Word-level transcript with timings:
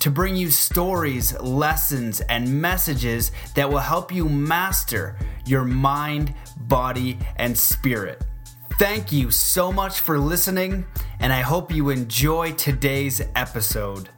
to 0.00 0.10
bring 0.10 0.36
you 0.36 0.50
stories, 0.50 1.38
lessons, 1.40 2.20
and 2.22 2.60
messages 2.60 3.32
that 3.54 3.68
will 3.68 3.78
help 3.78 4.12
you 4.12 4.28
master 4.28 5.16
your 5.44 5.64
mind, 5.64 6.34
body, 6.56 7.18
and 7.36 7.56
spirit. 7.56 8.24
Thank 8.78 9.10
you 9.10 9.30
so 9.30 9.72
much 9.72 10.00
for 10.00 10.18
listening, 10.18 10.86
and 11.18 11.32
I 11.32 11.40
hope 11.40 11.72
you 11.72 11.90
enjoy 11.90 12.52
today's 12.52 13.20
episode. 13.34 14.08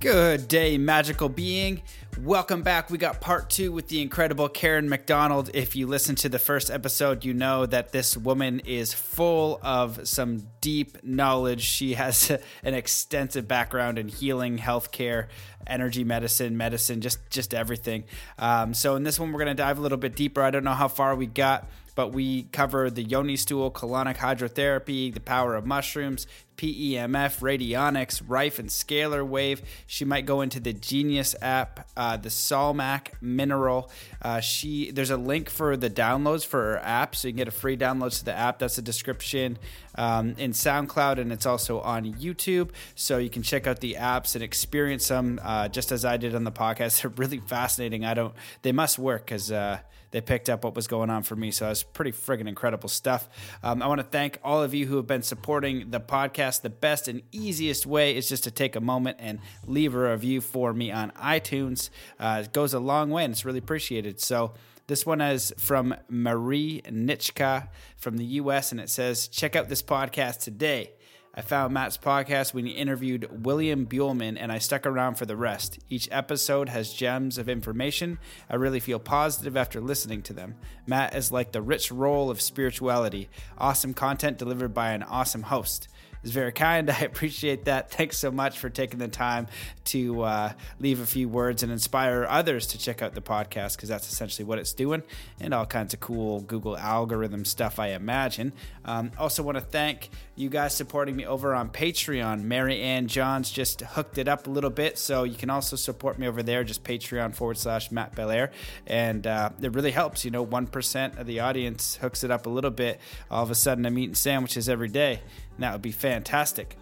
Good 0.00 0.48
day, 0.48 0.78
magical 0.78 1.28
being. 1.28 1.82
Welcome 2.18 2.62
back. 2.62 2.90
We 2.90 2.98
got 2.98 3.20
part 3.20 3.48
two 3.48 3.72
with 3.72 3.88
the 3.88 4.02
incredible 4.02 4.48
Karen 4.48 4.88
Macdonald. 4.88 5.50
If 5.54 5.74
you 5.74 5.86
listen 5.86 6.16
to 6.16 6.28
the 6.28 6.38
first 6.38 6.70
episode, 6.70 7.24
you 7.24 7.32
know 7.32 7.64
that 7.66 7.92
this 7.92 8.16
woman 8.16 8.60
is 8.60 8.92
full 8.92 9.58
of 9.62 10.06
some 10.06 10.46
deep 10.60 11.02
knowledge. 11.02 11.62
She 11.62 11.94
has 11.94 12.30
an 12.62 12.74
extensive 12.74 13.48
background 13.48 13.98
in 13.98 14.08
healing, 14.08 14.58
healthcare, 14.58 15.28
energy 15.66 16.04
medicine, 16.04 16.56
medicine, 16.56 17.00
just 17.00 17.18
just 17.30 17.54
everything. 17.54 18.04
Um, 18.38 18.74
so 18.74 18.96
in 18.96 19.02
this 19.04 19.18
one, 19.18 19.32
we're 19.32 19.38
going 19.38 19.56
to 19.56 19.62
dive 19.62 19.78
a 19.78 19.80
little 19.80 19.98
bit 19.98 20.14
deeper. 20.14 20.42
I 20.42 20.50
don't 20.50 20.64
know 20.64 20.74
how 20.74 20.88
far 20.88 21.14
we 21.14 21.26
got 21.26 21.70
but 22.00 22.14
we 22.14 22.44
cover 22.44 22.88
the 22.88 23.02
yoni 23.02 23.36
stool, 23.36 23.70
colonic 23.70 24.16
hydrotherapy, 24.16 25.12
the 25.12 25.20
power 25.20 25.54
of 25.54 25.66
mushrooms, 25.66 26.26
PEMF, 26.56 27.40
radionics, 27.40 28.22
Rife 28.26 28.58
and 28.58 28.70
scalar 28.70 29.22
wave. 29.22 29.60
She 29.86 30.06
might 30.06 30.24
go 30.24 30.40
into 30.40 30.60
the 30.60 30.72
Genius 30.72 31.34
app, 31.42 31.90
uh, 31.98 32.16
the 32.16 32.30
Salmac 32.30 33.08
mineral. 33.20 33.90
Uh, 34.22 34.40
she 34.40 34.90
there's 34.92 35.10
a 35.10 35.18
link 35.18 35.50
for 35.50 35.76
the 35.76 35.90
downloads 35.90 36.46
for 36.46 36.58
her 36.58 36.78
app, 36.78 37.14
so 37.14 37.28
you 37.28 37.32
can 37.32 37.36
get 37.36 37.48
a 37.48 37.50
free 37.50 37.76
download 37.76 38.18
to 38.18 38.24
the 38.24 38.34
app. 38.34 38.60
That's 38.60 38.78
a 38.78 38.82
description 38.82 39.58
um, 39.96 40.34
in 40.38 40.52
SoundCloud, 40.52 41.18
and 41.18 41.32
it's 41.32 41.44
also 41.44 41.80
on 41.80 42.14
YouTube. 42.14 42.70
So 42.94 43.18
you 43.18 43.28
can 43.28 43.42
check 43.42 43.66
out 43.66 43.80
the 43.80 43.96
apps 44.00 44.34
and 44.34 44.42
experience 44.42 45.08
them, 45.08 45.38
uh, 45.42 45.68
just 45.68 45.92
as 45.92 46.06
I 46.06 46.16
did 46.16 46.34
on 46.34 46.44
the 46.44 46.52
podcast. 46.52 47.00
They're 47.02 47.10
really 47.10 47.40
fascinating. 47.40 48.06
I 48.06 48.14
don't. 48.14 48.34
They 48.62 48.72
must 48.72 48.98
work 48.98 49.26
because 49.26 49.52
uh, 49.52 49.80
they 50.10 50.20
picked 50.20 50.48
up 50.48 50.64
what 50.64 50.74
was 50.74 50.86
going 50.86 51.10
on 51.10 51.22
for 51.22 51.36
me. 51.36 51.50
So 51.50 51.68
was 51.68 51.82
pretty 51.82 52.12
friggin' 52.12 52.48
incredible 52.48 52.88
stuff. 52.88 53.28
Um, 53.62 53.82
I 53.82 53.86
want 53.86 54.00
to 54.00 54.06
thank 54.06 54.38
all 54.42 54.62
of 54.62 54.74
you 54.74 54.86
who 54.86 54.96
have 54.96 55.06
been 55.06 55.22
supporting 55.22 55.90
the 55.90 56.00
podcast. 56.00 56.62
The 56.62 56.70
best 56.70 57.08
and 57.08 57.22
easiest 57.32 57.86
way 57.86 58.16
is 58.16 58.28
just 58.28 58.44
to 58.44 58.50
take 58.50 58.76
a 58.76 58.80
moment 58.80 59.18
and 59.20 59.38
leave 59.66 59.94
a 59.94 60.10
review 60.10 60.40
for 60.40 60.72
me 60.72 60.90
on 60.90 61.10
iTunes. 61.12 61.90
Uh, 62.18 62.42
it 62.44 62.52
goes 62.52 62.74
a 62.74 62.80
long 62.80 63.10
way 63.10 63.24
and 63.24 63.32
it's 63.32 63.44
really 63.44 63.58
appreciated. 63.58 64.20
So, 64.20 64.52
this 64.86 65.06
one 65.06 65.20
is 65.20 65.54
from 65.56 65.94
Marie 66.08 66.82
Nitschka 66.84 67.68
from 67.96 68.16
the 68.16 68.24
US, 68.24 68.72
and 68.72 68.80
it 68.80 68.90
says, 68.90 69.28
Check 69.28 69.54
out 69.54 69.68
this 69.68 69.82
podcast 69.82 70.40
today. 70.40 70.90
I 71.32 71.42
found 71.42 71.72
Matt's 71.72 71.96
podcast 71.96 72.54
when 72.54 72.66
he 72.66 72.72
interviewed 72.72 73.44
William 73.44 73.86
Buhlman, 73.86 74.36
and 74.38 74.50
I 74.50 74.58
stuck 74.58 74.84
around 74.84 75.14
for 75.14 75.26
the 75.26 75.36
rest. 75.36 75.78
Each 75.88 76.08
episode 76.10 76.68
has 76.68 76.92
gems 76.92 77.38
of 77.38 77.48
information. 77.48 78.18
I 78.48 78.56
really 78.56 78.80
feel 78.80 78.98
positive 78.98 79.56
after 79.56 79.80
listening 79.80 80.22
to 80.22 80.32
them. 80.32 80.56
Matt 80.88 81.14
is 81.14 81.30
like 81.30 81.52
the 81.52 81.62
rich 81.62 81.92
roll 81.92 82.30
of 82.30 82.40
spirituality, 82.40 83.28
awesome 83.58 83.94
content 83.94 84.38
delivered 84.38 84.74
by 84.74 84.90
an 84.90 85.04
awesome 85.04 85.44
host 85.44 85.86
is 86.22 86.30
very 86.30 86.52
kind. 86.52 86.90
I 86.90 87.00
appreciate 87.00 87.64
that. 87.64 87.90
Thanks 87.90 88.18
so 88.18 88.30
much 88.30 88.58
for 88.58 88.68
taking 88.70 88.98
the 88.98 89.08
time 89.08 89.46
to 89.86 90.22
uh, 90.22 90.52
leave 90.78 91.00
a 91.00 91.06
few 91.06 91.28
words 91.28 91.62
and 91.62 91.72
inspire 91.72 92.26
others 92.28 92.66
to 92.68 92.78
check 92.78 93.02
out 93.02 93.14
the 93.14 93.20
podcast 93.20 93.76
because 93.76 93.88
that's 93.88 94.10
essentially 94.10 94.44
what 94.44 94.58
it's 94.58 94.72
doing 94.72 95.02
and 95.40 95.54
all 95.54 95.66
kinds 95.66 95.94
of 95.94 96.00
cool 96.00 96.40
Google 96.40 96.76
algorithm 96.76 97.44
stuff, 97.44 97.78
I 97.78 97.88
imagine. 97.88 98.52
Um, 98.84 99.10
also, 99.18 99.42
want 99.42 99.56
to 99.56 99.62
thank 99.62 100.10
you 100.36 100.48
guys 100.48 100.74
supporting 100.74 101.16
me 101.16 101.26
over 101.26 101.54
on 101.54 101.70
Patreon. 101.70 102.42
Mary 102.42 102.80
Ann 102.80 103.06
Johns 103.08 103.50
just 103.50 103.80
hooked 103.80 104.18
it 104.18 104.28
up 104.28 104.46
a 104.46 104.50
little 104.50 104.70
bit, 104.70 104.98
so 104.98 105.24
you 105.24 105.36
can 105.36 105.50
also 105.50 105.76
support 105.76 106.18
me 106.18 106.26
over 106.26 106.42
there, 106.42 106.64
just 106.64 106.82
Patreon 106.82 107.34
forward 107.34 107.58
slash 107.58 107.90
Matt 107.90 108.14
Belair. 108.14 108.50
And 108.86 109.26
uh, 109.26 109.50
it 109.60 109.74
really 109.74 109.90
helps. 109.90 110.24
You 110.24 110.30
know, 110.30 110.44
1% 110.44 111.18
of 111.18 111.26
the 111.26 111.40
audience 111.40 111.96
hooks 111.96 112.24
it 112.24 112.30
up 112.30 112.46
a 112.46 112.50
little 112.50 112.70
bit. 112.70 113.00
All 113.30 113.42
of 113.42 113.50
a 113.50 113.54
sudden, 113.54 113.84
I'm 113.86 113.98
eating 113.98 114.14
sandwiches 114.14 114.68
every 114.68 114.88
day. 114.88 115.20
And 115.54 115.62
that 115.62 115.72
would 115.72 115.82
be 115.82 115.92
fantastic. 115.92 116.76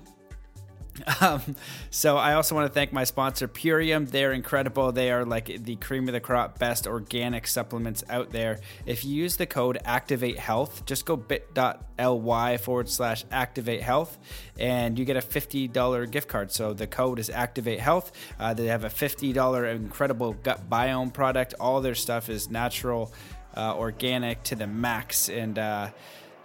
Um, 1.21 1.57
so 1.91 2.17
I 2.17 2.35
also 2.35 2.55
want 2.55 2.67
to 2.67 2.73
thank 2.73 2.93
my 2.93 3.05
sponsor 3.05 3.49
Purium. 3.49 4.11
They're 4.11 4.33
incredible. 4.33 4.93
They 4.93 5.11
are 5.11 5.25
like 5.25 5.65
the 5.65 5.77
cream 5.77 6.09
of 6.09 6.13
the 6.13 6.21
crop, 6.21 6.59
best 6.59 6.87
organic 6.87 7.47
supplements 7.47 8.05
out 8.09 8.31
there. 8.31 8.61
If 8.87 9.05
you 9.05 9.15
use 9.15 9.37
the 9.37 9.47
code 9.47 9.79
Activate 9.85 10.39
Health, 10.39 10.85
just 10.87 11.07
go 11.07 11.17
bit.ly 11.17 12.57
forward 12.59 12.89
slash 12.89 13.25
Activate 13.31 13.83
Health, 13.83 14.19
and 14.59 14.99
you 14.99 15.05
get 15.05 15.17
a 15.17 15.23
fifty 15.23 15.69
dollar 15.69 16.07
gift 16.07 16.29
card. 16.29 16.53
So 16.53 16.73
the 16.73 16.87
code 16.87 17.19
is 17.19 17.31
Activate 17.31 17.81
Health. 17.81 18.13
Uh, 18.39 18.55
they 18.55 18.67
have 18.67 18.85
a 18.85 18.91
fifty 18.91 19.33
dollar 19.33 19.67
incredible 19.67 20.35
gut 20.35 20.69
biome 20.69 21.13
product. 21.13 21.55
All 21.61 21.81
their 21.81 21.95
stuff 21.95 22.29
is 22.29 22.51
natural, 22.51 23.13
uh, 23.57 23.77
organic 23.77 24.43
to 24.45 24.55
the 24.55 24.67
max, 24.67 25.29
and 25.29 25.59
uh, 25.59 25.91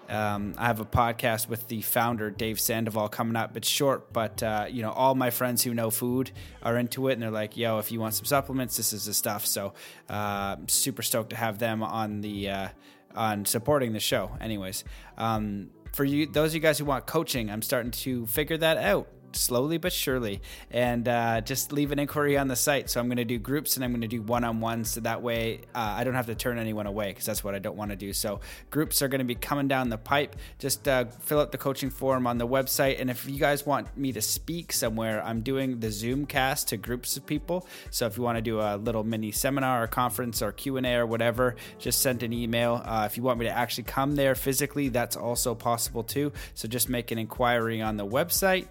um, 0.10 0.54
I 0.58 0.68
have 0.68 0.80
a 0.80 0.86
podcast 0.86 1.48
with 1.48 1.68
the 1.68 1.82
founder, 1.82 2.30
Dave 2.30 2.60
Sandoval, 2.60 3.10
coming 3.10 3.36
up. 3.36 3.56
It's 3.58 3.68
short, 3.68 4.12
but 4.14 4.44
uh, 4.44 4.68
you 4.70 4.82
know, 4.82 4.92
all 4.92 5.16
my 5.16 5.30
friends 5.30 5.64
who 5.64 5.74
know 5.74 5.90
food 5.90 6.32
are 6.62 6.78
into 6.78 7.08
it, 7.08 7.14
and 7.14 7.22
they're 7.22 7.32
like, 7.32 7.58
"Yo, 7.58 7.80
if 7.80 7.92
you 7.92 8.00
want 8.00 8.14
some 8.14 8.26
supplements, 8.26 8.78
this 8.78 8.94
is 8.94 9.06
the 9.06 9.14
stuff." 9.14 9.46
So, 9.46 9.74
uh, 10.10 10.58
super 10.68 11.02
stoked 11.02 11.32
to 11.32 11.36
have 11.36 11.60
them 11.60 11.84
on 11.84 12.22
the 12.22 12.50
uh, 12.50 12.68
on 13.16 13.46
supporting 13.46 13.94
the 13.94 14.00
show. 14.00 14.32
Anyways, 14.40 14.84
um, 15.18 15.70
for 15.94 16.04
you, 16.04 16.26
those 16.26 16.52
of 16.52 16.56
you 16.56 16.62
guys 16.62 16.78
who 16.78 16.86
want 16.86 17.06
coaching, 17.06 17.50
I'm 17.50 17.62
starting 17.62 17.92
to 17.92 18.26
figure 18.28 18.58
that 18.58 18.78
out 18.78 19.08
slowly 19.36 19.78
but 19.78 19.94
surely, 19.94 20.42
and 20.72 21.08
uh, 21.08 21.42
just 21.42 21.72
leave 21.72 21.92
an 21.92 22.00
inquiry 22.00 22.38
on 22.38 22.48
the 22.48 22.56
site. 22.56 22.90
So 22.90 23.00
I'm 23.00 23.08
going 23.08 23.18
to 23.18 23.26
do 23.26 23.38
groups 23.38 23.76
and 23.76 23.84
I'm 23.84 23.92
going 23.92 24.02
to 24.02 24.08
do 24.08 24.22
one 24.22 24.44
on 24.44 24.60
ones, 24.60 24.92
so 24.92 25.02
that 25.02 25.22
way 25.22 25.62
uh, 25.76 25.96
I 25.98 26.04
don't 26.04 26.16
have 26.16 26.28
to 26.28 26.36
turn 26.36 26.58
anyone 26.58 26.88
away 26.88 27.10
because 27.10 27.26
that's 27.26 27.44
what 27.44 27.56
I 27.56 27.60
don't 27.60 27.78
want 27.78 27.92
to 27.92 27.98
do. 27.98 28.14
So 28.14 28.40
groups 28.72 29.02
are 29.02 29.08
going 29.08 29.20
to 29.20 29.26
be 29.26 29.36
coming 29.36 29.68
down 29.68 29.90
the 29.90 29.98
pipe. 29.98 30.36
Just 30.60 30.88
uh, 30.88 31.06
fill 31.06 31.40
out 31.40 31.52
the 31.52 31.58
coaching 31.58 31.90
form 31.90 32.28
on 32.28 32.38
the 32.38 32.48
website, 32.48 33.00
and 33.00 33.10
if 33.10 33.28
you 33.28 33.40
guys 33.40 33.66
want 33.66 33.96
me 33.98 34.12
to 34.14 34.22
speak 34.22 34.74
somewhere, 34.74 35.24
I'm 35.24 35.42
doing 35.42 35.80
the 35.80 35.92
Zoom 35.92 36.26
cast 36.26 36.70
to 36.70 36.78
groups 36.78 37.18
of 37.18 37.26
people. 37.26 37.68
So 37.90 38.06
if 38.06 38.18
you 38.18 38.24
want 38.24 38.38
to 38.38 38.42
do 38.42 38.60
a 38.60 38.78
little 38.78 39.04
mini 39.04 39.32
seminar 39.32 39.84
or 39.84 39.88
conference 39.88 40.42
or 40.42 40.52
Q 40.52 40.78
and 40.78 40.86
A 40.86 40.96
or 40.96 41.06
whatever, 41.06 41.56
just 41.80 42.02
send 42.02 42.24
an 42.24 42.34
email. 42.34 42.82
Uh, 42.84 43.08
if 43.10 43.18
you 43.18 43.24
want 43.24 43.40
me 43.40 43.46
to 43.46 43.52
actually 43.52 43.86
come 43.86 44.16
there 44.16 44.36
physically, 44.36 44.90
that's 44.90 45.16
also 45.16 45.56
possible 45.56 46.04
too. 46.04 46.32
So 46.54 46.68
just 46.68 46.90
make 46.90 47.12
an 47.12 47.18
inquiry 47.18 47.82
on 47.82 47.98
the 47.98 48.06
website. 48.06 48.68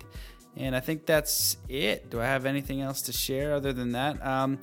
And 0.57 0.77
I 0.77 0.81
think 0.81 1.07
that's 1.07 1.57
it. 1.69 2.11
Do 2.11 2.21
I 2.21 2.27
have 2.27 2.45
anything 2.47 2.81
else 2.81 3.03
to 3.03 3.13
share 3.13 3.55
other 3.55 3.73
than 3.73 3.93
that? 3.93 4.25
Um, 4.25 4.59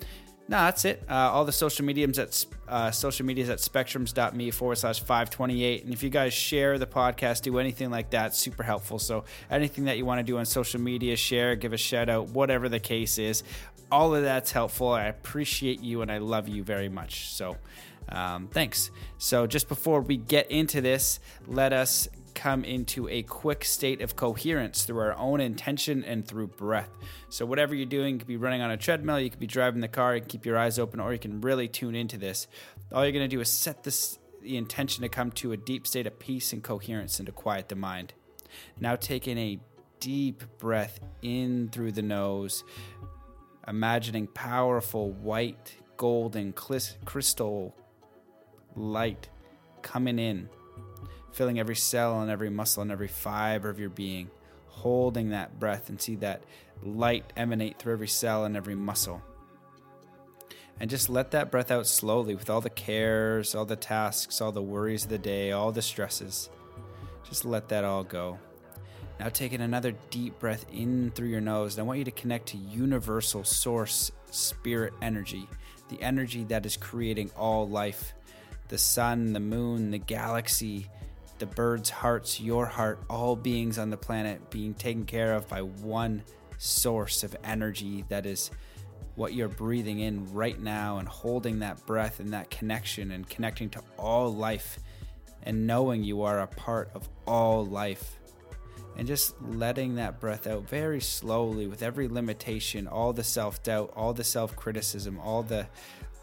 no, 0.47 0.57
that's 0.57 0.83
it. 0.83 1.03
Uh, 1.07 1.13
all 1.13 1.45
the 1.45 1.51
social 1.51 1.85
mediums 1.85 2.17
at 2.17 2.45
uh, 2.67 2.89
social 2.89 3.23
medias 3.23 3.49
at 3.49 3.59
spectrums.me 3.59 4.49
forward 4.49 4.77
slash 4.77 4.99
528. 4.99 5.83
And 5.83 5.93
if 5.93 6.01
you 6.01 6.09
guys 6.09 6.33
share 6.33 6.79
the 6.79 6.87
podcast, 6.87 7.43
do 7.43 7.59
anything 7.59 7.91
like 7.91 8.09
that, 8.11 8.35
super 8.35 8.63
helpful. 8.63 8.97
So 8.97 9.25
anything 9.51 9.85
that 9.85 9.97
you 9.97 10.05
want 10.05 10.19
to 10.19 10.23
do 10.23 10.39
on 10.39 10.45
social 10.45 10.81
media, 10.81 11.15
share, 11.15 11.55
give 11.55 11.71
a 11.71 11.77
shout 11.77 12.09
out, 12.09 12.29
whatever 12.29 12.67
the 12.67 12.79
case 12.79 13.19
is, 13.19 13.43
all 13.91 14.15
of 14.15 14.23
that's 14.23 14.51
helpful. 14.51 14.89
I 14.89 15.05
appreciate 15.05 15.81
you 15.81 16.01
and 16.01 16.11
I 16.11 16.17
love 16.17 16.47
you 16.47 16.63
very 16.63 16.89
much. 16.89 17.29
So 17.29 17.55
um, 18.11 18.47
thanks. 18.47 18.89
So 19.19 19.45
just 19.45 19.67
before 19.67 20.01
we 20.01 20.17
get 20.17 20.49
into 20.49 20.81
this, 20.81 21.19
let 21.47 21.73
us 21.73 22.07
come 22.39 22.63
into 22.63 23.05
a 23.09 23.21
quick 23.23 23.65
state 23.65 24.01
of 24.01 24.15
coherence 24.15 24.85
through 24.85 24.99
our 24.99 25.13
own 25.17 25.41
intention 25.41 26.05
and 26.05 26.25
through 26.25 26.47
breath. 26.47 26.89
So, 27.27 27.45
whatever 27.45 27.75
you're 27.75 27.85
doing, 27.85 28.13
you 28.13 28.19
could 28.19 28.27
be 28.27 28.37
running 28.37 28.61
on 28.61 28.71
a 28.71 28.77
treadmill, 28.77 29.19
you 29.19 29.29
could 29.29 29.41
be 29.41 29.47
driving 29.47 29.81
the 29.81 29.89
car, 29.89 30.15
you 30.15 30.21
can 30.21 30.29
keep 30.29 30.45
your 30.45 30.57
eyes 30.57 30.79
open, 30.79 31.01
or 31.01 31.11
you 31.11 31.19
can 31.19 31.41
really 31.41 31.67
tune 31.67 31.95
into 31.95 32.17
this. 32.17 32.47
All 32.93 33.03
you're 33.03 33.11
going 33.11 33.29
to 33.29 33.35
do 33.35 33.41
is 33.41 33.51
set 33.51 33.83
this, 33.83 34.19
the 34.41 34.55
intention 34.55 35.01
to 35.01 35.09
come 35.09 35.31
to 35.31 35.51
a 35.51 35.57
deep 35.57 35.85
state 35.85 36.07
of 36.07 36.17
peace 36.17 36.53
and 36.53 36.63
coherence 36.63 37.19
and 37.19 37.25
to 37.25 37.33
quiet 37.33 37.67
the 37.67 37.75
mind. 37.75 38.13
Now, 38.79 38.95
taking 38.95 39.37
a 39.37 39.59
deep 39.99 40.43
breath 40.59 40.97
in 41.21 41.67
through 41.73 41.91
the 41.91 42.01
nose, 42.01 42.63
imagining 43.67 44.27
powerful 44.27 45.11
white, 45.11 45.75
golden, 45.97 46.53
crystal 46.53 47.75
light 48.77 49.27
coming 49.81 50.19
in 50.19 50.47
filling 51.31 51.59
every 51.59 51.75
cell 51.75 52.21
and 52.21 52.31
every 52.31 52.49
muscle 52.49 52.81
and 52.81 52.91
every 52.91 53.07
fiber 53.07 53.69
of 53.69 53.79
your 53.79 53.89
being, 53.89 54.29
holding 54.67 55.29
that 55.29 55.59
breath 55.59 55.89
and 55.89 56.01
see 56.01 56.15
that 56.17 56.43
light 56.83 57.31
emanate 57.35 57.77
through 57.77 57.93
every 57.93 58.07
cell 58.07 58.45
and 58.45 58.55
every 58.55 58.75
muscle. 58.75 59.21
And 60.79 60.89
just 60.89 61.09
let 61.09 61.31
that 61.31 61.51
breath 61.51 61.71
out 61.71 61.87
slowly 61.87 62.35
with 62.35 62.49
all 62.49 62.61
the 62.61 62.69
cares, 62.69 63.53
all 63.53 63.65
the 63.65 63.75
tasks, 63.75 64.39
all 64.39 64.51
the 64.51 64.61
worries 64.61 65.03
of 65.03 65.09
the 65.09 65.17
day, 65.17 65.51
all 65.51 65.71
the 65.71 65.81
stresses. 65.81 66.49
Just 67.27 67.43
let 67.43 67.67
that 67.69 67.83
all 67.83 68.03
go. 68.03 68.39
Now, 69.19 69.27
taking 69.27 69.59
another 69.59 69.93
deep 70.09 70.39
breath 70.39 70.65
in 70.71 71.11
through 71.11 71.27
your 71.27 71.41
nose, 71.41 71.75
and 71.75 71.83
I 71.83 71.87
want 71.87 71.99
you 71.99 72.05
to 72.05 72.11
connect 72.11 72.47
to 72.49 72.57
universal 72.57 73.43
source 73.43 74.11
spirit 74.31 74.93
energy, 75.01 75.49
the 75.89 76.01
energy 76.01 76.45
that 76.45 76.65
is 76.65 76.77
creating 76.77 77.31
all 77.35 77.67
life 77.67 78.13
the 78.69 78.77
sun, 78.77 79.33
the 79.33 79.39
moon, 79.39 79.89
the 79.89 79.97
galaxy, 79.97 80.87
the 81.39 81.45
birds' 81.45 81.89
hearts, 81.89 82.39
your 82.39 82.65
heart, 82.65 82.99
all 83.09 83.35
beings 83.35 83.77
on 83.77 83.89
the 83.89 83.97
planet 83.97 84.49
being 84.49 84.73
taken 84.73 85.05
care 85.05 85.33
of 85.33 85.47
by 85.47 85.61
one 85.61 86.23
source 86.57 87.23
of 87.23 87.35
energy 87.43 88.03
that 88.09 88.25
is 88.25 88.51
what 89.15 89.33
you're 89.33 89.47
breathing 89.47 89.99
in 89.99 90.31
right 90.33 90.59
now 90.59 90.97
and 90.97 91.07
holding 91.07 91.59
that 91.59 91.85
breath 91.85 92.19
and 92.19 92.33
that 92.33 92.49
connection 92.49 93.11
and 93.11 93.27
connecting 93.27 93.69
to 93.69 93.81
all 93.97 94.33
life 94.33 94.79
and 95.43 95.65
knowing 95.65 96.03
you 96.03 96.21
are 96.21 96.39
a 96.39 96.47
part 96.47 96.89
of 96.93 97.09
all 97.25 97.65
life 97.65 98.19
and 98.97 99.07
just 99.07 99.41
letting 99.41 99.95
that 99.95 100.19
breath 100.19 100.47
out 100.47 100.67
very 100.67 100.99
slowly 100.99 101.67
with 101.67 101.81
every 101.81 102.09
limitation, 102.09 102.87
all 102.87 103.13
the 103.13 103.23
self 103.23 103.63
doubt, 103.63 103.93
all 103.95 104.13
the 104.13 104.23
self 104.23 104.55
criticism, 104.55 105.17
all 105.19 105.41
the 105.41 105.67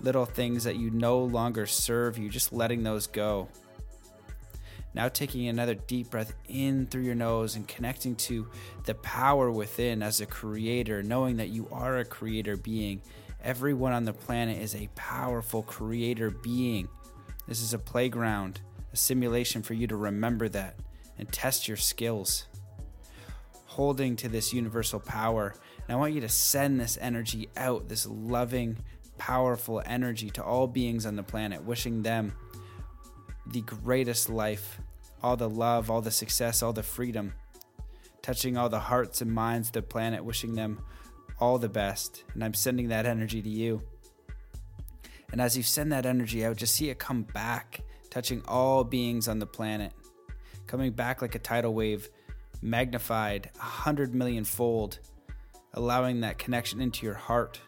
little 0.00 0.26
things 0.26 0.64
that 0.64 0.76
you 0.76 0.90
no 0.90 1.18
longer 1.18 1.66
serve 1.66 2.18
you, 2.18 2.28
just 2.28 2.52
letting 2.52 2.82
those 2.82 3.06
go. 3.06 3.48
Now, 4.96 5.08
taking 5.08 5.46
another 5.46 5.74
deep 5.74 6.08
breath 6.08 6.32
in 6.48 6.86
through 6.86 7.02
your 7.02 7.14
nose 7.14 7.54
and 7.54 7.68
connecting 7.68 8.16
to 8.16 8.48
the 8.84 8.94
power 8.94 9.50
within 9.50 10.02
as 10.02 10.22
a 10.22 10.26
creator, 10.26 11.02
knowing 11.02 11.36
that 11.36 11.50
you 11.50 11.68
are 11.70 11.98
a 11.98 12.04
creator 12.06 12.56
being. 12.56 13.02
Everyone 13.44 13.92
on 13.92 14.06
the 14.06 14.14
planet 14.14 14.56
is 14.56 14.74
a 14.74 14.88
powerful 14.94 15.62
creator 15.62 16.30
being. 16.30 16.88
This 17.46 17.60
is 17.60 17.74
a 17.74 17.78
playground, 17.78 18.62
a 18.90 18.96
simulation 18.96 19.62
for 19.62 19.74
you 19.74 19.86
to 19.86 19.96
remember 19.96 20.48
that 20.48 20.76
and 21.18 21.30
test 21.30 21.68
your 21.68 21.76
skills 21.76 22.46
holding 23.66 24.16
to 24.16 24.30
this 24.30 24.54
universal 24.54 24.98
power. 24.98 25.54
And 25.86 25.94
I 25.94 25.96
want 25.96 26.14
you 26.14 26.22
to 26.22 26.28
send 26.30 26.80
this 26.80 26.96
energy 27.02 27.50
out, 27.54 27.90
this 27.90 28.06
loving, 28.06 28.78
powerful 29.18 29.82
energy 29.84 30.30
to 30.30 30.42
all 30.42 30.66
beings 30.66 31.04
on 31.04 31.16
the 31.16 31.22
planet, 31.22 31.64
wishing 31.64 32.02
them 32.02 32.32
the 33.46 33.60
greatest 33.60 34.30
life, 34.30 34.80
all 35.22 35.36
the 35.36 35.48
love, 35.48 35.90
all 35.90 36.00
the 36.00 36.10
success, 36.10 36.62
all 36.62 36.72
the 36.72 36.82
freedom, 36.82 37.34
touching 38.22 38.56
all 38.56 38.68
the 38.68 38.78
hearts 38.78 39.20
and 39.20 39.32
minds 39.32 39.68
of 39.68 39.72
the 39.72 39.82
planet, 39.82 40.24
wishing 40.24 40.54
them 40.54 40.80
all 41.38 41.58
the 41.58 41.68
best. 41.68 42.24
And 42.34 42.42
I'm 42.44 42.54
sending 42.54 42.88
that 42.88 43.06
energy 43.06 43.42
to 43.42 43.48
you. 43.48 43.82
And 45.32 45.40
as 45.40 45.56
you 45.56 45.62
send 45.62 45.92
that 45.92 46.06
energy 46.06 46.44
out, 46.44 46.56
just 46.56 46.74
see 46.74 46.90
it 46.90 46.98
come 46.98 47.22
back, 47.22 47.80
touching 48.10 48.42
all 48.46 48.84
beings 48.84 49.28
on 49.28 49.38
the 49.38 49.46
planet, 49.46 49.92
coming 50.66 50.92
back 50.92 51.20
like 51.22 51.34
a 51.34 51.38
tidal 51.38 51.74
wave 51.74 52.08
magnified 52.62 53.50
a 53.58 53.62
hundred 53.62 54.14
million 54.14 54.44
fold, 54.44 54.98
allowing 55.74 56.20
that 56.20 56.38
connection 56.38 56.80
into 56.80 57.04
your 57.04 57.14
heart 57.14 57.60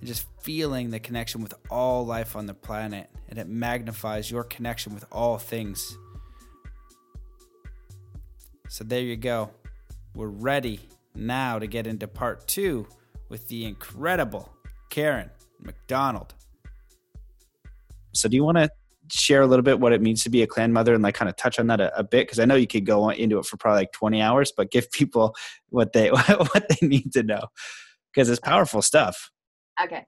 and 0.00 0.08
just 0.08 0.26
feeling 0.40 0.90
the 0.90 0.98
connection 0.98 1.42
with 1.42 1.54
all 1.70 2.04
life 2.04 2.34
on 2.34 2.46
the 2.46 2.54
planet. 2.54 3.08
And 3.28 3.38
it 3.38 3.48
magnifies 3.48 4.30
your 4.30 4.44
connection 4.44 4.94
with 4.94 5.04
all 5.12 5.38
things. 5.38 5.96
So 8.72 8.84
there 8.84 9.02
you 9.02 9.16
go. 9.16 9.50
We're 10.14 10.28
ready 10.28 10.80
now 11.14 11.58
to 11.58 11.66
get 11.66 11.86
into 11.86 12.08
part 12.08 12.48
two 12.48 12.86
with 13.28 13.46
the 13.48 13.66
incredible 13.66 14.50
Karen 14.88 15.28
Macdonald. 15.60 16.32
So, 18.14 18.30
do 18.30 18.36
you 18.36 18.44
want 18.44 18.56
to 18.56 18.70
share 19.10 19.42
a 19.42 19.46
little 19.46 19.62
bit 19.62 19.78
what 19.78 19.92
it 19.92 20.00
means 20.00 20.22
to 20.22 20.30
be 20.30 20.40
a 20.40 20.46
clan 20.46 20.72
mother 20.72 20.94
and 20.94 21.02
like 21.02 21.14
kind 21.14 21.28
of 21.28 21.36
touch 21.36 21.58
on 21.58 21.66
that 21.66 21.82
a, 21.82 21.98
a 21.98 22.02
bit 22.02 22.26
because 22.26 22.38
I 22.38 22.46
know 22.46 22.54
you 22.54 22.66
could 22.66 22.86
go 22.86 23.10
into 23.10 23.38
it 23.38 23.44
for 23.44 23.58
probably 23.58 23.82
like 23.82 23.92
20 23.92 24.22
hours, 24.22 24.54
but 24.56 24.70
give 24.70 24.90
people 24.90 25.36
what 25.68 25.92
they 25.92 26.08
what 26.10 26.66
they 26.70 26.86
need 26.86 27.12
to 27.12 27.22
know 27.22 27.42
because 28.10 28.30
it's 28.30 28.40
powerful 28.40 28.80
stuff. 28.80 29.30
Okay. 29.84 30.06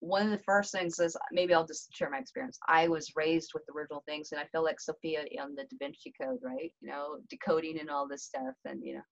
One 0.00 0.24
of 0.24 0.30
the 0.30 0.44
first 0.44 0.72
things 0.72 0.98
is 0.98 1.16
maybe 1.30 1.52
I'll 1.52 1.66
just 1.66 1.94
share 1.94 2.10
my 2.10 2.18
experience. 2.18 2.58
I 2.68 2.88
was 2.88 3.12
raised 3.16 3.50
with 3.52 3.64
the 3.66 3.74
original 3.74 4.02
things, 4.06 4.32
and 4.32 4.40
I 4.40 4.46
feel 4.46 4.64
like 4.64 4.80
Sophia 4.80 5.24
in 5.30 5.54
the 5.54 5.64
Da 5.64 5.76
Vinci 5.78 6.12
Code, 6.20 6.40
right? 6.42 6.72
You 6.80 6.88
know, 6.88 7.18
decoding 7.28 7.78
and 7.78 7.90
all 7.90 8.08
this 8.08 8.24
stuff, 8.24 8.54
and 8.64 8.80
you 8.82 8.94
know, 8.94 9.02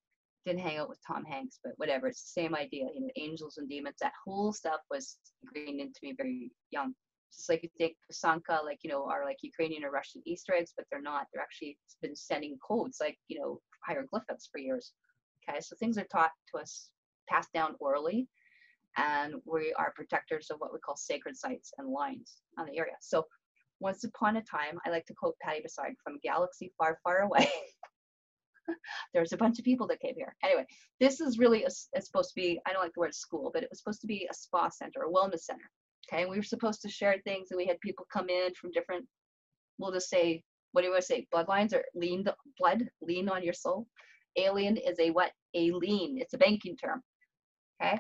didn't 0.47 0.61
hang 0.61 0.79
out 0.79 0.89
with 0.89 0.99
Tom 1.07 1.25
Hanks, 1.25 1.59
but 1.63 1.75
whatever. 1.77 2.09
It's 2.09 2.23
the 2.23 2.41
same 2.41 2.55
idea. 2.55 2.87
You 2.95 3.03
know, 3.03 3.11
angels 3.17 3.59
and 3.59 3.69
demons. 3.69 3.97
That 4.01 4.13
whole 4.25 4.53
stuff 4.53 4.81
was 4.91 5.19
ingrained 5.43 5.81
into 5.81 6.01
me 6.03 6.15
very 6.17 6.51
young 6.71 6.95
just 7.35 7.49
like 7.49 7.63
you 7.63 7.69
take 7.79 7.97
Pysanka, 8.11 8.65
like, 8.65 8.79
you 8.83 8.91
know, 8.91 9.05
are 9.05 9.25
like 9.25 9.39
Ukrainian 9.43 9.85
or 9.85 9.91
Russian 9.91 10.23
Easter 10.25 10.55
eggs, 10.55 10.73
but 10.77 10.87
they're 10.91 11.03
not. 11.03 11.27
They're 11.33 11.43
actually 11.43 11.79
been 12.03 12.17
sending 12.17 12.59
codes, 12.67 12.99
like, 13.01 13.19
you 13.29 13.39
know, 13.39 13.61
hieroglyphics 13.87 14.49
for 14.51 14.59
years. 14.59 14.93
Okay, 15.49 15.61
so 15.61 15.77
things 15.77 15.99
are 15.99 16.07
taught 16.11 16.33
to 16.53 16.61
us, 16.61 16.91
passed 17.29 17.53
down 17.53 17.75
orally, 17.81 18.29
and 18.99 19.35
we 19.45 19.73
are 19.79 19.93
protectors 19.95 20.51
of 20.51 20.59
what 20.59 20.73
we 20.73 20.81
call 20.81 20.97
sacred 20.97 21.37
sites 21.37 21.73
and 21.79 21.89
lines 21.89 22.43
on 22.59 22.67
the 22.67 22.77
area. 22.77 22.95
So 23.01 23.25
once 23.81 24.05
upon 24.05 24.37
a 24.37 24.43
time, 24.43 24.79
I 24.85 24.91
like 24.91 25.07
to 25.07 25.15
quote 25.15 25.37
Patty 25.41 25.61
Bessard 25.61 25.95
from 26.03 26.19
galaxy 26.23 26.73
far, 26.77 26.99
far 27.05 27.21
away. 27.21 27.49
There's 29.15 29.33
a 29.33 29.37
bunch 29.37 29.59
of 29.59 29.65
people 29.65 29.87
that 29.87 30.01
came 30.01 30.15
here. 30.17 30.35
Anyway, 30.45 30.67
this 31.01 31.21
is 31.21 31.39
really 31.39 31.63
a, 31.63 31.69
it's 31.69 32.07
supposed 32.07 32.31
to 32.31 32.35
be, 32.35 32.61
I 32.67 32.73
don't 32.73 32.83
like 32.83 32.93
the 32.95 33.01
word 33.01 33.15
school, 33.15 33.51
but 33.55 33.63
it 33.63 33.69
was 33.71 33.79
supposed 33.79 34.01
to 34.01 34.07
be 34.07 34.27
a 34.31 34.35
spa 34.35 34.69
center, 34.69 35.03
a 35.03 35.11
wellness 35.11 35.41
center. 35.41 35.71
Okay, 36.11 36.23
and 36.23 36.31
we 36.31 36.37
were 36.37 36.43
supposed 36.43 36.83
to 36.83 36.89
share 36.89 37.17
things, 37.25 37.49
and 37.51 37.59
we 37.59 37.67
had 37.67 37.81
people 37.81 38.07
come 38.13 38.29
in 38.29 38.53
from 38.55 38.71
different. 38.73 39.07
We'll 39.79 39.93
just 39.93 40.09
say, 40.09 40.43
what 40.73 40.83
do 40.83 40.87
you 40.87 40.93
want 40.93 41.03
to 41.03 41.07
say? 41.07 41.27
Bloodlines 41.35 41.73
or 41.73 41.85
lean 41.95 42.25
the 42.25 42.35
blood, 42.59 42.89
lean 43.01 43.29
on 43.29 43.45
your 43.45 43.53
soul. 43.53 43.87
Alien 44.37 44.77
is 44.77 44.99
a 44.99 45.11
what? 45.11 45.33
A 45.55 45.71
lien. 45.71 46.19
It's 46.19 46.35
a 46.35 46.39
banking 46.39 46.77
term. 46.77 47.03
Okay, 47.81 47.99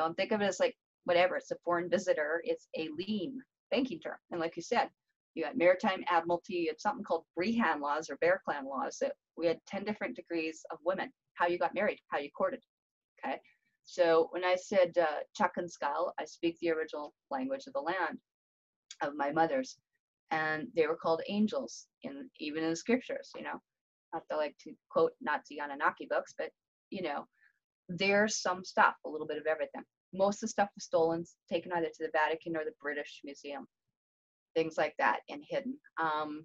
don't 0.00 0.16
think 0.16 0.32
of 0.32 0.40
it 0.40 0.46
as 0.46 0.60
like 0.60 0.76
whatever. 1.04 1.36
It's 1.36 1.50
a 1.50 1.56
foreign 1.64 1.88
visitor. 1.88 2.42
It's 2.44 2.68
a 2.76 2.88
lien 2.96 3.38
banking 3.70 4.00
term. 4.00 4.16
And 4.30 4.40
like 4.40 4.56
you 4.56 4.62
said, 4.62 4.88
you 5.34 5.44
had 5.44 5.56
maritime 5.56 6.02
admiralty. 6.08 6.54
You 6.54 6.70
had 6.70 6.80
something 6.80 7.04
called 7.04 7.24
Brehon 7.36 7.80
laws 7.80 8.10
or 8.10 8.16
Bear 8.16 8.40
Clan 8.44 8.66
laws 8.66 8.98
that 9.00 9.12
we 9.36 9.46
had 9.46 9.58
10 9.68 9.84
different 9.84 10.16
degrees 10.16 10.62
of 10.70 10.78
women, 10.84 11.10
how 11.34 11.46
you 11.46 11.58
got 11.58 11.74
married, 11.74 11.98
how 12.08 12.18
you 12.18 12.30
courted. 12.36 12.60
Okay. 13.24 13.38
So 13.84 14.28
when 14.30 14.44
I 14.44 14.56
said 14.56 14.96
uh, 14.98 15.20
Chakanskal, 15.38 16.12
I 16.18 16.24
speak 16.24 16.58
the 16.60 16.70
original 16.70 17.14
language 17.30 17.64
of 17.66 17.72
the 17.72 17.80
land 17.80 18.18
of 19.02 19.14
my 19.16 19.32
mother's, 19.32 19.76
and 20.30 20.68
they 20.76 20.86
were 20.86 20.96
called 20.96 21.22
angels 21.28 21.86
in 22.02 22.28
even 22.38 22.62
in 22.62 22.70
the 22.70 22.76
scriptures. 22.76 23.30
You 23.36 23.42
know, 23.42 23.60
not 24.12 24.22
to 24.30 24.36
like 24.36 24.56
to 24.64 24.72
quote 24.90 25.12
Nazi 25.20 25.58
Anunnaki 25.60 26.06
books, 26.08 26.34
but 26.36 26.50
you 26.90 27.02
know, 27.02 27.26
there's 27.98 28.40
some 28.40 28.64
stuff, 28.64 28.94
a 29.04 29.08
little 29.08 29.26
bit 29.26 29.38
of 29.38 29.46
everything. 29.46 29.82
Most 30.12 30.36
of 30.36 30.40
the 30.42 30.48
stuff 30.48 30.68
was 30.74 30.84
stolen, 30.84 31.24
taken 31.50 31.72
either 31.72 31.86
to 31.86 32.04
the 32.04 32.10
Vatican 32.12 32.56
or 32.56 32.64
the 32.64 32.74
British 32.80 33.20
Museum, 33.24 33.66
things 34.54 34.76
like 34.76 34.94
that, 34.98 35.20
and 35.28 35.42
hidden. 35.48 35.76
Um, 36.00 36.44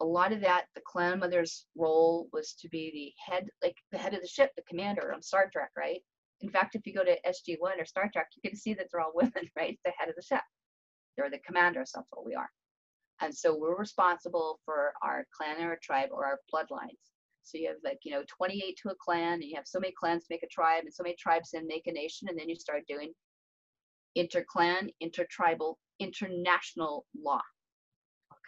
a 0.00 0.04
lot 0.04 0.32
of 0.32 0.40
that, 0.40 0.66
the 0.74 0.82
clan 0.86 1.20
mother's 1.20 1.66
role 1.76 2.28
was 2.32 2.54
to 2.60 2.68
be 2.68 2.90
the 2.92 3.32
head, 3.32 3.46
like 3.62 3.76
the 3.92 3.98
head 3.98 4.14
of 4.14 4.20
the 4.20 4.28
ship, 4.28 4.50
the 4.56 4.62
commander 4.68 5.12
on 5.12 5.22
Star 5.22 5.48
Trek, 5.52 5.70
right? 5.76 6.00
In 6.40 6.50
fact, 6.50 6.74
if 6.74 6.86
you 6.86 6.92
go 6.92 7.04
to 7.04 7.16
SG1 7.26 7.80
or 7.80 7.84
Star 7.84 8.10
Trek, 8.12 8.26
you 8.34 8.48
can 8.48 8.58
see 8.58 8.74
that 8.74 8.88
they're 8.90 9.00
all 9.00 9.12
women, 9.14 9.48
right? 9.56 9.78
The 9.84 9.92
head 9.96 10.08
of 10.08 10.16
the 10.16 10.22
ship. 10.22 10.42
They're 11.16 11.30
the 11.30 11.38
commanders, 11.46 11.92
that's 11.94 12.08
what 12.10 12.26
we 12.26 12.34
are. 12.34 12.50
And 13.20 13.34
so 13.34 13.56
we're 13.56 13.76
responsible 13.78 14.58
for 14.64 14.92
our 15.02 15.24
clan 15.36 15.64
or 15.64 15.78
tribe 15.80 16.08
or 16.12 16.26
our 16.26 16.40
bloodlines. 16.52 16.98
So 17.44 17.58
you 17.58 17.68
have 17.68 17.76
like, 17.84 17.98
you 18.04 18.12
know, 18.12 18.24
28 18.36 18.78
to 18.82 18.90
a 18.90 18.94
clan, 18.98 19.34
and 19.34 19.44
you 19.44 19.56
have 19.56 19.66
so 19.66 19.78
many 19.78 19.92
clans 19.98 20.26
make 20.30 20.42
a 20.42 20.48
tribe, 20.48 20.84
and 20.84 20.92
so 20.92 21.02
many 21.02 21.16
tribes 21.18 21.50
then 21.52 21.66
make 21.66 21.86
a 21.86 21.92
nation, 21.92 22.28
and 22.28 22.38
then 22.38 22.48
you 22.48 22.56
start 22.56 22.82
doing 22.88 23.12
interclan, 24.16 24.88
intertribal, 25.00 25.78
international 26.00 27.04
law. 27.20 27.42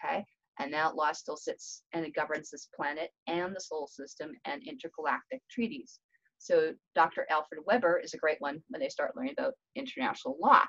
Okay? 0.05 0.25
And 0.59 0.73
that 0.73 0.97
law 0.97 1.13
still 1.13 1.37
sits 1.37 1.83
and 1.93 2.05
it 2.05 2.15
governs 2.15 2.51
this 2.51 2.69
planet 2.75 3.11
and 3.27 3.55
the 3.55 3.61
solar 3.61 3.89
system 3.89 4.33
and 4.47 4.63
intergalactic 4.67 5.43
treaties. 5.51 6.01
So 6.39 6.73
Dr. 6.95 7.27
Alfred 7.31 7.61
Webre 7.69 8.03
is 8.03 8.15
a 8.15 8.19
great 8.19 8.41
one 8.41 8.63
when 8.69 8.81
they 8.81 8.89
start 8.89 9.17
learning 9.17 9.35
about 9.39 9.55
international 9.75 10.37
law. 10.41 10.63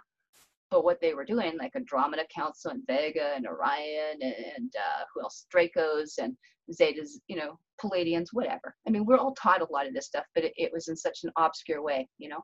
But 0.69 0.83
what 0.83 0.99
they 0.99 1.13
were 1.13 1.23
doing, 1.23 1.57
like 1.57 1.75
Andromeda 1.75 2.25
Council 2.33 2.71
and 2.71 2.83
Vega 2.85 3.33
and 3.35 3.47
Orion 3.47 4.21
and 4.21 4.73
uh, 4.75 5.03
who 5.13 5.21
else, 5.21 5.45
Dracos 5.53 6.17
and 6.17 6.35
Zetas, 6.69 7.11
you 7.27 7.37
know, 7.37 7.57
Pleiadians, 7.83 8.27
whatever. 8.33 8.75
I 8.87 8.91
mean, 8.91 9.05
we're 9.05 9.17
all 9.17 9.35
taught 9.35 9.61
a 9.61 9.71
lot 9.71 9.87
of 9.87 9.93
this 9.93 10.07
stuff, 10.07 10.25
but 10.35 10.43
it, 10.43 10.53
it 10.57 10.71
was 10.73 10.87
in 10.87 10.95
such 10.95 11.19
an 11.23 11.31
obscure 11.37 11.81
way, 11.81 12.07
you 12.17 12.29
know. 12.29 12.41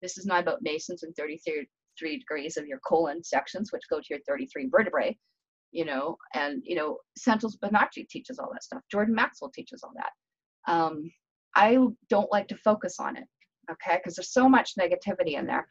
This 0.00 0.18
is 0.18 0.26
not 0.26 0.40
about 0.42 0.62
Masons 0.62 1.02
and 1.04 1.14
33 1.16 1.66
degrees 2.18 2.56
of 2.56 2.66
your 2.66 2.80
colon 2.86 3.22
sections, 3.22 3.72
which 3.72 3.82
go 3.88 3.98
to 3.98 4.06
your 4.10 4.18
33 4.26 4.68
vertebrae, 4.70 5.16
you 5.70 5.84
know, 5.84 6.16
and, 6.34 6.62
you 6.64 6.74
know, 6.74 6.98
Santos 7.16 7.56
Bonacci 7.56 8.08
teaches 8.08 8.38
all 8.38 8.50
that 8.52 8.64
stuff. 8.64 8.82
Jordan 8.90 9.14
Maxwell 9.14 9.52
teaches 9.54 9.82
all 9.84 9.92
that. 9.96 10.72
Um, 10.72 11.10
I 11.54 11.78
don't 12.08 12.32
like 12.32 12.48
to 12.48 12.56
focus 12.56 12.96
on 12.98 13.16
it, 13.16 13.24
okay? 13.70 13.98
Because 13.98 14.16
there's 14.16 14.32
so 14.32 14.48
much 14.48 14.72
negativity 14.76 15.38
in 15.38 15.46
there. 15.46 15.66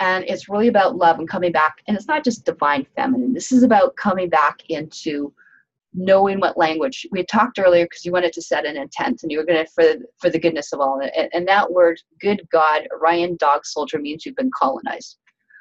and 0.00 0.24
it's 0.28 0.48
really 0.48 0.68
about 0.68 0.96
love 0.96 1.18
and 1.18 1.28
coming 1.28 1.52
back 1.52 1.76
and 1.86 1.96
it's 1.96 2.08
not 2.08 2.24
just 2.24 2.44
divine 2.44 2.84
feminine 2.96 3.32
this 3.32 3.52
is 3.52 3.62
about 3.62 3.94
coming 3.96 4.28
back 4.28 4.58
into 4.68 5.32
knowing 5.94 6.40
what 6.40 6.58
language 6.58 7.06
we 7.12 7.24
talked 7.24 7.58
earlier 7.58 7.84
because 7.84 8.04
you 8.04 8.12
wanted 8.12 8.32
to 8.32 8.42
set 8.42 8.66
an 8.66 8.76
intent 8.76 9.22
and 9.22 9.30
you 9.30 9.38
were 9.38 9.44
going 9.44 9.64
to 9.64 9.70
for 9.72 9.94
for 10.18 10.28
the 10.28 10.38
goodness 10.38 10.72
of 10.72 10.80
all 10.80 11.00
and, 11.00 11.28
and 11.32 11.46
that 11.46 11.70
word 11.70 11.98
good 12.20 12.42
god 12.50 12.86
Orion 12.92 13.36
dog 13.36 13.64
soldier 13.64 13.98
means 13.98 14.26
you've 14.26 14.36
been 14.36 14.50
colonized 14.58 15.18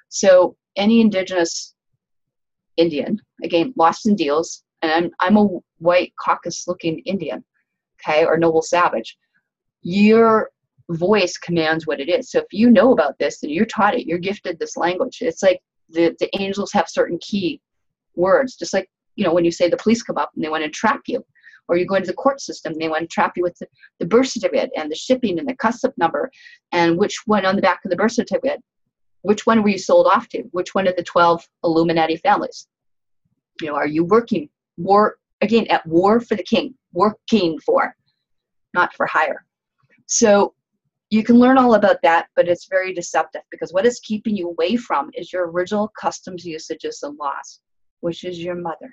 so 0.09 0.55
any 0.75 1.01
indigenous 1.01 1.75
indian 2.77 3.19
again 3.43 3.73
lost 3.77 4.07
in 4.07 4.15
deals 4.15 4.63
and 4.81 4.91
i'm 4.91 5.11
i'm 5.19 5.37
a 5.37 5.47
white 5.77 6.13
caucus 6.19 6.67
looking 6.67 6.99
indian 6.99 7.43
okay 8.01 8.25
or 8.25 8.37
noble 8.37 8.63
savage 8.63 9.17
your 9.83 10.49
voice 10.89 11.37
commands 11.37 11.87
what 11.87 11.99
it 11.99 12.09
is. 12.09 12.31
So 12.31 12.39
if 12.39 12.45
you 12.51 12.69
know 12.69 12.91
about 12.91 13.17
this 13.19 13.43
and 13.43 13.51
you're 13.51 13.65
taught 13.65 13.95
it, 13.95 14.05
you're 14.05 14.19
gifted 14.19 14.59
this 14.59 14.77
language. 14.77 15.19
It's 15.21 15.43
like 15.43 15.59
the, 15.89 16.15
the 16.19 16.29
angels 16.39 16.71
have 16.73 16.89
certain 16.89 17.17
key 17.21 17.61
words, 18.15 18.55
just 18.55 18.73
like, 18.73 18.89
you 19.15 19.23
know, 19.23 19.33
when 19.33 19.45
you 19.45 19.51
say 19.51 19.69
the 19.69 19.77
police 19.77 20.01
come 20.03 20.17
up 20.17 20.31
and 20.35 20.43
they 20.43 20.49
want 20.49 20.63
to 20.63 20.69
trap 20.69 21.01
you, 21.07 21.23
or 21.67 21.77
you 21.77 21.85
go 21.85 21.95
into 21.95 22.07
the 22.07 22.13
court 22.13 22.41
system, 22.41 22.73
and 22.73 22.81
they 22.81 22.89
want 22.89 23.01
to 23.01 23.07
trap 23.07 23.33
you 23.35 23.43
with 23.43 23.57
the, 23.59 23.67
the 23.99 24.05
birth 24.05 24.27
certificate 24.27 24.71
and 24.75 24.91
the 24.91 24.95
shipping 24.95 25.39
and 25.39 25.47
the 25.47 25.55
custom 25.55 25.91
number 25.97 26.29
and 26.71 26.97
which 26.97 27.21
one 27.25 27.45
on 27.45 27.55
the 27.55 27.61
back 27.61 27.79
of 27.85 27.89
the 27.89 27.95
birth 27.95 28.11
certificate, 28.11 28.61
which 29.21 29.45
one 29.45 29.63
were 29.63 29.69
you 29.69 29.77
sold 29.77 30.07
off 30.07 30.27
to? 30.29 30.43
Which 30.51 30.75
one 30.75 30.87
of 30.87 30.95
the 30.97 31.03
12 31.03 31.47
Illuminati 31.63 32.17
families? 32.17 32.67
You 33.61 33.67
know, 33.67 33.75
are 33.75 33.87
you 33.87 34.03
working 34.03 34.49
war 34.77 35.17
again 35.41 35.67
at 35.67 35.85
war 35.85 36.19
for 36.19 36.35
the 36.35 36.43
king, 36.43 36.73
working 36.93 37.59
for, 37.59 37.95
not 38.73 38.93
for 38.95 39.05
hire. 39.05 39.45
So 40.07 40.53
you 41.09 41.23
can 41.23 41.37
learn 41.37 41.57
all 41.57 41.75
about 41.75 41.97
that, 42.01 42.27
but 42.35 42.47
it's 42.47 42.67
very 42.67 42.93
deceptive 42.93 43.41
because 43.51 43.71
what 43.71 43.85
is 43.85 43.99
keeping 43.99 44.35
you 44.35 44.49
away 44.49 44.75
from 44.75 45.11
is 45.13 45.31
your 45.31 45.51
original 45.51 45.91
customs, 45.99 46.45
usages, 46.45 47.03
and 47.03 47.17
laws, 47.17 47.59
which 47.99 48.23
is 48.23 48.39
your 48.39 48.55
mother. 48.55 48.91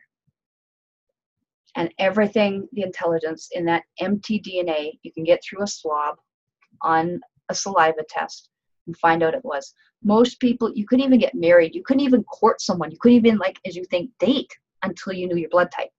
And 1.77 1.93
everything, 1.99 2.69
the 2.73 2.83
intelligence 2.83 3.49
in 3.53 3.65
that 3.67 3.85
empty 4.01 4.41
DNA, 4.41 4.99
you 5.03 5.13
can 5.13 5.25
get 5.25 5.41
through 5.43 5.63
a 5.63 5.69
swab 5.69 6.17
on 6.83 7.21
a 7.49 7.55
saliva 7.55 8.03
test 8.09 8.49
and 8.87 8.97
find 8.97 9.23
out 9.23 9.35
it 9.35 9.45
was. 9.45 9.75
Most 10.03 10.41
people, 10.41 10.73
you 10.75 10.87
couldn't 10.87 11.05
even 11.05 11.21
get 11.21 11.35
married. 11.35 11.75
You 11.75 11.83
couldn't 11.83 12.03
even 12.03 12.25
court 12.25 12.61
someone. 12.61 12.91
You 12.91 12.99
couldn't 13.01 13.19
even, 13.19 13.39
like, 13.39 13.59
as 13.67 13.77
you 13.77 13.85
think, 13.85 14.11
date 14.19 14.51
until 14.83 15.13
you 15.13 15.29
knew 15.29 15.37
your 15.37 15.51
blood 15.51 15.71
type. 15.71 15.91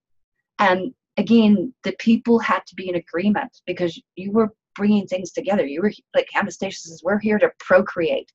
And 0.59 0.93
again, 1.17 1.73
the 1.83 1.93
people 1.99 2.39
had 2.39 2.65
to 2.67 2.75
be 2.75 2.89
in 2.89 2.95
agreement 2.95 3.61
because 3.65 4.01
you 4.15 4.31
were 4.31 4.53
bringing 4.75 5.07
things 5.07 5.31
together. 5.31 5.65
You 5.65 5.81
were 5.81 5.91
like 6.15 6.29
Anastasia 6.35 6.79
says, 6.79 7.01
we're 7.03 7.19
here 7.19 7.39
to 7.39 7.51
procreate. 7.59 8.31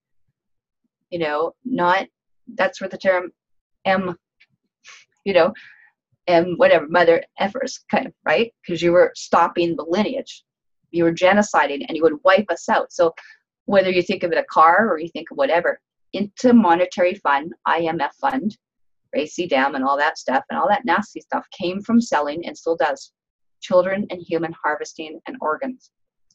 You 1.11 1.21
know, 1.21 1.55
not 1.65 2.07
that's 2.55 2.81
where 2.81 2.91
the 2.91 2.99
term 2.99 3.33
M, 3.85 4.17
you 5.25 5.33
know, 5.33 5.53
M 6.27 6.55
whatever 6.57 6.89
mother 6.89 7.23
effers 7.41 7.81
kind 7.91 8.07
of 8.07 8.13
right 8.25 8.53
because 8.63 8.83
you 8.83 8.93
were 8.93 9.13
stopping 9.15 9.77
the 9.77 9.87
lineage, 9.89 10.45
you 10.91 11.05
were 11.05 11.13
genociding, 11.13 11.85
and 11.87 11.97
you 11.97 12.03
would 12.03 12.23
wipe 12.25 12.51
us 12.51 12.69
out. 12.69 12.93
So 12.93 13.15
whether 13.67 13.91
you 13.91 14.03
think 14.03 14.23
of 14.23 14.33
it 14.33 14.39
a 14.39 14.45
car 14.45 14.89
or 14.89 14.99
you 14.99 15.09
think 15.09 15.31
of 15.31 15.37
whatever, 15.37 15.81
into 16.13 16.53
monetary 16.53 17.15
fund, 17.15 17.53
IMF 17.69 18.15
fund, 18.21 18.57
Racy 19.15 19.47
Dam, 19.47 19.75
and 19.75 19.85
all 19.85 19.97
that 19.97 20.19
stuff, 20.19 20.45
and 20.51 20.59
all 20.59 20.69
that 20.69 20.85
nasty 20.85 21.21
stuff 21.21 21.47
came 21.57 21.81
from 21.83 22.01
selling 22.01 22.47
and 22.47 22.57
still 22.57 22.77
does 22.77 23.13
children 23.61 24.07
and 24.11 24.23
human 24.23 24.55
harvesting 24.63 25.21
and 25.27 25.37
organs 25.41 25.91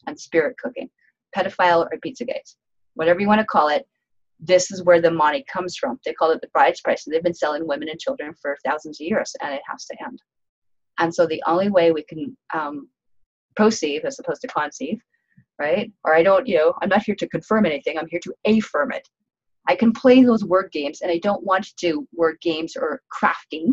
and 0.07 0.19
spirit 0.19 0.55
cooking, 0.57 0.89
pedophile 1.35 1.87
or 1.91 1.97
pizza 2.01 2.25
Pizzagate, 2.25 2.55
whatever 2.95 3.19
you 3.19 3.27
want 3.27 3.39
to 3.39 3.45
call 3.45 3.69
it. 3.69 3.87
This 4.41 4.71
is 4.71 4.83
where 4.83 4.99
the 4.99 5.11
money 5.11 5.45
comes 5.51 5.77
from. 5.77 5.99
They 6.03 6.13
call 6.13 6.31
it 6.31 6.41
the 6.41 6.49
bride's 6.51 6.81
price. 6.81 7.03
They've 7.05 7.23
been 7.23 7.33
selling 7.33 7.67
women 7.67 7.89
and 7.89 7.99
children 7.99 8.33
for 8.41 8.57
thousands 8.65 8.99
of 8.99 9.05
years, 9.05 9.35
and 9.41 9.53
it 9.53 9.61
has 9.69 9.85
to 9.85 9.95
end. 10.03 10.19
And 10.99 11.13
so 11.13 11.25
the 11.27 11.43
only 11.47 11.69
way 11.69 11.91
we 11.91 12.03
can 12.03 12.35
um, 12.53 12.89
proceed 13.55 14.03
as 14.03 14.19
opposed 14.19 14.41
to 14.41 14.47
conceive, 14.47 14.99
right? 15.59 15.91
Or 16.03 16.15
I 16.15 16.23
don't, 16.23 16.47
you 16.47 16.57
know, 16.57 16.73
I'm 16.81 16.89
not 16.89 17.03
here 17.03 17.15
to 17.15 17.29
confirm 17.29 17.65
anything. 17.65 17.97
I'm 17.97 18.07
here 18.07 18.19
to 18.23 18.33
affirm 18.45 18.91
it. 18.91 19.07
I 19.67 19.75
can 19.75 19.93
play 19.93 20.23
those 20.23 20.43
word 20.43 20.71
games, 20.71 21.01
and 21.01 21.11
I 21.11 21.19
don't 21.19 21.43
want 21.43 21.65
to 21.65 21.75
do 21.77 22.07
word 22.13 22.37
games 22.41 22.75
or 22.75 23.01
crafting 23.15 23.67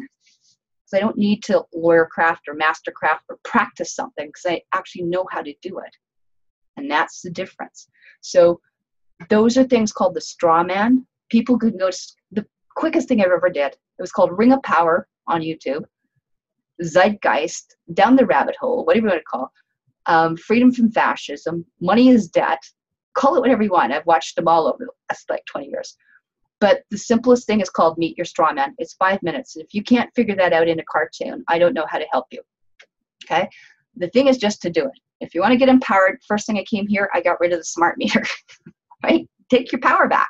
because 0.88 0.94
I 0.94 1.00
don't 1.00 1.16
need 1.16 1.42
to 1.44 1.64
lawyer 1.74 2.06
craft 2.06 2.48
or 2.48 2.54
master 2.54 2.90
craft 2.90 3.24
or 3.28 3.38
practice 3.44 3.94
something 3.94 4.26
because 4.28 4.46
I 4.46 4.62
actually 4.74 5.04
know 5.04 5.26
how 5.30 5.42
to 5.42 5.54
do 5.62 5.78
it. 5.78 5.96
And 6.76 6.90
that's 6.90 7.22
the 7.22 7.30
difference. 7.30 7.88
So 8.20 8.60
those 9.28 9.56
are 9.56 9.64
things 9.64 9.92
called 9.92 10.14
the 10.14 10.20
straw 10.20 10.62
man. 10.62 11.06
People 11.30 11.58
could 11.58 11.78
go 11.78 11.90
the 12.32 12.46
quickest 12.74 13.08
thing 13.08 13.20
I've 13.20 13.30
ever 13.30 13.50
did. 13.50 13.72
It 13.72 14.02
was 14.02 14.12
called 14.12 14.36
Ring 14.36 14.52
of 14.52 14.62
Power 14.62 15.08
on 15.26 15.42
YouTube, 15.42 15.84
Zeitgeist, 16.82 17.76
Down 17.94 18.16
the 18.16 18.26
Rabbit 18.26 18.56
Hole, 18.56 18.84
whatever 18.84 19.06
you 19.06 19.10
want 19.10 19.20
to 19.20 19.24
call, 19.24 19.52
um, 20.06 20.36
Freedom 20.36 20.72
from 20.72 20.90
Fascism, 20.90 21.64
Money 21.80 22.08
is 22.08 22.28
Debt. 22.28 22.62
Call 23.14 23.36
it 23.36 23.40
whatever 23.40 23.62
you 23.62 23.70
want. 23.70 23.92
I've 23.92 24.06
watched 24.06 24.36
them 24.36 24.48
all 24.48 24.66
over 24.66 24.78
the 24.78 24.92
last 25.10 25.28
like 25.28 25.44
20 25.46 25.66
years. 25.66 25.96
But 26.60 26.82
the 26.90 26.98
simplest 26.98 27.46
thing 27.46 27.60
is 27.60 27.70
called 27.70 27.98
Meet 27.98 28.16
Your 28.16 28.24
Straw 28.24 28.52
Man. 28.52 28.74
It's 28.78 28.94
five 28.94 29.22
minutes. 29.22 29.56
If 29.56 29.74
you 29.74 29.82
can't 29.82 30.12
figure 30.14 30.36
that 30.36 30.52
out 30.52 30.68
in 30.68 30.80
a 30.80 30.84
cartoon, 30.90 31.44
I 31.48 31.58
don't 31.58 31.74
know 31.74 31.86
how 31.88 31.98
to 31.98 32.06
help 32.10 32.26
you. 32.30 32.40
Okay? 33.24 33.48
The 33.96 34.08
thing 34.10 34.28
is 34.28 34.38
just 34.38 34.62
to 34.62 34.70
do 34.70 34.84
it. 34.84 35.00
If 35.20 35.34
you 35.34 35.40
want 35.40 35.52
to 35.52 35.56
get 35.56 35.68
empowered, 35.68 36.20
first 36.26 36.46
thing 36.46 36.58
I 36.58 36.64
came 36.64 36.86
here, 36.86 37.10
I 37.12 37.20
got 37.20 37.40
rid 37.40 37.52
of 37.52 37.58
the 37.58 37.64
smart 37.64 37.98
meter. 37.98 38.24
right? 39.02 39.28
Take 39.50 39.72
your 39.72 39.80
power 39.80 40.08
back. 40.08 40.28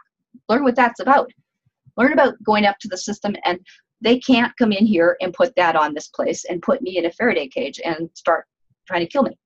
Learn 0.49 0.65
what 0.65 0.77
that's 0.77 1.01
about. 1.01 1.31
Learn 1.97 2.13
about 2.13 2.43
going 2.45 2.65
up 2.65 2.79
to 2.81 2.89
the 2.89 2.97
system 2.97 3.35
and 3.45 3.59
they 4.01 4.19
can't 4.21 4.57
come 4.57 4.73
in 4.73 4.87
here 4.87 5.17
and 5.21 5.35
put 5.35 5.55
that 5.57 5.75
on 5.75 5.93
this 5.93 6.09
place 6.09 6.45
and 6.45 6.63
put 6.63 6.83
me 6.83 6.99
in 6.99 7.07
a 7.07 7.13
Faraday 7.13 7.49
cage 7.49 7.81
and 7.85 8.09
start 8.15 8.45
trying 8.87 9.01
to 9.01 9.07
kill 9.07 9.25
me 9.25 9.37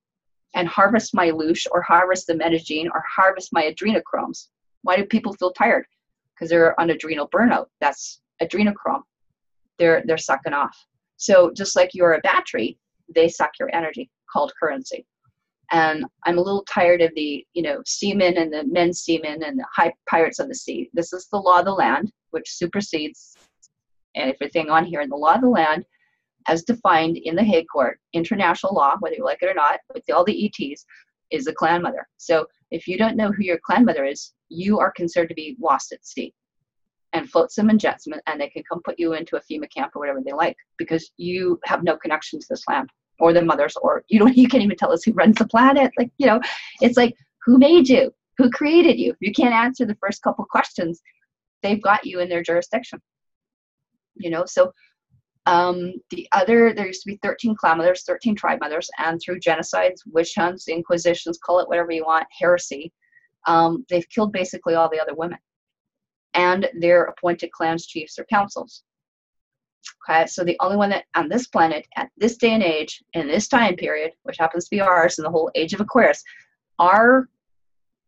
and 0.55 0.69
harvest 0.69 1.15
my 1.15 1.31
loosh 1.31 1.67
or 1.73 1.81
harvest 1.81 2.27
the 2.27 2.35
metagene 2.35 2.87
or 2.93 3.03
harvest 3.09 3.53
my 3.53 3.73
adrenochromes. 3.73 4.49
Why 4.83 4.97
do 4.97 5.05
people 5.05 5.33
feel 5.35 5.53
tired? 5.53 5.87
Because 6.35 6.51
they're 6.51 6.79
on 6.79 6.91
adrenal 6.91 7.29
burnout. 7.29 7.67
That's 7.81 8.21
adrenochrome. 8.43 9.03
They're 9.79 10.03
they're 10.05 10.19
sucking 10.19 10.53
off. 10.53 10.77
So 11.17 11.53
just 11.57 11.77
like 11.77 11.91
you're 11.95 12.15
a 12.15 12.21
battery, 12.21 12.79
they 13.15 13.29
suck 13.29 13.53
your 13.59 13.75
energy 13.75 14.11
called 14.31 14.53
currency 14.61 15.07
and 15.73 16.05
I'm 16.25 16.37
a 16.37 16.43
little 16.43 16.65
tired 16.73 17.01
of 17.01 17.11
the, 17.17 17.45
you 17.55 17.63
know, 17.63 17.81
seamen 17.87 18.37
and 18.37 18.53
the 18.53 18.65
men 18.65 18.93
seamen 18.93 19.43
and 19.43 19.59
the 19.59 19.67
high 19.75 19.93
pirates 20.09 20.39
of 20.39 20.49
the 20.49 20.55
sea. 20.55 20.91
This 20.93 21.15
is 21.15 21.27
the 21.33 21.39
law 21.39 21.61
of 21.61 21.65
the 21.65 21.73
land, 21.73 22.13
which 22.31 22.53
supersedes 22.53 23.39
everything 24.15 24.69
on 24.69 24.85
here. 24.85 25.01
And 25.01 25.11
the 25.11 25.17
law 25.17 25.35
of 25.35 25.41
the 25.41 25.49
land, 25.49 25.87
as 26.47 26.63
defined 26.65 27.17
in 27.17 27.35
the 27.35 27.43
Hague 27.43 27.67
Court, 27.73 27.99
international 28.13 28.75
law, 28.75 28.97
whether 29.01 29.17
you 29.17 29.25
like 29.25 29.39
it 29.41 29.49
or 29.49 29.55
not, 29.55 29.81
with 29.95 30.05
all 30.13 30.25
the 30.25 30.47
ETs, 30.47 30.85
is 31.31 31.47
a 31.47 31.55
clan 31.55 31.81
mother. 31.81 32.07
So 32.19 32.47
if 32.71 32.87
you 32.87 32.99
don't 32.99 33.17
know 33.17 33.33
who 33.33 33.43
your 33.43 33.59
clan 33.65 33.87
mother 33.87 34.05
is, 34.05 34.35
you 34.51 34.79
are 34.79 34.93
considered 34.93 35.31
to 35.31 35.35
be 35.35 35.57
lost 35.59 35.93
at 35.93 36.05
sea 36.05 36.35
and 37.15 37.31
flotsam 37.31 37.71
and 37.71 37.81
jetsam, 37.81 38.15
and 38.27 38.39
they 38.39 38.49
can 38.51 38.63
come 38.71 38.83
put 38.85 38.99
you 38.99 39.15
into 39.15 39.37
a 39.37 39.41
FEMA 39.41 39.73
camp 39.75 39.93
or 39.95 40.01
whatever 40.01 40.21
they 40.23 40.33
like 40.33 40.57
because 40.77 41.11
you 41.17 41.59
have 41.65 41.83
no 41.83 41.97
connection 41.97 42.39
to 42.39 42.47
this 42.51 42.65
land 42.69 42.91
or 43.21 43.33
the 43.33 43.43
mothers 43.43 43.77
or 43.83 44.05
you 44.09 44.19
don't 44.19 44.37
you 44.43 44.49
can't 44.49 44.63
even 44.63 44.77
tell 44.77 44.93
us 44.93 45.05
who 45.05 45.13
runs 45.13 45.37
the 45.37 45.47
planet. 45.47 45.91
Like 45.99 46.11
you 46.19 46.27
know 46.27 46.41
it's 46.81 46.97
like 46.97 47.15
who 47.45 47.59
made 47.59 47.89
you? 47.89 48.13
Who 48.39 48.51
created 48.51 48.99
you? 48.99 49.15
You 49.21 49.33
can't 49.33 49.55
answer 49.55 49.85
the 49.85 49.97
first 49.97 50.23
couple 50.23 50.45
questions 50.45 51.03
they've 51.63 51.83
got 51.83 52.05
you 52.05 52.21
in 52.21 52.29
their 52.29 52.43
jurisdiction. 52.43 53.01
You 54.17 54.31
know 54.31 54.45
so 54.47 54.73
um, 55.47 55.95
the 56.11 56.29
other 56.31 56.73
there 56.73 56.87
used 56.87 57.03
to 57.03 57.11
be 57.11 57.19
13 57.21 57.57
clan 57.57 57.79
mothers 57.79 58.05
13 58.05 58.37
tribe 58.37 58.61
mothers 58.61 58.89
and 58.99 59.21
through 59.21 59.41
genocides 59.41 59.99
witch 60.07 60.35
hunts 60.37 60.69
inquisitions 60.69 61.37
call 61.45 61.59
it 61.59 61.69
whatever 61.69 61.91
you 61.91 62.05
want 62.05 62.29
heresy 62.31 62.93
um, 63.47 63.85
they've 63.89 64.09
killed 64.09 64.33
basically 64.33 64.75
all 64.75 64.89
the 64.89 65.01
other 65.01 65.15
women. 65.15 65.39
And 66.35 66.69
they're 66.79 67.05
appointed 67.05 67.53
clans 67.53 67.87
chiefs 67.87 68.19
or 68.19 68.25
councils 68.25 68.85
Okay, 70.09 70.27
so 70.27 70.45
the 70.45 70.57
only 70.61 70.77
one 70.77 70.91
that 70.91 71.05
on 71.15 71.29
this 71.29 71.47
planet 71.47 71.87
at 71.97 72.11
this 72.17 72.37
day 72.37 72.51
and 72.51 72.63
age, 72.63 73.03
in 73.15 73.27
this 73.27 73.49
time 73.49 73.77
period, 73.77 74.13
which 74.23 74.39
happens 74.39 74.65
to 74.65 74.71
be 74.71 74.81
ours 74.81 75.19
in 75.19 75.25
the 75.25 75.31
whole 75.31 75.51
age 75.55 75.73
of 75.73 75.81
Aquarius, 75.81 76.23
our 76.79 77.29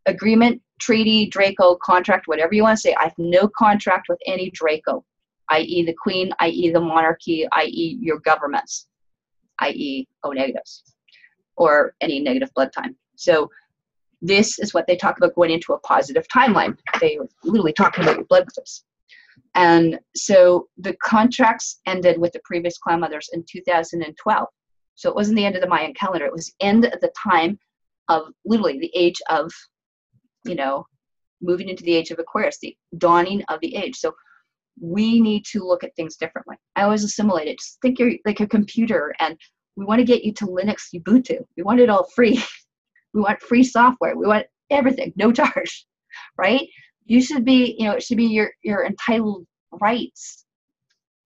agreement, 0.07 0.61
treaty, 0.81 1.27
Draco, 1.29 1.77
contract, 1.77 2.27
whatever 2.27 2.55
you 2.55 2.63
want 2.63 2.77
to 2.77 2.81
say, 2.81 2.95
I 2.95 3.05
have 3.05 3.15
no 3.19 3.49
contract 3.49 4.07
with 4.09 4.19
any 4.27 4.51
Draco, 4.51 5.05
i.e., 5.51 5.85
the 5.85 5.95
Queen, 5.95 6.31
i.e., 6.41 6.71
the 6.71 6.81
monarchy, 6.81 7.47
i.e., 7.53 7.99
your 8.01 8.19
governments, 8.21 8.87
i.e., 9.61 10.07
O 10.23 10.31
negatives, 10.31 10.83
or 11.57 11.95
any 12.01 12.21
negative 12.21 12.53
blood 12.55 12.73
time. 12.73 12.97
So 13.17 13.51
this 14.21 14.59
is 14.59 14.75
what 14.75 14.87
they 14.87 14.97
talk 14.97 15.19
about 15.19 15.35
going 15.35 15.51
into 15.51 15.75
a 15.75 15.79
positive 15.81 16.27
timeline. 16.35 16.77
They 17.01 17.19
literally 17.43 17.73
talking 17.73 18.05
about 18.05 18.17
your 18.17 18.25
blood 18.25 18.47
groups. 18.47 18.85
And 19.55 19.99
so 20.17 20.69
the 20.79 20.97
contracts 21.03 21.81
ended 21.87 22.19
with 22.19 22.33
the 22.33 22.41
previous 22.45 22.79
clan 22.79 23.01
mothers 23.01 23.29
in 23.33 23.45
2012. 23.49 24.49
So 24.97 25.09
it 25.09 25.15
wasn't 25.15 25.37
the 25.37 25.45
end 25.45 25.57
of 25.57 25.63
the 25.63 25.69
Mayan 25.69 25.95
calendar. 25.95 26.27
It 26.27 26.33
was 26.33 26.55
end 26.61 26.85
of 26.85 27.01
the 27.01 27.13
time 27.21 27.59
of 28.09 28.29
literally 28.45 28.79
the 28.79 28.93
age 28.95 29.21
of, 29.31 29.51
you 30.45 30.55
know, 30.55 30.87
moving 31.41 31.69
into 31.69 31.85
the 31.85 31.95
age 31.95 32.11
of 32.11 32.19
Aquarius, 32.19 32.59
the 32.61 32.77
dawning 32.99 33.43
of 33.49 33.61
the 33.61 33.75
age. 33.77 33.97
So 33.97 34.15
we 34.81 35.21
need 35.21 35.45
to 35.47 35.65
look 35.65 35.85
at 35.85 35.95
things 35.95 36.17
differently. 36.17 36.57
I 36.77 36.83
always 36.83 37.05
assimilate 37.05 37.49
it. 37.49 37.59
Just 37.59 37.79
think 37.81 37.99
you're 37.99 38.13
like 38.25 38.41
a 38.41 38.47
computer 38.47 39.15
and 39.21 39.37
we 39.77 39.85
want 39.85 40.01
to 40.01 40.05
get 40.05 40.25
you 40.25 40.33
to 40.35 40.47
Linux 40.47 40.95
Ubuntu. 40.95 41.45
We 41.57 41.63
want 41.63 41.81
it 41.81 41.91
all 41.91 42.09
free. 42.15 42.43
we 43.15 43.21
want 43.21 43.41
free 43.41 43.65
software. 43.65 44.17
We 44.17 44.27
want 44.27 44.47
everything, 44.71 45.13
no 45.17 45.33
charge, 45.33 45.87
right? 46.39 46.69
You 47.05 47.21
should 47.21 47.45
be, 47.45 47.77
you 47.79 47.87
know, 47.87 47.93
it 47.93 48.03
should 48.03 48.17
be 48.17 48.27
your, 48.27 48.51
your 48.63 48.87
entitled 48.87 49.47
rights 49.73 50.45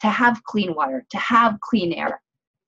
to 0.00 0.08
have 0.08 0.42
clean 0.44 0.74
water, 0.74 1.04
to 1.10 1.18
have 1.18 1.60
clean 1.60 1.92
air, 1.92 2.20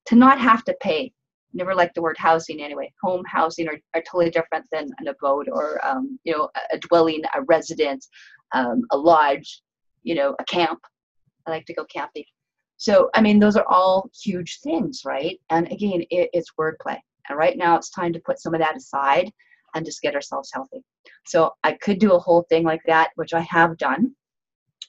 to 0.07 0.15
not 0.15 0.39
have 0.39 0.63
to 0.65 0.75
pay. 0.81 1.11
Never 1.53 1.75
like 1.75 1.93
the 1.93 2.01
word 2.01 2.17
housing 2.17 2.61
anyway. 2.61 2.93
Home 3.03 3.23
housing 3.25 3.67
are, 3.67 3.77
are 3.93 4.01
totally 4.01 4.29
different 4.29 4.65
than 4.71 4.89
an 4.99 5.07
abode 5.07 5.49
or, 5.51 5.85
um, 5.85 6.17
you 6.23 6.31
know, 6.31 6.49
a, 6.55 6.75
a 6.75 6.79
dwelling, 6.79 7.21
a 7.35 7.41
residence, 7.43 8.07
um, 8.53 8.83
a 8.91 8.97
lodge, 8.97 9.61
you 10.03 10.15
know, 10.15 10.35
a 10.39 10.45
camp. 10.45 10.79
I 11.45 11.51
like 11.51 11.65
to 11.65 11.73
go 11.73 11.83
camping. 11.85 12.23
So, 12.77 13.09
I 13.13 13.21
mean, 13.21 13.39
those 13.39 13.57
are 13.57 13.67
all 13.67 14.09
huge 14.23 14.59
things, 14.61 15.01
right? 15.05 15.39
And 15.49 15.71
again, 15.71 16.03
it, 16.09 16.29
it's 16.33 16.53
wordplay. 16.57 16.97
And 17.29 17.37
right 17.37 17.57
now, 17.57 17.75
it's 17.75 17.89
time 17.89 18.13
to 18.13 18.19
put 18.19 18.39
some 18.39 18.53
of 18.53 18.61
that 18.61 18.77
aside 18.77 19.31
and 19.73 19.85
just 19.85 20.01
get 20.01 20.15
ourselves 20.15 20.49
healthy. 20.53 20.83
So, 21.25 21.53
I 21.63 21.73
could 21.73 21.99
do 21.99 22.13
a 22.13 22.19
whole 22.19 22.45
thing 22.49 22.63
like 22.63 22.81
that, 22.87 23.11
which 23.15 23.33
I 23.33 23.41
have 23.41 23.77
done. 23.77 24.15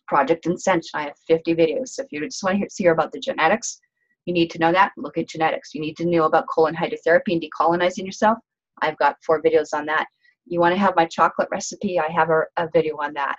Project 0.09 0.47
Ascension, 0.47 0.91
I 0.95 1.05
have 1.05 1.19
50 1.27 1.55
videos. 1.55 1.89
So, 1.89 2.03
if 2.03 2.09
you 2.11 2.21
just 2.21 2.43
want 2.43 2.61
to 2.61 2.69
hear 2.77 2.93
about 2.93 3.13
the 3.13 3.21
genetics, 3.21 3.81
you 4.27 4.33
need 4.33 4.51
to 4.51 4.59
know 4.59 4.73
that. 4.73 4.93
Look 4.97 5.19
at 5.19 5.29
genetics. 5.29 5.75
You 5.75 5.81
need 5.81 5.97
to 5.97 6.07
know 6.07 6.25
about 6.25 6.47
colon 6.49 6.75
hydrotherapy 6.75 7.33
and 7.33 7.43
decolonizing 7.43 8.05
yourself. 8.05 8.39
I've 8.81 8.99
got 8.99 9.17
four 9.25 9.43
videos 9.43 9.75
on 9.75 9.87
that. 9.87 10.07
You 10.47 10.61
want 10.61 10.75
to 10.75 10.81
have 10.81 10.97
my 10.97 11.07
chocolate 11.07 11.49
recipe? 11.51 11.99
I 11.99 12.11
have 12.11 12.31
a, 12.31 12.43
a 12.57 12.69
video 12.73 12.97
on 12.97 13.15
that. 13.15 13.37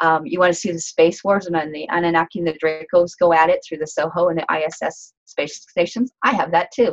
Um, 0.00 0.26
you 0.26 0.38
want 0.38 0.52
to 0.52 0.58
see 0.58 0.72
the 0.72 0.80
space 0.80 1.22
wars 1.22 1.46
and 1.46 1.54
then 1.54 1.70
the 1.70 1.86
Anunnaki 1.90 2.40
and 2.40 2.48
the 2.48 2.58
Dracos 2.58 3.12
go 3.18 3.32
at 3.32 3.50
it 3.50 3.60
through 3.66 3.78
the 3.78 3.86
SOHO 3.86 4.30
and 4.30 4.38
the 4.38 4.46
ISS 4.52 5.14
space 5.26 5.64
stations. 5.68 6.12
I 6.24 6.32
have 6.32 6.50
that 6.50 6.72
too. 6.72 6.92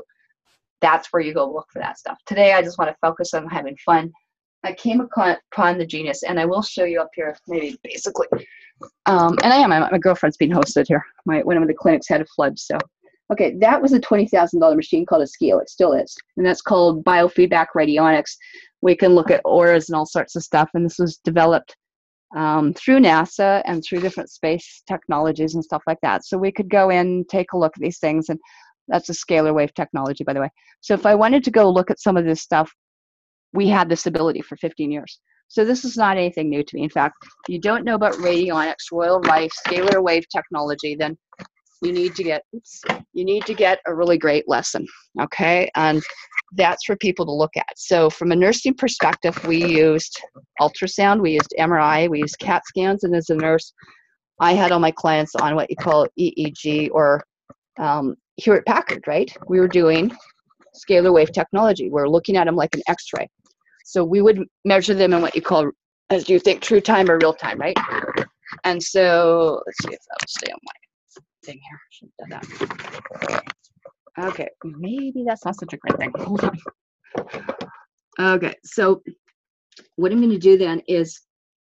That's 0.81 1.07
where 1.11 1.21
you 1.21 1.33
go 1.33 1.51
look 1.51 1.67
for 1.71 1.79
that 1.79 1.97
stuff. 1.97 2.17
Today, 2.25 2.53
I 2.53 2.61
just 2.61 2.77
want 2.77 2.89
to 2.89 2.97
focus 3.01 3.33
on 3.33 3.47
having 3.47 3.77
fun. 3.85 4.11
I 4.63 4.73
came 4.73 4.99
upon 5.01 5.77
the 5.77 5.85
genius, 5.85 6.23
and 6.23 6.39
I 6.39 6.45
will 6.45 6.61
show 6.61 6.83
you 6.83 7.01
up 7.01 7.09
here, 7.15 7.35
maybe 7.47 7.77
basically. 7.83 8.27
Um, 9.05 9.37
and 9.43 9.53
I 9.53 9.57
am. 9.57 9.69
My, 9.69 9.89
my 9.89 9.97
girlfriend's 9.97 10.37
being 10.37 10.51
hosted 10.51 10.87
here. 10.87 11.03
My 11.25 11.41
one 11.43 11.57
of 11.57 11.67
the 11.67 11.73
clinics 11.73 12.07
had 12.07 12.21
a 12.21 12.25
flood, 12.25 12.59
so 12.59 12.77
okay. 13.31 13.55
That 13.59 13.81
was 13.81 13.93
a 13.93 13.99
twenty 13.99 14.27
thousand 14.27 14.59
dollar 14.59 14.75
machine 14.75 15.05
called 15.05 15.23
a 15.23 15.27
SCIO. 15.27 15.61
It 15.61 15.69
still 15.69 15.93
is, 15.93 16.15
and 16.37 16.45
that's 16.45 16.61
called 16.61 17.03
biofeedback 17.03 17.67
radionics. 17.75 18.31
We 18.81 18.95
can 18.95 19.15
look 19.15 19.31
at 19.31 19.41
auras 19.45 19.89
and 19.89 19.95
all 19.95 20.05
sorts 20.05 20.35
of 20.35 20.43
stuff, 20.43 20.69
and 20.73 20.85
this 20.85 20.99
was 20.99 21.17
developed 21.17 21.75
um, 22.35 22.73
through 22.73 22.99
NASA 22.99 23.61
and 23.65 23.83
through 23.83 24.01
different 24.01 24.29
space 24.29 24.83
technologies 24.87 25.55
and 25.55 25.63
stuff 25.63 25.83
like 25.87 25.99
that. 26.01 26.25
So 26.25 26.37
we 26.37 26.51
could 26.51 26.69
go 26.69 26.89
in, 26.89 27.25
take 27.29 27.53
a 27.53 27.57
look 27.57 27.73
at 27.75 27.81
these 27.81 27.99
things, 27.99 28.29
and 28.29 28.39
that's 28.89 29.09
a 29.09 29.13
scalar 29.13 29.53
wave 29.53 29.73
technology, 29.73 30.23
by 30.23 30.33
the 30.33 30.41
way. 30.41 30.49
So 30.81 30.93
if 30.93 31.05
I 31.05 31.15
wanted 31.15 31.43
to 31.45 31.51
go 31.51 31.69
look 31.69 31.91
at 31.91 31.99
some 31.99 32.17
of 32.17 32.25
this 32.25 32.41
stuff, 32.41 32.71
we 33.53 33.67
had 33.67 33.89
this 33.89 34.05
ability 34.05 34.41
for 34.41 34.57
15 34.57 34.91
years. 34.91 35.19
So 35.47 35.65
this 35.65 35.83
is 35.83 35.97
not 35.97 36.17
anything 36.17 36.49
new 36.49 36.63
to 36.63 36.75
me. 36.75 36.83
In 36.83 36.89
fact, 36.89 37.15
if 37.23 37.53
you 37.53 37.59
don't 37.59 37.83
know 37.83 37.95
about 37.95 38.13
radionics, 38.13 38.91
Royal 38.91 39.19
Rife, 39.21 39.51
scalar 39.65 40.01
wave 40.01 40.25
technology, 40.31 40.95
then 40.95 41.17
you 41.81 41.91
need 41.91 42.13
to 42.15 42.23
get 42.23 42.43
oops, 42.55 42.81
you 43.13 43.25
need 43.25 43.45
to 43.45 43.53
get 43.53 43.79
a 43.87 43.95
really 43.95 44.17
great 44.17 44.47
lesson. 44.47 44.85
Okay, 45.21 45.69
and 45.75 46.03
that's 46.55 46.85
for 46.85 46.95
people 46.97 47.25
to 47.25 47.31
look 47.31 47.55
at. 47.55 47.77
So, 47.77 48.09
from 48.09 48.31
a 48.31 48.35
nursing 48.35 48.75
perspective, 48.75 49.43
we 49.47 49.65
used 49.65 50.21
ultrasound, 50.61 51.21
we 51.21 51.31
used 51.31 51.53
MRI, 51.57 52.09
we 52.09 52.19
used 52.19 52.37
CAT 52.39 52.61
scans, 52.67 53.03
and 53.03 53.15
as 53.15 53.29
a 53.29 53.35
nurse, 53.35 53.73
I 54.39 54.53
had 54.53 54.71
all 54.71 54.79
my 54.79 54.91
clients 54.91 55.35
on 55.35 55.55
what 55.55 55.69
you 55.69 55.75
call 55.75 56.07
EEG 56.19 56.89
or 56.91 57.23
um, 57.79 58.15
Hewlett 58.39 58.65
Packard, 58.65 59.03
right? 59.07 59.31
We 59.47 59.59
were 59.59 59.67
doing 59.67 60.11
scalar 60.75 61.13
wave 61.13 61.31
technology. 61.31 61.89
We're 61.89 62.07
looking 62.07 62.37
at 62.37 62.45
them 62.45 62.55
like 62.55 62.75
an 62.75 62.81
X 62.87 63.07
ray. 63.17 63.29
So, 63.85 64.03
we 64.03 64.21
would 64.21 64.45
measure 64.65 64.93
them 64.93 65.13
in 65.13 65.21
what 65.21 65.35
you 65.35 65.41
call, 65.41 65.71
as 66.09 66.29
you 66.29 66.39
think, 66.39 66.61
true 66.61 66.81
time 66.81 67.09
or 67.09 67.17
real 67.17 67.33
time, 67.33 67.59
right? 67.59 67.77
And 68.63 68.81
so, 68.81 69.61
let's 69.65 69.77
see 69.83 69.93
if 69.93 69.99
that'll 70.09 70.27
stay 70.27 70.51
on 70.51 70.59
my 70.63 70.71
thing 71.45 71.59
here. 71.69 71.79
Should 71.91 72.09
have 72.19 72.29
done 72.29 72.41
that. 73.27 73.43
Okay, 74.19 74.49
maybe 74.63 75.23
that's 75.25 75.45
not 75.45 75.55
such 75.55 75.73
a 75.73 75.77
great 75.77 75.97
thing. 75.97 76.11
Hold 76.17 76.43
on. 76.43 76.57
Okay, 78.19 78.53
so 78.63 79.01
what 79.95 80.11
I'm 80.11 80.19
going 80.19 80.29
to 80.31 80.37
do 80.37 80.57
then 80.57 80.81
is 80.87 81.21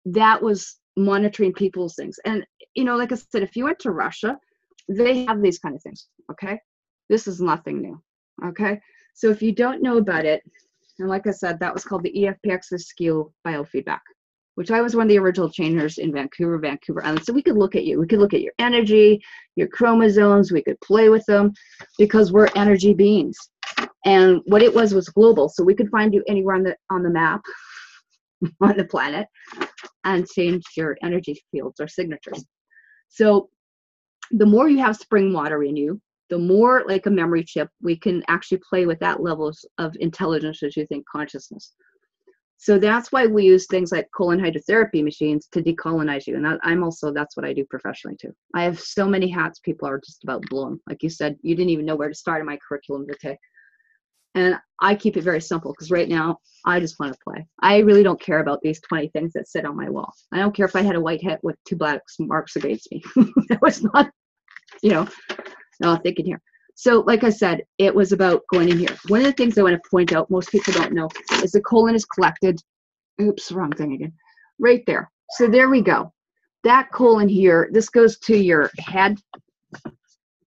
that 0.06 0.42
was 0.42 0.78
monitoring 0.98 1.54
people's 1.54 1.96
things. 1.96 2.20
And, 2.26 2.46
you 2.76 2.84
know, 2.84 2.98
like 2.98 3.12
I 3.12 3.16
said, 3.16 3.44
if 3.44 3.56
you 3.56 3.64
went 3.66 3.80
to 3.80 3.92
Russia, 3.92 4.38
they 4.98 5.26
have 5.26 5.42
these 5.42 5.60
kind 5.60 5.76
of 5.76 5.82
things. 5.82 6.08
Okay, 6.32 6.60
this 7.10 7.28
is 7.28 7.42
nothing 7.42 7.82
new. 7.82 8.02
Okay, 8.46 8.80
so 9.14 9.30
if 9.30 9.42
you 9.42 9.54
don't 9.54 9.82
know 9.82 9.98
about 9.98 10.26
it, 10.26 10.42
and 11.00 11.10
like 11.10 11.28
I 11.28 11.32
said, 11.32 11.60
that 11.60 11.74
was 11.74 11.84
called 11.84 12.04
the 12.04 12.14
EFPX 12.14 12.74
SCIO 12.74 13.32
biofeedback 13.46 14.02
which 14.56 14.72
I 14.72 14.82
was 14.82 14.96
one 14.96 15.04
of 15.04 15.10
the 15.10 15.18
original 15.18 15.50
trainers 15.50 15.98
in 15.98 16.12
Vancouver, 16.12 16.60
Vancouver 16.60 17.04
Island. 17.04 17.24
So 17.26 17.34
we 17.34 17.42
could 17.42 17.58
look 17.58 17.76
at 17.76 17.86
you. 17.86 18.00
We 18.00 18.08
could 18.08 18.20
look 18.20 18.34
at 18.34 18.42
your 18.42 18.54
energy, 18.60 19.22
your 19.56 19.68
chromosomes. 19.68 20.52
We 20.52 20.62
could 20.62 20.80
play 20.82 21.10
with 21.10 21.26
them 21.26 21.54
because 21.98 22.32
we're 22.32 22.50
energy 22.56 22.94
beings. 22.94 23.38
And 24.06 24.42
what 24.46 24.62
it 24.62 24.74
was 24.74 24.94
was 24.94 25.10
global. 25.10 25.48
So 25.48 25.64
we 25.64 25.76
could 25.76 25.90
find 25.90 26.14
you 26.14 26.24
anywhere 26.28 26.56
on 26.56 26.64
the 26.64 26.76
on 26.90 27.04
the 27.04 27.10
map 27.10 27.42
on 28.62 28.76
the 28.76 28.86
planet 28.86 29.28
and 30.04 30.28
change 30.28 30.64
your 30.76 30.98
energy 31.04 31.42
fields 31.52 31.80
or 31.80 31.88
signatures. 31.88 32.44
So 33.10 33.50
the 34.32 34.46
more 34.46 34.70
you 34.70 34.80
have 34.80 34.96
spring 34.96 35.34
water 35.34 35.64
in 35.64 35.76
you, 35.76 36.02
the 36.30 36.38
more 36.38 36.84
like 36.88 37.06
a 37.06 37.12
memory 37.12 37.44
chip, 37.44 37.70
we 37.82 37.96
can 37.96 38.24
actually 38.30 38.62
play 38.68 38.86
with 38.86 39.00
that 39.00 39.22
levels 39.22 39.66
of 39.78 39.96
intelligence 40.00 40.64
as 40.64 40.78
you 40.78 40.86
think 40.86 41.06
consciousness. 41.12 41.74
So 42.58 42.78
that's 42.78 43.12
why 43.12 43.26
we 43.26 43.44
use 43.44 43.66
things 43.66 43.92
like 43.92 44.08
colon 44.16 44.40
hydrotherapy 44.40 45.04
machines 45.04 45.48
to 45.52 45.64
decolonize 45.64 46.28
you. 46.28 46.36
And 46.36 46.60
I'm 46.62 46.84
also, 46.84 47.12
that's 47.12 47.36
what 47.36 47.46
I 47.46 47.54
do 47.54 47.66
professionally 47.66 48.16
too. 48.16 48.34
I 48.54 48.64
have 48.64 48.80
so 48.80 49.08
many 49.08 49.28
hats, 49.28 49.60
people 49.60 49.88
are 49.88 50.00
just 50.00 50.24
about 50.24 50.48
blown. 50.48 50.80
Like 50.88 51.02
you 51.02 51.10
said, 51.10 51.38
you 51.42 51.56
didn't 51.56 51.72
even 51.72 51.86
know 51.86 51.96
where 51.96 52.08
to 52.08 52.14
start 52.14 52.40
in 52.40 52.46
my 52.46 52.60
curriculum 52.66 53.08
vitae. 53.08 53.36
And 54.36 54.56
I 54.80 54.96
keep 54.96 55.18
it 55.18 55.24
very 55.24 55.42
simple 55.42 55.74
because 55.74 55.92
right 55.92 56.08
now 56.08 56.38
I 56.64 56.80
just 56.80 57.00
want 57.00 57.14
to 57.14 57.20
play. 57.24 57.48
I 57.62 57.80
really 57.80 58.04
don't 58.04 58.22
care 58.22 58.40
about 58.40 58.62
these 58.62 58.80
20 58.82 59.10
things 59.10 59.34
that 59.34 59.50
sit 59.50 59.66
on 59.66 59.76
my 59.76 59.90
wall. 59.90 60.14
I 60.32 60.38
don't 60.38 60.56
care 60.56 60.68
if 60.68 60.76
I 60.76 60.84
had 60.84 60.96
a 60.96 61.02
white 61.02 61.24
hat 61.24 61.40
with 61.44 61.58
two 61.68 61.76
black 61.76 62.02
marks 62.20 62.56
against 62.56 62.92
me. 62.92 63.02
that 63.50 63.62
was 63.62 63.84
not, 63.84 64.12
you 64.82 64.90
know, 64.90 65.08
no 65.80 65.96
thinking 65.98 66.26
here. 66.26 66.42
So, 66.76 67.02
like 67.02 67.24
I 67.24 67.30
said, 67.30 67.62
it 67.78 67.94
was 67.94 68.12
about 68.12 68.42
going 68.52 68.70
in 68.70 68.80
here. 68.80 68.96
One 69.08 69.20
of 69.20 69.28
the 69.28 69.34
things 69.34 69.58
I 69.58 69.64
want 69.64 69.82
to 69.82 69.90
point 69.90 70.14
out, 70.14 70.32
most 70.32 70.52
people 70.52 70.74
don't 70.74 70.94
know, 70.94 71.10
is 71.44 71.52
the 71.52 71.62
colon 71.62 71.96
is 71.96 72.06
collected. 72.06 72.60
Oops, 73.22 73.52
wrong 73.52 73.72
thing 73.72 73.94
again. 73.94 74.14
Right 74.58 74.84
there. 74.88 75.12
So 75.32 75.48
there 75.48 75.70
we 75.70 75.82
go. 75.82 76.12
That 76.64 76.92
colon 76.92 77.30
here, 77.30 77.70
this 77.72 77.90
goes 77.90 78.18
to 78.20 78.38
your 78.38 78.72
head, 78.80 79.18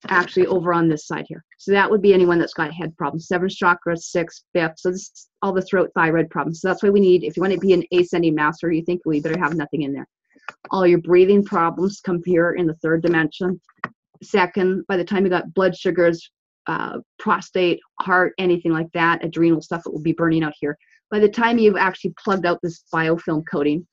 actually 0.09 0.47
over 0.47 0.73
on 0.73 0.89
this 0.89 1.07
side 1.07 1.27
here. 1.29 1.45
So 1.59 1.73
that 1.73 1.91
would 1.91 2.03
be 2.03 2.13
anyone 2.13 2.39
that's 2.39 2.55
got 2.55 2.73
head 2.73 2.97
problems. 2.97 3.29
Seven 3.29 3.49
chakra, 3.49 3.97
six, 3.97 4.45
fifth. 4.53 4.75
So 4.79 4.91
this 4.91 5.03
is 5.03 5.29
all 5.43 5.53
the 5.53 5.63
throat, 5.63 5.91
thyroid 5.95 6.31
problems. 6.31 6.61
So 6.61 6.69
that's 6.69 6.83
why 6.83 6.91
we 6.91 7.01
need, 7.01 7.25
if 7.25 7.37
you 7.37 7.43
want 7.43 7.55
to 7.55 7.61
be 7.61 7.73
an 7.73 7.85
ascending 7.93 8.35
master, 8.35 8.71
you 8.71 8.83
think 8.83 9.03
we 9.05 9.21
better 9.21 9.39
have 9.39 9.55
nothing 9.55 9.83
in 9.83 9.93
there. 9.93 10.07
All 10.71 10.87
your 10.87 11.01
breathing 11.01 11.45
problems 11.45 12.01
come 12.01 12.21
here 12.25 12.53
in 12.53 12.67
the 12.67 12.75
third 12.75 13.03
dimension 13.03 13.61
second 14.23 14.85
by 14.89 14.97
the 14.97 15.05
time 15.05 15.25
you 15.25 15.31
got 15.31 15.53
blood 15.55 15.77
sugars 15.77 16.31
uh, 16.67 16.99
prostate 17.19 17.81
heart 18.01 18.33
anything 18.39 18.73
like 18.73 18.91
that 18.93 19.25
adrenal 19.25 19.61
stuff 19.61 19.83
it 19.87 19.93
will 19.93 20.03
be 20.03 20.13
burning 20.13 20.43
out 20.43 20.55
here 20.59 20.77
by 21.11 21.19
the 21.19 21.29
time 21.29 21.59
you've 21.59 21.77
actually 21.77 22.15
plugged 22.23 22.47
out 22.47 22.59
this 22.63 22.85
biofilm 22.93 23.43
coating 23.51 23.87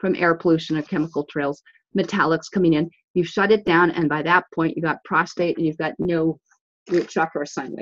from 0.00 0.14
air 0.16 0.34
pollution 0.34 0.76
or 0.76 0.82
chemical 0.82 1.24
trails 1.30 1.62
metallics 1.96 2.50
coming 2.52 2.72
in 2.72 2.90
you've 3.14 3.28
shut 3.28 3.52
it 3.52 3.64
down 3.64 3.90
and 3.92 4.08
by 4.08 4.22
that 4.22 4.44
point 4.54 4.74
you've 4.76 4.84
got 4.84 5.02
prostate 5.04 5.56
and 5.56 5.66
you've 5.66 5.78
got 5.78 5.94
no 5.98 6.38
root 6.90 7.08
chakra 7.08 7.42
or 7.42 7.46
sine 7.46 7.74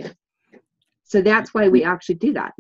so 1.05 1.23
that's 1.23 1.55
why 1.55 1.69
we 1.69 1.83
actually 1.83 2.15
do 2.17 2.33
that 2.33 2.53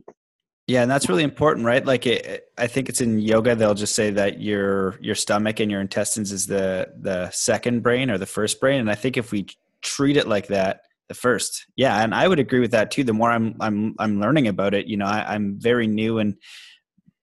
yeah, 0.66 0.82
and 0.82 0.90
that's 0.90 1.08
really 1.08 1.22
important, 1.22 1.66
right? 1.66 1.84
Like, 1.84 2.06
it, 2.06 2.48
I 2.56 2.66
think 2.66 2.88
it's 2.88 3.00
in 3.00 3.18
yoga. 3.18 3.54
They'll 3.54 3.74
just 3.74 3.94
say 3.94 4.10
that 4.10 4.40
your 4.40 4.98
your 5.00 5.14
stomach 5.14 5.60
and 5.60 5.70
your 5.70 5.80
intestines 5.80 6.32
is 6.32 6.46
the 6.46 6.92
the 6.98 7.30
second 7.30 7.82
brain 7.82 8.10
or 8.10 8.18
the 8.18 8.26
first 8.26 8.60
brain, 8.60 8.80
and 8.80 8.90
I 8.90 8.94
think 8.94 9.16
if 9.16 9.30
we 9.32 9.46
treat 9.82 10.16
it 10.16 10.26
like 10.26 10.46
that, 10.48 10.80
the 11.08 11.14
first, 11.14 11.66
yeah, 11.76 12.02
and 12.02 12.14
I 12.14 12.26
would 12.28 12.38
agree 12.38 12.60
with 12.60 12.70
that 12.70 12.90
too. 12.90 13.04
The 13.04 13.12
more 13.12 13.30
I'm 13.30 13.56
I'm 13.60 13.94
I'm 13.98 14.20
learning 14.20 14.48
about 14.48 14.74
it, 14.74 14.86
you 14.86 14.96
know, 14.96 15.06
I, 15.06 15.34
I'm 15.34 15.58
very 15.58 15.86
new 15.86 16.18
and 16.18 16.36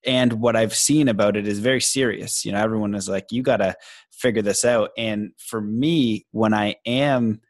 and 0.05 0.33
what 0.33 0.55
I've 0.55 0.75
seen 0.75 1.07
about 1.07 1.37
it 1.37 1.47
is 1.47 1.59
very 1.59 1.81
serious. 1.81 2.43
You 2.45 2.51
know, 2.51 2.59
everyone 2.59 2.95
is 2.95 3.07
like, 3.07 3.31
you 3.31 3.43
got 3.43 3.57
to 3.57 3.75
figure 4.11 4.41
this 4.41 4.65
out. 4.65 4.91
And 4.97 5.31
for 5.37 5.61
me, 5.61 6.25
when 6.31 6.53
I 6.53 6.75
am 6.85 7.41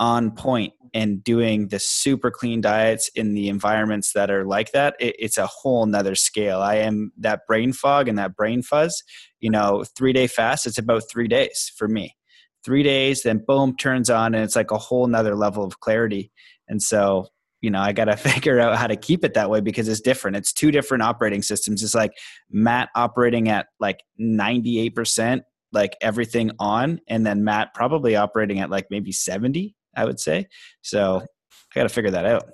on 0.00 0.30
point 0.30 0.72
and 0.94 1.22
doing 1.22 1.68
the 1.68 1.78
super 1.78 2.30
clean 2.30 2.60
diets 2.60 3.10
in 3.14 3.34
the 3.34 3.48
environments 3.48 4.12
that 4.12 4.30
are 4.30 4.44
like 4.44 4.72
that, 4.72 4.94
it, 4.98 5.16
it's 5.18 5.38
a 5.38 5.46
whole 5.46 5.86
nother 5.86 6.14
scale. 6.14 6.60
I 6.60 6.76
am 6.76 7.12
that 7.18 7.46
brain 7.46 7.72
fog 7.72 8.08
and 8.08 8.18
that 8.18 8.36
brain 8.36 8.62
fuzz. 8.62 9.02
You 9.40 9.50
know, 9.50 9.84
three 9.96 10.12
day 10.12 10.26
fast, 10.26 10.66
it's 10.66 10.78
about 10.78 11.04
three 11.10 11.28
days 11.28 11.72
for 11.76 11.88
me. 11.88 12.16
Three 12.64 12.82
days, 12.82 13.22
then 13.22 13.44
boom, 13.46 13.76
turns 13.76 14.10
on, 14.10 14.34
and 14.34 14.42
it's 14.44 14.56
like 14.56 14.70
a 14.70 14.78
whole 14.78 15.06
nother 15.06 15.36
level 15.36 15.64
of 15.64 15.80
clarity. 15.80 16.30
And 16.68 16.82
so, 16.82 17.28
you 17.60 17.70
know, 17.70 17.80
I 17.80 17.92
got 17.92 18.06
to 18.06 18.16
figure 18.16 18.60
out 18.60 18.76
how 18.76 18.86
to 18.86 18.96
keep 18.96 19.24
it 19.24 19.34
that 19.34 19.50
way 19.50 19.60
because 19.60 19.88
it's 19.88 20.00
different. 20.00 20.36
It's 20.36 20.52
two 20.52 20.70
different 20.70 21.02
operating 21.02 21.42
systems. 21.42 21.82
It's 21.82 21.94
like 21.94 22.12
Matt 22.50 22.88
operating 22.94 23.48
at 23.48 23.66
like 23.78 24.02
98%, 24.20 25.42
like 25.72 25.96
everything 26.00 26.50
on, 26.58 27.00
and 27.08 27.24
then 27.24 27.44
Matt 27.44 27.74
probably 27.74 28.16
operating 28.16 28.58
at 28.58 28.70
like 28.70 28.86
maybe 28.90 29.12
70 29.12 29.76
I 29.96 30.04
would 30.04 30.20
say. 30.20 30.46
So 30.82 31.20
I 31.20 31.74
got 31.74 31.84
to 31.84 31.88
figure 31.88 32.10
that 32.10 32.26
out. 32.26 32.44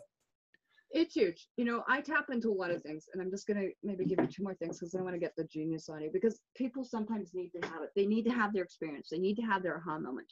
It's 0.90 1.14
huge. 1.14 1.49
You 1.57 1.64
know, 1.64 1.83
I 1.88 2.01
tap 2.01 2.27
into 2.31 2.51
a 2.51 2.55
lot 2.55 2.70
of 2.70 2.81
things, 2.83 3.07
and 3.12 3.20
I'm 3.20 3.31
just 3.31 3.49
going 3.49 3.59
to 3.59 3.70
maybe 3.83 4.05
give 4.05 4.20
you 4.20 4.29
two 4.29 4.44
more 4.44 4.55
things 4.55 4.79
because 4.79 4.94
I 4.94 5.03
want 5.03 5.14
to 5.14 5.18
get 5.18 5.33
the 5.37 5.44
genius 5.44 5.88
on 5.88 6.01
you 6.01 6.11
because 6.12 6.40
people 6.57 6.85
sometimes 6.85 7.33
need 7.35 7.51
to 7.51 7.68
have 7.68 7.83
it. 7.83 7.90
They 7.97 8.07
need 8.07 8.23
to 8.25 8.31
have 8.31 8.53
their 8.53 8.62
experience, 8.62 9.09
they 9.11 9.18
need 9.18 9.35
to 9.37 9.42
have 9.42 9.62
their 9.62 9.79
aha 9.79 9.99
moment. 9.99 10.29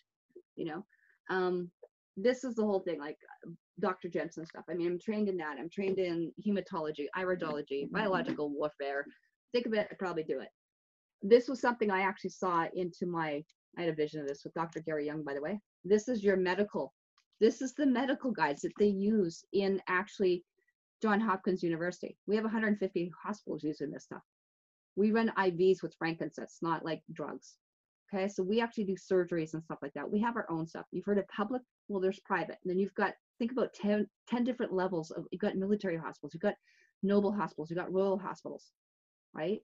You 0.54 0.66
know, 0.66 0.84
um, 1.30 1.70
this 2.16 2.44
is 2.44 2.54
the 2.54 2.64
whole 2.64 2.80
thing 2.80 3.00
like 3.00 3.16
Dr. 3.80 4.08
Jensen 4.08 4.46
stuff. 4.46 4.64
I 4.70 4.74
mean, 4.74 4.86
I'm 4.86 5.00
trained 5.00 5.28
in 5.28 5.36
that. 5.38 5.56
I'm 5.58 5.70
trained 5.70 5.98
in 5.98 6.30
hematology, 6.46 7.06
iridology, 7.16 7.90
biological 7.90 8.50
warfare. 8.50 9.04
Think 9.52 9.66
of 9.66 9.74
it, 9.74 9.88
I 9.90 9.94
probably 9.98 10.24
do 10.24 10.40
it. 10.40 10.48
This 11.22 11.48
was 11.48 11.60
something 11.60 11.90
I 11.90 12.02
actually 12.02 12.30
saw 12.30 12.66
into 12.74 13.06
my, 13.06 13.42
I 13.76 13.82
had 13.82 13.90
a 13.90 13.94
vision 13.94 14.20
of 14.20 14.28
this 14.28 14.44
with 14.44 14.54
Dr. 14.54 14.80
Gary 14.80 15.06
Young, 15.06 15.22
by 15.22 15.34
the 15.34 15.40
way. 15.40 15.60
This 15.84 16.08
is 16.08 16.22
your 16.22 16.36
medical 16.36 16.92
this 17.42 17.60
is 17.60 17.74
the 17.74 17.86
medical 17.86 18.30
guides 18.30 18.62
that 18.62 18.72
they 18.78 18.86
use 18.86 19.44
in 19.52 19.82
actually 19.88 20.44
John 21.02 21.18
Hopkins 21.18 21.60
University. 21.60 22.16
We 22.28 22.36
have 22.36 22.44
150 22.44 23.10
hospitals 23.20 23.64
using 23.64 23.90
this 23.90 24.04
stuff. 24.04 24.22
We 24.94 25.10
run 25.10 25.32
IVs 25.36 25.82
with 25.82 25.96
frankincense, 25.98 26.58
not 26.62 26.84
like 26.84 27.02
drugs. 27.12 27.56
Okay, 28.14 28.28
so 28.28 28.44
we 28.44 28.60
actually 28.60 28.84
do 28.84 28.94
surgeries 28.94 29.54
and 29.54 29.64
stuff 29.64 29.80
like 29.82 29.92
that. 29.94 30.08
We 30.08 30.20
have 30.20 30.36
our 30.36 30.48
own 30.48 30.68
stuff. 30.68 30.86
You've 30.92 31.04
heard 31.04 31.18
of 31.18 31.26
public, 31.26 31.62
well, 31.88 32.00
there's 32.00 32.20
private. 32.20 32.58
And 32.62 32.70
then 32.70 32.78
you've 32.78 32.94
got, 32.94 33.14
think 33.40 33.50
about 33.50 33.74
10, 33.74 34.06
10 34.28 34.44
different 34.44 34.72
levels 34.72 35.10
of, 35.10 35.24
you've 35.32 35.40
got 35.40 35.56
military 35.56 35.96
hospitals, 35.96 36.34
you've 36.34 36.42
got 36.42 36.54
noble 37.02 37.32
hospitals, 37.32 37.70
you've 37.70 37.78
got 37.80 37.92
royal 37.92 38.18
hospitals, 38.18 38.70
right? 39.34 39.62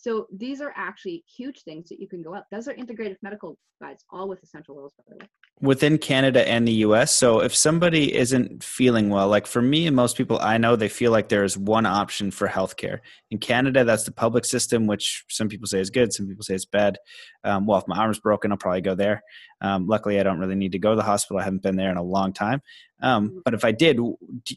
So 0.00 0.26
these 0.34 0.62
are 0.62 0.72
actually 0.76 1.24
huge 1.36 1.62
things 1.62 1.90
that 1.90 2.00
you 2.00 2.08
can 2.08 2.22
go 2.22 2.34
up. 2.34 2.46
Those 2.50 2.68
are 2.68 2.74
integrative 2.74 3.18
medical 3.22 3.58
guides, 3.82 4.02
all 4.10 4.28
with 4.28 4.42
essential 4.42 4.78
oils, 4.78 4.94
by 4.96 5.04
the 5.08 5.16
way 5.16 5.28
within 5.60 5.98
Canada 5.98 6.48
and 6.48 6.66
the 6.66 6.72
US. 6.72 7.12
So 7.12 7.40
if 7.40 7.54
somebody 7.54 8.14
isn't 8.14 8.64
feeling 8.64 9.10
well, 9.10 9.28
like 9.28 9.46
for 9.46 9.60
me 9.60 9.86
and 9.86 9.94
most 9.94 10.16
people 10.16 10.38
I 10.40 10.56
know, 10.56 10.74
they 10.74 10.88
feel 10.88 11.12
like 11.12 11.28
there 11.28 11.44
is 11.44 11.56
one 11.56 11.86
option 11.86 12.30
for 12.30 12.48
healthcare. 12.48 13.00
In 13.30 13.38
Canada, 13.38 13.84
that's 13.84 14.04
the 14.04 14.12
public 14.12 14.44
system, 14.44 14.86
which 14.86 15.24
some 15.28 15.48
people 15.48 15.66
say 15.66 15.80
is 15.80 15.90
good, 15.90 16.12
some 16.12 16.26
people 16.26 16.42
say 16.42 16.54
it's 16.54 16.64
bad. 16.64 16.98
Um, 17.44 17.66
well, 17.66 17.78
if 17.78 17.86
my 17.86 17.98
arm's 17.98 18.20
broken, 18.20 18.52
I'll 18.52 18.58
probably 18.58 18.80
go 18.80 18.94
there. 18.94 19.22
Um, 19.60 19.86
luckily, 19.86 20.18
I 20.18 20.22
don't 20.22 20.38
really 20.38 20.54
need 20.54 20.72
to 20.72 20.78
go 20.78 20.90
to 20.90 20.96
the 20.96 21.02
hospital. 21.02 21.38
I 21.38 21.44
haven't 21.44 21.62
been 21.62 21.76
there 21.76 21.90
in 21.90 21.98
a 21.98 22.02
long 22.02 22.32
time. 22.32 22.62
Um, 23.02 23.28
mm-hmm. 23.28 23.38
but 23.44 23.54
if 23.54 23.64
I 23.64 23.72
did, 23.72 23.98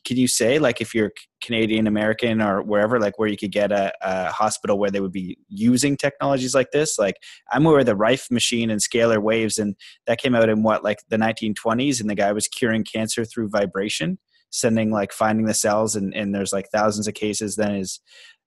could 0.06 0.18
you 0.18 0.28
say 0.28 0.60
like 0.60 0.80
if 0.82 0.96
you're 0.96 1.12
Canadian 1.44 1.88
American 1.88 2.42
or 2.42 2.64
wherever, 2.64 3.00
like 3.00 3.20
where 3.20 3.28
you 3.28 3.38
could 3.38 3.52
get 3.52 3.72
a, 3.72 3.94
a, 4.02 4.32
hospital 4.32 4.80
where 4.80 4.90
they 4.90 5.02
would 5.02 5.12
be 5.12 5.38
using 5.50 5.98
technologies 5.98 6.56
like 6.56 6.72
this? 6.72 6.98
Like 6.98 7.18
I'm 7.52 7.66
aware 7.66 7.82
of 7.82 7.86
the 7.86 7.96
Rife 7.96 8.32
machine 8.32 8.70
and 8.70 8.82
scalar 8.82 9.22
waves, 9.22 9.58
and 9.58 9.76
that 10.08 10.20
came 10.20 10.34
out 10.34 10.50
in 10.50 10.64
what 10.64 10.84
like 10.84 11.00
the 11.10 11.18
1920s, 11.18 12.00
and 12.00 12.10
the 12.10 12.16
guy 12.16 12.32
was 12.32 12.48
curing 12.48 12.84
cancer 12.84 13.26
through 13.26 13.50
vibration, 13.50 14.18
sending 14.50 14.90
like 14.90 15.12
finding 15.12 15.46
the 15.46 15.54
cells, 15.54 15.96
and 15.96 16.16
and 16.16 16.34
there's 16.34 16.54
like 16.54 16.70
thousands 16.70 17.08
of 17.08 17.14
cases. 17.14 17.58
Then 17.58 17.76
his 17.76 18.00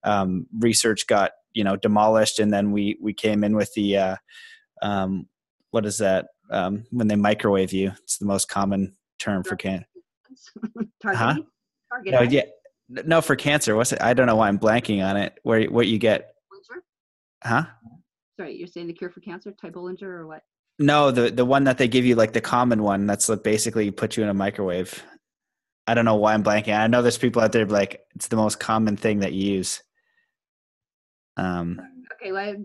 um, 0.02 0.46
research 0.58 1.06
got 1.06 1.32
you 1.52 1.64
know 1.64 1.76
demolished, 1.76 2.38
and 2.38 2.52
then 2.52 2.72
we 2.72 2.98
we 3.00 3.12
came 3.12 3.44
in 3.44 3.54
with 3.54 3.72
the 3.74 3.96
uh, 3.98 4.16
um, 4.80 5.28
what 5.70 5.84
is 5.84 5.98
that 5.98 6.28
um, 6.50 6.84
when 6.90 7.08
they 7.08 7.16
microwave 7.16 7.72
you? 7.72 7.92
It's 8.02 8.16
the 8.18 8.26
most 8.26 8.48
common 8.48 8.96
term 9.18 9.44
for 9.44 9.56
can. 9.56 9.84
huh? 11.04 11.34
No, 12.04 12.22
yeah, 12.22 12.42
no, 12.88 13.20
for 13.20 13.36
cancer. 13.36 13.74
What's 13.76 13.92
it? 13.92 14.02
I 14.02 14.14
don't 14.14 14.26
know 14.26 14.36
why 14.36 14.48
I'm 14.48 14.58
blanking 14.58 15.04
on 15.04 15.16
it. 15.16 15.38
Where 15.42 15.64
what 15.64 15.86
you 15.86 15.98
get? 15.98 16.34
Huh? 17.42 17.64
Sorry, 18.38 18.56
you're 18.56 18.68
saying 18.68 18.86
the 18.86 18.92
cure 18.92 19.10
for 19.10 19.20
cancer, 19.20 19.52
Ty 19.52 19.70
Bollinger, 19.70 20.02
or 20.02 20.26
what? 20.26 20.42
No, 20.78 21.10
the 21.10 21.30
the 21.30 21.44
one 21.44 21.64
that 21.64 21.78
they 21.78 21.88
give 21.88 22.04
you, 22.04 22.14
like 22.14 22.32
the 22.32 22.40
common 22.40 22.82
one. 22.82 23.06
That's 23.06 23.28
like 23.28 23.42
basically 23.42 23.90
put 23.90 24.16
you 24.16 24.22
in 24.22 24.28
a 24.28 24.34
microwave. 24.34 25.02
I 25.86 25.94
don't 25.94 26.04
know 26.04 26.16
why 26.16 26.34
I'm 26.34 26.44
blanking. 26.44 26.76
I 26.76 26.86
know 26.86 27.02
there's 27.02 27.18
people 27.18 27.42
out 27.42 27.52
there 27.52 27.66
like 27.66 28.02
it's 28.14 28.28
the 28.28 28.36
most 28.36 28.60
common 28.60 28.96
thing 28.96 29.20
that 29.20 29.32
you 29.32 29.54
use. 29.54 29.82
Um. 31.36 31.80
Okay. 32.14 32.32
Well, 32.32 32.56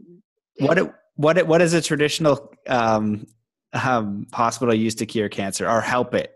what 0.60 0.96
what 1.16 1.48
what 1.48 1.62
is 1.62 1.74
a 1.74 1.82
traditional 1.82 2.54
um, 2.68 3.28
um, 3.74 4.28
hospital 4.34 4.74
use 4.74 4.96
to 4.96 5.06
cure 5.06 5.30
cancer 5.30 5.70
or 5.70 5.82
help 5.82 6.14
it? 6.14 6.34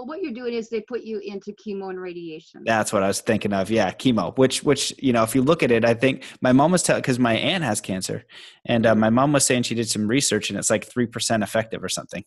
Well, 0.00 0.06
what 0.06 0.22
you're 0.22 0.32
doing 0.32 0.54
is 0.54 0.70
they 0.70 0.80
put 0.80 1.02
you 1.02 1.18
into 1.18 1.52
chemo 1.52 1.90
and 1.90 2.00
radiation. 2.00 2.62
That's 2.64 2.90
what 2.90 3.02
I 3.02 3.08
was 3.08 3.20
thinking 3.20 3.52
of. 3.52 3.70
Yeah, 3.70 3.90
chemo. 3.90 4.34
Which, 4.38 4.62
which 4.62 4.94
you 4.96 5.12
know, 5.12 5.22
if 5.22 5.34
you 5.34 5.42
look 5.42 5.62
at 5.62 5.70
it, 5.70 5.84
I 5.84 5.92
think 5.92 6.24
my 6.40 6.52
mom 6.52 6.72
was 6.72 6.82
telling 6.82 7.02
because 7.02 7.18
my 7.18 7.34
aunt 7.34 7.64
has 7.64 7.82
cancer, 7.82 8.24
and 8.64 8.86
uh, 8.86 8.94
my 8.94 9.10
mom 9.10 9.34
was 9.34 9.44
saying 9.44 9.64
she 9.64 9.74
did 9.74 9.90
some 9.90 10.08
research 10.08 10.48
and 10.48 10.58
it's 10.58 10.70
like 10.70 10.86
three 10.86 11.04
percent 11.04 11.42
effective 11.42 11.84
or 11.84 11.90
something 11.90 12.24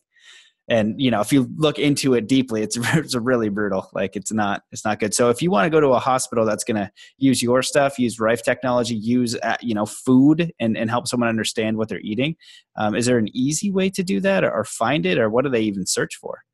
and 0.68 0.98
you 0.98 1.10
know 1.10 1.20
if 1.20 1.30
you 1.30 1.50
look 1.56 1.78
into 1.78 2.14
it 2.14 2.26
deeply 2.26 2.62
it's 2.62 2.78
it's 2.94 3.14
really 3.14 3.50
brutal 3.50 3.90
like 3.92 4.16
it's 4.16 4.32
not 4.32 4.62
it's 4.72 4.82
not 4.82 4.98
good 4.98 5.12
so 5.12 5.28
if 5.28 5.42
you 5.42 5.50
want 5.50 5.66
to 5.66 5.70
go 5.70 5.78
to 5.78 5.88
a 5.88 5.98
hospital 5.98 6.46
that's 6.46 6.64
going 6.64 6.76
to 6.76 6.90
use 7.18 7.42
your 7.42 7.60
stuff 7.60 7.98
use 7.98 8.18
rife 8.18 8.42
technology 8.42 8.94
use 8.94 9.36
uh, 9.42 9.56
you 9.60 9.74
know 9.74 9.84
food 9.84 10.50
and, 10.58 10.78
and 10.78 10.88
help 10.88 11.06
someone 11.06 11.28
understand 11.28 11.76
what 11.76 11.88
they're 11.90 12.00
eating 12.00 12.34
um, 12.76 12.94
is 12.94 13.04
there 13.04 13.18
an 13.18 13.28
easy 13.36 13.70
way 13.70 13.90
to 13.90 14.02
do 14.02 14.20
that 14.20 14.42
or, 14.42 14.50
or 14.50 14.64
find 14.64 15.04
it 15.04 15.18
or 15.18 15.28
what 15.28 15.44
do 15.44 15.50
they 15.50 15.60
even 15.60 15.84
search 15.84 16.16
for 16.16 16.44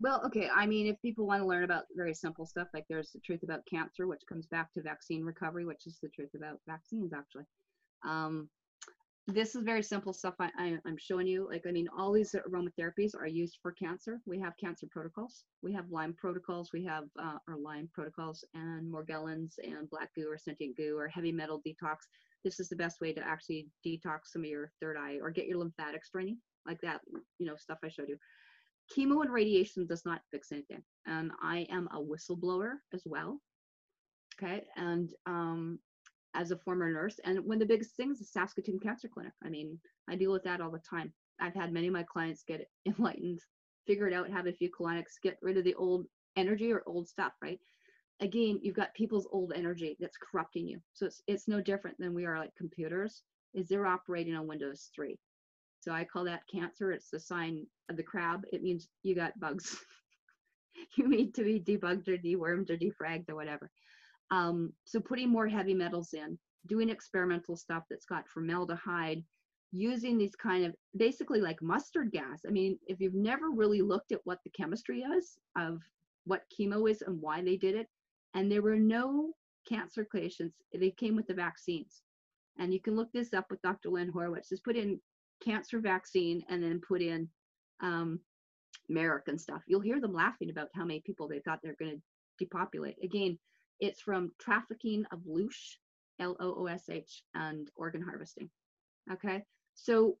well 0.00 0.22
okay 0.24 0.48
i 0.54 0.66
mean 0.66 0.86
if 0.86 1.00
people 1.02 1.26
want 1.26 1.40
to 1.40 1.46
learn 1.46 1.64
about 1.64 1.84
very 1.96 2.14
simple 2.14 2.46
stuff 2.46 2.68
like 2.74 2.84
there's 2.88 3.12
the 3.12 3.20
truth 3.20 3.42
about 3.42 3.60
cancer 3.70 4.06
which 4.06 4.22
comes 4.28 4.46
back 4.46 4.72
to 4.72 4.82
vaccine 4.82 5.22
recovery 5.22 5.64
which 5.64 5.86
is 5.86 5.98
the 6.02 6.08
truth 6.08 6.30
about 6.34 6.58
vaccines 6.66 7.12
actually 7.12 7.44
um, 8.06 8.48
this 9.26 9.54
is 9.54 9.62
very 9.62 9.82
simple 9.82 10.12
stuff 10.12 10.34
I, 10.38 10.50
I, 10.58 10.66
am 10.86 10.96
showing 10.98 11.26
you. 11.26 11.48
Like, 11.50 11.64
I 11.66 11.70
mean, 11.70 11.88
all 11.96 12.12
these 12.12 12.34
aromatherapies 12.34 13.14
are 13.18 13.26
used 13.26 13.58
for 13.62 13.72
cancer. 13.72 14.20
We 14.26 14.38
have 14.40 14.52
cancer 14.58 14.86
protocols. 14.90 15.44
We 15.62 15.72
have 15.72 15.90
Lyme 15.90 16.14
protocols. 16.18 16.70
We 16.74 16.84
have 16.84 17.04
uh, 17.18 17.38
our 17.48 17.56
Lyme 17.56 17.88
protocols 17.94 18.44
and 18.52 18.92
Morgellons 18.92 19.54
and 19.62 19.88
black 19.88 20.10
goo 20.14 20.28
or 20.28 20.36
sentient 20.36 20.76
goo 20.76 20.98
or 20.98 21.08
heavy 21.08 21.32
metal 21.32 21.62
detox. 21.66 21.96
This 22.44 22.60
is 22.60 22.68
the 22.68 22.76
best 22.76 23.00
way 23.00 23.14
to 23.14 23.26
actually 23.26 23.66
detox 23.86 24.26
some 24.26 24.42
of 24.42 24.48
your 24.48 24.70
third 24.82 24.98
eye 24.98 25.16
or 25.22 25.30
get 25.30 25.46
your 25.46 25.58
lymphatics 25.58 26.10
draining, 26.10 26.36
like 26.66 26.80
that, 26.82 27.00
you 27.38 27.46
know, 27.46 27.56
stuff 27.56 27.78
I 27.82 27.88
showed 27.88 28.10
you. 28.10 28.18
Chemo 28.92 29.22
and 29.22 29.32
radiation 29.32 29.86
does 29.86 30.04
not 30.04 30.20
fix 30.30 30.52
anything. 30.52 30.82
And 31.06 31.32
I 31.42 31.66
am 31.70 31.88
a 31.92 32.00
whistleblower 32.00 32.74
as 32.92 33.02
well. 33.06 33.40
Okay. 34.36 34.64
And 34.76 35.10
um, 35.26 35.78
as 36.34 36.50
a 36.50 36.58
former 36.58 36.90
nurse. 36.92 37.18
And 37.24 37.38
one 37.44 37.56
of 37.56 37.60
the 37.60 37.74
biggest 37.74 37.96
things 37.96 38.20
is 38.20 38.32
Saskatoon 38.32 38.80
Cancer 38.80 39.08
Clinic. 39.08 39.32
I 39.44 39.48
mean, 39.48 39.78
I 40.08 40.16
deal 40.16 40.32
with 40.32 40.42
that 40.44 40.60
all 40.60 40.70
the 40.70 40.78
time. 40.78 41.12
I've 41.40 41.54
had 41.54 41.72
many 41.72 41.86
of 41.86 41.92
my 41.92 42.02
clients 42.02 42.44
get 42.46 42.68
enlightened, 42.86 43.40
figured 43.86 44.12
out, 44.12 44.30
have 44.30 44.46
a 44.46 44.52
few 44.52 44.70
colonics, 44.70 45.20
get 45.22 45.38
rid 45.42 45.56
of 45.56 45.64
the 45.64 45.74
old 45.74 46.06
energy 46.36 46.72
or 46.72 46.82
old 46.86 47.08
stuff, 47.08 47.32
right? 47.42 47.60
Again, 48.20 48.60
you've 48.62 48.76
got 48.76 48.94
people's 48.94 49.28
old 49.32 49.52
energy 49.54 49.96
that's 49.98 50.16
corrupting 50.18 50.68
you. 50.68 50.78
So 50.92 51.06
it's 51.06 51.22
it's 51.26 51.48
no 51.48 51.60
different 51.60 51.98
than 51.98 52.14
we 52.14 52.26
are 52.26 52.38
like 52.38 52.54
computers, 52.56 53.22
is 53.54 53.68
they're 53.68 53.86
operating 53.86 54.36
on 54.36 54.46
Windows 54.46 54.90
3. 54.94 55.16
So 55.84 55.92
I 55.92 56.04
call 56.04 56.24
that 56.24 56.48
cancer. 56.50 56.92
It's 56.92 57.10
the 57.10 57.20
sign 57.20 57.66
of 57.90 57.98
the 57.98 58.02
crab. 58.02 58.44
It 58.52 58.62
means 58.62 58.88
you 59.02 59.14
got 59.14 59.38
bugs. 59.38 59.76
you 60.96 61.06
need 61.06 61.34
to 61.34 61.44
be 61.44 61.60
debugged 61.60 62.08
or 62.08 62.16
dewormed 62.16 62.70
or 62.70 62.78
defragged 62.78 63.28
or 63.28 63.34
whatever. 63.34 63.70
Um, 64.30 64.72
so 64.86 64.98
putting 64.98 65.28
more 65.28 65.46
heavy 65.46 65.74
metals 65.74 66.14
in, 66.14 66.38
doing 66.66 66.88
experimental 66.88 67.54
stuff 67.54 67.82
that's 67.90 68.06
got 68.06 68.26
formaldehyde, 68.28 69.22
using 69.72 70.16
these 70.16 70.34
kind 70.34 70.64
of 70.64 70.74
basically 70.96 71.42
like 71.42 71.60
mustard 71.60 72.10
gas. 72.12 72.40
I 72.48 72.50
mean, 72.50 72.78
if 72.86 72.98
you've 72.98 73.12
never 73.12 73.50
really 73.50 73.82
looked 73.82 74.12
at 74.12 74.20
what 74.24 74.38
the 74.42 74.50
chemistry 74.50 75.00
is 75.00 75.36
of 75.58 75.80
what 76.24 76.44
chemo 76.58 76.90
is 76.90 77.02
and 77.02 77.20
why 77.20 77.42
they 77.42 77.58
did 77.58 77.74
it, 77.74 77.88
and 78.32 78.50
there 78.50 78.62
were 78.62 78.76
no 78.76 79.32
cancer 79.68 80.06
patients, 80.10 80.56
they 80.72 80.92
came 80.92 81.14
with 81.14 81.26
the 81.26 81.34
vaccines. 81.34 82.00
And 82.58 82.72
you 82.72 82.80
can 82.80 82.96
look 82.96 83.12
this 83.12 83.34
up 83.34 83.46
with 83.50 83.60
Dr. 83.60 83.90
Len 83.90 84.08
Horowitz. 84.08 84.48
Just 84.48 84.64
put 84.64 84.76
in 84.76 84.98
cancer 85.42 85.80
vaccine 85.80 86.42
and 86.48 86.62
then 86.62 86.80
put 86.86 87.02
in 87.02 87.28
um, 87.80 88.20
Merck 88.90 89.28
and 89.28 89.40
stuff. 89.40 89.62
You'll 89.66 89.80
hear 89.80 90.00
them 90.00 90.12
laughing 90.12 90.50
about 90.50 90.68
how 90.74 90.84
many 90.84 91.00
people 91.00 91.28
they 91.28 91.40
thought 91.40 91.60
they're 91.62 91.76
going 91.78 91.92
to 91.92 92.02
depopulate. 92.38 92.96
Again, 93.02 93.38
it's 93.80 94.00
from 94.00 94.32
trafficking 94.40 95.04
of 95.12 95.20
loosh, 95.20 95.76
L 96.20 96.36
O 96.40 96.54
O 96.58 96.66
S 96.66 96.88
H, 96.88 97.22
and 97.34 97.70
organ 97.76 98.02
harvesting. 98.02 98.50
Okay, 99.12 99.42
so 99.74 100.16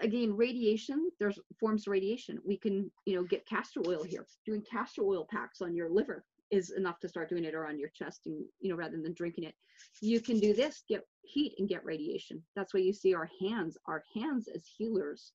again, 0.00 0.36
radiation, 0.36 1.10
there's 1.18 1.38
forms 1.58 1.86
of 1.86 1.92
radiation. 1.92 2.38
We 2.44 2.56
can, 2.56 2.90
you 3.04 3.16
know, 3.16 3.24
get 3.24 3.46
castor 3.46 3.80
oil 3.86 4.02
here. 4.02 4.26
Doing 4.46 4.62
castor 4.70 5.02
oil 5.02 5.26
packs 5.30 5.60
on 5.60 5.74
your 5.74 5.90
liver 5.90 6.24
is 6.50 6.70
enough 6.70 6.98
to 7.00 7.08
start 7.08 7.28
doing 7.28 7.44
it 7.44 7.54
or 7.54 7.66
on 7.66 7.78
your 7.78 7.90
chest 7.90 8.22
and, 8.26 8.44
you 8.60 8.70
know, 8.70 8.76
rather 8.76 9.00
than 9.00 9.14
drinking 9.14 9.44
it. 9.44 9.54
You 10.00 10.20
can 10.20 10.40
do 10.40 10.54
this, 10.54 10.82
get 10.88 11.02
heat 11.22 11.54
and 11.58 11.68
get 11.68 11.84
radiation. 11.84 12.42
That's 12.56 12.72
why 12.72 12.80
you 12.80 12.92
see 12.92 13.14
our 13.14 13.30
hands, 13.40 13.76
our 13.86 14.02
hands 14.14 14.48
as 14.54 14.64
healers. 14.76 15.32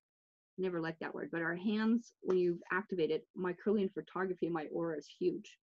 Never 0.58 0.82
like 0.82 1.00
that 1.00 1.14
word, 1.14 1.30
but 1.32 1.42
our 1.42 1.56
hands, 1.56 2.14
when 2.22 2.38
you've 2.38 2.62
activated 2.72 3.22
my 3.36 3.54
Kirlian 3.54 3.92
photography, 3.94 4.50
my 4.50 4.66
aura 4.72 4.98
is 4.98 5.08
huge. 5.20 5.58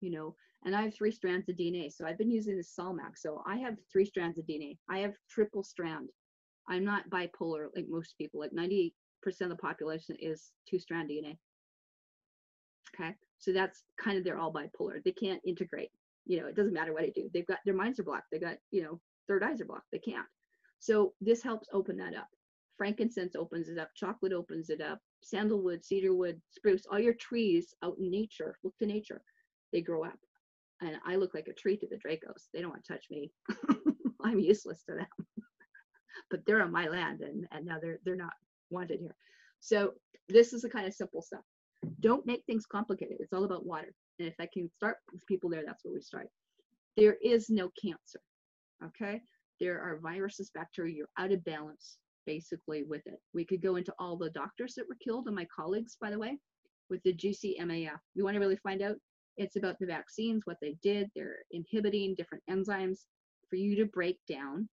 You 0.00 0.10
know, 0.10 0.36
and 0.64 0.76
I 0.76 0.82
have 0.82 0.94
three 0.94 1.10
strands 1.10 1.48
of 1.48 1.56
DNA. 1.56 1.92
So 1.92 2.06
I've 2.06 2.18
been 2.18 2.30
using 2.30 2.56
the 2.56 2.62
Solmax. 2.62 3.18
So 3.18 3.42
I 3.46 3.56
have 3.56 3.76
three 3.90 4.04
strands 4.04 4.38
of 4.38 4.46
DNA. 4.46 4.78
I 4.88 4.98
have 4.98 5.14
triple 5.28 5.64
strand 5.64 6.10
I'm 6.68 6.84
not 6.84 7.08
bipolar 7.10 7.68
like 7.74 7.86
most 7.88 8.16
people. 8.18 8.40
Like 8.40 8.52
98% 8.52 8.92
of 9.42 9.48
the 9.48 9.56
population 9.56 10.16
is 10.18 10.52
two 10.68 10.78
strand 10.78 11.10
DNA. 11.10 11.38
Okay. 12.94 13.14
So 13.38 13.52
that's 13.52 13.82
kind 13.98 14.18
of 14.18 14.24
they're 14.24 14.38
all 14.38 14.52
bipolar. 14.52 15.02
They 15.04 15.12
can't 15.12 15.40
integrate. 15.46 15.90
You 16.26 16.40
know, 16.40 16.48
it 16.48 16.56
doesn't 16.56 16.72
matter 16.72 16.92
what 16.92 17.02
they 17.02 17.10
do. 17.10 17.30
They've 17.32 17.46
got 17.46 17.58
their 17.64 17.74
minds 17.74 18.00
are 18.00 18.04
blocked. 18.04 18.26
They 18.32 18.38
got, 18.38 18.56
you 18.70 18.82
know, 18.82 19.00
third 19.28 19.42
eyes 19.42 19.60
are 19.60 19.66
blocked. 19.66 19.86
They 19.92 19.98
can't. 19.98 20.26
So 20.78 21.14
this 21.20 21.42
helps 21.42 21.68
open 21.72 21.96
that 21.98 22.14
up. 22.14 22.28
Frankincense 22.76 23.34
opens 23.36 23.68
it 23.68 23.78
up, 23.78 23.88
chocolate 23.96 24.32
opens 24.34 24.68
it 24.68 24.82
up, 24.82 24.98
sandalwood, 25.22 25.84
cedarwood, 25.84 26.40
spruce, 26.50 26.84
all 26.90 26.98
your 26.98 27.14
trees 27.14 27.74
out 27.82 27.96
in 27.98 28.10
nature. 28.10 28.56
Look 28.62 28.76
to 28.78 28.86
nature. 28.86 29.22
They 29.72 29.80
grow 29.80 30.04
up. 30.04 30.18
And 30.82 30.96
I 31.06 31.16
look 31.16 31.32
like 31.34 31.48
a 31.48 31.54
tree 31.54 31.78
to 31.78 31.86
the 31.88 31.96
Dracos. 31.96 32.48
They 32.52 32.60
don't 32.60 32.70
want 32.70 32.84
to 32.84 32.92
touch 32.92 33.06
me. 33.10 33.32
I'm 34.22 34.40
useless 34.40 34.82
to 34.88 34.96
them 34.96 35.06
but 36.30 36.40
they're 36.46 36.62
on 36.62 36.72
my 36.72 36.88
land 36.88 37.20
and, 37.20 37.46
and 37.52 37.64
now 37.64 37.78
they're 37.80 37.98
they're 38.04 38.16
not 38.16 38.32
wanted 38.70 39.00
here. 39.00 39.14
So 39.60 39.92
this 40.28 40.52
is 40.52 40.62
the 40.62 40.70
kind 40.70 40.86
of 40.86 40.94
simple 40.94 41.22
stuff. 41.22 41.44
Don't 42.00 42.26
make 42.26 42.42
things 42.46 42.66
complicated. 42.66 43.18
It's 43.20 43.32
all 43.32 43.44
about 43.44 43.66
water. 43.66 43.92
And 44.18 44.28
if 44.28 44.34
I 44.40 44.48
can 44.52 44.70
start 44.76 44.96
with 45.12 45.26
people 45.26 45.50
there, 45.50 45.62
that's 45.64 45.84
where 45.84 45.94
we 45.94 46.00
start. 46.00 46.28
There 46.96 47.16
is 47.22 47.50
no 47.50 47.70
cancer. 47.80 48.20
Okay. 48.84 49.20
There 49.60 49.80
are 49.80 50.00
viruses, 50.02 50.50
bacteria, 50.54 50.94
you're 50.94 51.08
out 51.18 51.32
of 51.32 51.44
balance 51.44 51.98
basically 52.26 52.82
with 52.82 53.06
it. 53.06 53.20
We 53.32 53.44
could 53.44 53.62
go 53.62 53.76
into 53.76 53.94
all 53.98 54.16
the 54.16 54.30
doctors 54.30 54.74
that 54.74 54.88
were 54.88 54.96
killed 55.02 55.26
and 55.26 55.36
my 55.36 55.46
colleagues, 55.54 55.96
by 56.00 56.10
the 56.10 56.18
way, 56.18 56.36
with 56.90 57.02
the 57.04 57.14
GCMAF. 57.14 57.98
You 58.14 58.24
want 58.24 58.34
to 58.34 58.40
really 58.40 58.56
find 58.56 58.82
out? 58.82 58.96
It's 59.36 59.56
about 59.56 59.78
the 59.78 59.86
vaccines, 59.86 60.42
what 60.44 60.56
they 60.60 60.76
did. 60.82 61.08
They're 61.14 61.38
inhibiting 61.52 62.14
different 62.14 62.42
enzymes 62.50 63.00
for 63.48 63.56
you 63.56 63.76
to 63.76 63.86
break 63.86 64.18
down 64.28 64.68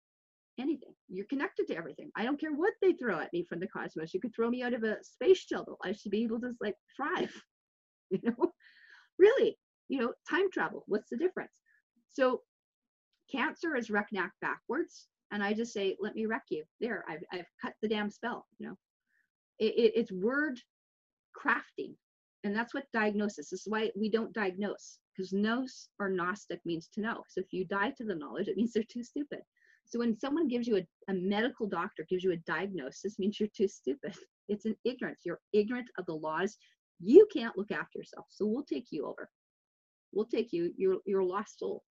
anything. 0.59 0.93
You're 1.07 1.25
connected 1.25 1.67
to 1.67 1.75
everything. 1.75 2.11
I 2.15 2.23
don't 2.23 2.39
care 2.39 2.53
what 2.53 2.73
they 2.81 2.93
throw 2.93 3.19
at 3.19 3.33
me 3.33 3.45
from 3.47 3.59
the 3.59 3.67
cosmos. 3.67 4.13
You 4.13 4.19
could 4.19 4.35
throw 4.35 4.49
me 4.49 4.63
out 4.63 4.73
of 4.73 4.83
a 4.83 4.97
space 5.03 5.39
shuttle. 5.39 5.77
I 5.83 5.93
should 5.93 6.11
be 6.11 6.23
able 6.23 6.39
to 6.41 6.53
like 6.61 6.75
thrive. 6.95 7.33
You 8.11 8.19
know, 8.25 8.51
really, 9.17 9.57
you 9.87 9.99
know, 9.99 10.13
time 10.29 10.51
travel. 10.51 10.83
What's 10.85 11.09
the 11.09 11.17
difference? 11.17 11.49
So, 12.11 12.41
cancer 13.31 13.75
is 13.75 13.89
Reknak 13.89 14.29
backwards, 14.39 15.07
and 15.31 15.43
I 15.43 15.53
just 15.53 15.73
say, 15.73 15.97
let 15.99 16.13
me 16.13 16.27
wreck 16.27 16.43
you. 16.51 16.63
There, 16.79 17.03
I've 17.09 17.23
I've 17.31 17.47
cut 17.59 17.73
the 17.81 17.87
damn 17.87 18.11
spell. 18.11 18.45
You 18.59 18.67
know, 18.67 18.75
it, 19.57 19.73
it, 19.73 19.93
it's 19.95 20.11
word 20.11 20.59
crafting, 21.35 21.95
and 22.43 22.55
that's 22.55 22.75
what 22.75 22.85
diagnosis 22.93 23.49
this 23.49 23.61
is. 23.61 23.67
Why 23.67 23.89
we 23.95 24.11
don't 24.11 24.31
diagnose 24.31 24.99
because 25.15 25.33
nos 25.33 25.89
or 25.99 26.09
gnostic 26.09 26.59
means 26.65 26.89
to 26.93 27.01
know. 27.01 27.23
So 27.29 27.41
if 27.41 27.47
you 27.51 27.65
die 27.65 27.91
to 27.97 28.03
the 28.03 28.15
knowledge, 28.15 28.47
it 28.47 28.57
means 28.57 28.73
they're 28.73 28.83
too 28.83 29.03
stupid. 29.03 29.39
So 29.85 29.99
when 29.99 30.17
someone 30.17 30.47
gives 30.47 30.67
you 30.67 30.77
a, 30.77 31.11
a 31.11 31.13
medical 31.13 31.67
doctor 31.67 32.05
gives 32.09 32.23
you 32.23 32.31
a 32.31 32.37
diagnosis, 32.37 33.19
means 33.19 33.39
you're 33.39 33.49
too 33.55 33.67
stupid. 33.67 34.15
It's 34.49 34.65
an 34.65 34.75
ignorance. 34.83 35.21
You're 35.23 35.39
ignorant 35.53 35.87
of 35.97 36.05
the 36.05 36.15
laws. 36.15 36.57
You 36.99 37.25
can't 37.33 37.57
look 37.57 37.71
after 37.71 37.97
yourself. 37.97 38.25
So 38.29 38.45
we'll 38.45 38.65
take 38.65 38.87
you 38.91 39.05
over. 39.05 39.29
We'll 40.11 40.25
take 40.25 40.51
you. 40.51 40.73
You're 40.75 40.97
you're 41.05 41.21
a 41.21 41.25
lost 41.25 41.59
soul. 41.59 41.81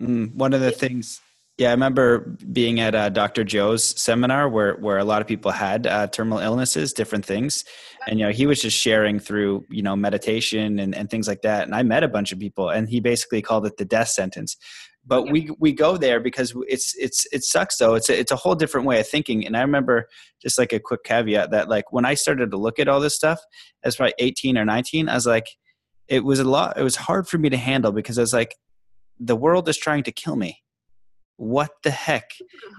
Mm, 0.00 0.34
one 0.34 0.52
of 0.54 0.60
the 0.60 0.72
things 0.72 1.20
yeah, 1.56 1.68
I 1.68 1.70
remember 1.70 2.36
being 2.52 2.80
at 2.80 2.96
uh, 2.96 3.10
Dr. 3.10 3.44
Joe's 3.44 3.84
seminar 4.00 4.48
where 4.48 4.74
where 4.74 4.98
a 4.98 5.04
lot 5.04 5.22
of 5.22 5.28
people 5.28 5.52
had 5.52 5.86
uh, 5.86 6.08
terminal 6.08 6.40
illnesses, 6.40 6.92
different 6.92 7.24
things, 7.24 7.64
and 8.08 8.18
you 8.18 8.26
know 8.26 8.32
he 8.32 8.46
was 8.46 8.60
just 8.60 8.76
sharing 8.76 9.20
through 9.20 9.64
you 9.70 9.82
know 9.82 9.94
meditation 9.94 10.80
and, 10.80 10.96
and 10.96 11.08
things 11.08 11.28
like 11.28 11.42
that. 11.42 11.64
And 11.64 11.74
I 11.74 11.84
met 11.84 12.02
a 12.02 12.08
bunch 12.08 12.32
of 12.32 12.40
people, 12.40 12.70
and 12.70 12.88
he 12.88 12.98
basically 12.98 13.40
called 13.40 13.66
it 13.66 13.76
the 13.76 13.84
death 13.84 14.08
sentence. 14.08 14.56
But 15.06 15.30
we 15.30 15.50
we 15.58 15.72
go 15.72 15.96
there 15.96 16.20
because 16.20 16.54
it's 16.68 16.94
it's 16.96 17.26
it 17.32 17.44
sucks 17.44 17.76
though. 17.76 17.94
It's 17.94 18.08
a, 18.08 18.18
it's 18.18 18.32
a 18.32 18.36
whole 18.36 18.54
different 18.54 18.86
way 18.86 19.00
of 19.00 19.08
thinking. 19.08 19.46
And 19.46 19.56
I 19.56 19.60
remember 19.60 20.08
just 20.40 20.58
like 20.58 20.72
a 20.72 20.80
quick 20.80 21.04
caveat 21.04 21.50
that 21.50 21.68
like 21.68 21.92
when 21.92 22.04
I 22.04 22.14
started 22.14 22.50
to 22.50 22.56
look 22.56 22.78
at 22.78 22.88
all 22.88 23.00
this 23.00 23.14
stuff, 23.14 23.40
as 23.84 23.96
probably 23.96 24.14
eighteen 24.18 24.56
or 24.56 24.64
nineteen, 24.64 25.08
I 25.08 25.14
was 25.14 25.26
like, 25.26 25.46
it 26.08 26.24
was 26.24 26.40
a 26.40 26.44
lot. 26.44 26.78
It 26.78 26.82
was 26.82 26.96
hard 26.96 27.28
for 27.28 27.38
me 27.38 27.50
to 27.50 27.56
handle 27.56 27.92
because 27.92 28.18
I 28.18 28.22
was 28.22 28.32
like, 28.32 28.56
the 29.20 29.36
world 29.36 29.68
is 29.68 29.76
trying 29.76 30.04
to 30.04 30.12
kill 30.12 30.36
me 30.36 30.64
what 31.36 31.70
the 31.82 31.90
heck 31.90 32.30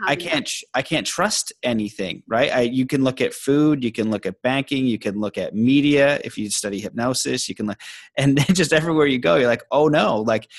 i 0.05 0.15
can't 0.15 0.49
i 0.73 0.81
can't 0.81 1.05
trust 1.05 1.51
anything 1.61 2.23
right 2.25 2.51
I, 2.53 2.61
you 2.61 2.85
can 2.85 3.03
look 3.03 3.19
at 3.19 3.33
food 3.33 3.83
you 3.83 3.91
can 3.91 4.09
look 4.09 4.25
at 4.25 4.41
banking 4.41 4.85
you 4.85 4.97
can 4.97 5.19
look 5.19 5.37
at 5.37 5.53
media 5.53 6.21
if 6.23 6.37
you 6.37 6.49
study 6.49 6.79
hypnosis 6.79 7.49
you 7.49 7.55
can 7.55 7.65
look 7.65 7.77
and 8.17 8.39
just 8.55 8.71
everywhere 8.71 9.07
you 9.07 9.19
go 9.19 9.35
you're 9.35 9.47
like 9.47 9.63
oh 9.71 9.89
no 9.89 10.21
like 10.21 10.49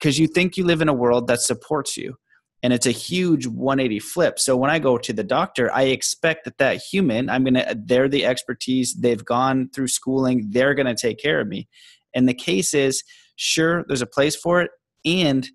because 0.00 0.18
you 0.18 0.26
think 0.26 0.56
you 0.56 0.64
live 0.64 0.80
in 0.80 0.88
a 0.88 0.94
world 0.94 1.26
that 1.26 1.40
supports 1.40 1.96
you 1.96 2.16
and 2.62 2.72
it's 2.72 2.86
a 2.86 2.90
huge 2.90 3.46
180 3.46 3.98
flip. 4.00 4.38
So 4.38 4.56
when 4.56 4.70
i 4.70 4.78
go 4.78 4.98
to 4.98 5.12
the 5.12 5.24
doctor 5.24 5.72
i 5.72 5.82
expect 5.82 6.44
that 6.44 6.58
that 6.58 6.78
human 6.78 7.28
i'm 7.30 7.44
gonna 7.44 7.74
they're 7.76 8.08
the 8.08 8.24
expertise 8.24 8.94
they've 8.94 9.24
gone 9.24 9.70
through 9.74 9.88
schooling 9.88 10.46
they're 10.50 10.74
gonna 10.74 10.94
take 10.94 11.18
care 11.18 11.40
of 11.40 11.48
me. 11.48 11.68
And 12.14 12.28
the 12.28 12.34
case 12.34 12.74
is 12.74 13.04
sure 13.36 13.84
there's 13.86 14.02
a 14.02 14.06
place 14.06 14.36
for 14.36 14.60
it 14.60 14.70
and 15.04 15.48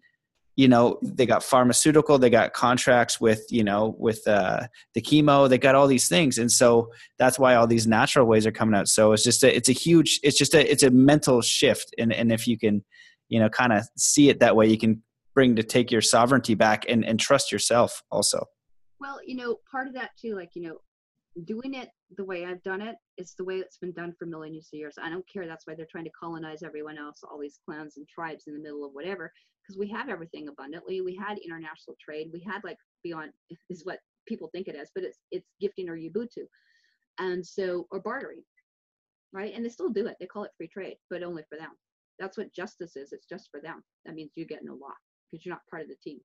you 0.56 0.70
know 0.70 0.98
they 1.04 1.26
got 1.26 1.44
pharmaceutical 1.44 2.18
they 2.18 2.30
got 2.30 2.54
contracts 2.54 3.20
with 3.20 3.46
you 3.50 3.64
know 3.64 3.94
with 4.00 4.26
uh, 4.26 4.68
the 4.94 5.02
chemo 5.02 5.50
they 5.50 5.58
got 5.58 5.76
all 5.76 5.88
these 5.88 6.08
things. 6.08 6.38
And 6.38 6.52
so 6.52 6.92
that's 7.20 7.38
why 7.38 7.56
all 7.56 7.68
these 7.68 7.86
natural 7.86 8.26
ways 8.26 8.48
are 8.48 8.52
coming 8.52 8.74
out. 8.74 8.88
So 8.88 9.12
it's 9.12 9.24
just 9.24 9.44
a 9.44 9.54
it's 9.54 9.70
a 9.70 9.74
huge 9.74 10.20
it's 10.24 10.38
just 10.38 10.56
a 10.56 10.72
it's 10.72 10.84
a 10.84 10.92
mental 10.92 11.42
shift. 11.42 11.94
And 11.98 12.14
and 12.14 12.32
if 12.32 12.48
you 12.48 12.58
can 12.58 12.86
you 13.30 13.40
know 13.40 13.50
kind 13.50 13.74
of 13.74 13.88
see 13.98 14.30
it 14.30 14.40
that 14.40 14.56
way 14.56 14.68
you 14.68 14.78
can 14.78 15.02
bring 15.34 15.56
to 15.56 15.64
take 15.64 15.92
your 15.92 16.02
sovereignty 16.02 16.56
back 16.56 16.86
and 16.88 17.06
and 17.06 17.20
trust 17.20 17.52
yourself 17.52 18.02
also 18.12 18.46
well 19.00 19.20
you 19.26 19.36
know 19.36 19.58
part 19.70 19.88
of 19.88 19.94
that 19.94 20.12
too 20.20 20.36
like 20.36 20.52
you 20.54 20.62
know 20.62 20.78
doing 21.44 21.74
it 21.74 21.90
the 22.16 22.24
way 22.24 22.46
I've 22.46 22.64
done 22.64 22.82
it, 22.82 22.96
it's 23.18 23.34
the 23.34 23.44
way 23.44 23.56
it's 23.56 23.78
been 23.78 23.92
done 23.92 24.14
for 24.18 24.26
millions 24.26 24.70
of 24.72 24.78
years. 24.78 24.96
I 25.02 25.10
don't 25.10 25.26
care. 25.32 25.48
That's 25.48 25.68
why 25.68 25.76
they're 25.76 25.88
trying 25.92 26.06
to 26.06 26.12
colonize 26.12 26.64
everyone 26.64 26.98
else, 26.98 27.22
all 27.24 27.40
these 27.40 27.60
clans 27.66 27.98
and 27.98 28.08
tribes 28.08 28.46
in 28.48 28.54
the 28.54 28.60
middle 28.60 28.86
of 28.86 28.94
whatever, 28.94 29.32
because 29.62 29.78
we 29.78 29.90
have 29.90 30.08
everything 30.08 30.48
abundantly. 30.48 31.02
We 31.02 31.16
had 31.16 31.38
international 31.40 31.98
trade. 32.04 32.30
We 32.32 32.46
had 32.48 32.64
like 32.64 32.78
beyond 33.04 33.32
is 33.70 33.84
what 33.84 34.00
people 34.28 34.50
think 34.54 34.68
it 34.68 34.76
is, 34.76 34.92
but 34.96 35.04
it's 35.04 35.20
it's 35.32 35.50
gifting 35.60 35.90
or 35.90 35.98
ubuntu, 35.98 36.46
and 37.20 37.46
so 37.46 37.88
or 37.92 38.00
bartering, 38.00 38.44
right? 39.34 39.54
And 39.54 39.66
they 39.66 39.70
still 39.70 39.90
do 39.90 40.08
it. 40.08 40.16
They 40.20 40.28
call 40.28 40.46
it 40.46 40.52
free 40.58 40.70
trade, 40.70 40.98
but 41.10 41.24
only 41.24 41.44
for 41.50 41.58
them. 41.58 41.72
That's 42.20 42.38
what 42.38 42.54
justice 42.54 42.96
is. 42.96 43.12
It's 43.12 43.28
just 43.28 43.50
for 43.52 43.60
them. 43.60 43.84
That 44.06 44.16
means 44.16 44.32
you 44.36 44.46
get 44.46 44.64
no 44.64 44.74
law 44.74 44.94
because 45.32 45.46
you're 45.46 45.54
not 45.54 45.68
part 45.70 45.82
of 45.82 45.90
the 45.90 45.96
team. 46.04 46.20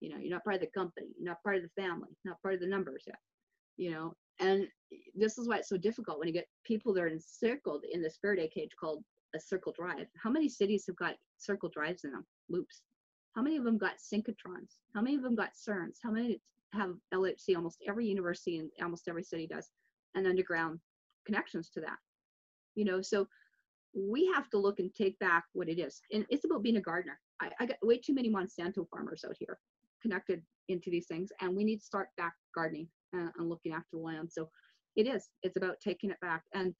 You 0.00 0.10
know, 0.10 0.16
you're 0.18 0.32
not 0.32 0.44
part 0.44 0.56
of 0.56 0.62
the 0.62 0.68
company. 0.68 1.08
You're 1.18 1.30
not 1.30 1.42
part 1.42 1.56
of 1.56 1.62
the 1.62 1.82
family. 1.82 2.08
Not 2.24 2.40
part 2.42 2.54
of 2.54 2.60
the 2.60 2.66
numbers 2.66 3.04
yet. 3.06 3.18
You 3.76 3.90
know, 3.92 4.14
and 4.40 4.66
this 5.14 5.38
is 5.38 5.48
why 5.48 5.58
it's 5.58 5.68
so 5.68 5.76
difficult 5.76 6.18
when 6.18 6.28
you 6.28 6.34
get 6.34 6.48
people 6.64 6.94
that 6.94 7.02
are 7.02 7.08
encircled 7.08 7.84
in 7.90 8.02
this 8.02 8.18
Faraday 8.20 8.48
cage 8.48 8.70
called 8.78 9.04
a 9.34 9.40
circle 9.40 9.72
drive. 9.78 10.06
How 10.22 10.30
many 10.30 10.48
cities 10.48 10.84
have 10.86 10.96
got 10.96 11.14
circle 11.38 11.68
drives 11.68 12.04
in 12.04 12.12
them, 12.12 12.26
loops? 12.48 12.82
How 13.36 13.42
many 13.42 13.56
of 13.56 13.64
them 13.64 13.78
got 13.78 13.98
synchrotrons? 13.98 14.78
How 14.94 15.02
many 15.02 15.16
of 15.16 15.22
them 15.22 15.34
got 15.36 15.50
CERNs? 15.54 15.98
How 16.02 16.10
many 16.10 16.40
have 16.72 16.94
LHC? 17.14 17.54
Almost 17.54 17.82
every 17.86 18.06
university 18.06 18.58
and 18.58 18.70
almost 18.82 19.08
every 19.08 19.22
city 19.22 19.46
does, 19.46 19.70
and 20.14 20.26
underground 20.26 20.80
connections 21.26 21.70
to 21.70 21.80
that. 21.80 21.98
You 22.74 22.84
know, 22.84 23.02
so 23.02 23.28
we 23.94 24.30
have 24.34 24.48
to 24.50 24.58
look 24.58 24.78
and 24.78 24.94
take 24.94 25.18
back 25.18 25.44
what 25.52 25.68
it 25.68 25.78
is. 25.78 26.00
And 26.12 26.24
it's 26.28 26.44
about 26.44 26.62
being 26.62 26.76
a 26.76 26.80
gardener. 26.80 27.18
I, 27.40 27.50
I 27.60 27.66
got 27.66 27.76
way 27.82 27.98
too 27.98 28.14
many 28.14 28.30
Monsanto 28.30 28.86
farmers 28.88 29.24
out 29.26 29.36
here 29.38 29.58
connected 30.02 30.42
into 30.68 30.90
these 30.90 31.06
things, 31.06 31.30
and 31.40 31.56
we 31.56 31.64
need 31.64 31.78
to 31.78 31.84
start 31.84 32.08
back 32.16 32.34
gardening 32.54 32.88
and, 33.12 33.30
and 33.38 33.48
looking 33.48 33.72
after 33.72 33.96
land. 33.96 34.30
So 34.30 34.48
it 34.96 35.06
is. 35.06 35.28
It's 35.42 35.56
about 35.56 35.76
taking 35.82 36.10
it 36.10 36.20
back. 36.20 36.42
And 36.54 36.74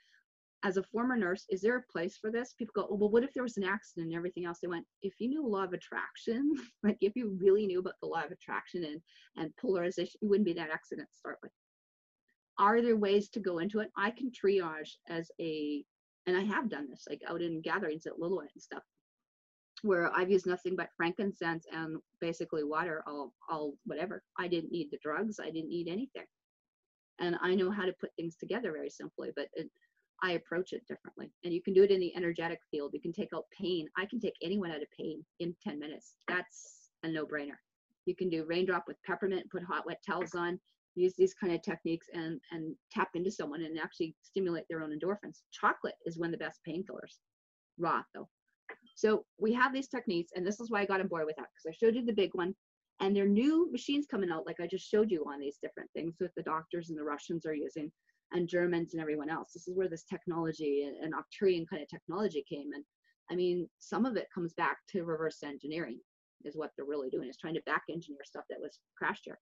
as 0.63 0.77
a 0.77 0.83
former 0.83 1.17
nurse, 1.17 1.47
is 1.49 1.61
there 1.61 1.77
a 1.77 1.93
place 1.93 2.19
for 2.19 2.31
this? 2.31 2.55
People 2.59 2.73
go, 2.77 2.89
oh, 2.91 2.95
well, 2.95 3.11
what 3.11 3.25
if 3.25 3.33
there 3.33 3.43
was 3.43 3.57
an 3.57 3.65
accident 3.65 4.09
and 4.09 4.17
everything 4.17 4.45
else? 4.45 4.59
They 4.61 4.69
went, 4.69 4.87
if 5.03 5.15
you 5.19 5.29
knew 5.29 5.47
law 5.47 5.65
of 5.65 5.73
attraction, 5.73 6.55
like 6.83 6.99
if 7.01 7.17
you 7.17 7.37
really 7.41 7.67
knew 7.67 7.81
about 7.81 7.95
the 8.03 8.09
law 8.09 8.23
of 8.23 8.31
attraction 8.31 8.85
and, 8.85 9.01
and 9.37 9.57
polarization, 9.57 10.19
you 10.21 10.29
wouldn't 10.29 10.47
be 10.47 10.53
that 10.55 10.71
accident 10.71 11.09
to 11.11 11.19
start 11.19 11.39
with. 11.43 11.53
Are 12.59 12.83
there 12.83 12.97
ways 12.97 13.31
to 13.31 13.41
go 13.41 13.59
into 13.59 13.81
it? 13.81 13.91
I 13.97 14.11
can 14.11 14.31
triage 14.31 14.97
as 15.09 15.31
a, 15.41 15.83
and 16.27 16.37
I 16.37 16.43
have 16.43 16.71
done 16.71 16.89
this, 16.91 17.05
like 17.09 17.23
out 17.29 17.43
in 17.43 17.61
gatherings 17.61 18.07
at 18.07 18.19
Lillooet 18.19 18.53
and 18.55 18.63
stuff, 18.63 18.83
where 19.83 20.15
I've 20.15 20.31
used 20.31 20.47
nothing 20.47 20.77
but 20.77 20.91
frankincense 20.97 21.65
and 21.73 21.99
basically 22.21 22.65
water, 22.65 23.03
all, 23.07 23.33
all 23.49 23.75
whatever. 23.85 24.23
I 24.39 24.49
didn't 24.49 24.73
need 24.73 24.89
the 24.91 24.99
drugs. 25.03 25.41
I 25.41 25.51
didn't 25.51 25.71
need 25.71 25.89
anything 25.89 26.27
and 27.21 27.37
I 27.43 27.55
know 27.55 27.71
how 27.71 27.85
to 27.85 27.95
put 28.01 28.11
things 28.17 28.37
together 28.37 28.73
very 28.73 28.91
simply, 28.91 29.31
but 29.37 29.49
it, 29.53 29.71
I 30.23 30.33
approach 30.33 30.73
it 30.73 30.87
differently. 30.89 31.31
And 31.45 31.53
you 31.53 31.63
can 31.63 31.75
do 31.75 31.83
it 31.83 31.91
in 31.91 32.01
the 32.01 32.15
energetic 32.17 32.61
field. 32.71 32.93
You 32.93 33.01
can 33.01 33.13
take 33.13 33.31
out 33.35 33.45
pain. 33.57 33.87
I 33.97 34.07
can 34.07 34.21
take 34.21 34.35
anyone 34.43 34.71
out 34.71 34.83
of 34.83 34.89
pain 34.99 35.25
in 35.39 35.55
10 35.63 35.79
minutes. 35.79 36.15
That's 36.29 36.89
a 37.03 37.09
no 37.09 37.27
brainer. 37.27 37.59
You 38.07 38.17
can 38.17 38.31
do 38.31 38.45
raindrop 38.45 38.85
with 38.89 38.97
peppermint, 39.07 39.51
put 39.51 39.63
hot, 39.63 39.87
wet 39.87 40.01
towels 40.07 40.35
on, 40.35 40.59
use 40.95 41.15
these 41.17 41.35
kind 41.35 41.55
of 41.55 41.63
techniques 41.63 42.07
and, 42.13 42.41
and 42.51 42.75
tap 42.93 43.11
into 43.15 43.31
someone 43.31 43.63
and 43.63 43.79
actually 43.79 44.15
stimulate 44.23 44.65
their 44.69 44.83
own 44.83 44.91
endorphins. 44.91 45.43
Chocolate 45.53 45.95
is 46.05 46.19
one 46.19 46.33
of 46.33 46.39
the 46.39 46.45
best 46.45 46.61
painkillers, 46.69 47.19
raw 47.79 48.03
though. 48.15 48.29
So 48.95 49.25
we 49.39 49.53
have 49.55 49.73
these 49.73 49.89
techniques, 49.89 50.33
and 50.35 50.47
this 50.47 50.61
is 50.61 50.71
why 50.71 50.83
I 50.83 50.87
got 50.87 51.01
on 51.01 51.09
board 51.09 51.27
with 51.27 51.37
that 51.37 51.49
because 51.55 51.75
I 51.75 51.77
showed 51.79 51.95
you 51.95 52.05
the 52.05 52.13
big 52.13 52.31
one. 52.35 52.55
And 53.01 53.17
there 53.17 53.25
are 53.25 53.29
new 53.29 53.71
machines 53.73 54.07
coming 54.11 54.31
out, 54.31 54.47
like 54.47 54.61
I 54.61 54.67
just 54.67 54.89
showed 54.89 55.11
you 55.11 55.25
on 55.27 55.41
these 55.41 55.59
different 55.63 55.91
things 55.95 56.17
with 56.21 56.33
the 56.37 56.43
doctors 56.43 56.91
and 56.91 56.99
the 56.99 57.05
Russians 57.05 57.47
are 57.47 57.55
using 57.55 57.91
and 58.33 58.49
Germans 58.49 58.93
and 58.93 59.01
everyone 59.01 59.31
else. 59.31 59.53
This 59.55 59.67
is 59.67 59.77
where 59.77 59.89
this 59.89 60.05
technology 60.05 60.85
and, 60.87 60.97
and 61.03 61.15
Arcturian 61.15 61.65
kind 61.69 61.83
of 61.83 61.89
technology 61.89 62.45
came. 62.49 62.71
And 62.75 62.85
I 63.31 63.37
mean, 63.37 63.69
some 63.79 64.05
of 64.05 64.17
it 64.17 64.29
comes 64.35 64.53
back 64.55 64.79
to 64.91 65.05
reverse 65.05 65.43
engineering, 65.43 65.99
is 66.45 66.57
what 66.57 66.71
they're 66.77 66.87
really 66.87 67.11
doing, 67.11 67.29
is 67.29 67.39
trying 67.39 67.55
to 67.55 67.63
back 67.65 67.83
engineer 67.89 68.21
stuff 68.25 68.45
that 68.51 68.61
was 68.61 68.79
crashed 68.97 69.23
here. 69.25 69.39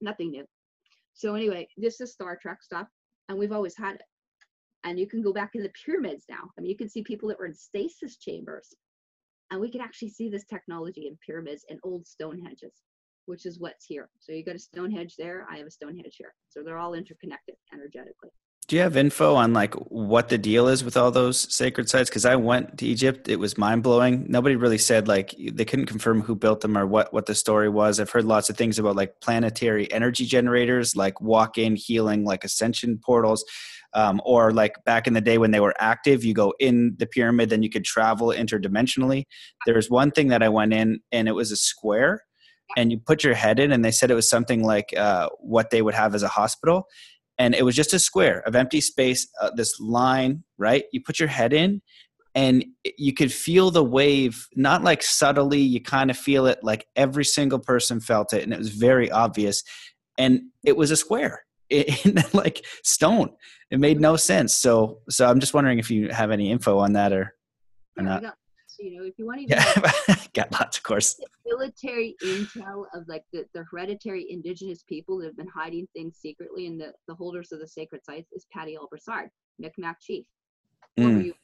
Nothing 0.00 0.30
new. 0.30 0.44
So 1.14 1.34
anyway, 1.34 1.68
this 1.76 2.00
is 2.00 2.12
Star 2.12 2.38
Trek 2.40 2.62
stuff, 2.62 2.88
and 3.28 3.38
we've 3.38 3.52
always 3.52 3.76
had 3.76 3.96
it. 3.96 4.02
And 4.84 4.98
you 4.98 5.06
can 5.06 5.22
go 5.22 5.32
back 5.32 5.50
in 5.54 5.62
the 5.62 5.72
pyramids 5.84 6.24
now. 6.28 6.50
I 6.58 6.60
mean, 6.60 6.70
you 6.70 6.76
can 6.76 6.88
see 6.88 7.02
people 7.02 7.28
that 7.28 7.38
were 7.38 7.46
in 7.46 7.54
stasis 7.54 8.16
chambers, 8.16 8.74
and 9.50 9.60
we 9.60 9.70
can 9.70 9.80
actually 9.80 10.10
see 10.10 10.28
this 10.28 10.44
technology 10.44 11.06
in 11.06 11.18
pyramids 11.24 11.64
and 11.68 11.78
old 11.84 12.04
Stonehenges 12.04 12.80
which 13.26 13.46
is 13.46 13.60
what's 13.60 13.84
here. 13.86 14.08
So 14.18 14.32
you 14.32 14.44
got 14.44 14.56
a 14.56 14.58
Stonehenge 14.58 15.16
there, 15.16 15.46
I 15.50 15.58
have 15.58 15.66
a 15.66 15.70
Stonehenge 15.70 16.16
here. 16.16 16.34
So 16.48 16.62
they're 16.62 16.78
all 16.78 16.94
interconnected 16.94 17.54
energetically. 17.72 18.30
Do 18.68 18.76
you 18.76 18.82
have 18.82 18.96
info 18.96 19.34
on 19.34 19.52
like 19.52 19.74
what 19.74 20.28
the 20.28 20.38
deal 20.38 20.68
is 20.68 20.84
with 20.84 20.96
all 20.96 21.10
those 21.10 21.52
sacred 21.52 21.88
sites? 21.88 22.08
Because 22.08 22.24
I 22.24 22.36
went 22.36 22.78
to 22.78 22.86
Egypt, 22.86 23.28
it 23.28 23.36
was 23.36 23.58
mind 23.58 23.82
blowing. 23.82 24.24
Nobody 24.28 24.54
really 24.54 24.78
said 24.78 25.08
like 25.08 25.34
they 25.36 25.64
couldn't 25.64 25.86
confirm 25.86 26.22
who 26.22 26.36
built 26.36 26.60
them 26.60 26.78
or 26.78 26.86
what 26.86 27.12
what 27.12 27.26
the 27.26 27.34
story 27.34 27.68
was. 27.68 27.98
I've 27.98 28.10
heard 28.10 28.24
lots 28.24 28.50
of 28.50 28.56
things 28.56 28.78
about 28.78 28.94
like 28.94 29.20
planetary 29.20 29.92
energy 29.92 30.26
generators, 30.26 30.94
like 30.94 31.20
walk 31.20 31.58
in 31.58 31.74
healing, 31.74 32.24
like 32.24 32.44
ascension 32.44 32.98
portals, 33.04 33.44
um, 33.94 34.22
or 34.24 34.52
like 34.52 34.76
back 34.84 35.08
in 35.08 35.12
the 35.14 35.20
day 35.20 35.38
when 35.38 35.50
they 35.50 35.60
were 35.60 35.74
active, 35.80 36.24
you 36.24 36.32
go 36.32 36.54
in 36.60 36.94
the 36.98 37.06
pyramid, 37.06 37.50
then 37.50 37.64
you 37.64 37.68
could 37.68 37.84
travel 37.84 38.28
interdimensionally. 38.28 39.24
There's 39.66 39.90
one 39.90 40.12
thing 40.12 40.28
that 40.28 40.42
I 40.42 40.48
went 40.48 40.72
in, 40.72 41.00
and 41.10 41.26
it 41.26 41.32
was 41.32 41.50
a 41.50 41.56
square 41.56 42.22
and 42.76 42.90
you 42.90 42.98
put 42.98 43.22
your 43.24 43.34
head 43.34 43.58
in 43.58 43.72
and 43.72 43.84
they 43.84 43.90
said 43.90 44.10
it 44.10 44.14
was 44.14 44.28
something 44.28 44.64
like 44.64 44.96
uh, 44.96 45.28
what 45.40 45.70
they 45.70 45.82
would 45.82 45.94
have 45.94 46.14
as 46.14 46.22
a 46.22 46.28
hospital 46.28 46.86
and 47.38 47.54
it 47.54 47.64
was 47.64 47.74
just 47.74 47.94
a 47.94 47.98
square 47.98 48.40
of 48.46 48.54
empty 48.54 48.80
space 48.80 49.26
uh, 49.40 49.50
this 49.54 49.78
line 49.80 50.44
right? 50.58 50.84
You 50.92 51.00
put 51.02 51.18
your 51.18 51.28
head 51.28 51.52
in 51.52 51.82
and 52.34 52.64
you 52.96 53.12
could 53.12 53.32
feel 53.32 53.70
the 53.70 53.84
wave 53.84 54.46
not 54.54 54.82
like 54.82 55.02
subtly 55.02 55.60
you 55.60 55.82
kind 55.82 56.10
of 56.10 56.16
feel 56.16 56.46
it 56.46 56.58
like 56.62 56.86
every 56.96 57.24
single 57.24 57.58
person 57.58 58.00
felt 58.00 58.32
it 58.32 58.42
and 58.42 58.52
it 58.52 58.58
was 58.58 58.70
very 58.70 59.10
obvious 59.10 59.62
and 60.18 60.40
it 60.64 60.76
was 60.76 60.90
a 60.90 60.96
square 60.96 61.44
in 61.70 62.22
like 62.32 62.64
stone. 62.84 63.30
It 63.70 63.80
made 63.80 64.00
no 64.00 64.16
sense 64.16 64.54
so 64.54 64.98
so 65.08 65.26
i'm 65.26 65.40
just 65.40 65.54
wondering 65.54 65.78
if 65.78 65.90
you 65.90 66.10
have 66.10 66.30
any 66.30 66.50
info 66.50 66.78
on 66.78 66.92
that 66.92 67.12
or, 67.12 67.34
or 67.96 68.04
not 68.04 68.22
you 68.82 68.98
know, 68.98 69.04
if 69.04 69.14
you 69.18 69.26
want 69.26 69.40
to 69.40 69.46
yeah, 69.46 70.16
got 70.34 70.50
lots, 70.60 70.76
of 70.76 70.82
course. 70.82 71.20
Military 71.46 72.16
intel 72.24 72.84
of 72.94 73.06
like 73.06 73.24
the, 73.32 73.46
the 73.54 73.64
hereditary 73.70 74.26
indigenous 74.28 74.82
people 74.82 75.18
that 75.18 75.26
have 75.26 75.36
been 75.36 75.48
hiding 75.48 75.86
things 75.94 76.16
secretly, 76.20 76.66
and 76.66 76.80
the, 76.80 76.92
the 77.06 77.14
holders 77.14 77.52
of 77.52 77.60
the 77.60 77.68
sacred 77.68 78.04
sites 78.04 78.32
is 78.32 78.46
Patty 78.52 78.74
L. 78.74 78.88
Broussard, 78.88 79.30
Micmac 79.58 80.00
chief, 80.00 80.26
mm. 80.98 81.04
former 81.04 81.20
U.S. 81.20 81.36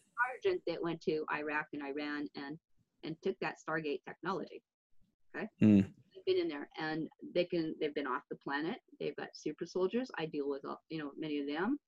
sergeant 0.42 0.62
that 0.66 0.83
went 0.83 1.01
to 1.03 1.24
Iraq 1.33 1.66
and 1.72 1.83
Iran 1.83 2.29
and 2.35 2.59
and 3.05 3.16
took 3.22 3.38
that 3.40 3.55
Stargate 3.57 4.01
technology. 4.07 4.62
Okay, 5.37 5.46
mm. 5.62 5.85
they've 5.85 6.24
been 6.27 6.42
in 6.42 6.48
there, 6.48 6.68
and 6.79 7.09
they 7.35 7.44
can 7.44 7.74
they've 7.81 7.94
been 7.94 8.07
off 8.07 8.22
the 8.31 8.37
planet. 8.37 8.77
They've 8.98 9.16
got 9.16 9.29
super 9.35 9.66
soldiers. 9.66 10.11
I 10.18 10.27
deal 10.27 10.48
with 10.48 10.64
all, 10.64 10.81
you 10.90 10.98
know 10.98 11.12
many 11.16 11.38
of 11.38 11.46
them 11.46 11.79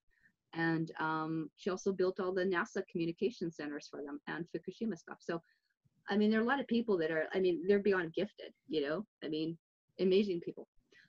and 0.55 0.91
um, 0.99 1.51
she 1.57 1.71
also 1.71 1.93
built 1.93 2.21
all 2.21 2.33
the 2.33 2.45
NASA 2.45 2.83
communication 2.91 3.51
centers 3.51 3.89
for 3.91 4.03
them 4.03 4.21
and 4.27 4.47
Fukushima 4.47 4.97
stuff. 4.99 5.19
So, 5.21 5.41
I 6.09 6.17
mean, 6.17 6.31
there 6.31 6.41
are 6.41 6.45
a 6.45 6.47
lot 6.47 6.61
of 6.61 6.67
people 6.67 6.99
that 6.99 7.11
are, 7.11 7.25
I 7.35 7.41
mean, 7.41 7.63
they're 7.67 7.79
beyond 7.79 8.15
gifted, 8.15 8.53
you 8.69 8.83
know, 8.83 9.07
I 9.25 9.29
mean, 9.29 9.57
amazing 10.01 10.41
people. 10.41 10.67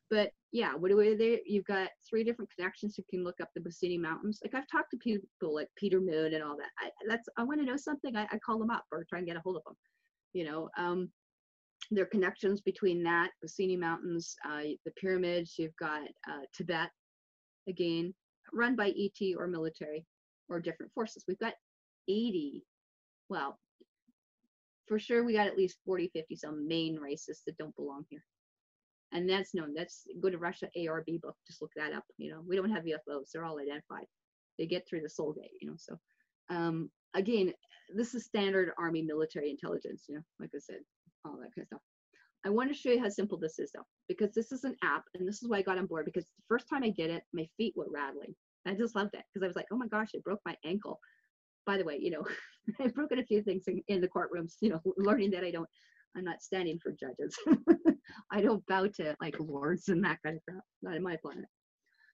But 0.10 0.32
yeah, 0.52 0.74
what 0.76 0.90
do 0.90 1.18
they? 1.18 1.42
You've 1.46 1.66
got 1.66 1.88
three 2.08 2.26
different 2.26 2.52
connections. 2.54 2.98
You 2.98 3.06
can 3.10 3.24
look 3.24 3.40
up 3.42 3.50
the 3.56 3.62
Bosini 3.62 3.98
Mountains. 3.98 4.40
Like 4.44 4.54
I've 4.54 4.70
talked 4.70 4.92
to 4.92 4.98
people 4.98 5.56
like 5.56 5.70
Peter 5.78 6.02
Moon 6.02 6.34
and 6.34 6.44
all 6.44 6.58
that. 6.58 6.70
I, 6.78 6.90
that's 7.08 7.30
I 7.38 7.44
want 7.44 7.62
to 7.62 7.66
know 7.66 7.78
something. 7.78 8.16
I, 8.16 8.28
I 8.30 8.38
call 8.46 8.60
them 8.60 8.70
up 8.70 8.84
or 8.92 9.06
try 9.06 9.20
and 9.20 9.28
get 9.28 9.38
a 9.38 9.42
hold 9.42 9.56
of 9.56 9.64
them. 9.64 9.76
You 10.34 10.44
know, 10.46 10.70
um, 10.78 11.10
there 11.92 12.04
are 12.04 12.08
connections 12.08 12.60
between 12.60 13.04
that 13.04 13.32
Bosini 13.44 13.80
Mountains, 13.80 14.36
uh, 14.46 14.64
the 14.86 14.92
pyramids. 15.00 15.56
You've 15.58 15.76
got 15.78 16.02
uh, 16.30 16.44
Tibet, 16.54 16.90
again, 17.70 18.14
run 18.54 18.76
by 18.76 18.90
ET 18.90 19.36
or 19.38 19.48
military 19.48 20.06
or 20.50 20.60
different 20.60 20.92
forces. 20.94 21.24
We've 21.28 21.40
got 21.40 21.54
80, 22.08 22.64
well, 23.30 23.60
for 24.88 25.00
sure 25.00 25.24
we 25.24 25.34
got 25.34 25.48
at 25.48 25.58
least 25.58 25.78
40, 25.86 26.12
50 26.14 26.36
some 26.36 26.68
main 26.68 26.98
races 26.98 27.42
that 27.46 27.58
don't 27.58 27.76
belong 27.76 28.06
here. 28.10 28.24
And 29.14 29.30
that's 29.30 29.54
known. 29.54 29.74
That's 29.74 30.06
go 30.22 30.30
to 30.30 30.38
Russia 30.38 30.70
ARB 30.78 31.22
book. 31.22 31.36
Just 31.46 31.62
look 31.62 31.72
that 31.76 31.94
up. 31.94 32.04
You 32.18 32.32
know, 32.32 32.42
we 32.48 32.56
don't 32.56 32.72
have 32.72 32.84
UFOs. 32.84 33.32
They're 33.34 33.44
all 33.44 33.60
identified. 33.60 34.06
They 34.58 34.66
get 34.66 34.88
through 34.88 35.02
the 35.02 35.10
soul 35.10 35.34
gate. 35.34 35.52
You 35.62 35.70
know, 35.70 35.76
so 35.78 36.00
um, 36.50 36.90
again, 37.14 37.54
this 37.94 38.16
is 38.16 38.26
standard 38.26 38.72
Army 38.78 39.02
military 39.02 39.50
intelligence. 39.50 40.06
You 40.08 40.16
know, 40.16 40.22
like 40.40 40.52
I 40.56 40.60
said, 40.60 40.80
all 41.26 41.34
that 41.34 41.54
kind 41.56 41.64
of 41.64 41.68
stuff. 41.68 41.82
I 42.46 42.50
want 42.50 42.70
to 42.70 42.78
show 42.78 42.90
you 42.90 43.00
how 43.00 43.10
simple 43.10 43.38
this 43.38 43.60
is 43.60 43.72
though, 43.74 43.86
because 44.08 44.34
this 44.34 44.52
is 44.52 44.64
an 44.64 44.76
app 44.84 45.04
and 45.14 45.28
this 45.28 45.44
is 45.44 45.50
why 45.50 45.58
I 45.58 45.62
got 45.62 45.78
on 45.78 45.86
board 45.86 46.06
because 46.06 46.26
the 46.26 46.44
first 46.48 46.66
time 46.70 46.84
I 46.84 46.90
did 46.90 47.12
it, 47.12 47.24
my 47.34 47.48
feet 47.58 47.74
were 47.76 47.88
rattling. 47.94 48.36
I 48.66 48.74
just 48.74 48.96
loved 48.96 49.14
it 49.14 49.24
because 49.34 49.44
I 49.44 49.48
was 49.48 49.56
like, 49.56 49.68
oh 49.72 49.78
my 49.78 49.88
gosh, 49.88 50.10
it 50.14 50.24
broke 50.24 50.42
my 50.46 50.56
ankle. 50.66 51.00
By 51.66 51.78
the 51.78 51.84
way, 51.84 51.98
you 52.00 52.12
know, 52.12 52.24
I've 52.80 52.96
broken 52.96 53.20
a 53.20 53.26
few 53.26 53.44
things 53.44 53.64
in, 53.68 53.82
in 53.88 54.02
the 54.02 54.08
courtrooms, 54.08 54.56
you 54.62 54.70
know, 54.70 54.82
learning 54.98 55.32
that 55.32 55.44
I 55.44 55.52
don't, 55.52 55.70
I'm 56.16 56.24
not 56.24 56.42
standing 56.42 56.80
for 56.82 56.92
judges. 56.92 57.38
I 58.32 58.42
don't 58.42 58.66
bow 58.68 58.88
to 58.88 59.16
like 59.22 59.40
lords 59.40 59.88
and 59.90 60.04
that 60.04 60.20
kind 60.24 60.36
of 60.38 60.44
crap, 60.44 60.64
not 60.82 60.96
in 60.96 61.04
my 61.04 61.18
planet. 61.22 61.46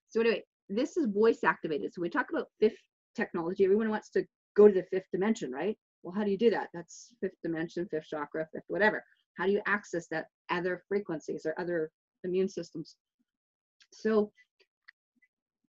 So 0.08 0.20
anyway, 0.20 0.44
this 0.68 0.96
is 0.96 1.06
voice 1.12 1.42
activated. 1.44 1.92
So 1.94 2.02
we 2.02 2.10
talk 2.10 2.26
about 2.30 2.48
fifth 2.60 2.78
technology. 3.16 3.64
Everyone 3.64 3.90
wants 3.90 4.10
to 4.10 4.24
go 4.56 4.68
to 4.68 4.74
the 4.74 4.84
fifth 4.90 5.10
dimension, 5.12 5.50
right? 5.50 5.76
Well, 6.02 6.14
how 6.14 6.24
do 6.24 6.30
you 6.30 6.38
do 6.38 6.50
that? 6.50 6.68
That's 6.72 7.08
fifth 7.20 7.40
dimension, 7.42 7.88
fifth 7.90 8.06
chakra, 8.06 8.46
fifth 8.52 8.64
whatever. 8.68 9.02
How 9.38 9.46
do 9.46 9.52
you 9.52 9.62
access 9.66 10.08
that 10.08 10.26
other 10.50 10.82
frequencies 10.88 11.46
or 11.46 11.54
other 11.58 11.90
immune 12.24 12.48
systems? 12.48 12.96
So 13.92 14.32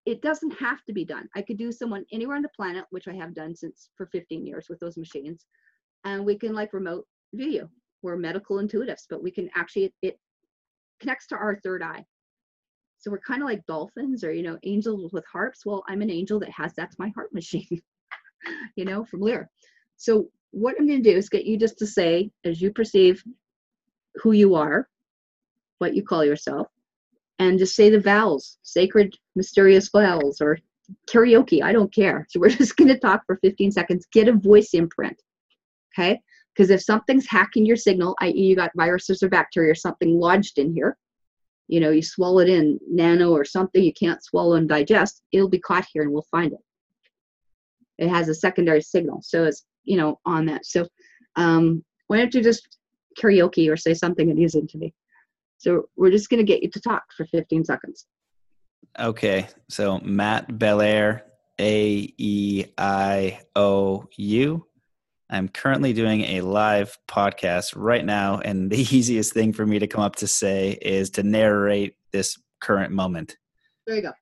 it 0.06 0.20
doesn't 0.20 0.52
have 0.58 0.84
to 0.84 0.92
be 0.92 1.04
done. 1.04 1.28
I 1.34 1.40
could 1.42 1.56
do 1.56 1.72
someone 1.72 2.04
anywhere 2.12 2.36
on 2.36 2.42
the 2.42 2.50
planet, 2.50 2.84
which 2.90 3.08
I 3.08 3.14
have 3.14 3.34
done 3.34 3.56
since 3.56 3.88
for 3.96 4.06
15 4.06 4.46
years 4.46 4.66
with 4.68 4.78
those 4.80 4.98
machines, 4.98 5.46
and 6.04 6.26
we 6.26 6.36
can 6.36 6.52
like 6.52 6.74
remote 6.74 7.06
view. 7.32 7.68
We're 8.02 8.16
medical 8.16 8.58
intuitives, 8.58 9.06
but 9.08 9.22
we 9.22 9.30
can 9.30 9.48
actually 9.56 9.84
it, 9.84 9.94
it 10.02 10.18
connects 11.00 11.26
to 11.28 11.36
our 11.36 11.58
third 11.64 11.82
eye. 11.82 12.04
So 12.98 13.10
we're 13.10 13.20
kind 13.20 13.42
of 13.42 13.48
like 13.48 13.66
dolphins 13.66 14.24
or 14.24 14.32
you 14.32 14.42
know 14.42 14.58
angels 14.62 15.12
with 15.12 15.24
harps. 15.30 15.64
Well, 15.64 15.84
I'm 15.88 16.02
an 16.02 16.10
angel 16.10 16.38
that 16.40 16.50
has 16.50 16.74
that's 16.76 16.98
my 16.98 17.08
heart 17.14 17.32
machine, 17.32 17.80
you 18.76 18.84
know, 18.84 19.06
from 19.06 19.22
Lear. 19.22 19.48
So 19.96 20.28
what 20.50 20.76
I'm 20.78 20.86
going 20.86 21.02
to 21.02 21.10
do 21.10 21.16
is 21.16 21.28
get 21.28 21.46
you 21.46 21.56
just 21.56 21.78
to 21.78 21.86
say 21.86 22.30
as 22.44 22.60
you 22.60 22.72
perceive 22.72 23.24
who 24.16 24.32
you 24.32 24.54
are, 24.54 24.88
what 25.78 25.94
you 25.94 26.02
call 26.02 26.24
yourself, 26.24 26.68
and 27.38 27.58
just 27.58 27.74
say 27.74 27.90
the 27.90 28.00
vowels, 28.00 28.58
sacred, 28.62 29.14
mysterious 29.34 29.88
vowels, 29.88 30.40
or 30.40 30.58
karaoke. 31.08 31.62
I 31.62 31.72
don't 31.72 31.92
care. 31.92 32.26
So 32.30 32.40
we're 32.40 32.48
just 32.50 32.76
going 32.76 32.88
to 32.88 32.98
talk 32.98 33.22
for 33.26 33.38
15 33.42 33.72
seconds. 33.72 34.06
Get 34.12 34.28
a 34.28 34.32
voice 34.32 34.70
imprint. 34.72 35.20
Okay. 35.92 36.20
Because 36.54 36.70
if 36.70 36.82
something's 36.82 37.26
hacking 37.28 37.66
your 37.66 37.76
signal, 37.76 38.14
i.e., 38.20 38.32
you 38.32 38.54
got 38.54 38.70
viruses 38.76 39.22
or 39.22 39.28
bacteria 39.28 39.72
or 39.72 39.74
something 39.74 40.20
lodged 40.20 40.58
in 40.58 40.72
here, 40.72 40.96
you 41.66 41.80
know, 41.80 41.90
you 41.90 42.02
swallow 42.02 42.40
it 42.40 42.48
in 42.48 42.78
nano 42.88 43.32
or 43.32 43.44
something 43.44 43.82
you 43.82 43.92
can't 43.92 44.22
swallow 44.22 44.54
and 44.54 44.68
digest, 44.68 45.22
it'll 45.32 45.48
be 45.48 45.58
caught 45.58 45.86
here 45.92 46.02
and 46.02 46.12
we'll 46.12 46.26
find 46.30 46.52
it. 46.52 46.58
It 47.98 48.08
has 48.08 48.28
a 48.28 48.34
secondary 48.34 48.82
signal. 48.82 49.20
So 49.22 49.44
it's, 49.44 49.64
you 49.84 49.96
know, 49.96 50.20
on 50.26 50.46
that. 50.46 50.66
So 50.66 50.86
um, 51.36 51.84
why 52.06 52.18
don't 52.18 52.34
you 52.34 52.42
just 52.42 52.78
karaoke 53.20 53.70
or 53.70 53.76
say 53.76 53.94
something 53.94 54.30
amusing 54.30 54.66
to 54.68 54.78
me. 54.78 54.94
So 55.58 55.88
we're 55.96 56.10
just 56.10 56.28
going 56.28 56.44
to 56.44 56.44
get 56.44 56.62
you 56.62 56.70
to 56.70 56.80
talk 56.80 57.04
for 57.16 57.24
15 57.26 57.64
seconds. 57.64 58.06
Okay. 58.98 59.48
So 59.68 59.98
Matt 60.00 60.58
Belair, 60.58 61.24
A 61.60 62.12
E 62.18 62.64
I 62.76 63.40
O 63.56 64.04
U. 64.16 64.66
I'm 65.30 65.48
currently 65.48 65.92
doing 65.92 66.20
a 66.22 66.42
live 66.42 66.96
podcast 67.08 67.72
right 67.74 68.04
now, 68.04 68.40
and 68.40 68.70
the 68.70 68.78
easiest 68.94 69.32
thing 69.32 69.52
for 69.52 69.66
me 69.66 69.78
to 69.78 69.86
come 69.86 70.02
up 70.02 70.16
to 70.16 70.26
say 70.26 70.78
is 70.82 71.10
to 71.10 71.22
narrate 71.22 71.96
this 72.12 72.36
current 72.60 72.92
moment. 72.92 73.36
There 73.86 73.96
you 73.96 74.02
go. 74.02 74.12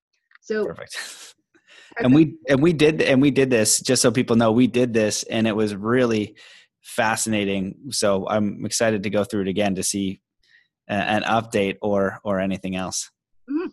So 0.41 0.67
Perfect. 0.67 0.97
and 1.99 2.15
we 2.15 2.37
and 2.49 2.63
we 2.63 2.73
did 2.73 3.03
and 3.03 3.21
we 3.21 3.31
did 3.31 3.51
this 3.51 3.81
just 3.81 4.03
so 4.03 4.11
people 4.11 4.37
know 4.37 4.53
we 4.53 4.67
did 4.67 4.93
this 4.93 5.23
and 5.25 5.47
it 5.47 5.55
was 5.55 5.75
really 5.75 6.37
fascinating. 6.83 7.77
So 7.91 8.27
I'm 8.29 8.65
excited 8.65 9.03
to 9.05 9.11
go 9.11 9.25
through 9.25 9.43
it 9.43 9.49
again 9.49 9.75
to 9.77 9.83
see 9.83 10.21
a- 10.89 10.93
an 10.95 11.23
update 11.23 11.79
or 11.83 12.19
or 12.25 12.41
anything 12.41 12.77
else. 12.77 13.11
Mm-hmm. 13.51 13.69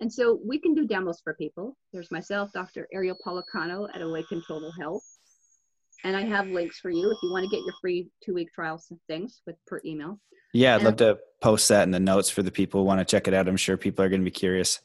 And 0.00 0.12
so 0.12 0.40
we 0.44 0.58
can 0.58 0.74
do 0.74 0.86
demos 0.86 1.20
for 1.22 1.34
people. 1.34 1.76
There's 1.92 2.10
myself, 2.10 2.50
Dr. 2.52 2.88
Ariel 2.92 3.16
Policano 3.24 3.88
at 3.94 4.02
Awaken 4.02 4.42
Total 4.48 4.72
Health. 4.80 5.04
And 6.04 6.16
I 6.16 6.22
have 6.22 6.48
links 6.48 6.80
for 6.80 6.90
you 6.90 7.08
if 7.12 7.18
you 7.22 7.30
want 7.30 7.44
to 7.44 7.50
get 7.56 7.64
your 7.64 7.74
free 7.80 8.10
two 8.24 8.34
week 8.34 8.52
trials 8.52 8.86
and 8.90 8.98
things 9.06 9.40
with 9.46 9.54
per 9.68 9.80
email. 9.84 10.18
Yeah, 10.52 10.72
I'd 10.72 10.76
And- 10.78 10.84
love 10.86 10.96
to 10.96 11.18
post 11.40 11.68
that 11.68 11.84
in 11.84 11.92
the 11.92 12.00
notes 12.00 12.28
for 12.30 12.42
the 12.42 12.50
people 12.50 12.80
who 12.80 12.86
want 12.86 12.98
to 12.98 13.04
check 13.04 13.28
it 13.28 13.34
out. 13.34 13.46
I'm 13.48 13.56
sure 13.56 13.76
people 13.76 14.04
are 14.04 14.08
going 14.08 14.20
to 14.20 14.24
be 14.24 14.30
curious. 14.32 14.80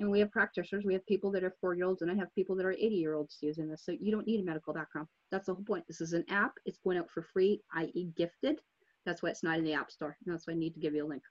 And 0.00 0.10
we 0.10 0.18
have 0.20 0.32
practitioners. 0.32 0.84
We 0.84 0.94
have 0.94 1.06
people 1.06 1.30
that 1.32 1.44
are 1.44 1.54
four 1.60 1.74
year 1.74 1.84
olds, 1.84 2.02
and 2.02 2.10
I 2.10 2.14
have 2.14 2.34
people 2.34 2.56
that 2.56 2.66
are 2.66 2.72
80 2.72 2.86
year 2.88 3.14
olds 3.14 3.38
using 3.40 3.68
this. 3.68 3.84
So 3.84 3.92
you 3.92 4.10
don't 4.10 4.26
need 4.26 4.40
a 4.40 4.44
medical 4.44 4.72
background. 4.72 5.08
That's 5.30 5.46
the 5.46 5.54
whole 5.54 5.64
point. 5.64 5.84
This 5.86 6.00
is 6.00 6.12
an 6.12 6.24
app. 6.28 6.52
It's 6.64 6.78
going 6.82 6.98
out 6.98 7.10
for 7.10 7.22
free, 7.32 7.60
i.e., 7.74 8.08
gifted. 8.16 8.60
That's 9.04 9.22
why 9.22 9.30
it's 9.30 9.42
not 9.42 9.58
in 9.58 9.64
the 9.64 9.74
App 9.74 9.90
Store. 9.90 10.16
That's 10.26 10.46
why 10.46 10.54
I 10.54 10.56
need 10.56 10.74
to 10.74 10.80
give 10.80 10.94
you 10.94 11.04
a 11.04 11.08
link. 11.08 11.22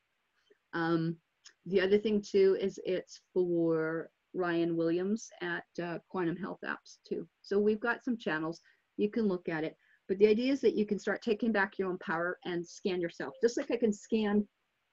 Um, 0.74 1.18
the 1.66 1.82
other 1.82 1.98
thing, 1.98 2.22
too, 2.22 2.58
is 2.60 2.80
it's 2.86 3.22
for 3.34 4.10
Ryan 4.34 4.76
Williams 4.76 5.30
at 5.42 5.64
uh, 5.82 6.00
Quantum 6.10 6.36
Health 6.36 6.60
Apps, 6.66 6.98
too. 7.08 7.28
So 7.42 7.60
we've 7.60 7.80
got 7.80 8.04
some 8.04 8.18
channels. 8.18 8.62
You 8.98 9.10
can 9.10 9.28
look 9.28 9.50
at 9.50 9.64
it. 9.64 9.76
But 10.08 10.18
the 10.20 10.28
idea 10.28 10.52
is 10.52 10.62
that 10.62 10.76
you 10.76 10.86
can 10.86 11.00
start 11.00 11.22
taking 11.22 11.52
back 11.52 11.78
your 11.78 11.90
own 11.90 11.98
power 12.00 12.38
and 12.46 12.68
scan 12.68 13.00
yourself. 13.00 13.34
Just 13.42 13.58
like 13.58 13.72
I 13.72 13.78
can 13.78 13.94
scan 13.94 14.46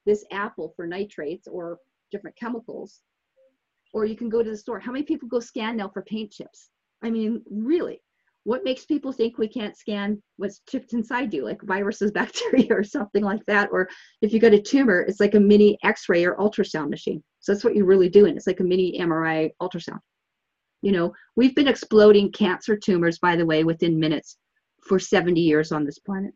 this 0.07 0.25
apple 0.31 0.73
for 0.77 0.87
nitrates 0.87 1.49
or 1.49 1.79
different 2.11 2.37
chemicals 2.37 3.01
or 3.93 4.05
you 4.05 4.17
can 4.17 4.29
go 4.29 4.43
to 4.43 4.51
the 4.51 4.57
store. 4.57 4.79
How 4.79 4.93
many 4.93 5.05
people 5.05 5.29
go 5.29 5.41
scan 5.41 5.77
now 5.77 5.89
for 5.89 6.03
paint 6.03 6.33
chips? 6.33 6.71
I 7.03 7.11
mean, 7.11 7.43
really, 7.51 8.01
what 8.45 8.65
makes 8.65 8.87
people 8.87 9.13
think 9.13 9.39
we 9.39 9.49
can't 9.49 9.77
scan 9.77 10.23
what's 10.37 10.63
chipped 10.69 10.93
inside 10.93 11.35
you, 11.35 11.45
like 11.45 11.61
viruses, 11.63 12.11
bacteria, 12.13 12.69
or 12.71 12.83
something 12.83 13.23
like 13.23 13.45
that? 13.47 13.69
Or 13.73 13.89
if 14.23 14.33
you 14.33 14.41
got 14.41 14.55
a 14.55 14.61
tumor, 14.61 15.01
it's 15.01 15.21
like 15.21 15.35
a 15.35 15.41
mini 15.41 15.79
X-ray 15.85 16.25
or 16.25 16.37
ultrasound 16.37 16.91
machine. 16.91 17.23
So 17.41 17.53
that's 17.53 17.65
what 17.65 17.77
you're 17.77 17.87
really 17.87 18.09
doing. 18.09 18.37
It's 18.37 18.47
like 18.47 18.61
a 18.61 18.65
mini 18.65 18.99
MRI 18.99 19.51
ultrasound. 19.61 20.01
You 20.83 20.93
know, 20.93 21.13
we've 21.37 21.55
been 21.55 21.69
exploding 21.69 22.31
cancer 22.33 22.77
tumors, 22.77 23.19
by 23.19 23.37
the 23.37 23.47
way, 23.47 23.65
within 23.65 23.99
minutes 23.99 24.39
for 24.81 24.99
70 24.99 25.41
years 25.41 25.73
on 25.73 25.85
this 25.85 25.99
planet 25.99 26.33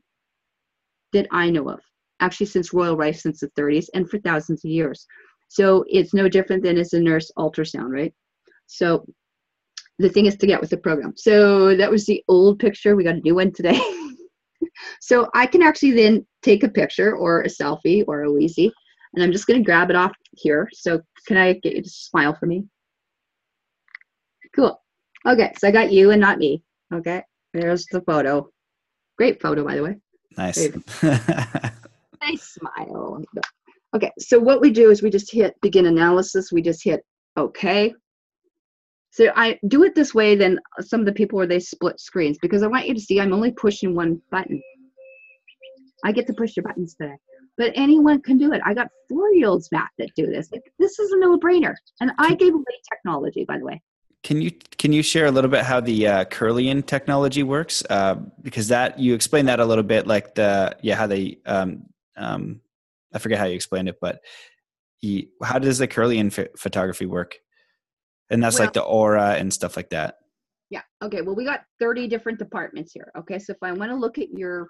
that 1.12 1.28
I 1.30 1.50
know 1.50 1.68
of. 1.68 1.80
Actually, 2.20 2.46
since 2.46 2.72
Royal 2.72 2.96
Rife 2.96 3.18
since 3.18 3.40
the 3.40 3.48
30s 3.58 3.86
and 3.94 4.08
for 4.08 4.18
thousands 4.18 4.64
of 4.64 4.70
years. 4.70 5.06
So 5.52 5.84
it's 5.86 6.14
no 6.14 6.30
different 6.30 6.62
than 6.62 6.78
as 6.78 6.94
a 6.94 7.00
nurse 7.00 7.30
ultrasound, 7.36 7.90
right? 7.90 8.14
So 8.68 9.04
the 9.98 10.08
thing 10.08 10.24
is 10.24 10.34
to 10.36 10.46
get 10.46 10.62
with 10.62 10.70
the 10.70 10.78
program. 10.78 11.12
So 11.14 11.76
that 11.76 11.90
was 11.90 12.06
the 12.06 12.24
old 12.26 12.58
picture. 12.58 12.96
We 12.96 13.04
got 13.04 13.16
a 13.16 13.20
new 13.20 13.34
one 13.34 13.52
today. 13.52 13.78
so 15.02 15.28
I 15.34 15.44
can 15.44 15.60
actually 15.60 15.90
then 15.90 16.26
take 16.42 16.62
a 16.62 16.70
picture 16.70 17.14
or 17.14 17.42
a 17.42 17.48
selfie 17.48 18.02
or 18.08 18.22
a 18.22 18.32
Wheezy, 18.32 18.72
and 19.12 19.22
I'm 19.22 19.30
just 19.30 19.46
going 19.46 19.60
to 19.60 19.64
grab 19.64 19.90
it 19.90 19.96
off 19.96 20.12
here. 20.32 20.70
So 20.72 21.02
can 21.26 21.36
I 21.36 21.52
get 21.52 21.74
you 21.74 21.82
to 21.82 21.90
smile 21.90 22.34
for 22.34 22.46
me? 22.46 22.64
Cool. 24.56 24.80
Okay, 25.28 25.52
so 25.58 25.68
I 25.68 25.70
got 25.70 25.92
you 25.92 26.12
and 26.12 26.20
not 26.20 26.38
me. 26.38 26.64
Okay, 26.94 27.22
there's 27.52 27.84
the 27.92 28.00
photo. 28.00 28.48
Great 29.18 29.42
photo, 29.42 29.66
by 29.66 29.76
the 29.76 29.82
way. 29.82 29.96
Nice. 30.38 30.68
Nice 32.22 32.54
smile. 32.54 33.20
Okay, 33.94 34.10
so 34.18 34.38
what 34.38 34.60
we 34.60 34.70
do 34.70 34.90
is 34.90 35.02
we 35.02 35.10
just 35.10 35.32
hit 35.32 35.54
begin 35.60 35.86
analysis. 35.86 36.50
We 36.50 36.62
just 36.62 36.82
hit 36.82 37.04
OK. 37.36 37.94
So 39.10 39.30
I 39.36 39.58
do 39.68 39.84
it 39.84 39.94
this 39.94 40.14
way 40.14 40.34
Then 40.34 40.58
some 40.80 41.00
of 41.00 41.06
the 41.06 41.12
people 41.12 41.36
where 41.36 41.46
they 41.46 41.60
split 41.60 42.00
screens 42.00 42.38
because 42.40 42.62
I 42.62 42.66
want 42.66 42.88
you 42.88 42.94
to 42.94 43.00
see 43.00 43.20
I'm 43.20 43.34
only 43.34 43.52
pushing 43.52 43.94
one 43.94 44.20
button. 44.30 44.60
I 46.04 46.12
get 46.12 46.26
to 46.28 46.32
push 46.32 46.56
your 46.56 46.64
buttons 46.64 46.94
today. 46.94 47.14
But 47.58 47.72
anyone 47.74 48.22
can 48.22 48.38
do 48.38 48.52
it. 48.52 48.62
I 48.64 48.72
got 48.72 48.88
four-year-olds, 49.10 49.68
Matt, 49.72 49.90
that 49.98 50.08
do 50.16 50.26
this. 50.26 50.50
Like, 50.50 50.62
this 50.78 50.98
is 50.98 51.12
a 51.12 51.18
no-brainer. 51.18 51.74
And 52.00 52.10
I 52.18 52.34
gave 52.34 52.54
away 52.54 52.64
technology, 52.90 53.44
by 53.44 53.58
the 53.58 53.64
way. 53.64 53.82
Can 54.22 54.40
you 54.40 54.52
can 54.78 54.92
you 54.92 55.02
share 55.02 55.26
a 55.26 55.30
little 55.30 55.50
bit 55.50 55.64
how 55.64 55.80
the 55.80 56.06
uh, 56.06 56.24
Kirlian 56.26 56.86
technology 56.86 57.42
works? 57.42 57.82
Uh, 57.90 58.14
because 58.40 58.68
that 58.68 58.98
you 58.98 59.14
explained 59.14 59.48
that 59.48 59.58
a 59.58 59.64
little 59.64 59.84
bit, 59.84 60.06
like 60.06 60.34
the 60.36 60.76
yeah 60.80 60.94
how 60.94 61.08
they 61.08 61.38
um, 61.44 61.82
um, 62.16 62.60
I 63.14 63.18
forget 63.18 63.38
how 63.38 63.46
you 63.46 63.54
explained 63.54 63.88
it, 63.88 63.96
but 64.00 64.20
you, 65.00 65.26
how 65.42 65.58
does 65.58 65.78
the 65.78 65.88
Kirlian 65.88 66.34
ph- 66.34 66.50
photography 66.56 67.06
work? 67.06 67.36
And 68.30 68.42
that's 68.42 68.58
like 68.58 68.72
the 68.72 68.82
aura 68.82 69.34
and 69.34 69.52
stuff 69.52 69.76
like 69.76 69.90
that. 69.90 70.14
Yeah. 70.70 70.82
Okay. 71.02 71.20
Well, 71.20 71.34
we 71.34 71.44
got 71.44 71.64
30 71.80 72.08
different 72.08 72.38
departments 72.38 72.92
here. 72.92 73.12
Okay. 73.18 73.38
So 73.38 73.52
if 73.52 73.58
I 73.62 73.72
want 73.72 73.90
to 73.90 73.96
look 73.96 74.16
at 74.16 74.30
your 74.30 74.68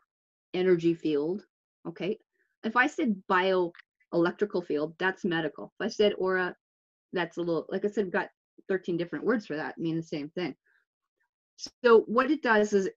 energy 0.52 0.94
field, 0.94 1.42
okay. 1.86 2.18
If 2.64 2.76
I 2.76 2.88
said 2.88 3.22
bio 3.28 3.70
electrical 4.12 4.62
field, 4.62 4.94
that's 4.98 5.24
medical. 5.24 5.72
If 5.78 5.86
I 5.86 5.88
said 5.88 6.14
aura, 6.18 6.54
that's 7.12 7.36
a 7.36 7.40
little, 7.40 7.66
like 7.68 7.84
I 7.84 7.88
said, 7.88 8.04
we've 8.04 8.12
got 8.12 8.28
13 8.68 8.96
different 8.96 9.24
words 9.24 9.46
for 9.46 9.56
that, 9.56 9.78
mean 9.78 9.96
the 9.96 10.02
same 10.02 10.28
thing. 10.30 10.54
So 11.84 12.00
what 12.06 12.30
it 12.30 12.42
does 12.42 12.72
is 12.72 12.88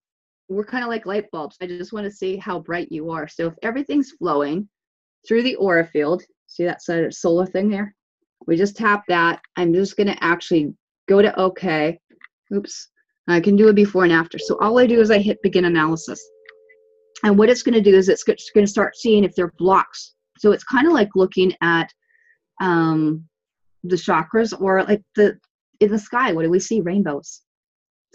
we're 0.49 0.65
kind 0.65 0.83
of 0.83 0.89
like 0.89 1.05
light 1.05 1.29
bulbs. 1.31 1.57
I 1.61 1.67
just 1.67 1.93
want 1.93 2.05
to 2.05 2.11
see 2.11 2.37
how 2.37 2.59
bright 2.59 2.91
you 2.91 3.09
are. 3.11 3.27
So 3.27 3.47
if 3.47 3.53
everything's 3.61 4.11
flowing 4.11 4.67
through 5.27 5.43
the 5.43 5.55
aura 5.55 5.85
field, 5.85 6.23
see 6.47 6.65
that 6.65 6.81
solar 7.13 7.45
thing 7.45 7.69
there? 7.69 7.95
We 8.47 8.55
just 8.55 8.75
tap 8.75 9.03
that. 9.07 9.41
I'm 9.55 9.73
just 9.73 9.97
going 9.97 10.07
to 10.07 10.23
actually 10.23 10.73
go 11.07 11.21
to 11.21 11.37
OK. 11.39 11.99
Oops. 12.53 12.89
I 13.27 13.39
can 13.39 13.55
do 13.55 13.69
a 13.69 13.73
before 13.73 14.03
and 14.03 14.13
after. 14.13 14.37
So 14.37 14.57
all 14.59 14.77
I 14.77 14.85
do 14.85 15.01
is 15.01 15.09
I 15.09 15.17
hit 15.17 15.41
begin 15.41 15.65
analysis. 15.65 16.23
And 17.23 17.37
what 17.37 17.49
it's 17.49 17.63
going 17.63 17.73
to 17.73 17.81
do 17.81 17.95
is 17.95 18.07
it's 18.07 18.23
going 18.23 18.65
to 18.65 18.71
start 18.71 18.95
seeing 18.95 19.23
if 19.23 19.33
there 19.35 19.45
are 19.45 19.53
blocks. 19.57 20.13
So 20.37 20.51
it's 20.51 20.63
kind 20.63 20.85
of 20.85 20.93
like 20.93 21.09
looking 21.15 21.53
at 21.61 21.89
um, 22.61 23.25
the 23.83 23.95
chakras 23.95 24.59
or 24.59 24.83
like 24.83 25.01
the 25.15 25.39
in 25.79 25.91
the 25.91 25.99
sky. 25.99 26.33
What 26.33 26.43
do 26.43 26.49
we 26.49 26.59
see? 26.59 26.81
Rainbows. 26.81 27.41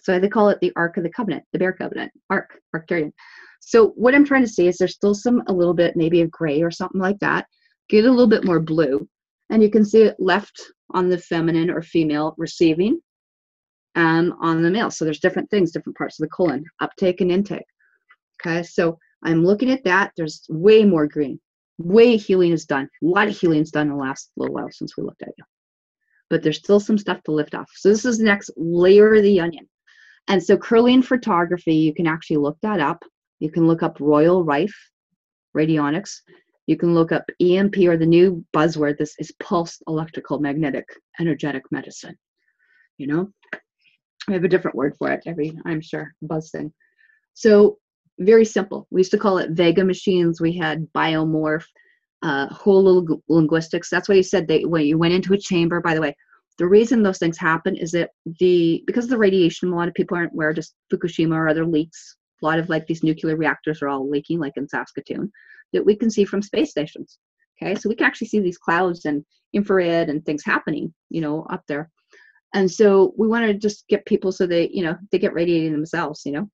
So 0.02 0.18
they 0.18 0.28
call 0.28 0.48
it 0.48 0.60
the 0.60 0.72
Ark 0.76 0.96
of 0.96 1.02
the 1.02 1.10
Covenant, 1.10 1.44
the 1.52 1.58
Bear 1.58 1.72
Covenant, 1.72 2.12
Ark, 2.30 2.58
Arcturian. 2.74 3.12
So 3.60 3.88
what 3.90 4.14
I'm 4.14 4.24
trying 4.24 4.42
to 4.42 4.48
say 4.48 4.66
is 4.66 4.78
there's 4.78 4.94
still 4.94 5.14
some 5.14 5.42
a 5.46 5.52
little 5.52 5.74
bit 5.74 5.96
maybe 5.96 6.22
of 6.22 6.30
gray 6.30 6.62
or 6.62 6.70
something 6.70 7.00
like 7.00 7.18
that. 7.20 7.46
Get 7.88 8.04
a 8.04 8.10
little 8.10 8.26
bit 8.26 8.44
more 8.44 8.60
blue, 8.60 9.08
and 9.50 9.62
you 9.62 9.70
can 9.70 9.84
see 9.84 10.02
it 10.02 10.16
left 10.18 10.60
on 10.90 11.08
the 11.08 11.18
feminine 11.18 11.70
or 11.70 11.82
female 11.82 12.34
receiving, 12.38 13.00
and 13.94 14.32
on 14.40 14.62
the 14.62 14.70
male. 14.70 14.90
So 14.90 15.04
there's 15.04 15.20
different 15.20 15.50
things, 15.50 15.72
different 15.72 15.96
parts 15.96 16.18
of 16.18 16.24
the 16.24 16.30
colon, 16.30 16.64
uptake 16.80 17.20
and 17.20 17.30
intake. 17.30 17.66
Okay, 18.40 18.62
so 18.62 18.98
I'm 19.22 19.44
looking 19.44 19.70
at 19.70 19.84
that. 19.84 20.12
There's 20.16 20.46
way 20.48 20.84
more 20.84 21.06
green. 21.06 21.38
Way 21.78 22.16
healing 22.16 22.52
is 22.52 22.64
done. 22.64 22.88
A 23.02 23.06
lot 23.06 23.28
of 23.28 23.36
healing 23.36 23.60
is 23.60 23.70
done 23.70 23.88
in 23.88 23.92
the 23.92 24.02
last 24.02 24.30
little 24.36 24.54
while 24.54 24.70
since 24.70 24.96
we 24.96 25.02
looked 25.02 25.22
at 25.22 25.34
you. 25.36 25.44
But 26.28 26.42
there's 26.42 26.58
still 26.58 26.80
some 26.80 26.98
stuff 26.98 27.22
to 27.24 27.32
lift 27.32 27.54
off. 27.54 27.70
So 27.74 27.88
this 27.88 28.04
is 28.04 28.18
the 28.18 28.24
next 28.24 28.50
layer 28.56 29.14
of 29.14 29.22
the 29.22 29.40
onion. 29.40 29.68
And 30.28 30.42
so 30.42 30.56
Kirlian 30.56 31.04
photography, 31.04 31.74
you 31.74 31.92
can 31.92 32.06
actually 32.06 32.36
look 32.36 32.56
that 32.62 32.80
up. 32.80 33.02
You 33.40 33.50
can 33.50 33.66
look 33.66 33.82
up 33.82 33.98
Royal 34.00 34.44
Rife 34.44 34.74
radionics. 35.56 36.20
You 36.66 36.76
can 36.76 36.94
look 36.94 37.10
up 37.10 37.24
EMP 37.40 37.78
or 37.78 37.96
the 37.96 38.06
new 38.06 38.44
buzzword. 38.54 38.98
This 38.98 39.16
is 39.18 39.32
pulsed 39.40 39.82
electrical 39.88 40.38
magnetic 40.38 40.86
energetic 41.18 41.64
medicine. 41.72 42.16
You 42.98 43.08
know, 43.08 43.32
I 44.28 44.34
have 44.34 44.44
a 44.44 44.48
different 44.48 44.76
word 44.76 44.94
for 44.98 45.10
it 45.10 45.22
every, 45.26 45.52
I'm 45.64 45.80
sure, 45.80 46.14
buzz 46.22 46.50
thing. 46.50 46.72
So 47.34 47.78
very 48.18 48.44
simple. 48.44 48.86
We 48.90 49.00
used 49.00 49.10
to 49.12 49.18
call 49.18 49.38
it 49.38 49.52
Vega 49.52 49.84
machines. 49.84 50.40
We 50.40 50.56
had 50.56 50.86
biomorph, 50.94 51.64
uh, 52.22 52.46
whole 52.48 53.20
linguistics. 53.28 53.88
That's 53.88 54.08
why 54.08 54.16
you 54.16 54.22
said 54.22 54.46
they 54.46 54.64
when 54.64 54.84
you 54.84 54.98
went 54.98 55.14
into 55.14 55.32
a 55.32 55.38
chamber. 55.38 55.80
By 55.80 55.94
the 55.94 56.02
way, 56.02 56.14
the 56.58 56.68
reason 56.68 57.02
those 57.02 57.18
things 57.18 57.38
happen 57.38 57.74
is 57.74 57.90
that 57.92 58.10
the 58.38 58.84
because 58.86 59.04
of 59.04 59.10
the 59.10 59.18
radiation, 59.18 59.72
a 59.72 59.76
lot 59.76 59.88
of 59.88 59.94
people 59.94 60.16
aren't 60.16 60.34
aware. 60.34 60.52
Just 60.52 60.74
Fukushima 60.92 61.34
or 61.34 61.48
other 61.48 61.66
leaks. 61.66 62.16
A 62.42 62.46
lot 62.46 62.58
of 62.58 62.68
like 62.68 62.86
these 62.86 63.02
nuclear 63.02 63.36
reactors 63.36 63.82
are 63.82 63.88
all 63.88 64.08
leaking, 64.08 64.38
like 64.38 64.56
in 64.56 64.68
Saskatoon, 64.68 65.30
that 65.72 65.84
we 65.84 65.96
can 65.96 66.10
see 66.10 66.24
from 66.24 66.42
space 66.42 66.70
stations. 66.70 67.18
Okay, 67.62 67.74
so 67.74 67.88
we 67.88 67.94
can 67.94 68.06
actually 68.06 68.28
see 68.28 68.40
these 68.40 68.58
clouds 68.58 69.04
and 69.04 69.24
infrared 69.52 70.08
and 70.08 70.24
things 70.24 70.44
happening, 70.44 70.94
you 71.10 71.20
know, 71.20 71.46
up 71.50 71.62
there. 71.68 71.90
And 72.54 72.70
so 72.70 73.14
we 73.16 73.28
want 73.28 73.46
to 73.46 73.54
just 73.54 73.86
get 73.88 74.06
people 74.06 74.32
so 74.32 74.46
they, 74.46 74.68
you 74.72 74.82
know, 74.82 74.96
they 75.12 75.18
get 75.18 75.34
radiating 75.34 75.72
themselves, 75.72 76.22
you 76.24 76.32
know, 76.32 76.50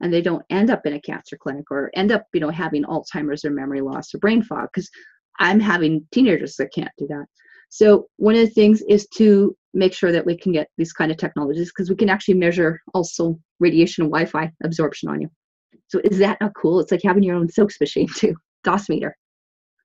and 0.00 0.12
they 0.12 0.22
don't 0.22 0.44
end 0.50 0.70
up 0.70 0.86
in 0.86 0.94
a 0.94 1.00
cancer 1.00 1.36
clinic 1.36 1.70
or 1.70 1.90
end 1.94 2.10
up, 2.10 2.26
you 2.32 2.40
know, 2.40 2.50
having 2.50 2.84
Alzheimer's 2.84 3.44
or 3.44 3.50
memory 3.50 3.80
loss 3.80 4.14
or 4.14 4.18
brain 4.18 4.42
fog. 4.42 4.68
Because 4.72 4.90
I'm 5.38 5.60
having 5.60 6.06
teenagers 6.12 6.56
that 6.56 6.72
can't 6.74 6.90
do 6.98 7.06
that. 7.08 7.26
So 7.68 8.06
one 8.16 8.34
of 8.34 8.40
the 8.40 8.50
things 8.54 8.82
is 8.88 9.06
to 9.16 9.56
make 9.74 9.92
sure 9.92 10.12
that 10.12 10.24
we 10.24 10.36
can 10.36 10.52
get 10.52 10.68
these 10.78 10.92
kind 10.92 11.10
of 11.10 11.18
technologies 11.18 11.70
because 11.70 11.90
we 11.90 11.96
can 11.96 12.08
actually 12.08 12.34
measure 12.34 12.80
also 12.94 13.38
radiation 13.60 14.04
and 14.04 14.10
Wi-Fi 14.10 14.50
absorption 14.64 15.08
on 15.08 15.20
you. 15.20 15.28
So 15.88 16.00
is 16.04 16.18
that 16.18 16.38
not 16.40 16.54
cool? 16.54 16.80
It's 16.80 16.90
like 16.90 17.02
having 17.04 17.22
your 17.22 17.36
own 17.36 17.48
SOAKS 17.48 17.80
machine 17.80 18.08
too, 18.08 18.34
DOS 18.64 18.88
meter. 18.88 19.16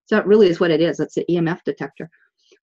So 0.06 0.16
that 0.16 0.28
really 0.28 0.48
is 0.48 0.60
what 0.60 0.72
it 0.72 0.82
is. 0.82 0.98
That's 0.98 1.16
the 1.16 1.26
EMF 1.30 1.60
detector. 1.66 2.10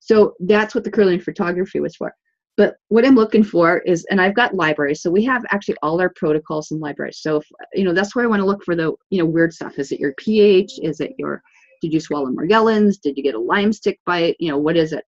So 0.00 0.34
that's 0.40 0.74
what 0.74 0.84
the 0.84 0.90
Kirlian 0.90 1.22
photography 1.22 1.80
was 1.80 1.96
for. 1.96 2.12
but 2.56 2.76
what 2.88 3.06
I'm 3.06 3.14
looking 3.14 3.44
for 3.44 3.78
is, 3.78 4.04
and 4.10 4.20
I've 4.20 4.34
got 4.34 4.54
libraries, 4.54 5.02
so 5.02 5.10
we 5.10 5.24
have 5.24 5.44
actually 5.50 5.76
all 5.82 6.00
our 6.00 6.12
protocols 6.16 6.70
in 6.72 6.80
libraries. 6.80 7.20
So 7.20 7.36
if, 7.36 7.46
you 7.74 7.84
know, 7.84 7.92
that's 7.92 8.16
where 8.16 8.24
I 8.24 8.28
want 8.28 8.40
to 8.40 8.46
look 8.46 8.64
for 8.64 8.74
the 8.74 8.92
you 9.10 9.18
know 9.18 9.26
weird 9.26 9.52
stuff. 9.52 9.78
Is 9.78 9.92
it 9.92 10.00
your 10.00 10.14
pH? 10.14 10.72
Is 10.82 11.00
it 11.00 11.12
your 11.18 11.42
did 11.80 11.92
you 11.92 12.00
swallow 12.00 12.30
Morgellons? 12.30 13.00
Did 13.00 13.16
you 13.16 13.22
get 13.22 13.34
a 13.34 13.40
Lyme 13.40 13.72
stick 13.72 14.00
bite? 14.06 14.36
You 14.38 14.50
know, 14.50 14.58
what 14.58 14.76
is 14.76 14.92
it? 14.92 15.04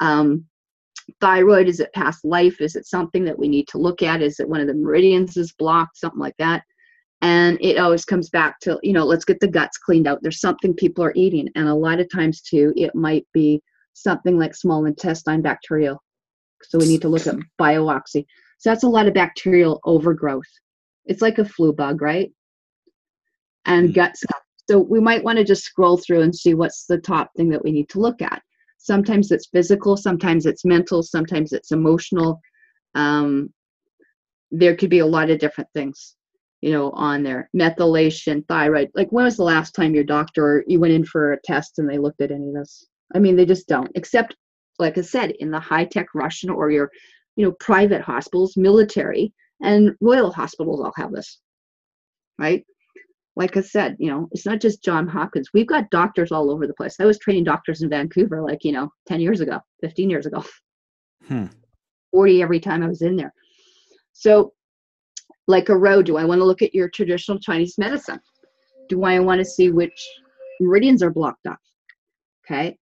Um, 0.00 0.46
thyroid 1.20 1.68
is 1.68 1.80
it 1.80 1.92
past 1.92 2.24
life? 2.24 2.60
Is 2.60 2.76
it 2.76 2.86
something 2.86 3.24
that 3.24 3.38
we 3.38 3.48
need 3.48 3.68
to 3.68 3.78
look 3.78 4.02
at? 4.02 4.22
Is 4.22 4.40
it 4.40 4.48
one 4.48 4.60
of 4.60 4.66
the 4.66 4.74
meridians 4.74 5.36
is 5.36 5.52
blocked? 5.52 5.96
Something 5.98 6.20
like 6.20 6.36
that. 6.38 6.62
And 7.22 7.58
it 7.60 7.78
always 7.78 8.04
comes 8.04 8.30
back 8.30 8.60
to 8.60 8.78
you 8.82 8.92
know 8.92 9.04
let's 9.04 9.24
get 9.24 9.40
the 9.40 9.48
guts 9.48 9.78
cleaned 9.78 10.06
out. 10.06 10.20
There's 10.22 10.40
something 10.40 10.74
people 10.74 11.04
are 11.04 11.12
eating. 11.14 11.48
And 11.54 11.68
a 11.68 11.74
lot 11.74 12.00
of 12.00 12.10
times 12.10 12.40
too 12.40 12.72
it 12.76 12.94
might 12.94 13.26
be 13.32 13.62
something 13.92 14.38
like 14.38 14.54
small 14.54 14.86
intestine 14.86 15.42
bacterial. 15.42 16.02
So 16.62 16.78
we 16.78 16.86
need 16.86 17.02
to 17.02 17.08
look 17.08 17.26
at 17.26 17.36
bioxy. 17.60 18.24
So 18.58 18.70
that's 18.70 18.84
a 18.84 18.88
lot 18.88 19.06
of 19.06 19.14
bacterial 19.14 19.80
overgrowth. 19.84 20.44
It's 21.06 21.22
like 21.22 21.38
a 21.38 21.44
flu 21.44 21.72
bug 21.72 22.00
right? 22.00 22.30
And 23.66 23.88
mm-hmm. 23.88 23.94
gut 23.94 24.16
stuff 24.16 24.40
so 24.70 24.78
we 24.78 25.00
might 25.00 25.24
want 25.24 25.36
to 25.36 25.42
just 25.42 25.64
scroll 25.64 25.96
through 25.96 26.20
and 26.22 26.34
see 26.34 26.54
what's 26.54 26.86
the 26.86 26.98
top 26.98 27.32
thing 27.36 27.48
that 27.48 27.64
we 27.64 27.72
need 27.72 27.88
to 27.88 27.98
look 27.98 28.22
at. 28.22 28.40
Sometimes 28.78 29.32
it's 29.32 29.48
physical 29.48 29.96
sometimes 29.96 30.46
it's 30.46 30.64
mental 30.64 31.02
sometimes 31.02 31.52
it's 31.52 31.72
emotional. 31.72 32.40
Um, 32.94 33.52
there 34.52 34.76
could 34.76 34.90
be 34.90 35.00
a 35.00 35.06
lot 35.06 35.28
of 35.28 35.40
different 35.40 35.68
things 35.74 36.14
you 36.60 36.70
know 36.70 36.90
on 36.92 37.24
there. 37.24 37.50
Methylation 37.56 38.46
thyroid 38.46 38.90
like 38.94 39.10
when 39.10 39.24
was 39.24 39.36
the 39.36 39.42
last 39.42 39.74
time 39.74 39.92
your 39.92 40.04
doctor 40.04 40.64
you 40.68 40.78
went 40.78 40.92
in 40.92 41.04
for 41.04 41.32
a 41.32 41.40
test 41.42 41.80
and 41.80 41.90
they 41.90 41.98
looked 41.98 42.20
at 42.20 42.30
any 42.30 42.50
of 42.50 42.54
this? 42.54 42.86
I 43.12 43.18
mean 43.18 43.34
they 43.34 43.46
just 43.46 43.66
don't 43.66 43.90
except 43.96 44.36
like 44.78 44.96
i 44.96 45.02
said 45.02 45.32
in 45.40 45.50
the 45.50 45.60
high 45.60 45.84
tech 45.84 46.06
russian 46.14 46.48
or 46.48 46.70
your 46.70 46.90
you 47.36 47.44
know 47.44 47.52
private 47.58 48.00
hospitals 48.00 48.56
military 48.56 49.32
and 49.60 49.94
royal 50.00 50.32
hospitals 50.32 50.80
all 50.80 50.92
have 50.96 51.12
this 51.12 51.38
right 52.38 52.64
like 53.36 53.56
I 53.56 53.60
said, 53.60 53.96
you 53.98 54.10
know, 54.10 54.28
it's 54.32 54.46
not 54.46 54.60
just 54.60 54.84
John 54.84 55.06
Hopkins. 55.06 55.50
We've 55.54 55.66
got 55.66 55.90
doctors 55.90 56.32
all 56.32 56.50
over 56.50 56.66
the 56.66 56.74
place. 56.74 56.96
I 56.98 57.04
was 57.04 57.18
training 57.18 57.44
doctors 57.44 57.82
in 57.82 57.88
Vancouver, 57.88 58.42
like, 58.42 58.64
you 58.64 58.72
know, 58.72 58.90
10 59.06 59.20
years 59.20 59.40
ago, 59.40 59.60
15 59.82 60.10
years 60.10 60.26
ago, 60.26 60.44
hmm. 61.26 61.46
40 62.12 62.42
every 62.42 62.60
time 62.60 62.82
I 62.82 62.88
was 62.88 63.02
in 63.02 63.16
there. 63.16 63.32
So, 64.12 64.52
like 65.46 65.68
a 65.68 65.76
row, 65.76 66.02
do 66.02 66.16
I 66.16 66.24
want 66.24 66.40
to 66.40 66.44
look 66.44 66.62
at 66.62 66.74
your 66.74 66.88
traditional 66.88 67.38
Chinese 67.38 67.78
medicine? 67.78 68.20
Do 68.88 69.04
I 69.04 69.18
want 69.20 69.38
to 69.38 69.44
see 69.44 69.70
which 69.70 70.06
meridians 70.60 71.02
are 71.02 71.10
blocked 71.10 71.46
off? 71.46 71.58
Okay. 72.44 72.76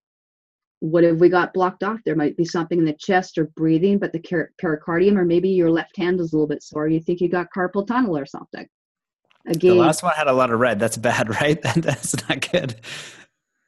What 0.80 1.05
have 1.05 1.20
we 1.20 1.28
got 1.28 1.53
blocked 1.53 1.82
off? 1.82 2.01
There 2.05 2.16
might 2.16 2.36
be 2.36 2.44
something 2.44 2.78
in 2.78 2.84
the 2.84 2.94
chest 2.94 3.36
or 3.36 3.51
breathing, 3.57 3.99
but 3.99 4.12
the 4.12 4.49
pericardium, 4.61 5.18
or 5.18 5.24
maybe 5.24 5.49
your 5.49 5.70
left 5.70 5.96
hand 5.96 6.20
is 6.20 6.32
a 6.32 6.36
little 6.36 6.49
bit 6.49 6.62
sore. 6.62 6.88
You 6.88 7.01
think 7.01 7.20
you 7.20 7.28
got 7.28 7.49
carpal 7.55 7.86
tunnel 7.86 8.16
or 8.16 8.26
something. 8.26 8.66
Again, 9.49 9.76
the 9.76 9.82
last 9.82 10.03
one 10.03 10.12
had 10.14 10.28
a 10.28 10.32
lot 10.32 10.51
of 10.51 10.61
red. 10.61 10.78
That's 10.78 10.96
bad, 10.96 11.28
right? 11.40 11.61
That's 11.76 12.28
not 12.28 12.51
good. 12.51 12.80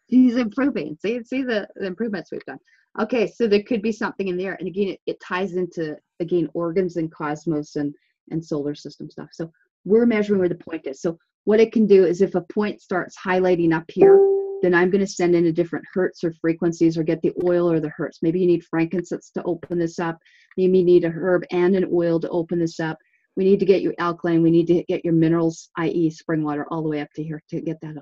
He's 0.07 0.37
improving. 0.37 0.97
See, 1.01 1.22
see 1.22 1.43
the, 1.43 1.68
the 1.76 1.87
improvements 1.87 2.31
we've 2.33 2.45
done. 2.45 2.59
Okay, 3.01 3.28
so 3.28 3.47
there 3.47 3.62
could 3.62 3.83
be 3.83 3.93
something 3.93 4.28
in 4.28 4.37
there, 4.37 4.55
and 4.59 4.66
again, 4.66 4.89
it, 4.89 5.01
it 5.07 5.20
ties 5.20 5.55
into 5.55 5.97
again 6.18 6.49
organs 6.55 6.97
and 6.97 7.11
cosmos 7.12 7.76
and 7.76 7.95
and 8.31 8.45
solar 8.45 8.74
system 8.74 9.09
stuff. 9.11 9.28
So 9.33 9.51
we're 9.85 10.07
measuring 10.07 10.41
where 10.41 10.49
the 10.49 10.57
point 10.57 10.87
is. 10.87 11.01
So 11.01 11.16
what 11.45 11.61
it 11.61 11.72
can 11.72 11.87
do 11.87 12.05
is 12.05 12.20
if 12.20 12.35
a 12.35 12.43
point 12.43 12.81
starts 12.81 13.16
highlighting 13.24 13.74
up 13.74 13.85
here, 13.89 14.18
then 14.62 14.74
I'm 14.74 14.91
going 14.91 15.05
to 15.05 15.11
send 15.11 15.35
in 15.35 15.47
a 15.47 15.53
different 15.53 15.85
hertz 15.93 16.22
or 16.22 16.33
frequencies 16.41 16.99
or 16.99 17.03
get 17.03 17.22
the 17.22 17.33
oil 17.45 17.70
or 17.70 17.81
the 17.81 17.89
hertz. 17.89 18.18
Maybe 18.22 18.41
you 18.41 18.47
need 18.47 18.64
frankincense 18.64 19.31
to 19.31 19.43
open 19.45 19.78
this 19.78 19.99
up. 19.99 20.18
Maybe 20.57 20.78
you 20.78 20.85
need 20.85 21.05
a 21.05 21.11
herb 21.11 21.45
and 21.51 21.74
an 21.74 21.89
oil 21.93 22.20
to 22.20 22.28
open 22.28 22.59
this 22.59 22.78
up 22.78 22.99
we 23.41 23.47
need 23.47 23.59
to 23.59 23.64
get 23.64 23.80
your 23.80 23.95
alkaline, 23.99 24.43
we 24.43 24.51
need 24.51 24.66
to 24.66 24.82
get 24.82 25.03
your 25.03 25.14
minerals, 25.14 25.70
i.e. 25.78 26.11
spring 26.11 26.45
water, 26.45 26.66
all 26.70 26.82
the 26.82 26.91
way 26.91 27.01
up 27.01 27.09
to 27.14 27.22
here 27.22 27.43
to 27.49 27.62
get 27.62 27.80
that 27.80 27.95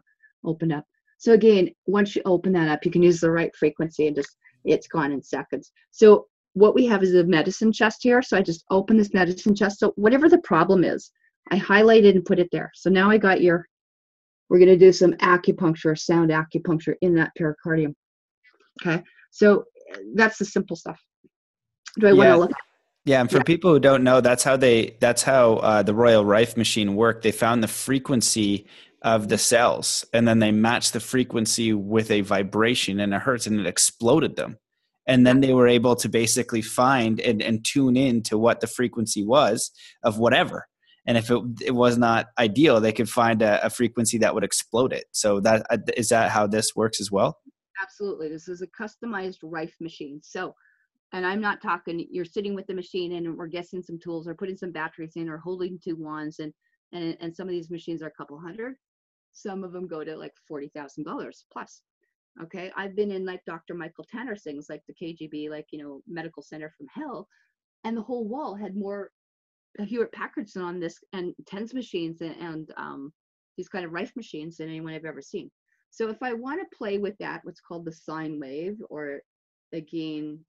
opened 0.45 0.73
up. 0.73 0.85
So 1.19 1.33
again, 1.33 1.71
once 1.87 2.17
you 2.17 2.23
open 2.25 2.53
that 2.55 2.69
up, 2.69 2.85
you 2.85 2.91
can 2.91 3.05
use 3.05 3.21
the 3.21 3.31
right 3.31 3.55
frequency 3.55 4.09
and 4.09 4.17
just, 4.17 4.37
it's 4.65 4.89
gone 4.89 5.13
in 5.13 5.23
seconds. 5.23 5.71
So 5.93 6.27
what 6.55 6.75
we 6.75 6.87
have 6.87 7.05
is 7.05 7.15
a 7.15 7.23
medicine 7.23 7.71
chest 7.73 7.99
here. 8.03 8.21
So 8.21 8.37
I 8.37 8.43
just 8.43 8.65
open 8.73 8.97
this 8.97 9.15
medicine 9.15 9.55
chest. 9.55 9.79
So 9.79 9.93
whatever 9.95 10.29
the 10.29 10.39
problem 10.39 10.83
is, 10.83 11.13
I 11.53 11.57
highlight 11.57 12.05
it 12.05 12.17
and 12.17 12.25
put 12.25 12.41
it 12.41 12.49
there. 12.51 12.73
So 12.75 12.91
now 12.91 13.09
I 13.09 13.17
got 13.17 13.41
your, 13.41 13.65
we're 14.51 14.59
going 14.59 14.77
to 14.77 14.77
do 14.77 14.91
some 14.91 15.13
acupuncture, 15.13 15.97
sound 15.97 16.31
acupuncture 16.31 16.97
in 17.01 17.15
that 17.15 17.31
pericardium. 17.39 17.95
Okay. 18.83 19.05
So 19.31 19.63
that's 20.17 20.39
the 20.39 20.45
simple 20.47 20.75
stuff. 20.75 21.01
Do 22.01 22.09
I 22.09 22.11
yeah. 22.11 22.17
want 22.17 22.29
to 22.29 22.39
look 22.39 22.53
yeah, 23.09 23.23
and 23.23 23.31
for 23.31 23.39
yeah. 23.39 23.45
people 23.45 23.73
who 23.73 23.81
don't 23.81 24.05
know, 24.05 24.21
that's 24.21 24.45
how 24.45 24.59
they 24.59 24.97
that's 25.01 25.23
how 25.23 25.55
uh, 25.55 25.83
the 25.83 25.95
Royal 25.95 26.27
Rife 26.27 26.59
machine 26.59 26.95
worked. 26.95 27.23
They 27.23 27.33
found 27.33 27.63
the 27.63 27.69
frequency 27.69 28.67
of 29.01 29.29
the 29.29 29.39
cells, 29.39 30.05
and 30.13 30.29
then 30.29 30.41
they 30.41 30.53
matched 30.53 30.93
the 30.93 31.01
frequency 31.01 31.73
with 31.73 32.11
a 32.11 32.21
vibration 32.21 33.01
and 33.01 33.15
a 33.15 33.19
hertz, 33.19 33.47
and 33.47 33.59
it 33.59 33.67
exploded 33.67 34.37
them. 34.37 34.59
And 35.07 35.27
then 35.27 35.41
they 35.41 35.55
were 35.55 35.69
able 35.69 35.97
to 35.97 36.09
basically 36.11 36.61
find 36.61 37.19
and, 37.19 37.41
and 37.41 37.65
tune 37.65 37.97
in 37.97 38.23
to 38.25 38.37
what 38.37 38.61
the 38.61 38.67
frequency 38.67 39.25
was 39.25 39.71
of 40.03 40.19
whatever. 40.19 40.69
And 41.07 41.17
if 41.17 41.31
it, 41.31 41.43
it 41.65 41.75
was 41.75 41.97
not 41.97 42.27
ideal, 42.39 42.79
they 42.79 42.93
could 42.93 43.09
find 43.09 43.41
a, 43.41 43.65
a 43.65 43.71
frequency 43.71 44.19
that 44.19 44.35
would 44.35 44.45
explode 44.45 44.93
it. 44.93 45.07
So 45.13 45.41
that 45.41 45.65
uh, 45.71 45.79
that 46.11 46.31
how 46.31 46.47
this 46.47 46.77
works 46.77 47.01
as 47.01 47.11
well? 47.11 47.39
Absolutely. 47.81 48.29
This 48.29 48.49
is 48.49 48.61
a 48.61 48.67
customized 48.67 49.39
Rife 49.43 49.77
machine. 49.81 50.21
So 50.23 50.55
and 51.13 51.27
I'm 51.27 51.41
not 51.41 51.63
talking 51.63 52.07
you're 52.11 52.25
sitting 52.25 52.55
with 52.55 52.67
the 52.67 52.75
machine 52.75 53.13
and 53.13 53.37
we're 53.37 53.47
guessing 53.47 53.83
some 53.83 53.99
tools 53.99 54.29
or 54.29 54.35
putting 54.35 54.57
some 54.57 54.73
batteries 54.73 55.17
in 55.17 55.29
or 55.29 55.39
holding 55.39 55.79
two 55.83 55.97
wands 55.97 56.39
and 56.39 56.53
and 56.93 57.17
and 57.21 57.35
some 57.35 57.49
of 57.49 57.53
these 57.53 57.71
machines 57.71 58.03
are 58.03 58.09
a 58.09 58.19
couple 58.19 58.39
hundred 58.39 58.77
some 59.33 59.63
of 59.63 59.73
them 59.73 59.87
go 59.87 60.03
to 60.03 60.17
like 60.17 60.33
$40,000 60.51 61.33
plus 61.53 61.83
okay 62.43 62.71
I've 62.77 62.97
been 62.97 63.11
in 63.11 63.25
like 63.25 63.45
Dr. 63.47 63.75
Michael 63.75 64.07
Tanner's 64.11 64.43
things 64.43 64.67
like 64.69 64.83
the 64.87 64.95
KGB 64.95 65.51
like 65.51 65.67
you 65.71 65.83
know 65.83 66.03
medical 66.07 66.43
center 66.43 66.73
from 66.77 66.87
hell 66.93 67.29
and 67.85 67.97
the 67.97 68.03
whole 68.03 68.27
wall 68.27 68.55
had 68.55 68.77
more 68.77 69.11
Hewitt 69.79 70.13
Packardson 70.13 70.63
on 70.63 70.81
this 70.81 70.99
and 71.13 71.35
TENS 71.47 71.73
machines 71.73 72.21
and, 72.21 72.35
and 72.41 72.73
um, 72.77 73.13
these 73.57 73.69
kind 73.69 73.85
of 73.85 73.93
Rife 73.93 74.13
machines 74.17 74.57
than 74.57 74.69
anyone 74.69 74.93
I've 74.93 75.05
ever 75.05 75.23
seen 75.23 75.51
so 75.91 76.09
if 76.11 76.23
I 76.23 76.35
want 76.35 76.61
to 76.61 76.77
play 76.77 76.99
with 76.99 77.17
that 77.19 77.41
what's 77.45 77.61
called 77.61 77.85
the 77.85 77.93
sine 77.93 78.39
wave 78.41 78.77
or 78.91 79.21
again 79.73 80.45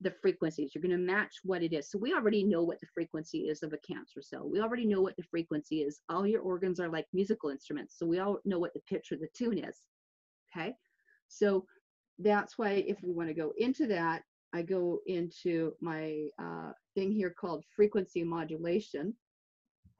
the 0.00 0.10
frequencies. 0.10 0.72
You're 0.74 0.82
going 0.82 0.90
to 0.92 1.12
match 1.12 1.36
what 1.44 1.62
it 1.62 1.72
is. 1.72 1.90
So 1.90 1.98
we 1.98 2.14
already 2.14 2.42
know 2.42 2.62
what 2.62 2.80
the 2.80 2.86
frequency 2.94 3.48
is 3.48 3.62
of 3.62 3.72
a 3.72 3.78
cancer 3.78 4.22
cell. 4.22 4.48
We 4.48 4.60
already 4.60 4.86
know 4.86 5.02
what 5.02 5.16
the 5.16 5.22
frequency 5.22 5.82
is. 5.82 6.00
All 6.08 6.26
your 6.26 6.40
organs 6.40 6.80
are 6.80 6.88
like 6.88 7.06
musical 7.12 7.50
instruments. 7.50 7.96
So 7.98 8.06
we 8.06 8.18
all 8.18 8.38
know 8.44 8.58
what 8.58 8.72
the 8.72 8.80
pitch 8.88 9.12
or 9.12 9.16
the 9.16 9.28
tune 9.36 9.58
is. 9.58 9.82
Okay. 10.56 10.74
So 11.28 11.66
that's 12.18 12.56
why 12.56 12.84
if 12.86 12.98
we 13.02 13.12
want 13.12 13.28
to 13.28 13.34
go 13.34 13.52
into 13.58 13.86
that, 13.88 14.22
I 14.52 14.62
go 14.62 15.00
into 15.06 15.72
my 15.80 16.28
uh, 16.42 16.72
thing 16.94 17.12
here 17.12 17.34
called 17.38 17.64
frequency 17.76 18.24
modulation. 18.24 19.14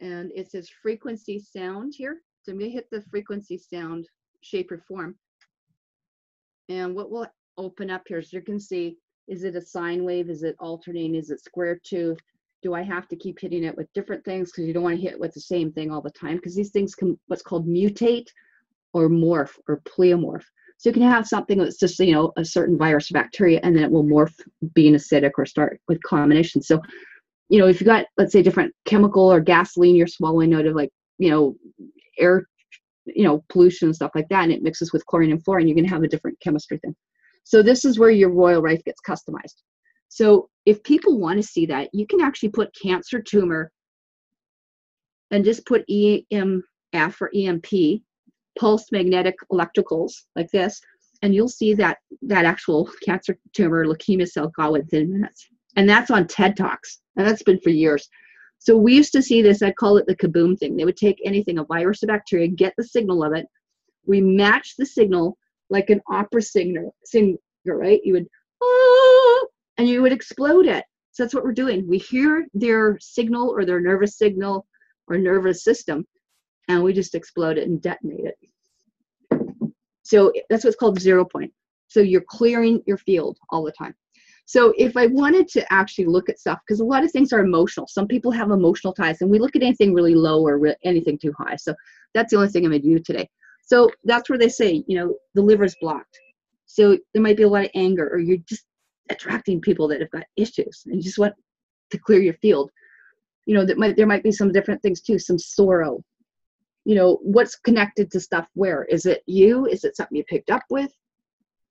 And 0.01 0.33
it 0.35 0.51
says 0.51 0.71
frequency 0.83 1.39
sound 1.39 1.95
here. 1.97 2.23
So 2.43 2.53
I'm 2.53 2.59
going 2.59 2.71
to 2.71 2.75
hit 2.75 2.89
the 2.91 3.03
frequency 3.11 3.59
sound 3.59 4.09
shape 4.41 4.73
or 4.73 4.83
form. 4.89 5.17
And 6.71 6.95
what 6.95 7.11
will 7.11 7.27
open 7.59 7.91
up 7.91 8.03
here, 8.07 8.19
as 8.19 8.33
you 8.33 8.41
can 8.41 8.59
see, 8.59 8.97
is 9.31 9.45
it 9.45 9.57
a 9.57 9.61
sine 9.61 10.05
wave? 10.05 10.29
Is 10.29 10.43
it 10.43 10.57
alternating? 10.59 11.15
Is 11.15 11.31
it 11.31 11.43
square 11.43 11.81
tooth? 11.83 12.19
Do 12.63 12.75
I 12.75 12.83
have 12.83 13.09
to 13.09 13.17
keep 13.17 13.41
hitting 13.41 13.65
it 13.65 13.77
with 13.77 13.91
different 13.95 14.25
things? 14.25 14.51
Because 14.51 14.67
you 14.67 14.75
don't 14.75 14.83
want 14.83 14.97
to 14.97 15.03
hit 15.03 15.19
with 15.19 15.33
the 15.33 15.41
same 15.41 15.73
thing 15.73 15.91
all 15.91 16.03
the 16.03 16.11
time 16.11 16.37
because 16.37 16.55
these 16.55 16.71
things 16.71 16.95
can 16.95 17.19
what's 17.29 17.43
called 17.43 17.67
mutate 17.67 18.27
or 18.93 19.09
morph 19.09 19.53
or 19.69 19.81
pleomorph. 19.89 20.45
So 20.79 20.89
you 20.89 20.95
can 20.95 21.03
have 21.03 21.29
something 21.29 21.59
that's 21.59 21.79
just, 21.79 21.99
you 22.01 22.13
know, 22.13 22.33
a 22.37 22.45
certain 22.45 22.77
virus 22.77 23.11
or 23.11 23.15
bacteria, 23.15 23.61
and 23.63 23.77
then 23.77 23.85
it 23.85 23.91
will 23.91 24.05
morph 24.05 24.35
being 24.75 24.95
acidic 24.95 25.33
or 25.39 25.47
start 25.47 25.81
with 25.89 26.03
combination. 26.03 26.61
So, 26.61 26.81
you 27.49 27.59
know, 27.59 27.69
if 27.69 27.81
you 27.81 27.87
got, 27.87 28.07
let's 28.17 28.33
say, 28.33 28.43
different 28.43 28.75
chemical 28.85 29.31
or 29.33 29.41
gasoline 29.41 29.95
you're 29.95 30.07
swallowing 30.07 30.55
out 30.55 30.67
of 30.67 30.75
like, 30.75 30.91
you 31.19 31.31
know, 31.31 31.55
air, 32.19 32.47
you 33.05 33.25
know, 33.25 33.45
pollution 33.49 33.89
and 33.89 33.95
stuff 33.95 34.13
like 34.15 34.29
that, 34.31 34.45
and 34.45 34.53
it 34.53 34.63
mixes 34.63 34.93
with 34.93 35.07
chlorine 35.07 35.31
and 35.31 35.45
fluorine, 35.45 35.69
you're 35.69 35.75
going 35.75 35.85
to 35.85 35.91
have 35.91 36.03
a 36.03 36.09
different 36.09 36.41
chemistry 36.41 36.79
thing. 36.79 36.97
So 37.51 37.65
this 37.65 37.85
is 37.85 37.99
where 37.99 38.11
your 38.11 38.31
Royal 38.31 38.63
Rife 38.63 38.85
gets 38.85 39.01
customized. 39.05 39.63
So 40.09 40.49
if 40.67 40.81
people 40.85 41.19
want 41.19 41.39
to 41.39 41.43
see 41.43 41.67
that, 41.67 41.89
you 41.93 42.07
can 42.07 42.21
actually 42.21 42.51
put 42.51 42.73
cancer 42.81 43.21
tumor 43.21 43.73
and 45.33 45.45
just 45.45 45.67
put 45.67 45.85
EMF 45.91 46.63
or 47.21 47.29
EMP, 47.35 48.03
pulse 48.57 48.93
magnetic 48.93 49.35
electricals 49.51 50.13
like 50.37 50.49
this, 50.53 50.81
and 51.23 51.35
you'll 51.35 51.49
see 51.49 51.75
that 51.75 51.99
that 52.23 52.45
actual 52.45 52.89
cancer 53.05 53.37
tumor 53.53 53.85
leukemia 53.85 54.29
cell 54.29 54.53
go 54.57 54.71
within 54.71 55.13
minutes. 55.13 55.49
And 55.75 55.89
that's 55.89 56.13
on 56.13 56.29
TED 56.29 56.57
Talks, 56.57 57.01
and 57.17 57.27
that's 57.27 57.43
been 57.43 57.59
for 57.59 57.71
years. 57.71 58.09
So 58.59 58.77
we 58.77 58.95
used 58.95 59.13
to 59.15 59.23
see 59.23 59.43
this, 59.43 59.61
I 59.61 59.73
call 59.73 59.97
it 59.97 60.07
the 60.07 60.15
kaboom 60.15 60.57
thing. 60.57 60.77
They 60.77 60.85
would 60.85 60.97
take 60.97 61.21
anything, 61.25 61.59
a 61.59 61.65
virus, 61.65 62.05
a 62.05 62.07
bacteria, 62.07 62.47
get 62.47 62.75
the 62.79 62.85
signal 62.85 63.25
of 63.25 63.33
it. 63.33 63.47
We 64.07 64.21
match 64.21 64.77
the 64.79 64.87
signal 64.87 65.37
like 65.71 65.91
an 65.91 66.01
opera 66.09 66.43
singer, 66.43 66.87
singer, 67.05 67.39
right? 67.67 68.01
You 68.05 68.15
would, 68.15 68.27
ah, 68.63 69.47
and 69.79 69.89
you 69.89 70.03
would 70.03 70.13
explode 70.13 70.67
it. 70.67 70.85
So 71.13 71.23
that's 71.23 71.35
what 71.35 71.45
we're 71.45 71.53
doing. 71.53 71.89
We 71.89 71.99
hear 71.99 72.47
their 72.55 72.99
signal 73.01 73.49
or 73.51 73.65
their 73.65 73.81
nervous 73.81 74.19
signal 74.19 74.67
or 75.09 75.17
nervous 75.19 75.65
system, 75.65 76.07
and 76.69 76.83
we 76.83 76.93
just 76.93 77.15
explode 77.15 77.59
it 77.59 77.69
and 77.69 77.81
detonate 77.81 78.27
it. 78.27 78.39
So 80.03 80.33
that's 80.49 80.65
what's 80.65 80.77
called 80.77 81.01
zero 81.01 81.25
point. 81.25 81.53
So 81.89 82.01
you're 82.01 82.25
clearing 82.29 82.83
your 82.87 82.99
field 82.99 83.39
all 83.51 83.65
the 83.65 83.73
time. 83.73 83.95
So 84.47 84.75
if 84.77 84.97
I 84.97 85.07
wanted 85.07 85.47
to 85.49 85.73
actually 85.73 86.07
look 86.07 86.29
at 86.29 86.41
stuff, 86.41 86.59
because 86.67 86.81
a 86.81 86.85
lot 86.85 87.05
of 87.05 87.13
things 87.13 87.33
are 87.33 87.39
emotional. 87.39 87.87
Some 87.87 88.09
people 88.09 88.33
have 88.33 88.51
emotional 88.51 88.93
ties, 88.93 89.21
and 89.21 89.31
we 89.31 89.39
look 89.39 89.55
at 89.55 89.63
anything 89.63 89.95
really 89.95 90.17
low 90.17 90.45
or 90.45 90.59
re- 90.59 90.77
anything 90.85 91.19
too 91.19 91.33
high. 91.39 91.55
So 91.55 91.75
that's 92.15 92.33
the 92.33 92.37
only 92.37 92.49
thing 92.49 92.65
I'm 92.65 92.73
going 92.73 92.83
to 92.83 92.89
do 92.89 92.99
today. 92.99 93.29
So 93.71 93.89
that's 94.03 94.29
where 94.29 94.39
they 94.39 94.49
say, 94.49 94.83
you 94.89 94.99
know, 94.99 95.15
the 95.37 95.43
liver's 95.43 95.77
blocked. 95.81 96.19
So 96.67 96.99
there 97.15 97.23
might 97.23 97.37
be 97.37 97.45
a 97.45 97.49
lot 97.49 97.67
of 97.67 97.71
anger, 97.77 98.09
or 98.13 98.19
you're 98.19 98.45
just 98.49 98.65
attracting 99.11 99.61
people 99.61 99.87
that 99.89 100.01
have 100.01 100.11
got 100.11 100.25
issues, 100.37 100.83
and 100.87 100.97
you 100.97 101.03
just 101.03 101.21
want 101.21 101.35
to 101.93 101.99
clear 101.99 102.21
your 102.21 102.35
field. 102.35 102.69
You 103.47 103.55
know, 103.55 103.65
that 103.65 103.79
might 103.79 103.97
there 103.97 104.09
might 104.09 104.25
be 104.25 104.33
some 104.33 104.51
different 104.51 104.83
things 104.83 105.01
too, 105.01 105.21
some 105.21 105.39
sorrow. 105.39 106.03
You 106.85 106.97
know, 106.97 107.21
what's 107.23 107.55
connected 107.55 108.11
to 108.11 108.19
stuff 108.19 108.49
where? 108.55 108.87
Is 108.87 109.07
it 109.07 109.23
you? 109.27 109.67
Is 109.67 109.85
it 109.85 109.97
something 109.97 110.17
you 110.17 110.25
picked 110.25 110.51
up 110.51 110.65
with? 110.69 110.93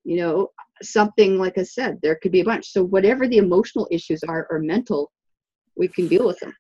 You 0.06 0.18
know, 0.22 0.52
something 0.82 1.38
like 1.38 1.58
I 1.58 1.64
said, 1.64 2.00
there 2.02 2.18
could 2.22 2.32
be 2.32 2.40
a 2.40 2.46
bunch. 2.46 2.72
So 2.72 2.82
whatever 2.82 3.28
the 3.28 3.40
emotional 3.40 3.90
issues 3.92 4.24
are 4.24 4.48
or 4.50 4.60
mental, 4.60 5.12
we 5.76 5.90
can 5.90 6.08
deal 6.08 6.26
with 6.26 6.40
them. 6.40 6.54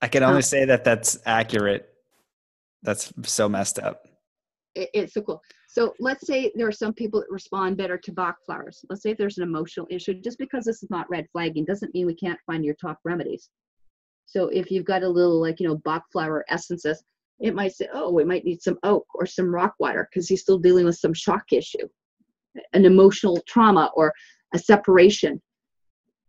I 0.00 0.06
can 0.06 0.22
only 0.22 0.36
Um, 0.36 0.42
say 0.42 0.64
that 0.66 0.84
that's 0.84 1.18
accurate. 1.26 1.88
That's 2.84 3.12
so 3.24 3.48
messed 3.48 3.80
up. 3.80 4.06
It, 4.74 4.90
it's 4.94 5.14
so 5.14 5.22
cool. 5.22 5.42
So 5.68 5.94
let's 5.98 6.26
say 6.26 6.52
there 6.54 6.66
are 6.66 6.72
some 6.72 6.92
people 6.92 7.20
that 7.20 7.30
respond 7.30 7.76
better 7.76 7.96
to 7.98 8.12
Bach 8.12 8.36
flowers. 8.44 8.84
Let's 8.88 9.02
say 9.02 9.10
if 9.10 9.18
there's 9.18 9.38
an 9.38 9.44
emotional 9.44 9.86
issue, 9.90 10.14
just 10.14 10.38
because 10.38 10.64
this 10.64 10.82
is 10.82 10.90
not 10.90 11.08
red 11.10 11.26
flagging 11.32 11.64
doesn't 11.64 11.94
mean 11.94 12.06
we 12.06 12.14
can't 12.14 12.40
find 12.46 12.64
your 12.64 12.74
top 12.74 12.98
remedies. 13.04 13.48
So 14.26 14.48
if 14.48 14.70
you've 14.70 14.84
got 14.84 15.02
a 15.02 15.08
little 15.08 15.40
like 15.40 15.60
you 15.60 15.68
know 15.68 15.76
Bach 15.76 16.04
flower 16.12 16.44
essences, 16.48 17.02
it 17.40 17.54
might 17.54 17.74
say, 17.74 17.88
oh, 17.92 18.12
we 18.12 18.24
might 18.24 18.44
need 18.44 18.62
some 18.62 18.78
oak 18.82 19.06
or 19.14 19.26
some 19.26 19.52
rock 19.52 19.74
water 19.78 20.08
because 20.10 20.28
he's 20.28 20.42
still 20.42 20.58
dealing 20.58 20.84
with 20.84 20.96
some 20.96 21.12
shock 21.12 21.44
issue, 21.52 21.88
an 22.72 22.84
emotional 22.84 23.42
trauma 23.48 23.90
or 23.94 24.12
a 24.54 24.58
separation. 24.58 25.40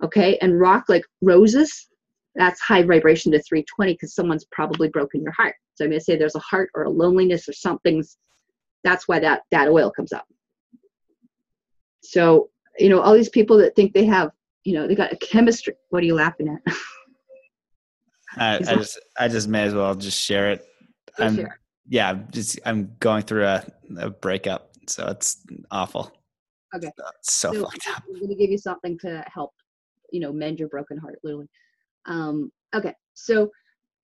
Okay, 0.03 0.37
and 0.41 0.59
rock 0.59 0.85
like 0.89 1.05
roses, 1.21 1.87
that's 2.35 2.59
high 2.59 2.83
vibration 2.83 3.31
to 3.31 3.41
320 3.41 3.93
because 3.93 4.15
someone's 4.15 4.45
probably 4.51 4.89
broken 4.89 5.21
your 5.21 5.31
heart. 5.31 5.55
So 5.75 5.85
I'm 5.85 5.91
going 5.91 5.99
to 5.99 6.03
say 6.03 6.15
there's 6.15 6.35
a 6.35 6.39
heart 6.39 6.69
or 6.75 6.83
a 6.83 6.89
loneliness 6.89 7.47
or 7.47 7.53
something's 7.53 8.17
that's 8.83 9.07
why 9.07 9.19
that 9.19 9.41
that 9.51 9.67
oil 9.67 9.91
comes 9.91 10.11
up 10.13 10.25
so 12.01 12.49
you 12.77 12.89
know 12.89 12.99
all 13.01 13.13
these 13.13 13.29
people 13.29 13.57
that 13.57 13.75
think 13.75 13.93
they 13.93 14.05
have 14.05 14.31
you 14.63 14.73
know 14.73 14.87
they 14.87 14.95
got 14.95 15.13
a 15.13 15.17
chemistry 15.17 15.73
what 15.89 16.03
are 16.03 16.05
you 16.05 16.15
laughing 16.15 16.47
at 16.49 16.73
I, 18.35 18.55
I 18.55 18.75
just 18.77 18.99
I 19.19 19.27
just 19.27 19.47
may 19.47 19.63
as 19.63 19.75
well 19.75 19.93
just 19.93 20.19
share 20.19 20.51
it. 20.51 20.65
I'm 21.19 21.35
share. 21.35 21.59
yeah, 21.87 22.09
I'm 22.09 22.27
just 22.31 22.59
I'm 22.65 22.95
going 22.99 23.21
through 23.23 23.45
a, 23.45 23.63
a 23.99 24.09
breakup, 24.09 24.71
so 24.87 25.05
it's 25.07 25.37
awful. 25.69 26.11
Okay. 26.75 26.87
It's 27.19 27.33
so 27.33 27.53
So 27.53 27.61
fucked 27.65 27.87
up. 27.91 28.03
i'm 28.09 28.15
going 28.15 28.29
to 28.29 28.35
give 28.35 28.49
you 28.49 28.57
something 28.57 28.97
to 28.99 29.23
help 29.31 29.51
you 30.11 30.19
know 30.19 30.33
mend 30.33 30.59
your 30.59 30.67
broken 30.69 30.97
heart 30.97 31.19
literally 31.23 31.47
um 32.07 32.51
okay 32.73 32.93
so 33.13 33.51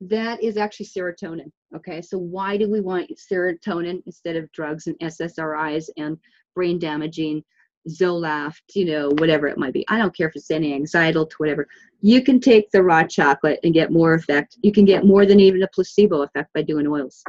that 0.02 0.42
is 0.44 0.58
actually 0.58 0.86
serotonin 0.86 1.52
okay? 1.76 2.02
So 2.02 2.18
why 2.18 2.58
do 2.58 2.70
we 2.70 2.82
want 2.82 3.12
serotonin 3.32 4.02
instead 4.06 4.36
of 4.36 4.52
drugs 4.52 4.88
and 4.88 4.98
ssris 5.00 5.90
and 5.98 6.18
brain 6.56 6.80
damaging 6.80 7.44
Zoloft 7.88 8.62
you 8.76 8.86
know 8.86 9.10
whatever 9.18 9.48
it 9.48 9.58
might 9.58 9.74
be? 9.74 9.86
I 9.88 9.98
don't 9.98 10.16
care 10.16 10.28
if 10.28 10.36
it's 10.36 10.52
any 10.52 10.74
anxiety 10.74 11.14
to 11.14 11.36
whatever. 11.38 11.68
You 12.02 12.24
can 12.24 12.40
take 12.40 12.72
the 12.72 12.84
raw 12.84 13.04
chocolate 13.04 13.60
and 13.64 13.74
get 13.74 13.92
more 13.92 14.14
effect. 14.14 14.58
You 14.62 14.72
can 14.72 14.86
get 14.86 15.06
more 15.06 15.26
than 15.26 15.40
even 15.40 15.64
a 15.64 15.68
placebo 15.68 16.22
effect 16.22 16.54
by 16.54 16.62
doing 16.62 16.88
oils. 16.88 17.24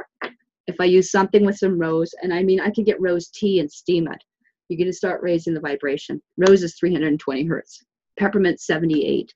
If 0.67 0.75
i 0.79 0.85
use 0.85 1.11
something 1.11 1.45
with 1.45 1.57
some 1.57 1.77
rose 1.77 2.13
and 2.21 2.33
i 2.33 2.43
mean 2.43 2.61
i 2.61 2.69
can 2.69 2.83
get 2.83 3.01
rose 3.01 3.29
tea 3.29 3.59
and 3.59 3.71
steam 3.71 4.07
it. 4.07 4.23
You're 4.69 4.77
going 4.77 4.87
to 4.87 4.93
start 4.93 5.21
raising 5.21 5.53
the 5.53 5.59
vibration. 5.59 6.21
Rose 6.37 6.63
is 6.63 6.75
320 6.79 7.45
hertz 7.45 7.83
peppermint 8.17 8.59
78 8.59 9.33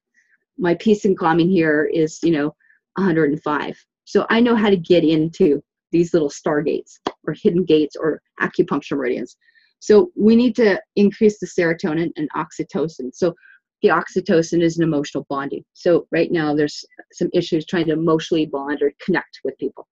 my 0.57 0.75
peace 0.75 1.05
and 1.05 1.17
calming 1.17 1.49
here 1.49 1.89
is 1.91 2.19
you 2.23 2.31
know 2.31 2.53
105 2.97 3.77
so 4.05 4.25
i 4.29 4.39
know 4.39 4.55
how 4.55 4.69
to 4.69 4.77
get 4.77 5.03
into 5.03 5.61
these 5.95 6.13
little 6.13 6.29
stargates 6.29 6.99
or 7.25 7.33
hidden 7.33 7.63
gates 7.63 7.95
or 7.95 8.21
acupuncture 8.41 8.97
meridians. 8.97 9.37
So 9.79 10.11
we 10.15 10.35
need 10.35 10.55
to 10.57 10.81
increase 10.95 11.39
the 11.39 11.47
serotonin 11.47 12.11
and 12.17 12.29
oxytocin. 12.35 13.11
So 13.13 13.33
the 13.81 13.89
oxytocin 13.89 14.61
is 14.61 14.77
an 14.77 14.83
emotional 14.83 15.25
bonding. 15.29 15.63
So 15.73 16.07
right 16.11 16.31
now 16.31 16.55
there's 16.55 16.83
some 17.13 17.29
issues 17.33 17.65
trying 17.65 17.85
to 17.85 17.93
emotionally 17.93 18.45
bond 18.45 18.81
or 18.81 18.91
connect 19.03 19.39
with 19.43 19.57
people. 19.57 19.87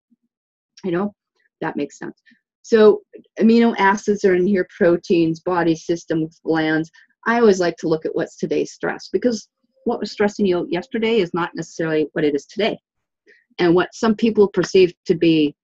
You 0.84 0.92
know? 0.92 1.16
That 1.62 1.78
makes 1.78 1.98
sense. 1.98 2.22
So 2.64 3.02
amino 3.40 3.76
acids 3.78 4.26
are 4.26 4.36
in 4.36 4.48
here 4.48 4.68
proteins 4.76 5.40
body 5.40 5.76
systems 5.76 6.42
glands. 6.46 6.92
I 7.26 7.40
always 7.40 7.60
like 7.60 7.78
to 7.78 7.88
look 7.88 8.06
at 8.06 8.16
what's 8.16 8.36
today's 8.36 8.74
stress 8.74 9.10
because 9.12 9.48
what 9.86 10.00
was 10.00 10.12
stressing 10.12 10.46
you 10.46 10.68
yesterday 10.70 11.20
is 11.20 11.34
not 11.34 11.52
necessarily 11.56 12.08
what 12.14 12.26
it 12.26 12.36
is 12.36 12.46
today 12.46 12.78
and 13.60 13.76
what 13.76 13.94
some 13.94 14.16
people 14.16 14.48
perceive 14.48 14.94
to 15.06 15.16
be 15.16 15.56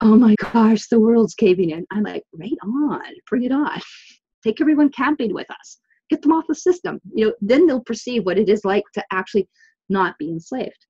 oh 0.00 0.16
my 0.16 0.34
gosh 0.36 0.88
the 0.88 1.00
world's 1.00 1.34
caving 1.34 1.70
in. 1.70 1.86
I'm 1.90 2.04
like 2.04 2.24
right 2.34 2.52
on 2.62 3.02
bring 3.28 3.44
it 3.44 3.52
on. 3.52 3.80
Take 4.44 4.60
everyone 4.60 4.90
camping 4.90 5.34
with 5.34 5.50
us. 5.50 5.78
Get 6.08 6.22
them 6.22 6.32
off 6.32 6.46
the 6.48 6.54
system. 6.54 7.00
You 7.12 7.26
know 7.26 7.34
then 7.40 7.66
they'll 7.66 7.84
perceive 7.84 8.24
what 8.24 8.38
it 8.38 8.48
is 8.48 8.64
like 8.64 8.84
to 8.94 9.04
actually 9.12 9.48
not 9.88 10.16
be 10.18 10.30
enslaved 10.30 10.86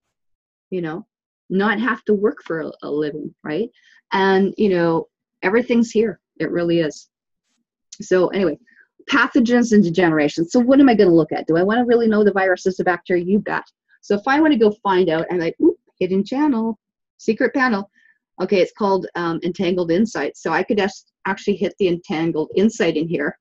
you 0.70 0.80
know? 0.80 1.06
Not 1.52 1.80
have 1.80 2.04
to 2.04 2.14
work 2.14 2.38
for 2.44 2.60
a, 2.60 2.70
a 2.82 2.90
living 2.90 3.34
right? 3.42 3.68
And 4.12 4.54
you 4.56 4.68
know 4.68 5.08
everything's 5.42 5.90
here. 5.90 6.20
It 6.38 6.50
really 6.50 6.80
is. 6.80 7.08
So 8.00 8.28
anyway 8.28 8.58
pathogens 9.10 9.72
and 9.72 9.82
degeneration. 9.82 10.48
So 10.48 10.60
what 10.60 10.78
am 10.78 10.88
i 10.88 10.94
going 10.94 11.08
to 11.08 11.14
look 11.14 11.32
at? 11.32 11.46
Do 11.46 11.56
i 11.56 11.62
want 11.62 11.78
to 11.78 11.84
really 11.84 12.06
know 12.06 12.22
the 12.22 12.32
viruses 12.32 12.76
the 12.76 12.84
bacteria? 12.84 13.24
You 13.24 13.40
bet. 13.40 13.64
So 14.02 14.14
if 14.14 14.22
i 14.26 14.40
want 14.40 14.52
to 14.52 14.58
go 14.58 14.74
find 14.82 15.08
out 15.08 15.26
i'm 15.30 15.38
like 15.38 15.56
hidden 16.00 16.24
channel 16.24 16.78
secret 17.18 17.54
panel. 17.54 17.90
Okay 18.42 18.60
it's 18.60 18.72
called 18.76 19.06
um, 19.14 19.38
entangled 19.42 19.90
insight 19.90 20.36
so 20.36 20.50
i 20.52 20.62
could 20.62 20.80
actually 21.26 21.56
hit 21.56 21.74
the 21.78 21.88
entangled 21.88 22.50
insight 22.56 22.96
in 22.96 23.06
here 23.06 23.36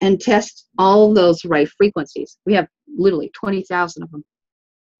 and 0.00 0.20
test 0.20 0.68
all 0.78 1.12
those 1.12 1.44
right 1.44 1.68
frequencies. 1.68 2.38
We 2.46 2.54
have 2.54 2.68
literally 2.88 3.30
20000 3.38 4.02
of 4.02 4.10
them 4.10 4.24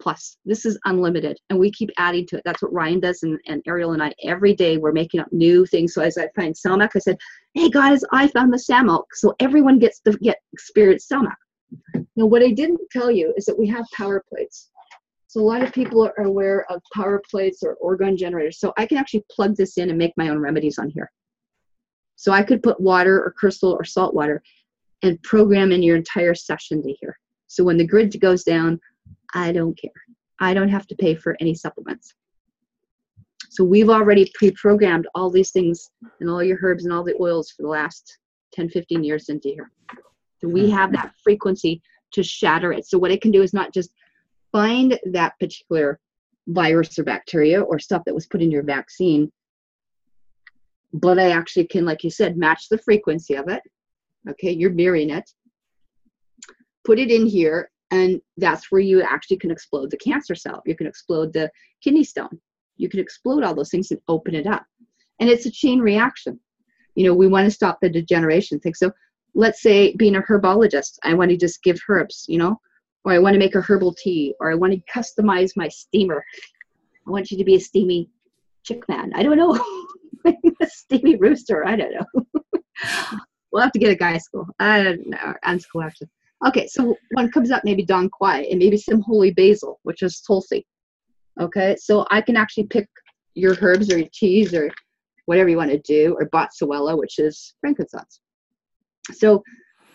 plus. 0.00 0.38
This 0.44 0.64
is 0.64 0.78
unlimited 0.86 1.38
and 1.50 1.58
we 1.58 1.70
keep 1.70 1.90
adding 1.98 2.26
to 2.28 2.36
it. 2.38 2.42
That's 2.44 2.62
what 2.62 2.72
ryan 2.72 3.00
does 3.00 3.22
and, 3.22 3.38
and 3.46 3.62
ariel 3.66 3.92
and 3.92 4.02
i 4.02 4.12
every 4.24 4.54
day. 4.54 4.78
We're 4.78 4.92
making 4.92 5.20
up 5.20 5.32
new 5.32 5.66
things. 5.66 5.94
So 5.94 6.02
as 6.02 6.16
i 6.16 6.28
find 6.34 6.54
Salmac 6.54 6.90
i 6.94 6.98
said 6.98 7.18
hey 7.54 7.68
guys 7.68 8.02
i 8.12 8.28
found 8.28 8.52
the 8.52 8.56
samok 8.56 9.04
so 9.12 9.34
everyone 9.40 9.78
gets 9.78 10.00
to 10.00 10.12
get 10.18 10.38
experience 10.52 11.06
Salmac. 11.06 11.36
Now 12.16 12.26
what 12.26 12.42
i 12.42 12.50
didn't 12.50 12.80
tell 12.90 13.10
you 13.10 13.34
is 13.36 13.44
that 13.44 13.58
we 13.58 13.66
have 13.68 13.84
power 13.94 14.22
plates 14.28 14.70
so 15.30 15.40
a 15.40 15.42
lot 15.42 15.62
of 15.62 15.72
people 15.72 16.04
are 16.04 16.24
aware 16.24 16.64
of 16.70 16.82
power 16.92 17.22
plates 17.30 17.62
or 17.62 17.74
organ 17.74 18.16
generators 18.16 18.58
so 18.58 18.72
i 18.76 18.84
can 18.86 18.98
actually 18.98 19.24
plug 19.30 19.54
this 19.56 19.78
in 19.78 19.88
and 19.88 19.98
make 19.98 20.12
my 20.16 20.28
own 20.28 20.38
remedies 20.38 20.78
on 20.78 20.88
here 20.90 21.10
so 22.16 22.32
i 22.32 22.42
could 22.42 22.62
put 22.62 22.80
water 22.80 23.22
or 23.22 23.32
crystal 23.32 23.72
or 23.72 23.84
salt 23.84 24.14
water 24.14 24.42
and 25.02 25.22
program 25.22 25.72
in 25.72 25.82
your 25.82 25.96
entire 25.96 26.34
session 26.34 26.82
to 26.82 26.92
here 27.00 27.18
so 27.46 27.64
when 27.64 27.76
the 27.76 27.86
grid 27.86 28.18
goes 28.20 28.44
down 28.44 28.78
I 29.34 29.52
don't 29.52 29.78
care. 29.78 29.90
I 30.40 30.54
don't 30.54 30.68
have 30.68 30.86
to 30.88 30.94
pay 30.94 31.14
for 31.14 31.36
any 31.40 31.54
supplements. 31.54 32.14
So 33.50 33.64
we've 33.64 33.90
already 33.90 34.30
pre-programmed 34.34 35.06
all 35.14 35.30
these 35.30 35.50
things 35.50 35.90
and 36.20 36.30
all 36.30 36.42
your 36.42 36.58
herbs 36.62 36.84
and 36.84 36.92
all 36.92 37.04
the 37.04 37.20
oils 37.20 37.50
for 37.50 37.62
the 37.62 37.68
last 37.68 38.18
10, 38.52 38.68
15 38.70 39.02
years 39.02 39.28
into 39.28 39.48
here. 39.48 39.70
So 40.40 40.48
we 40.48 40.66
hmm. 40.66 40.76
have 40.76 40.92
that 40.92 41.12
frequency 41.22 41.82
to 42.12 42.22
shatter 42.22 42.72
it. 42.72 42.86
So 42.86 42.98
what 42.98 43.10
it 43.10 43.20
can 43.20 43.30
do 43.30 43.42
is 43.42 43.52
not 43.52 43.74
just 43.74 43.90
find 44.52 44.98
that 45.12 45.38
particular 45.38 45.98
virus 46.48 46.98
or 46.98 47.04
bacteria 47.04 47.60
or 47.62 47.78
stuff 47.78 48.02
that 48.06 48.14
was 48.14 48.26
put 48.26 48.42
in 48.42 48.50
your 48.50 48.62
vaccine, 48.62 49.30
but 50.92 51.18
I 51.18 51.30
actually 51.30 51.66
can, 51.66 51.84
like 51.84 52.02
you 52.02 52.10
said, 52.10 52.36
match 52.36 52.68
the 52.68 52.78
frequency 52.78 53.34
of 53.34 53.48
it. 53.48 53.62
Okay, 54.28 54.50
you're 54.50 54.70
mirroring 54.70 55.10
it. 55.10 55.30
Put 56.84 56.98
it 56.98 57.10
in 57.10 57.26
here 57.26 57.70
and 57.90 58.20
that's 58.36 58.70
where 58.70 58.80
you 58.80 59.02
actually 59.02 59.38
can 59.38 59.50
explode 59.50 59.90
the 59.90 59.96
cancer 59.96 60.34
cell. 60.34 60.62
You 60.64 60.76
can 60.76 60.86
explode 60.86 61.32
the 61.32 61.50
kidney 61.82 62.04
stone. 62.04 62.40
You 62.76 62.88
can 62.88 63.00
explode 63.00 63.42
all 63.42 63.54
those 63.54 63.70
things 63.70 63.90
and 63.90 64.00
open 64.08 64.34
it 64.34 64.46
up. 64.46 64.64
And 65.18 65.28
it's 65.28 65.46
a 65.46 65.50
chain 65.50 65.80
reaction. 65.80 66.38
You 66.94 67.04
know 67.04 67.14
we 67.14 67.28
want 67.28 67.46
to 67.46 67.50
stop 67.50 67.78
the 67.80 67.88
degeneration 67.88 68.58
thing. 68.58 68.74
So 68.74 68.92
let's 69.34 69.62
say 69.62 69.94
being 69.96 70.16
a 70.16 70.22
herbologist 70.22 70.98
i 71.04 71.14
want 71.14 71.30
to 71.30 71.36
just 71.36 71.62
give 71.62 71.78
herbs 71.88 72.24
you 72.28 72.38
know 72.38 72.60
or 73.04 73.12
i 73.12 73.18
want 73.18 73.34
to 73.34 73.38
make 73.38 73.54
a 73.54 73.60
herbal 73.60 73.94
tea 73.94 74.34
or 74.40 74.50
i 74.50 74.54
want 74.54 74.72
to 74.72 74.92
customize 74.92 75.52
my 75.56 75.68
steamer. 75.68 76.24
I 77.06 77.10
want 77.10 77.30
you 77.30 77.38
to 77.38 77.44
be 77.44 77.54
a 77.54 77.60
steamy 77.60 78.10
chick 78.62 78.86
man. 78.88 79.12
I 79.14 79.22
don't 79.22 79.38
know. 79.38 79.58
A 80.62 80.66
steamy 80.66 81.16
rooster 81.16 81.66
i 81.66 81.76
don't 81.76 81.94
know. 81.94 82.24
We'll 83.52 83.62
have 83.62 83.72
to 83.72 83.78
get 83.78 83.90
a 83.90 83.96
guy 83.96 84.18
school 84.18 84.46
i 84.58 84.82
don't 84.82 85.06
know 85.06 85.34
and 85.44 85.60
school 85.60 85.82
Okay, 86.46 86.66
so 86.66 86.96
one 87.12 87.30
comes 87.30 87.50
up 87.50 87.64
maybe 87.64 87.84
Dong 87.84 88.08
Quai 88.08 88.42
and 88.50 88.58
maybe 88.58 88.78
some 88.78 89.02
holy 89.02 89.30
basil, 89.30 89.78
which 89.82 90.02
is 90.02 90.20
tulsi. 90.20 90.66
Okay, 91.38 91.76
so 91.78 92.06
I 92.10 92.22
can 92.22 92.36
actually 92.36 92.66
pick 92.66 92.88
your 93.34 93.56
herbs 93.60 93.92
or 93.92 93.98
your 93.98 94.08
teas 94.12 94.54
or 94.54 94.70
whatever 95.26 95.48
you 95.48 95.58
want 95.58 95.70
to 95.70 95.78
do, 95.78 96.16
or 96.18 96.28
boswellia, 96.30 96.98
which 96.98 97.18
is 97.18 97.54
frankincense. 97.60 98.20
So 99.12 99.42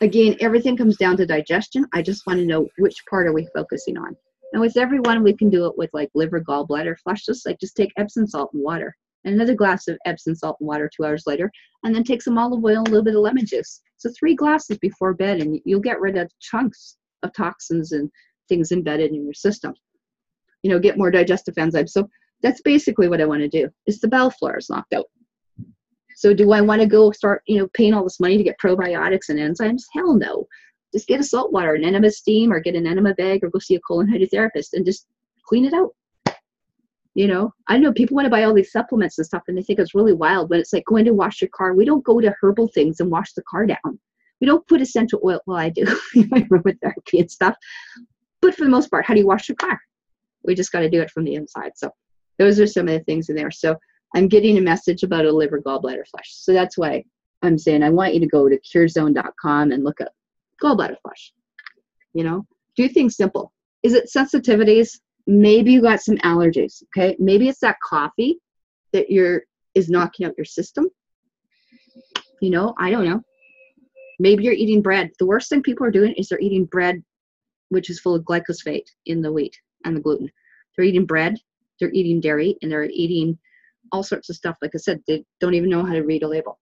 again, 0.06 0.38
everything 0.40 0.78
comes 0.78 0.98
down 0.98 1.18
to 1.18 1.26
digestion. 1.26 1.86
I 1.94 2.02
just 2.02 2.26
want 2.28 2.40
to 2.40 2.46
know 2.46 2.68
which 2.78 2.96
part 3.10 3.28
are 3.28 3.34
we 3.34 3.48
focusing 3.54 3.98
on. 3.98 4.16
And 4.54 4.62
with 4.62 4.78
everyone, 4.78 5.24
we 5.24 5.36
can 5.36 5.50
do 5.50 5.66
it 5.66 5.78
with 5.78 5.90
like 5.94 6.10
liver, 6.14 6.40
gallbladder, 6.42 6.96
flush. 7.04 7.26
Just 7.26 7.46
like 7.46 7.60
just 7.60 7.76
take 7.76 7.92
Epsom 7.98 8.28
salt 8.28 8.52
and 8.54 8.64
water, 8.64 8.96
and 9.24 9.34
another 9.34 9.56
glass 9.56 9.88
of 9.88 9.98
Epsom 10.06 10.36
salt 10.36 10.58
and 10.60 10.68
water 10.68 10.90
two 10.96 11.04
hours 11.04 11.24
later, 11.26 11.52
and 11.84 11.94
then 11.94 12.04
take 12.04 12.22
some 12.22 12.38
olive 12.38 12.64
oil 12.64 12.78
and 12.78 12.88
a 12.88 12.92
little 12.92 13.04
bit 13.04 13.16
of 13.16 13.22
lemon 13.22 13.46
juice. 13.46 13.82
So 13.98 14.10
three 14.18 14.36
glasses 14.36 14.78
before 14.78 15.14
bed, 15.14 15.42
and 15.42 15.60
you'll 15.66 15.82
get 15.82 16.00
rid 16.00 16.18
of 16.18 16.32
chunks 16.40 16.98
of 17.24 17.34
toxins 17.34 17.92
and 17.92 18.10
things 18.48 18.72
embedded 18.72 19.12
in 19.12 19.24
your 19.24 19.34
system. 19.34 19.74
You 20.62 20.70
know, 20.70 20.80
get 20.80 20.98
more 20.98 21.12
digestive 21.12 21.56
enzymes. 21.56 21.90
So 21.90 22.08
that's 22.44 22.62
basically 22.62 23.10
what 23.10 23.22
I 23.22 23.26
want 23.26 23.42
to 23.42 23.50
do. 23.50 23.70
Is 23.88 24.00
the 24.00 24.08
bowel 24.08 24.30
flora 24.30 24.60
is 24.60 24.70
knocked 24.70 24.94
out. 24.94 25.06
So 26.16 26.34
do 26.34 26.52
I 26.52 26.62
want 26.62 26.82
to 26.82 26.88
go 26.88 27.12
start, 27.12 27.44
you 27.46 27.58
know, 27.58 27.68
paying 27.74 27.94
all 27.94 28.04
this 28.04 28.20
money 28.20 28.38
to 28.38 28.44
get 28.44 28.60
probiotics 28.60 29.30
and 29.30 29.40
enzymes? 29.40 29.84
Hell 29.94 30.16
no. 30.16 30.48
Just 30.94 31.08
get 31.08 31.20
a 31.20 31.24
salt 31.24 31.52
water, 31.52 31.74
an 31.74 31.84
enema 31.84 32.10
steam, 32.10 32.54
or 32.54 32.60
get 32.60 32.76
an 32.76 32.88
enema 32.88 33.14
bag, 33.14 33.44
or 33.44 33.50
go 33.50 33.60
see 33.60 33.76
a 33.76 33.80
colon 33.82 34.08
hydrotherapist 34.08 34.70
and 34.74 34.86
just 34.86 35.08
clean 35.46 35.66
it 35.66 35.74
out. 35.74 35.92
You 37.16 37.28
know, 37.28 37.54
I 37.68 37.78
know 37.78 37.94
people 37.94 38.16
want 38.16 38.26
to 38.26 38.30
buy 38.30 38.44
all 38.44 38.54
these 38.54 38.72
supplements 38.72 39.18
and 39.18 39.26
stuff, 39.26 39.44
and 39.48 39.58
they 39.58 39.62
think 39.62 39.80
it's 39.80 39.96
really 39.96 40.14
wild. 40.14 40.50
But 40.50 40.60
it's 40.60 40.74
like 40.74 40.86
going 40.86 41.06
to 41.06 41.14
wash 41.14 41.42
your 41.42 41.50
car. 41.54 41.74
We 41.74 41.86
don't 41.86 42.04
go 42.04 42.22
to 42.22 42.34
herbal 42.42 42.70
things 42.70 43.00
and 43.00 43.12
wash 43.12 43.34
the 43.34 43.44
car 43.44 43.66
down. 43.66 44.00
We 44.40 44.48
don't 44.48 44.68
put 44.68 44.82
essential 44.82 45.20
oil. 45.24 45.40
Well, 45.46 45.58
I 45.58 45.70
do 45.70 45.86
with 46.16 46.80
therapy 46.82 47.20
and 47.20 47.32
stuff. 47.32 47.56
But 48.42 48.56
for 48.56 48.64
the 48.64 48.70
most 48.70 48.90
part, 48.90 49.06
how 49.06 49.14
do 49.14 49.20
you 49.20 49.28
wash 49.28 49.50
your 49.50 49.56
car? 49.56 49.80
We 50.44 50.56
just 50.56 50.72
got 50.72 50.82
to 50.82 50.90
do 50.90 51.02
it 51.02 51.10
from 51.10 51.24
the 51.24 51.36
inside. 51.36 51.72
So 51.76 51.90
those 52.38 52.60
are 52.60 52.68
some 52.68 52.88
of 52.88 52.94
the 52.94 53.04
things 53.04 53.30
in 53.30 53.36
there. 53.36 53.52
So 53.52 53.76
I'm 54.16 54.28
getting 54.28 54.58
a 54.58 54.62
message 54.62 55.04
about 55.04 55.26
a 55.26 55.32
liver 55.32 55.62
gallbladder 55.62 56.08
flush. 56.10 56.30
So 56.32 56.54
that's 56.54 56.78
why 56.78 57.04
I'm 57.42 57.58
saying 57.58 57.84
I 57.84 57.90
want 57.90 58.14
you 58.14 58.20
to 58.22 58.28
go 58.28 58.50
to 58.50 58.60
curezone.com 58.60 59.72
and 59.72 59.84
look 59.84 60.02
up 60.02 60.12
gallbladder 60.62 60.96
flush. 61.02 61.34
You 62.14 62.24
know, 62.24 62.48
do 62.76 62.90
things 62.90 63.16
simple. 63.16 63.52
Is 63.84 63.94
it 63.94 64.10
sensitivities? 64.16 65.00
Maybe 65.28 65.74
you 65.74 65.82
got 65.82 66.02
some 66.02 66.18
allergies. 66.18 66.82
Okay. 66.86 67.16
Maybe 67.20 67.50
it's 67.50 67.60
that 67.60 67.78
coffee 67.88 68.40
that 68.94 69.12
you're 69.12 69.44
is 69.76 69.90
knocking 69.90 70.26
out 70.26 70.38
your 70.38 70.46
system. 70.46 70.90
You 72.42 72.50
know, 72.50 72.74
I 72.80 72.90
don't 72.90 73.06
know. 73.06 73.22
Maybe 74.18 74.46
you're 74.46 74.54
eating 74.54 74.82
bread. 74.82 75.12
The 75.20 75.26
worst 75.26 75.50
thing 75.50 75.62
people 75.62 75.86
are 75.86 75.92
doing 75.92 76.14
is 76.14 76.30
they're 76.30 76.40
eating 76.40 76.66
bread 76.66 77.04
which 77.70 77.90
is 77.90 78.00
full 78.00 78.16
of 78.16 78.24
glyphosate 78.24 78.88
in 79.06 79.22
the 79.22 79.32
wheat 79.32 79.60
and 79.84 79.96
the 79.96 80.02
gluten. 80.02 80.32
They're 80.76 80.86
eating 80.86 81.06
bread, 81.06 81.38
they're 81.80 81.92
eating 81.92 82.22
dairy, 82.22 82.58
and 82.62 82.72
they're 82.72 82.86
eating 82.86 83.38
all 83.92 84.04
sorts 84.04 84.30
of 84.30 84.36
stuff. 84.36 84.58
Like 84.62 84.72
I 84.74 84.78
said, 84.78 85.02
they 85.08 85.24
don't 85.40 85.54
even 85.54 85.70
know 85.70 85.86
how 85.86 85.94
to 85.94 86.04
read 86.04 86.24
a 86.24 86.28
label. 86.28 86.60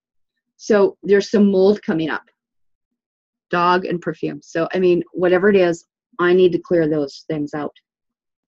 So 0.57 0.97
there's 1.03 1.31
some 1.31 1.51
mold 1.51 1.81
coming 1.81 2.09
up. 2.09 2.23
Dog 3.49 3.85
and 3.85 4.01
perfume. 4.01 4.41
So 4.41 4.67
I 4.73 4.79
mean, 4.79 5.03
whatever 5.13 5.49
it 5.49 5.55
is, 5.55 5.85
I 6.19 6.33
need 6.33 6.51
to 6.53 6.59
clear 6.59 6.87
those 6.87 7.25
things 7.27 7.53
out. 7.53 7.75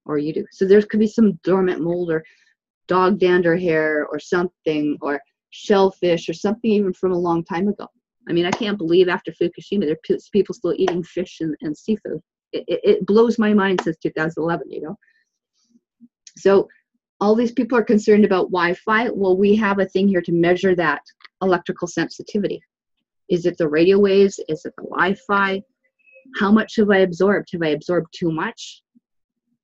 Or 0.06 0.18
you 0.18 0.34
do. 0.34 0.46
So 0.52 0.66
there 0.66 0.82
could 0.82 1.00
be 1.00 1.08
some 1.08 1.40
dormant 1.44 1.82
mold 1.82 2.12
or 2.12 2.24
dog 2.88 3.20
dander 3.20 3.56
hair 3.56 4.06
or 4.08 4.20
something 4.20 4.98
or 5.02 5.20
shellfish 5.50 6.30
or 6.30 6.34
something 6.34 6.72
even 6.72 6.94
from 6.94 7.12
a 7.12 7.18
long 7.18 7.44
time 7.44 7.68
ago. 7.68 7.88
I 8.28 8.34
mean, 8.34 8.46
I 8.46 8.52
can't 8.52 8.78
believe 8.78 9.08
after 9.08 9.32
Fukushima 9.32 9.82
there 9.82 9.94
are 9.94 10.18
people 10.32 10.54
still 10.54 10.74
eating 10.76 11.04
fish 11.04 11.42
and, 11.42 11.56
and 11.62 11.78
seafood. 11.78 12.20
It, 12.52 12.64
it, 12.68 12.80
it 12.84 13.06
blows 13.06 13.38
my 13.38 13.54
mind 13.54 13.82
since 13.84 13.98
2011, 13.98 14.72
you 14.72 14.82
know. 14.82 14.98
So 16.38 16.68
all 17.22 17.36
these 17.36 17.52
people 17.52 17.78
are 17.78 17.84
concerned 17.84 18.26
about 18.26 18.52
Wi-Fi. 18.52 19.10
Well, 19.10 19.38
we 19.38 19.56
have 19.56 19.80
a 19.80 19.86
thing 19.86 20.08
here 20.08 20.22
to 20.22 20.32
measure 20.32 20.76
that 20.76 21.02
electrical 21.42 21.88
sensitivity. 21.88 22.62
Is 23.30 23.46
it 23.46 23.58
the 23.58 23.70
radio 23.70 24.00
waves? 24.00 24.40
Is 24.50 24.66
it 24.66 24.74
the 24.78 24.84
Wi-Fi? 24.84 25.62
How 26.40 26.52
much 26.52 26.76
have 26.76 26.90
I 26.90 27.00
absorbed? 27.00 27.50
Have 27.54 27.62
I 27.62 27.70
absorbed 27.70 28.08
too 28.14 28.32
much? 28.32 28.82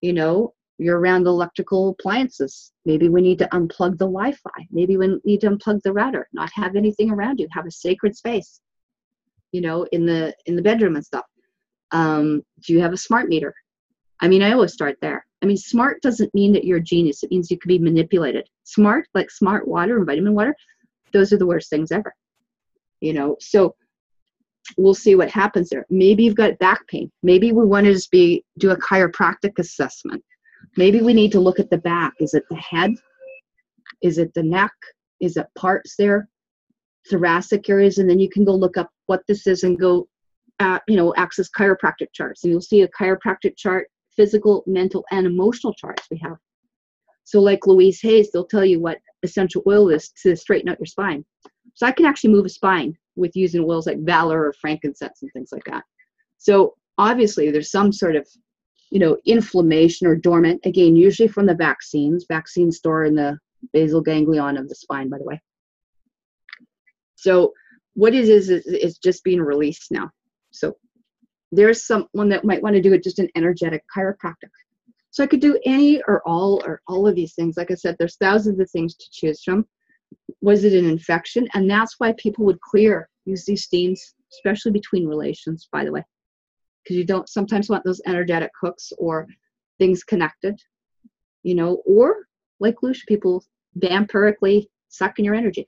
You 0.01 0.13
know, 0.13 0.53
you're 0.77 0.99
around 0.99 1.27
electrical 1.27 1.89
appliances. 1.89 2.71
Maybe 2.85 3.09
we 3.09 3.21
need 3.21 3.37
to 3.39 3.49
unplug 3.49 3.97
the 3.97 4.07
Wi-Fi. 4.07 4.67
Maybe 4.71 4.97
we 4.97 5.19
need 5.23 5.41
to 5.41 5.49
unplug 5.49 5.81
the 5.83 5.93
router. 5.93 6.27
Not 6.33 6.49
have 6.53 6.75
anything 6.75 7.11
around 7.11 7.39
you. 7.39 7.47
Have 7.51 7.67
a 7.67 7.71
sacred 7.71 8.15
space. 8.15 8.61
You 9.51 9.61
know, 9.61 9.83
in 9.91 10.05
the 10.05 10.33
in 10.45 10.55
the 10.55 10.61
bedroom 10.61 10.95
and 10.95 11.05
stuff. 11.05 11.25
Um, 11.91 12.41
do 12.65 12.73
you 12.73 12.79
have 12.79 12.93
a 12.93 12.97
smart 12.97 13.27
meter? 13.27 13.53
I 14.21 14.27
mean, 14.27 14.43
I 14.43 14.53
always 14.53 14.73
start 14.73 14.97
there. 15.01 15.25
I 15.41 15.47
mean, 15.47 15.57
smart 15.57 16.01
doesn't 16.01 16.33
mean 16.33 16.53
that 16.53 16.63
you're 16.63 16.77
a 16.77 16.83
genius. 16.83 17.23
It 17.23 17.31
means 17.31 17.49
you 17.49 17.57
can 17.57 17.67
be 17.67 17.79
manipulated. 17.79 18.47
Smart, 18.63 19.07
like 19.15 19.31
smart 19.31 19.67
water 19.67 19.97
and 19.97 20.05
vitamin 20.05 20.35
water, 20.35 20.55
those 21.11 21.33
are 21.33 21.37
the 21.37 21.47
worst 21.47 21.69
things 21.69 21.91
ever. 21.91 22.13
You 22.99 23.13
know, 23.13 23.35
so 23.39 23.75
we'll 24.77 24.93
see 24.93 25.15
what 25.15 25.31
happens 25.31 25.69
there. 25.69 25.87
Maybe 25.89 26.23
you've 26.23 26.35
got 26.35 26.59
back 26.59 26.87
pain. 26.87 27.11
Maybe 27.23 27.51
we 27.51 27.65
want 27.65 27.85
to 27.87 27.93
just 27.93 28.11
be 28.11 28.45
do 28.59 28.69
a 28.69 28.77
chiropractic 28.77 29.57
assessment. 29.57 30.23
Maybe 30.77 31.01
we 31.01 31.13
need 31.13 31.31
to 31.31 31.39
look 31.39 31.59
at 31.59 31.71
the 31.71 31.79
back. 31.79 32.13
Is 32.19 32.35
it 32.35 32.43
the 32.49 32.57
head? 32.57 32.91
Is 34.03 34.19
it 34.19 34.31
the 34.35 34.43
neck? 34.43 34.71
Is 35.19 35.35
it 35.35 35.47
parts 35.57 35.95
there? 35.97 36.29
Thoracic 37.09 37.67
areas, 37.67 37.97
and 37.97 38.07
then 38.07 38.19
you 38.19 38.29
can 38.29 38.45
go 38.45 38.53
look 38.53 38.77
up 38.77 38.89
what 39.07 39.23
this 39.27 39.47
is 39.47 39.63
and 39.63 39.79
go, 39.79 40.07
at, 40.59 40.83
you 40.87 40.95
know, 40.95 41.13
access 41.17 41.49
chiropractic 41.49 42.07
charts, 42.13 42.43
and 42.43 42.51
you'll 42.51 42.61
see 42.61 42.83
a 42.83 42.87
chiropractic 42.89 43.57
chart 43.57 43.87
physical, 44.15 44.63
mental, 44.67 45.05
and 45.11 45.25
emotional 45.25 45.73
charts 45.73 46.07
we 46.09 46.19
have. 46.23 46.37
So, 47.23 47.39
like 47.39 47.67
Louise 47.67 48.01
Hayes, 48.01 48.31
they'll 48.31 48.45
tell 48.45 48.65
you 48.65 48.79
what 48.79 48.99
essential 49.23 49.63
oil 49.67 49.89
is 49.89 50.09
to 50.23 50.35
straighten 50.35 50.69
out 50.69 50.79
your 50.79 50.85
spine. 50.85 51.23
So, 51.75 51.85
I 51.85 51.91
can 51.91 52.05
actually 52.05 52.31
move 52.31 52.45
a 52.45 52.49
spine 52.49 52.97
with 53.15 53.35
using 53.35 53.63
oils 53.63 53.87
like 53.87 53.99
Valor 53.99 54.45
or 54.47 54.53
frankincense 54.53 55.21
and 55.21 55.31
things 55.33 55.49
like 55.51 55.63
that. 55.65 55.83
So, 56.37 56.75
obviously, 56.97 57.51
there's 57.51 57.71
some 57.71 57.91
sort 57.91 58.15
of 58.15 58.27
you 58.91 58.99
know 58.99 59.17
inflammation 59.25 60.05
or 60.05 60.15
dormant 60.15 60.59
again 60.65 60.95
usually 60.95 61.27
from 61.27 61.45
the 61.45 61.55
vaccines 61.55 62.25
vaccines 62.27 62.77
store 62.77 63.05
in 63.05 63.15
the 63.15 63.39
basal 63.73 64.01
ganglion 64.01 64.57
of 64.57 64.69
the 64.69 64.75
spine 64.75 65.09
by 65.09 65.17
the 65.17 65.23
way 65.23 65.41
so 67.15 67.53
what 67.93 68.13
it 68.13 68.27
is 68.27 68.49
is, 68.49 68.65
is 68.67 68.97
just 68.97 69.23
being 69.23 69.41
released 69.41 69.91
now 69.91 70.11
so 70.51 70.75
there's 71.51 71.85
someone 71.85 72.29
that 72.29 72.45
might 72.45 72.61
want 72.61 72.75
to 72.75 72.81
do 72.81 72.93
it 72.93 73.03
just 73.03 73.19
an 73.19 73.29
energetic 73.35 73.83
chiropractic. 73.95 74.49
So 75.09 75.23
I 75.23 75.27
could 75.27 75.41
do 75.41 75.59
any 75.65 76.01
or 76.03 76.21
all 76.25 76.61
or 76.65 76.81
all 76.87 77.07
of 77.07 77.15
these 77.15 77.33
things. 77.33 77.57
Like 77.57 77.69
I 77.69 77.75
said, 77.75 77.97
there's 77.99 78.15
thousands 78.15 78.59
of 78.59 78.69
things 78.71 78.95
to 78.95 79.05
choose 79.11 79.43
from. 79.43 79.65
Was 80.41 80.63
it 80.63 80.73
an 80.73 80.89
infection? 80.89 81.47
And 81.53 81.69
that's 81.69 81.95
why 81.99 82.13
people 82.17 82.45
would 82.45 82.61
clear, 82.61 83.09
use 83.25 83.43
these 83.43 83.65
steams, 83.65 84.01
especially 84.33 84.71
between 84.71 85.07
relations, 85.07 85.67
by 85.71 85.83
the 85.83 85.91
way. 85.91 86.03
Because 86.83 86.95
you 86.95 87.03
don't 87.03 87.27
sometimes 87.27 87.69
want 87.69 87.83
those 87.83 88.01
energetic 88.07 88.51
hooks 88.59 88.93
or 88.97 89.27
things 89.77 90.03
connected, 90.03 90.57
you 91.43 91.55
know, 91.55 91.81
or 91.85 92.27
like 92.61 92.81
Lucia, 92.81 93.03
people 93.07 93.43
vampirically 93.77 94.67
sucking 94.87 95.25
your 95.25 95.35
energy. 95.35 95.67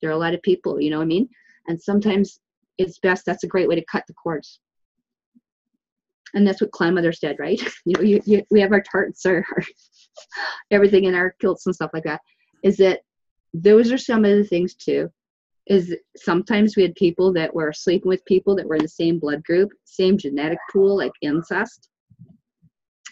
There 0.00 0.10
are 0.10 0.14
a 0.14 0.18
lot 0.18 0.34
of 0.34 0.42
people, 0.42 0.80
you 0.80 0.90
know 0.90 0.98
what 0.98 1.04
I 1.04 1.06
mean? 1.06 1.28
And 1.66 1.80
sometimes 1.80 2.40
it's 2.78 2.98
best, 2.98 3.24
that's 3.26 3.44
a 3.44 3.48
great 3.48 3.68
way 3.68 3.74
to 3.74 3.84
cut 3.84 4.04
the 4.06 4.14
cords 4.14 4.60
and 6.34 6.46
that's 6.46 6.60
what 6.60 6.72
clan 6.72 6.94
mothers 6.94 7.20
did 7.20 7.38
right? 7.38 7.60
You 7.86 7.94
know 7.94 8.02
you, 8.02 8.20
you, 8.24 8.42
we 8.50 8.60
have 8.60 8.72
our 8.72 8.82
tarts 8.82 9.24
or 9.26 9.44
our, 9.50 9.64
everything 10.70 11.04
in 11.04 11.14
our 11.14 11.34
kilts 11.40 11.66
and 11.66 11.74
stuff 11.74 11.90
like 11.94 12.04
that. 12.04 12.20
Is 12.62 12.76
that 12.78 13.00
those 13.52 13.92
are 13.92 13.98
some 13.98 14.24
of 14.24 14.36
the 14.36 14.44
things 14.44 14.74
too 14.74 15.10
is 15.66 15.96
sometimes 16.16 16.76
we 16.76 16.82
had 16.82 16.94
people 16.94 17.32
that 17.32 17.54
were 17.54 17.72
sleeping 17.72 18.08
with 18.08 18.24
people 18.26 18.54
that 18.54 18.66
were 18.66 18.76
in 18.76 18.82
the 18.82 18.88
same 18.88 19.18
blood 19.18 19.42
group 19.44 19.70
same 19.84 20.18
genetic 20.18 20.58
pool 20.72 20.96
like 20.96 21.12
incest. 21.22 21.88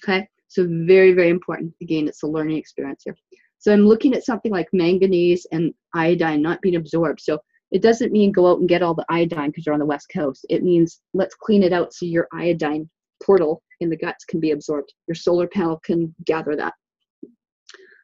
Okay? 0.03 0.27
So 0.49 0.67
very 0.69 1.13
very 1.13 1.31
important. 1.31 1.73
Again 1.81 2.09
it's 2.09 2.23
a 2.23 2.27
learning 2.27 2.59
experience 2.59 3.03
here. 3.05 3.17
So 3.59 3.73
i'm 3.73 3.87
looking 3.87 4.15
at 4.15 4.25
something 4.25 4.53
like 4.53 4.69
manganese 4.73 5.47
and 5.53 5.73
iodine 5.95 6.43
not 6.43 6.61
being 6.61 6.77
absorbed. 6.77 7.21
So 7.21 7.39
it 7.71 7.81
doesn't 7.81 8.13
mean 8.13 8.33
go 8.33 8.51
out 8.51 8.59
and 8.59 8.69
get 8.69 8.83
all 8.83 8.95
the 8.95 9.07
iodine 9.09 9.49
because 9.49 9.65
you're 9.65 9.73
on 9.73 9.81
the 9.81 9.87
west 9.87 10.09
coast. 10.13 10.45
It 10.51 10.63
means 10.63 11.01
let's 11.15 11.35
clean 11.35 11.63
it 11.63 11.73
out 11.73 11.95
so 11.95 12.05
your 12.05 12.29
iodine 12.33 12.89
portal 13.25 13.63
in 13.81 13.91
the 13.91 13.97
guts 13.97 14.25
can 14.25 14.41
be 14.41 14.51
absorbed. 14.51 14.93
Your 15.09 15.15
solar 15.15 15.47
panel 15.47 15.81
can 15.85 16.15
gather 16.25 16.57
that. 16.57 16.75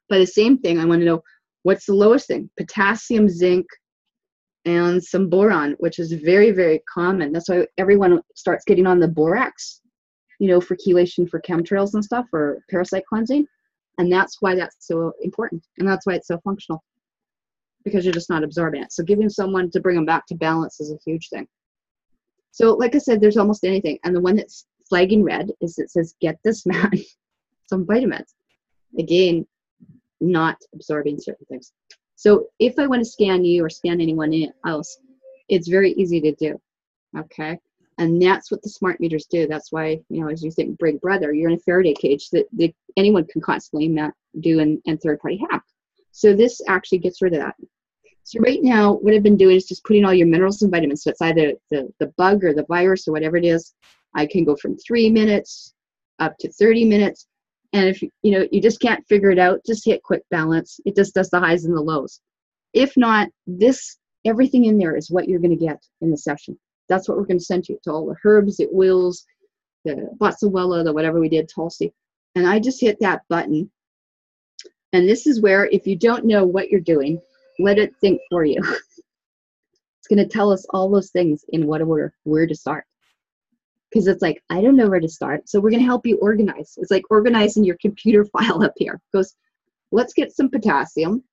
By 0.09 0.19
the 0.19 0.27
same 0.27 0.59
thing, 0.59 0.79
I 0.79 0.85
want 0.85 1.01
to 1.01 1.07
know 1.07 1.23
what's 1.63 1.87
the 1.87 1.95
lowest 1.95 2.27
thing? 2.27 2.51
Potassium, 2.57 3.29
zinc, 3.29 3.67
and 4.65 5.03
some 5.03 5.29
boron, 5.29 5.77
which 5.79 5.99
is 5.99 6.13
very, 6.13 6.51
very 6.51 6.83
common. 6.93 7.33
That's 7.33 7.49
why 7.49 7.67
everyone 7.79 8.21
starts 8.35 8.65
getting 8.65 8.87
on 8.87 9.01
the 9.01 9.09
borax, 9.09 9.81
you 10.39 10.49
know, 10.49 10.61
for 10.61 10.77
chelation 10.77 11.29
for 11.29 11.41
chemtrails 11.41 11.95
and 11.95 12.05
stuff, 12.05 12.27
or 12.33 12.63
parasite 12.71 13.05
cleansing. 13.09 13.47
And 13.99 14.13
that's 14.13 14.37
why 14.41 14.55
that's 14.55 14.77
so 14.81 15.13
important. 15.23 15.63
And 15.79 15.89
that's 15.89 16.07
why 16.07 16.15
it's 16.15 16.29
so 16.29 16.39
functional 16.45 16.83
because 17.85 18.05
you're 18.05 18.13
just 18.13 18.31
not 18.31 18.45
absorbing 18.45 18.83
it. 18.83 18.93
So 18.93 19.03
giving 19.03 19.29
someone 19.29 19.71
to 19.71 19.81
bring 19.81 19.97
them 19.97 20.05
back 20.05 20.27
to 20.27 20.35
balance 20.35 20.81
is 20.81 20.93
a 20.93 20.99
huge 21.05 21.29
thing. 21.29 21.47
So, 22.51 22.75
like 22.75 22.95
I 22.95 22.99
said, 22.99 23.21
there's 23.21 23.37
almost 23.37 23.65
anything. 23.65 23.99
And 24.05 24.15
the 24.15 24.21
one 24.21 24.37
that's 24.37 24.67
flagging 24.89 25.23
red 25.23 25.51
is 25.61 25.79
it 25.79 25.91
says, 25.91 26.15
get 26.21 26.39
this 26.45 26.67
man 26.67 26.91
some 27.67 27.87
vitamins. 27.87 28.35
Again, 28.99 29.47
not 30.21 30.57
absorbing 30.75 31.19
certain 31.21 31.47
things. 31.47 31.73
So, 32.17 32.47
if 32.59 32.79
I 32.79 32.87
want 32.87 33.01
to 33.01 33.09
scan 33.09 33.45
you 33.45 33.65
or 33.65 33.71
scan 33.71 34.01
anyone 34.01 34.53
else, 34.67 34.99
it's 35.49 35.69
very 35.69 35.93
easy 35.93 36.21
to 36.23 36.33
do. 36.33 36.61
Okay. 37.17 37.59
And 37.99 38.23
that's 38.23 38.51
what 38.51 38.63
the 38.63 38.69
smart 38.69 39.01
meters 39.01 39.27
do. 39.27 39.47
That's 39.47 39.73
why, 39.73 40.01
you 40.09 40.21
know, 40.21 40.29
as 40.29 40.43
you 40.43 40.53
think 40.53 40.79
Big 40.79 41.01
Brother, 41.01 41.33
you're 41.33 41.51
in 41.51 41.57
a 41.57 41.61
Faraday 41.61 41.95
cage 41.95 42.31
that, 42.31 42.47
that 42.53 42.73
anyone 42.97 43.27
can 43.27 43.41
constantly 43.41 43.89
do 44.41 44.61
and, 44.61 44.81
and 44.87 45.01
third 45.01 45.21
party 45.21 45.41
hack. 45.51 45.65
So 46.13 46.33
this 46.33 46.61
actually 46.69 46.99
gets 46.99 47.23
rid 47.23 47.35
of 47.35 47.41
that. 47.41 47.57
So 48.23 48.41
right 48.41 48.63
now, 48.63 48.93
what 48.93 49.15
I've 49.15 49.23
been 49.23 49.37
doing 49.37 49.57
is 49.57 49.67
just 49.67 49.85
putting 49.85 50.05
all 50.05 50.15
your 50.15 50.27
minerals 50.27 50.63
and 50.63 50.71
vitamins. 50.71 51.03
So 51.03 51.11
it's 51.11 51.23
either 51.23 51.55
the, 51.71 51.93
the 51.99 52.13
bug 52.17 52.45
or 52.45 52.53
the 52.53 52.67
virus 52.69 53.09
or 53.09 53.13
whatever 53.13 53.37
it 53.37 53.45
is. 53.45 53.75
I 54.15 54.27
can 54.27 54.45
go 54.45 54.57
from 54.57 54.77
three 54.77 55.11
minutes 55.11 55.75
up 56.19 56.37
to 56.41 56.51
30 56.51 56.85
minutes. 56.85 57.27
And 57.73 57.89
if 57.89 58.03
you 58.03 58.11
know 58.31 58.47
you 58.51 58.61
just 58.61 58.81
can't 58.81 59.07
figure 59.07 59.31
it 59.31 59.39
out, 59.39 59.61
just 59.67 59.85
hit 59.85 60.03
quick 60.03 60.23
balance. 60.31 60.81
It 60.87 60.97
just 60.97 61.15
does 61.15 61.31
the 61.31 61.41
highs 61.41 61.65
and 61.65 61.77
the 61.77 61.83
lows. 61.83 62.21
If 62.73 62.97
not, 62.97 63.29
this 63.47 63.99
everything 64.25 64.65
in 64.65 64.79
there 64.79 64.97
is 64.97 65.11
what 65.11 65.29
you're 65.29 65.41
going 65.41 65.57
to 65.57 65.65
get 65.65 65.83
in 66.01 66.11
the 66.11 66.17
session. 66.17 66.59
That's 66.89 67.09
what 67.09 67.19
we're 67.19 67.27
going 67.27 67.39
to 67.39 67.45
send 67.45 67.69
you 67.69 67.79
to 67.85 67.93
all 67.93 68.07
the 68.07 68.17
herbs, 68.25 68.57
the 68.57 68.69
oils, 68.75 69.25
the 69.85 70.09
boswellia, 70.19 70.85
the 70.85 70.93
whatever 70.93 71.21
we 71.21 71.29
did, 71.29 71.49
tulsi. 71.49 71.93
And 72.35 72.47
I 72.47 72.59
just 72.59 72.81
hit 72.81 72.99
that 73.01 73.23
button. 73.29 73.71
And 74.93 75.09
this 75.09 75.27
is 75.27 75.41
where, 75.41 75.67
if 75.67 75.87
you 75.87 75.97
don't 75.97 76.25
know 76.25 76.47
what 76.47 76.71
you're 76.71 76.81
doing, 76.81 77.21
let 77.59 77.79
it 77.79 77.95
think 78.01 78.21
for 78.31 78.45
you. 78.45 78.61
it's 78.63 80.09
going 80.09 80.19
to 80.19 80.27
tell 80.27 80.51
us 80.51 80.65
all 80.71 80.91
those 80.91 81.11
things 81.11 81.45
in 81.51 81.67
what 81.67 81.83
order, 81.83 82.15
where 82.25 82.47
to 82.47 82.55
start. 82.55 82.85
Because 83.91 84.07
it's 84.07 84.23
like, 84.23 84.43
I 84.51 84.61
don't 84.61 84.77
know 84.77 84.89
where 84.89 85.01
to 85.01 85.09
start. 85.09 85.49
So 85.49 85.61
we're 85.61 85.71
going 85.71 85.83
to 85.83 85.87
help 85.87 86.07
you 86.07 86.19
organize. 86.19 86.75
It's 86.77 86.91
like 86.91 87.05
organizing 87.11 87.65
your 87.65 87.77
computer 87.81 88.25
file 88.33 88.63
up 88.63 88.75
here. 88.77 88.95
It 88.95 89.17
goes, 89.17 89.35
let's 89.93 90.13
get 90.13 90.33
some 90.33 90.51
potassium. 90.51 91.25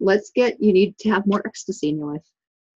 Let's 0.00 0.30
get, 0.34 0.60
you 0.60 0.72
need 0.72 0.96
to 0.98 1.10
have 1.10 1.26
more 1.26 1.42
ecstasy 1.46 1.88
in 1.88 1.98
your 1.98 2.12
life. 2.12 2.24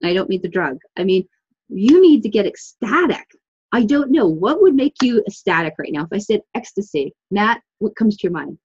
I 0.02 0.14
don't 0.14 0.30
need 0.30 0.42
the 0.42 0.48
drug. 0.48 0.78
I 0.96 1.04
mean, 1.04 1.26
you 1.68 2.00
need 2.00 2.22
to 2.22 2.28
get 2.28 2.46
ecstatic. 2.46 3.26
I 3.72 3.84
don't 3.84 4.10
know. 4.10 4.26
What 4.26 4.60
would 4.62 4.74
make 4.74 4.96
you 5.02 5.22
ecstatic 5.26 5.74
right 5.78 5.92
now? 5.92 6.02
If 6.02 6.12
I 6.12 6.18
said 6.18 6.40
ecstasy, 6.54 7.14
Matt, 7.30 7.60
what 7.78 7.96
comes 7.96 8.16
to 8.16 8.22
your 8.24 8.32
mind? 8.32 8.58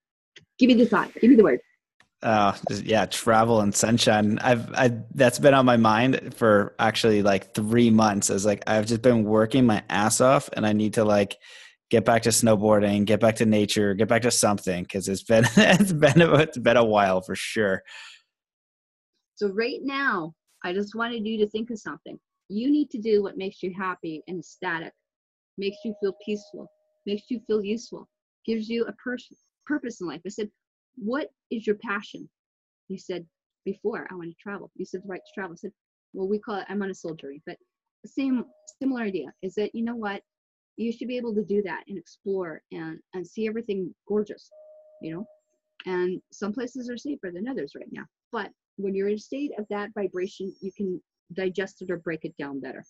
Give 0.58 0.68
me 0.68 0.74
the 0.74 0.86
thought. 0.86 1.12
Give 1.20 1.30
me 1.30 1.36
the 1.36 1.44
word. 1.44 1.60
Uh, 2.26 2.52
yeah, 2.82 3.06
travel 3.06 3.60
and 3.60 3.72
sunshine. 3.72 4.36
I've, 4.40 4.72
I 4.74 4.90
that's 5.14 5.38
been 5.38 5.54
on 5.54 5.64
my 5.64 5.76
mind 5.76 6.34
for 6.34 6.74
actually 6.80 7.22
like 7.22 7.54
three 7.54 7.88
months. 7.88 8.30
As 8.30 8.44
like 8.44 8.64
I've 8.66 8.86
just 8.86 9.00
been 9.00 9.22
working 9.22 9.64
my 9.64 9.84
ass 9.88 10.20
off, 10.20 10.50
and 10.54 10.66
I 10.66 10.72
need 10.72 10.94
to 10.94 11.04
like 11.04 11.36
get 11.88 12.04
back 12.04 12.22
to 12.22 12.30
snowboarding, 12.30 13.04
get 13.04 13.20
back 13.20 13.36
to 13.36 13.46
nature, 13.46 13.94
get 13.94 14.08
back 14.08 14.22
to 14.22 14.32
something 14.32 14.82
because 14.82 15.06
it's 15.06 15.22
been 15.22 15.44
it's 15.56 15.92
been 15.92 16.20
a, 16.20 16.34
it's 16.38 16.58
been 16.58 16.76
a 16.76 16.84
while 16.84 17.20
for 17.20 17.36
sure. 17.36 17.84
So 19.36 19.52
right 19.52 19.78
now, 19.84 20.34
I 20.64 20.72
just 20.72 20.96
wanted 20.96 21.24
you 21.24 21.38
to 21.38 21.48
think 21.48 21.70
of 21.70 21.78
something. 21.78 22.18
You 22.48 22.72
need 22.72 22.90
to 22.90 22.98
do 22.98 23.22
what 23.22 23.36
makes 23.36 23.62
you 23.62 23.72
happy 23.72 24.24
and 24.26 24.40
ecstatic, 24.40 24.92
makes 25.58 25.76
you 25.84 25.94
feel 26.00 26.16
peaceful, 26.24 26.66
makes 27.06 27.30
you 27.30 27.40
feel 27.46 27.62
useful, 27.62 28.08
gives 28.44 28.68
you 28.68 28.84
a 28.86 28.92
pers- 28.94 29.30
purpose 29.64 30.00
in 30.00 30.08
life. 30.08 30.22
I 30.26 30.30
said, 30.30 30.50
What 30.96 31.28
is 31.50 31.66
your 31.66 31.76
passion? 31.76 32.28
You 32.88 32.98
said, 32.98 33.26
Before, 33.64 34.06
I 34.10 34.14
want 34.14 34.30
to 34.30 34.36
travel. 34.42 34.70
You 34.76 34.84
said, 34.84 35.02
The 35.02 35.08
right 35.08 35.20
to 35.20 35.34
travel. 35.34 35.54
I 35.54 35.56
said, 35.56 35.72
Well, 36.12 36.28
we 36.28 36.38
call 36.38 36.56
it, 36.56 36.66
I'm 36.68 36.82
on 36.82 36.90
a 36.90 37.14
journey, 37.14 37.42
but 37.46 37.56
same, 38.06 38.44
similar 38.80 39.02
idea 39.02 39.32
is 39.42 39.54
that, 39.54 39.74
you 39.74 39.84
know 39.84 39.96
what? 39.96 40.22
You 40.76 40.92
should 40.92 41.08
be 41.08 41.16
able 41.16 41.34
to 41.34 41.44
do 41.44 41.62
that 41.62 41.84
and 41.88 41.98
explore 41.98 42.62
and, 42.70 42.98
and 43.14 43.26
see 43.26 43.46
everything 43.46 43.94
gorgeous, 44.06 44.50
you 45.00 45.14
know? 45.14 45.26
And 45.86 46.20
some 46.32 46.52
places 46.52 46.90
are 46.90 46.96
safer 46.96 47.30
than 47.32 47.48
others 47.48 47.72
right 47.74 47.88
now. 47.90 48.04
But 48.32 48.50
when 48.76 48.94
you're 48.94 49.08
in 49.08 49.14
a 49.14 49.18
state 49.18 49.52
of 49.58 49.66
that 49.70 49.90
vibration, 49.94 50.54
you 50.60 50.70
can 50.76 51.00
digest 51.32 51.82
it 51.82 51.90
or 51.90 51.96
break 51.98 52.24
it 52.24 52.36
down 52.36 52.60
better. 52.60 52.84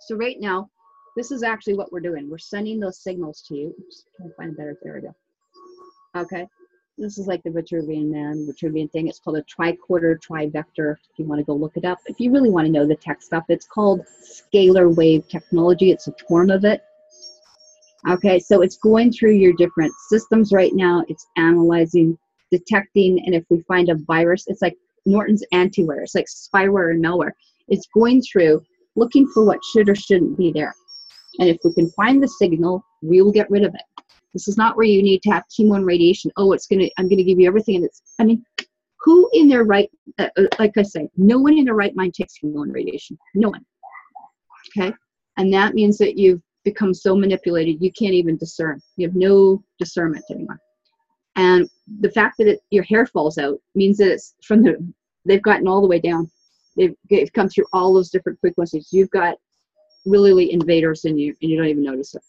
So 0.00 0.16
right 0.16 0.36
now, 0.40 0.68
this 1.16 1.30
is 1.30 1.42
actually 1.42 1.74
what 1.74 1.92
we're 1.92 2.00
doing. 2.00 2.28
We're 2.28 2.38
sending 2.38 2.80
those 2.80 3.02
signals 3.02 3.42
to 3.48 3.54
you. 3.54 3.74
Oops, 3.78 4.04
trying 4.16 4.28
to 4.30 4.34
find 4.36 4.56
better. 4.56 4.76
There 4.82 4.94
we 4.94 5.00
go. 5.00 5.14
Okay. 6.20 6.46
This 7.00 7.16
is 7.16 7.26
like 7.26 7.42
the 7.42 7.50
Vitruvian 7.50 8.10
man, 8.10 8.46
Vitruvian 8.46 8.92
thing. 8.92 9.08
It's 9.08 9.18
called 9.18 9.38
a 9.38 9.42
tricorder 9.44 10.18
trivector. 10.20 10.96
If 11.10 11.18
you 11.18 11.24
want 11.24 11.38
to 11.38 11.44
go 11.46 11.54
look 11.54 11.78
it 11.78 11.86
up. 11.86 11.98
If 12.04 12.20
you 12.20 12.30
really 12.30 12.50
want 12.50 12.66
to 12.66 12.72
know 12.72 12.86
the 12.86 12.94
tech 12.94 13.22
stuff, 13.22 13.44
it's 13.48 13.66
called 13.66 14.04
scalar 14.22 14.94
wave 14.94 15.26
technology. 15.26 15.92
It's 15.92 16.08
a 16.08 16.14
form 16.28 16.50
of 16.50 16.66
it. 16.66 16.82
Okay, 18.10 18.38
so 18.38 18.60
it's 18.60 18.76
going 18.76 19.12
through 19.12 19.32
your 19.32 19.54
different 19.54 19.94
systems 20.10 20.52
right 20.52 20.74
now. 20.74 21.02
It's 21.08 21.26
analyzing, 21.38 22.18
detecting, 22.50 23.24
and 23.24 23.34
if 23.34 23.44
we 23.48 23.62
find 23.62 23.88
a 23.88 23.94
virus, 23.94 24.44
it's 24.46 24.60
like 24.60 24.76
Norton's 25.06 25.44
antiware. 25.54 26.02
It's 26.02 26.14
like 26.14 26.26
spyware 26.26 26.90
and 26.90 27.02
malware. 27.02 27.32
It's 27.68 27.88
going 27.94 28.20
through 28.20 28.62
looking 28.94 29.26
for 29.28 29.46
what 29.46 29.60
should 29.72 29.88
or 29.88 29.94
shouldn't 29.94 30.36
be 30.36 30.52
there. 30.52 30.74
And 31.38 31.48
if 31.48 31.56
we 31.64 31.72
can 31.72 31.90
find 31.92 32.22
the 32.22 32.28
signal, 32.28 32.84
we 33.02 33.22
will 33.22 33.32
get 33.32 33.50
rid 33.50 33.64
of 33.64 33.74
it. 33.74 33.99
This 34.32 34.48
is 34.48 34.56
not 34.56 34.76
where 34.76 34.86
you 34.86 35.02
need 35.02 35.22
to 35.22 35.30
have 35.30 35.44
chemo 35.48 35.76
and 35.76 35.86
radiation. 35.86 36.30
Oh, 36.36 36.52
it's 36.52 36.66
gonna. 36.66 36.88
I'm 36.98 37.08
gonna 37.08 37.24
give 37.24 37.38
you 37.38 37.46
everything, 37.46 37.76
and 37.76 37.84
it's. 37.84 38.02
I 38.18 38.24
mean, 38.24 38.44
who 39.00 39.28
in 39.32 39.48
their 39.48 39.64
right, 39.64 39.90
uh, 40.18 40.28
uh 40.36 40.46
like 40.58 40.76
I 40.76 40.82
say, 40.82 41.08
no 41.16 41.38
one 41.38 41.58
in 41.58 41.64
their 41.64 41.74
right 41.74 41.94
mind 41.94 42.14
takes 42.14 42.34
chemo 42.42 42.62
and 42.62 42.72
radiation. 42.72 43.18
No 43.34 43.48
one. 43.48 43.64
Okay, 44.76 44.92
and 45.36 45.52
that 45.52 45.74
means 45.74 45.98
that 45.98 46.16
you've 46.16 46.42
become 46.64 46.92
so 46.92 47.16
manipulated 47.16 47.80
you 47.80 47.90
can't 47.92 48.14
even 48.14 48.36
discern. 48.36 48.80
You 48.96 49.08
have 49.08 49.16
no 49.16 49.64
discernment 49.78 50.24
anymore 50.30 50.60
and 51.36 51.68
the 52.00 52.10
fact 52.10 52.36
that 52.38 52.46
it, 52.46 52.60
your 52.70 52.84
hair 52.84 53.06
falls 53.06 53.38
out 53.38 53.58
means 53.74 53.98
that 53.98 54.12
it's 54.12 54.34
from 54.42 54.62
the 54.62 54.76
they've 55.24 55.42
gotten 55.42 55.68
all 55.68 55.80
the 55.80 55.88
way 55.88 56.00
down 56.00 56.30
they've, 56.76 56.94
they've 57.08 57.32
come 57.32 57.48
through 57.48 57.66
all 57.72 57.94
those 57.94 58.10
different 58.10 58.38
frequencies 58.40 58.88
you've 58.90 59.10
got 59.10 59.36
really 60.06 60.52
invaders 60.52 61.04
in 61.04 61.18
you 61.18 61.34
and 61.40 61.50
you 61.50 61.56
don't 61.56 61.68
even 61.68 61.82
notice 61.82 62.14
it 62.14 62.22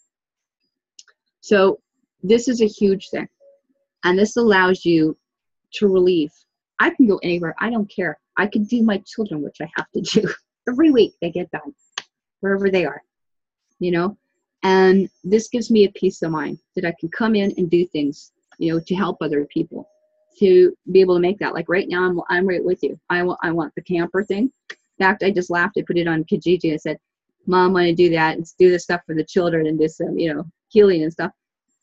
so 1.40 1.78
this 2.22 2.48
is 2.48 2.60
a 2.60 2.66
huge 2.66 3.08
thing 3.10 3.28
and 4.04 4.18
this 4.18 4.36
allows 4.36 4.84
you 4.84 5.16
to 5.72 5.88
relieve 5.88 6.32
i 6.80 6.90
can 6.90 7.06
go 7.06 7.18
anywhere 7.22 7.54
i 7.60 7.70
don't 7.70 7.90
care 7.94 8.18
i 8.36 8.46
can 8.46 8.64
do 8.64 8.82
my 8.82 9.02
children 9.06 9.42
which 9.42 9.58
i 9.60 9.68
have 9.76 9.90
to 9.90 10.00
do 10.00 10.28
every 10.68 10.90
week 10.90 11.14
they 11.20 11.30
get 11.30 11.50
done 11.50 11.74
wherever 12.40 12.70
they 12.70 12.84
are 12.84 13.02
you 13.78 13.90
know 13.90 14.16
and 14.64 15.08
this 15.24 15.48
gives 15.48 15.70
me 15.70 15.84
a 15.84 15.92
peace 15.92 16.22
of 16.22 16.30
mind 16.30 16.58
that 16.76 16.84
i 16.84 16.94
can 17.00 17.08
come 17.10 17.34
in 17.34 17.52
and 17.56 17.70
do 17.70 17.86
things 17.86 18.32
you 18.58 18.72
know, 18.72 18.80
to 18.80 18.94
help 18.94 19.18
other 19.20 19.44
people 19.46 19.88
to 20.38 20.74
be 20.90 21.00
able 21.00 21.14
to 21.14 21.20
make 21.20 21.38
that. 21.38 21.54
Like 21.54 21.68
right 21.68 21.88
now, 21.88 22.04
I'm, 22.04 22.20
I'm 22.28 22.46
right 22.46 22.64
with 22.64 22.82
you. 22.82 22.98
I 23.10 23.22
want, 23.22 23.40
I 23.42 23.50
want 23.50 23.74
the 23.74 23.82
camper 23.82 24.24
thing. 24.24 24.52
In 24.70 25.06
fact, 25.06 25.22
I 25.22 25.30
just 25.30 25.50
laughed. 25.50 25.76
I 25.78 25.82
put 25.86 25.98
it 25.98 26.08
on 26.08 26.24
Kijiji. 26.24 26.72
I 26.72 26.76
said, 26.76 26.98
Mom, 27.46 27.72
want 27.72 27.86
to 27.86 27.94
do 27.94 28.10
that 28.10 28.36
and 28.36 28.46
do 28.58 28.70
this 28.70 28.84
stuff 28.84 29.00
for 29.04 29.14
the 29.14 29.24
children 29.24 29.66
and 29.66 29.78
do 29.78 29.88
some, 29.88 30.18
you 30.18 30.32
know, 30.32 30.44
healing 30.68 31.02
and 31.02 31.12
stuff. 31.12 31.32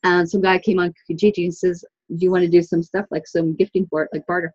And 0.03 0.29
some 0.29 0.41
guy 0.41 0.59
came 0.59 0.79
on 0.79 0.93
Kijiji 1.09 1.45
and 1.45 1.53
says, 1.55 1.83
Do 2.09 2.17
you 2.19 2.31
want 2.31 2.43
to 2.43 2.49
do 2.49 2.61
some 2.61 2.83
stuff 2.83 3.05
like 3.11 3.27
some 3.27 3.55
gifting 3.55 3.87
for 3.87 4.03
it, 4.03 4.09
like 4.13 4.25
barter? 4.27 4.53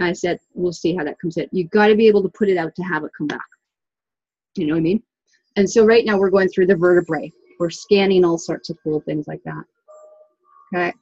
I 0.00 0.12
said, 0.12 0.38
We'll 0.54 0.72
see 0.72 0.94
how 0.94 1.04
that 1.04 1.18
comes 1.20 1.36
in. 1.36 1.48
You 1.52 1.68
got 1.68 1.88
to 1.88 1.94
be 1.94 2.08
able 2.08 2.22
to 2.22 2.28
put 2.28 2.48
it 2.48 2.56
out 2.56 2.74
to 2.76 2.82
have 2.82 3.04
it 3.04 3.12
come 3.16 3.26
back. 3.26 3.46
You 4.56 4.66
know 4.66 4.74
what 4.74 4.80
I 4.80 4.82
mean? 4.82 5.02
And 5.56 5.68
so 5.68 5.84
right 5.84 6.04
now 6.04 6.18
we're 6.18 6.30
going 6.30 6.48
through 6.48 6.66
the 6.66 6.76
vertebrae. 6.76 7.32
We're 7.58 7.70
scanning 7.70 8.24
all 8.24 8.38
sorts 8.38 8.68
of 8.70 8.76
cool 8.82 9.00
things 9.00 9.26
like 9.26 9.40
that. 9.44 9.64
Okay. 10.74 10.92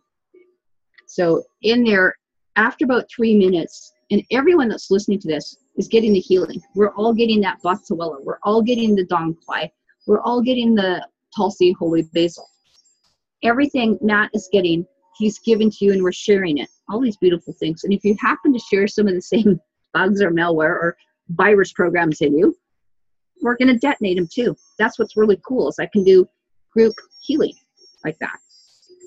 So 1.07 1.45
in 1.63 1.85
there, 1.85 2.17
after 2.57 2.85
about 2.85 3.07
three 3.11 3.37
minutes, 3.37 3.95
and 4.11 4.23
everyone 4.31 4.69
that's 4.69 4.91
listening 4.91 5.19
to 5.21 5.29
this 5.29 5.57
is 5.77 5.89
getting 5.89 6.13
the 6.13 6.21
healing. 6.21 6.63
We're 6.75 6.93
all 6.95 7.13
getting 7.13 7.41
that 7.41 7.59
boswellia. 7.63 8.23
We're 8.23 8.39
all 8.43 8.63
getting 8.63 8.95
the 8.95 9.05
dong 9.07 9.37
quai. 9.45 9.73
We're 10.07 10.21
all 10.21 10.41
getting 10.41 10.75
the 10.75 11.07
tulsi 11.35 11.73
holy 11.73 12.03
basil. 12.13 12.49
Everything 13.45 13.99
Matt 14.01 14.31
is 14.35 14.49
getting, 14.53 14.87
he's 15.17 15.39
given 15.39 15.71
to 15.71 15.85
you, 15.85 15.93
and 15.93 16.03
we're 16.03 16.13
sharing 16.13 16.59
it. 16.59 16.69
All 16.89 17.01
these 17.01 17.17
beautiful 17.17 17.55
things. 17.59 17.85
And 17.85 17.93
if 17.93 18.05
you 18.05 18.17
happen 18.21 18.53
to 18.53 18.59
share 18.59 18.87
some 18.87 19.07
of 19.07 19.15
the 19.15 19.23
same 19.23 19.61
bugs 19.95 20.21
or 20.21 20.31
malware 20.31 20.71
or 20.71 20.97
virus 21.31 21.73
programs 21.73 22.21
in 22.21 22.37
you, 22.37 22.57
we're 23.43 23.57
going 23.57 23.69
to 23.69 23.79
detonate 23.79 24.17
them 24.17 24.29
too. 24.33 24.57
That's 24.79 24.99
what's 24.99 25.17
really 25.17 25.41
cool 25.47 25.69
is 25.69 25.77
I 25.79 25.87
can 25.87 26.05
do 26.05 26.29
group 26.73 26.95
healing 27.23 27.55
like 28.05 28.19
that 28.21 28.39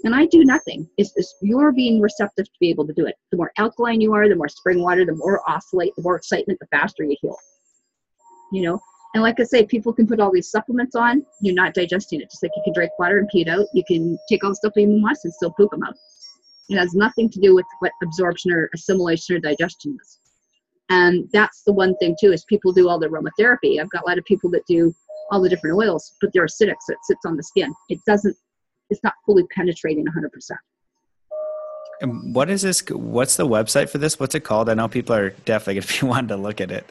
and 0.03 0.15
I 0.15 0.25
do 0.25 0.43
nothing. 0.43 0.89
It's 0.97 1.13
just 1.13 1.35
you're 1.41 1.71
being 1.71 1.99
receptive 1.99 2.45
to 2.45 2.59
be 2.59 2.69
able 2.69 2.87
to 2.87 2.93
do 2.93 3.05
it. 3.05 3.15
The 3.31 3.37
more 3.37 3.51
alkaline 3.57 4.01
you 4.01 4.13
are, 4.13 4.29
the 4.29 4.35
more 4.35 4.47
spring 4.47 4.81
water, 4.81 5.05
the 5.05 5.15
more 5.15 5.41
oscillate, 5.49 5.95
the 5.95 6.03
more 6.03 6.15
excitement, 6.15 6.59
the 6.59 6.67
faster 6.67 7.03
you 7.03 7.15
heal. 7.21 7.35
You 8.51 8.61
know, 8.63 8.79
and 9.13 9.23
like 9.23 9.39
I 9.39 9.43
say, 9.43 9.65
people 9.65 9.93
can 9.93 10.05
put 10.05 10.19
all 10.19 10.31
these 10.31 10.51
supplements 10.51 10.95
on, 10.95 11.25
you're 11.41 11.55
not 11.55 11.73
digesting 11.73 12.21
it. 12.21 12.29
Just 12.29 12.43
like 12.43 12.51
you 12.55 12.61
can 12.63 12.73
drink 12.73 12.91
water 12.99 13.19
and 13.19 13.27
pee 13.29 13.41
it 13.41 13.47
out, 13.47 13.65
you 13.73 13.83
can 13.87 14.17
take 14.29 14.43
all 14.43 14.51
the 14.51 14.55
stuff 14.55 14.73
you 14.75 14.87
want 14.87 15.17
and 15.23 15.33
still 15.33 15.51
poop 15.51 15.71
them 15.71 15.83
out. 15.83 15.95
It 16.69 16.77
has 16.77 16.93
nothing 16.93 17.29
to 17.29 17.39
do 17.39 17.55
with 17.55 17.65
what 17.79 17.93
absorption 18.03 18.51
or 18.51 18.69
assimilation 18.75 19.35
or 19.35 19.39
digestion 19.39 19.97
is. 20.01 20.19
And 20.89 21.29
that's 21.33 21.63
the 21.63 21.73
one 21.73 21.95
thing 21.97 22.15
too 22.19 22.31
is 22.31 22.45
people 22.45 22.71
do 22.71 22.89
all 22.89 22.99
the 22.99 23.07
aromatherapy. 23.07 23.79
I've 23.79 23.89
got 23.89 24.03
a 24.03 24.07
lot 24.07 24.17
of 24.17 24.25
people 24.25 24.49
that 24.51 24.65
do 24.67 24.93
all 25.31 25.41
the 25.41 25.49
different 25.49 25.77
oils, 25.77 26.15
but 26.21 26.31
they're 26.33 26.45
acidic, 26.45 26.75
so 26.81 26.93
it 26.93 26.99
sits 27.03 27.25
on 27.25 27.35
the 27.35 27.43
skin. 27.43 27.73
It 27.89 27.99
doesn't. 28.05 28.35
It's 28.89 29.03
not 29.03 29.13
fully 29.25 29.43
penetrating 29.53 30.05
100%. 30.05 30.29
And 31.99 32.33
what 32.33 32.49
is 32.49 32.61
this? 32.61 32.81
What's 32.89 33.35
the 33.35 33.47
website 33.47 33.89
for 33.89 33.97
this? 33.97 34.19
What's 34.19 34.35
it 34.35 34.41
called? 34.41 34.69
I 34.69 34.75
know 34.75 34.87
people 34.87 35.15
are 35.15 35.31
definitely 35.31 35.75
going 35.75 35.87
to 35.87 36.01
be 36.01 36.07
wanting 36.11 36.27
to 36.29 36.37
look 36.37 36.61
at 36.61 36.71
it. 36.71 36.89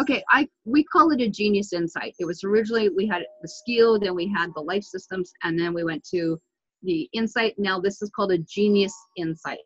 Okay, 0.00 0.22
I 0.30 0.48
we 0.64 0.84
call 0.84 1.10
it 1.10 1.20
a 1.20 1.28
genius 1.28 1.72
insight. 1.72 2.14
It 2.20 2.24
was 2.24 2.44
originally 2.44 2.88
we 2.88 3.06
had 3.06 3.22
the 3.42 3.48
SCIO, 3.48 4.00
then 4.00 4.14
we 4.14 4.28
had 4.28 4.50
the 4.54 4.60
life 4.60 4.84
systems, 4.84 5.32
and 5.42 5.58
then 5.58 5.74
we 5.74 5.82
went 5.82 6.04
to 6.10 6.40
the 6.82 7.08
insight. 7.12 7.54
Now 7.58 7.80
this 7.80 8.00
is 8.00 8.10
called 8.10 8.32
a 8.32 8.38
genius 8.38 8.94
insight. 9.16 9.58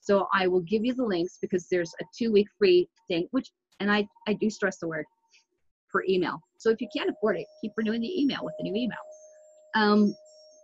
So 0.00 0.26
I 0.32 0.46
will 0.46 0.62
give 0.62 0.84
you 0.84 0.94
the 0.94 1.04
links 1.04 1.38
because 1.42 1.66
there's 1.70 1.92
a 2.00 2.04
two 2.16 2.32
week 2.32 2.48
free 2.58 2.88
thing, 3.08 3.28
which 3.32 3.50
and 3.80 3.92
I 3.92 4.08
I 4.26 4.32
do 4.34 4.48
stress 4.48 4.78
the 4.78 4.88
word 4.88 5.04
per 5.92 6.02
email. 6.08 6.40
So 6.58 6.70
if 6.70 6.80
you 6.80 6.88
can't 6.96 7.10
afford 7.10 7.36
it, 7.38 7.46
keep 7.60 7.72
renewing 7.76 8.00
the 8.00 8.20
email 8.20 8.40
with 8.42 8.54
the 8.58 8.64
new 8.64 8.74
email. 8.74 8.98
Um, 9.74 10.14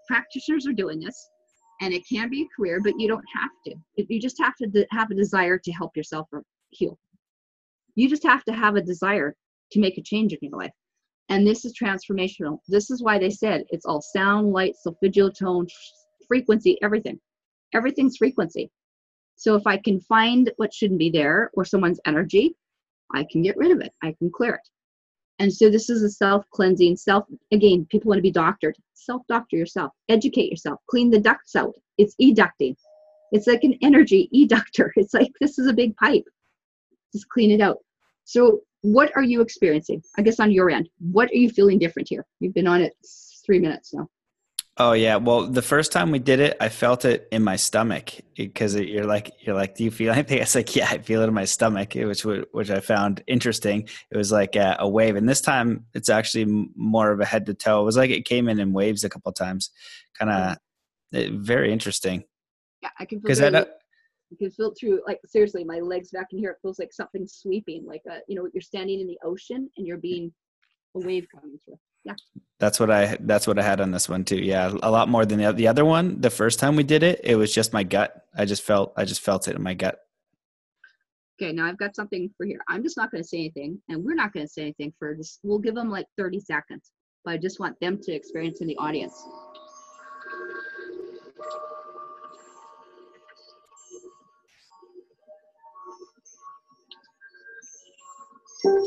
practitioners 0.09 0.67
are 0.67 0.73
doing 0.73 1.01
this 1.01 1.29
and 1.81 1.93
it 1.93 2.03
can 2.11 2.31
be 2.31 2.43
a 2.43 2.47
career, 2.57 2.81
but 2.83 2.95
you 2.99 3.09
don't 3.09 3.25
have 3.35 3.51
to. 3.67 3.75
You 3.97 4.21
just 4.21 4.37
have 4.41 4.55
to 4.57 4.87
have 4.91 5.11
a 5.11 5.15
desire 5.15 5.59
to 5.59 5.73
help 5.73 5.97
yourself 5.97 6.29
or 6.33 6.43
heal. 6.71 6.99
You 7.95 8.09
just 8.09 8.25
have 8.25 8.45
to 8.45 8.53
have 8.53 8.77
a 8.77 8.83
desire 8.83 9.35
to 9.73 9.81
make 9.81 9.99
a 9.99 10.03
change 10.03 10.33
in 10.33 10.39
your 10.43 10.59
life. 10.59 10.73
And 11.29 11.47
this 11.47 11.65
is 11.65 11.75
transformational. 11.79 12.59
This 12.69 12.91
is 12.91 13.03
why 13.03 13.19
they 13.19 13.31
said 13.31 13.65
it's 13.71 13.87
all 13.87 14.03
sound, 14.03 14.53
light, 14.53 14.75
solfeggio 14.77 15.31
tone, 15.31 15.67
frequency, 16.29 16.79
everything. 16.83 17.19
Everything's 17.73 18.17
frequency. 18.17 18.71
So 19.37 19.57
if 19.57 19.67
I 19.67 19.79
can 19.79 20.01
find 20.01 20.51
what 20.57 20.73
shouldn't 20.73 20.99
be 20.99 21.11
there 21.11 21.51
or 21.55 21.65
someone's 21.65 22.01
energy, 22.07 22.57
I 23.13 23.27
can 23.31 23.43
get 23.43 23.57
rid 23.57 23.71
of 23.71 23.81
it. 23.81 23.93
I 24.03 24.15
can 24.19 24.31
clear 24.31 24.55
it. 24.55 24.69
And 25.39 25.53
so 25.53 25.69
this 25.69 25.91
is 25.91 26.03
a 26.03 26.11
self 26.11 26.45
cleansing, 26.51 26.97
self, 26.97 27.25
again, 27.53 27.87
people 27.91 28.09
want 28.09 28.19
to 28.19 28.23
be 28.23 28.31
doctored. 28.31 28.77
Self 28.95 29.23
doctor 29.29 29.57
yourself, 29.57 29.93
educate 30.09 30.51
yourself, 30.51 30.81
clean 30.89 31.11
the 31.11 31.21
ducts 31.21 31.57
out. 31.57 31.75
It's 31.99 32.15
educting. 32.21 32.77
It's 33.33 33.47
like 33.47 33.65
an 33.65 33.77
energy 33.83 34.29
eductor. 34.35 34.93
It's 34.97 35.15
like 35.15 35.33
this 35.41 35.59
is 35.59 35.67
a 35.67 35.73
big 35.73 35.97
pipe. 35.97 36.25
Just 37.15 37.29
clean 37.29 37.51
it 37.51 37.61
out. 37.61 37.79
So, 38.25 38.61
what 38.83 39.11
are 39.17 39.23
you 39.23 39.41
experiencing? 39.41 40.03
I 40.19 40.23
guess 40.23 40.41
on 40.41 40.51
your 40.51 40.69
end, 40.69 40.89
what 40.99 41.31
are 41.31 41.37
you 41.37 41.49
feeling 41.49 41.79
different 41.79 42.09
here? 42.09 42.27
You've 42.41 42.55
been 42.55 42.67
on 42.67 42.83
it 42.83 42.93
three 43.47 43.59
minutes 43.59 43.95
now. 43.95 44.09
Oh 44.77 44.93
yeah. 44.93 45.17
Well, 45.17 45.47
the 45.47 45.63
first 45.63 45.93
time 45.93 46.11
we 46.11 46.19
did 46.19 46.41
it, 46.41 46.57
I 46.61 46.69
felt 46.69 47.05
it 47.05 47.29
in 47.31 47.45
my 47.45 47.55
stomach 47.55 48.11
because 48.37 48.75
you're 48.75 49.07
like, 49.07 49.31
you're 49.41 49.55
like, 49.55 49.77
do 49.77 49.85
you 49.85 49.93
feel 49.93 50.13
anything? 50.13 50.39
It's 50.43 50.57
like, 50.57 50.75
yeah, 50.75 50.89
I 50.91 50.99
feel 50.99 51.23
it 51.23 51.29
in 51.29 51.35
my 51.35 51.45
stomach, 51.45 51.95
which 51.95 52.25
which 52.25 52.71
I 52.71 52.81
found 52.81 53.23
interesting. 53.29 53.89
It 54.11 54.17
was 54.17 54.33
like 54.33 54.57
a, 54.57 54.77
a 54.81 54.89
wave, 54.89 55.15
and 55.15 55.29
this 55.29 55.41
time 55.41 55.87
it's 55.95 56.09
actually 56.09 56.71
more 56.75 57.13
of 57.13 57.21
a 57.21 57.25
head 57.25 57.47
to 57.47 57.55
toe. 57.55 57.83
It 57.83 57.85
was 57.85 57.97
like 57.97 58.11
it 58.11 58.25
came 58.25 58.49
in 58.49 58.59
in 58.59 58.73
waves 58.73 59.05
a 59.05 59.09
couple 59.09 59.31
times, 59.33 59.71
kind 60.19 60.31
of 60.33 60.59
mm-hmm. 61.15 61.41
very 61.41 61.73
interesting. 61.73 62.25
Yeah, 62.83 62.91
I 62.99 63.05
can. 63.05 63.21
Very, 63.23 63.57
I 63.57 63.67
you 64.35 64.49
can 64.49 64.55
feel 64.55 64.75
through 64.79 65.01
like 65.07 65.21
seriously, 65.27 65.65
my 65.65 65.81
legs 65.81 66.11
back 66.11 66.29
in 66.33 66.39
here. 66.39 66.51
It 66.51 66.59
feels 66.63 66.79
like 66.79 66.93
something 66.93 67.27
sweeping, 67.27 67.87
like 67.87 68.03
a 68.11 68.19
you 68.29 68.37
know 68.37 68.49
you're 68.53 68.61
standing 68.61 69.01
in 69.01 69.07
the 69.07 69.19
ocean 69.25 69.71
and 69.77 69.87
you're 69.87 69.99
being 69.99 70.33
a 70.97 71.01
wave 71.01 71.27
coming 71.33 71.59
through. 71.65 71.79
Yeah. 72.05 72.15
That's 72.59 72.79
what 72.79 72.91
i 72.91 73.17
that's 73.21 73.47
what 73.47 73.59
i 73.59 73.63
had 73.63 73.81
on 73.81 73.91
this 73.91 74.11
one 74.11 74.25
too 74.25 74.37
yeah 74.37 74.71
a 74.83 74.91
lot 74.91 75.09
more 75.09 75.25
than 75.25 75.39
the, 75.41 75.53
the 75.53 75.69
other 75.69 75.87
one 75.87 76.21
the 76.21 76.29
first 76.29 76.59
time 76.59 76.77
we 76.77 76.83
did 76.83 77.03
it 77.03 77.21
it 77.25 77.37
was 77.37 77.53
just 77.53 77.73
my 77.73 77.83
gut 77.83 78.27
i 78.37 78.45
just 78.45 78.63
felt 78.63 78.93
i 78.97 79.05
just 79.07 79.23
felt 79.23 79.49
it 79.49 79.57
in 79.57 79.63
my 79.63 79.73
gut. 79.73 79.99
Okay 81.41 81.53
now 81.53 81.67
i've 81.67 81.79
got 81.79 81.97
something 81.97 82.31
for 82.37 82.45
here 82.45 82.61
i'm 82.69 82.83
just 82.83 82.99
not 82.99 83.11
going 83.11 83.23
to 83.23 83.29
say 83.29 83.39
anything 83.39 83.81
and 83.89 84.05
we're 84.05 84.15
not 84.15 84.35
going 84.35 84.47
to 84.47 84.53
say 84.53 84.63
anything 84.63 84.93
for 84.99 85.15
this 85.17 85.41
we'll 85.43 85.59
give 85.59 85.75
them 85.75 85.91
like 85.91 86.07
30 86.19 86.41
seconds 86.41 86.93
but 87.25 87.33
i 87.33 87.37
just 87.39 87.59
want 87.59 87.79
them 87.81 87.99
to 88.03 88.13
experience 88.13 88.61
in 88.61 88.67
the 88.67 88.77
audience 88.77 89.15
ground 98.65 98.87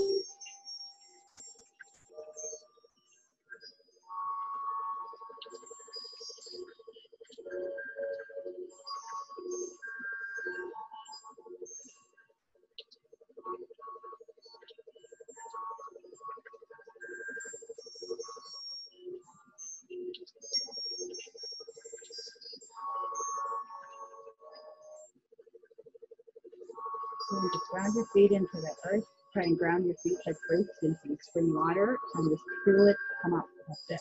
your 27.95 28.05
feet 28.13 28.31
into 28.31 28.57
the 28.57 28.71
earth. 28.85 29.03
Try 29.37 29.45
and 29.45 29.59
ground 29.59 29.85
your 29.85 29.93
feet 29.97 30.17
like 30.25 30.35
roots 30.49 30.71
in 30.81 30.97
some 31.05 31.15
spring 31.21 31.53
water 31.53 31.95
and 32.15 32.27
just 32.27 32.41
feel 32.65 32.87
it 32.87 32.95
come 33.21 33.35
up. 33.35 33.45
That's 33.67 33.85
it. 33.91 33.99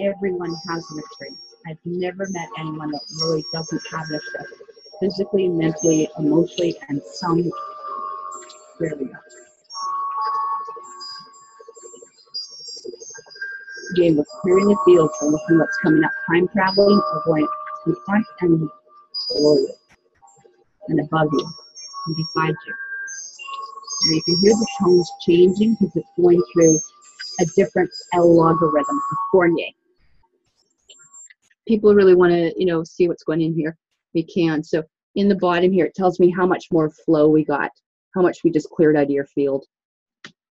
Everyone 0.00 0.52
has 0.68 0.84
an 0.90 0.98
experience. 0.98 1.54
I've 1.68 1.78
never 1.84 2.26
met 2.30 2.48
anyone 2.58 2.90
that 2.90 3.00
really 3.22 3.44
doesn't 3.52 3.80
have 3.92 4.08
an 4.08 4.16
experience 4.16 4.62
physically, 5.00 5.46
mentally, 5.46 6.08
emotionally, 6.18 6.74
and 6.88 7.00
some 7.14 7.48
really 8.80 9.04
not. 9.04 9.22
Again, 13.92 14.16
we're 14.16 14.24
clearing 14.42 14.66
the 14.66 14.76
field 14.84 15.10
for 15.20 15.26
looking 15.26 15.58
what's 15.60 15.78
coming 15.80 16.02
up. 16.02 16.10
Time 16.28 16.48
traveling, 16.48 17.00
going 17.24 17.46
in 17.86 17.94
front 18.04 18.26
and 18.40 18.68
below 19.28 19.54
you 19.58 19.74
and 20.88 20.98
above 20.98 21.28
you 21.32 21.52
and 22.08 22.16
beside 22.16 22.56
you. 22.66 22.74
And 24.02 24.14
you 24.14 24.22
can 24.22 24.36
hear 24.40 24.52
the 24.52 24.68
tones 24.80 25.10
changing 25.26 25.76
because 25.80 25.96
it's 25.96 26.08
going 26.16 26.42
through 26.52 26.78
a 27.40 27.46
different 27.56 27.90
L 28.14 28.34
logarithm 28.34 28.96
of 28.96 29.18
Fourier. 29.30 29.68
People 31.68 31.94
really 31.94 32.14
want 32.14 32.32
to, 32.32 32.52
you 32.56 32.66
know, 32.66 32.82
see 32.82 33.08
what's 33.08 33.22
going 33.22 33.42
in 33.42 33.54
here. 33.54 33.76
We 34.14 34.24
can. 34.24 34.62
So 34.64 34.82
in 35.14 35.28
the 35.28 35.36
bottom 35.36 35.72
here, 35.72 35.86
it 35.86 35.94
tells 35.94 36.18
me 36.18 36.30
how 36.30 36.46
much 36.46 36.66
more 36.72 36.90
flow 36.90 37.28
we 37.28 37.44
got, 37.44 37.70
how 38.14 38.22
much 38.22 38.38
we 38.42 38.50
just 38.50 38.70
cleared 38.70 38.96
out 38.96 39.04
of 39.04 39.10
your 39.10 39.26
field. 39.26 39.64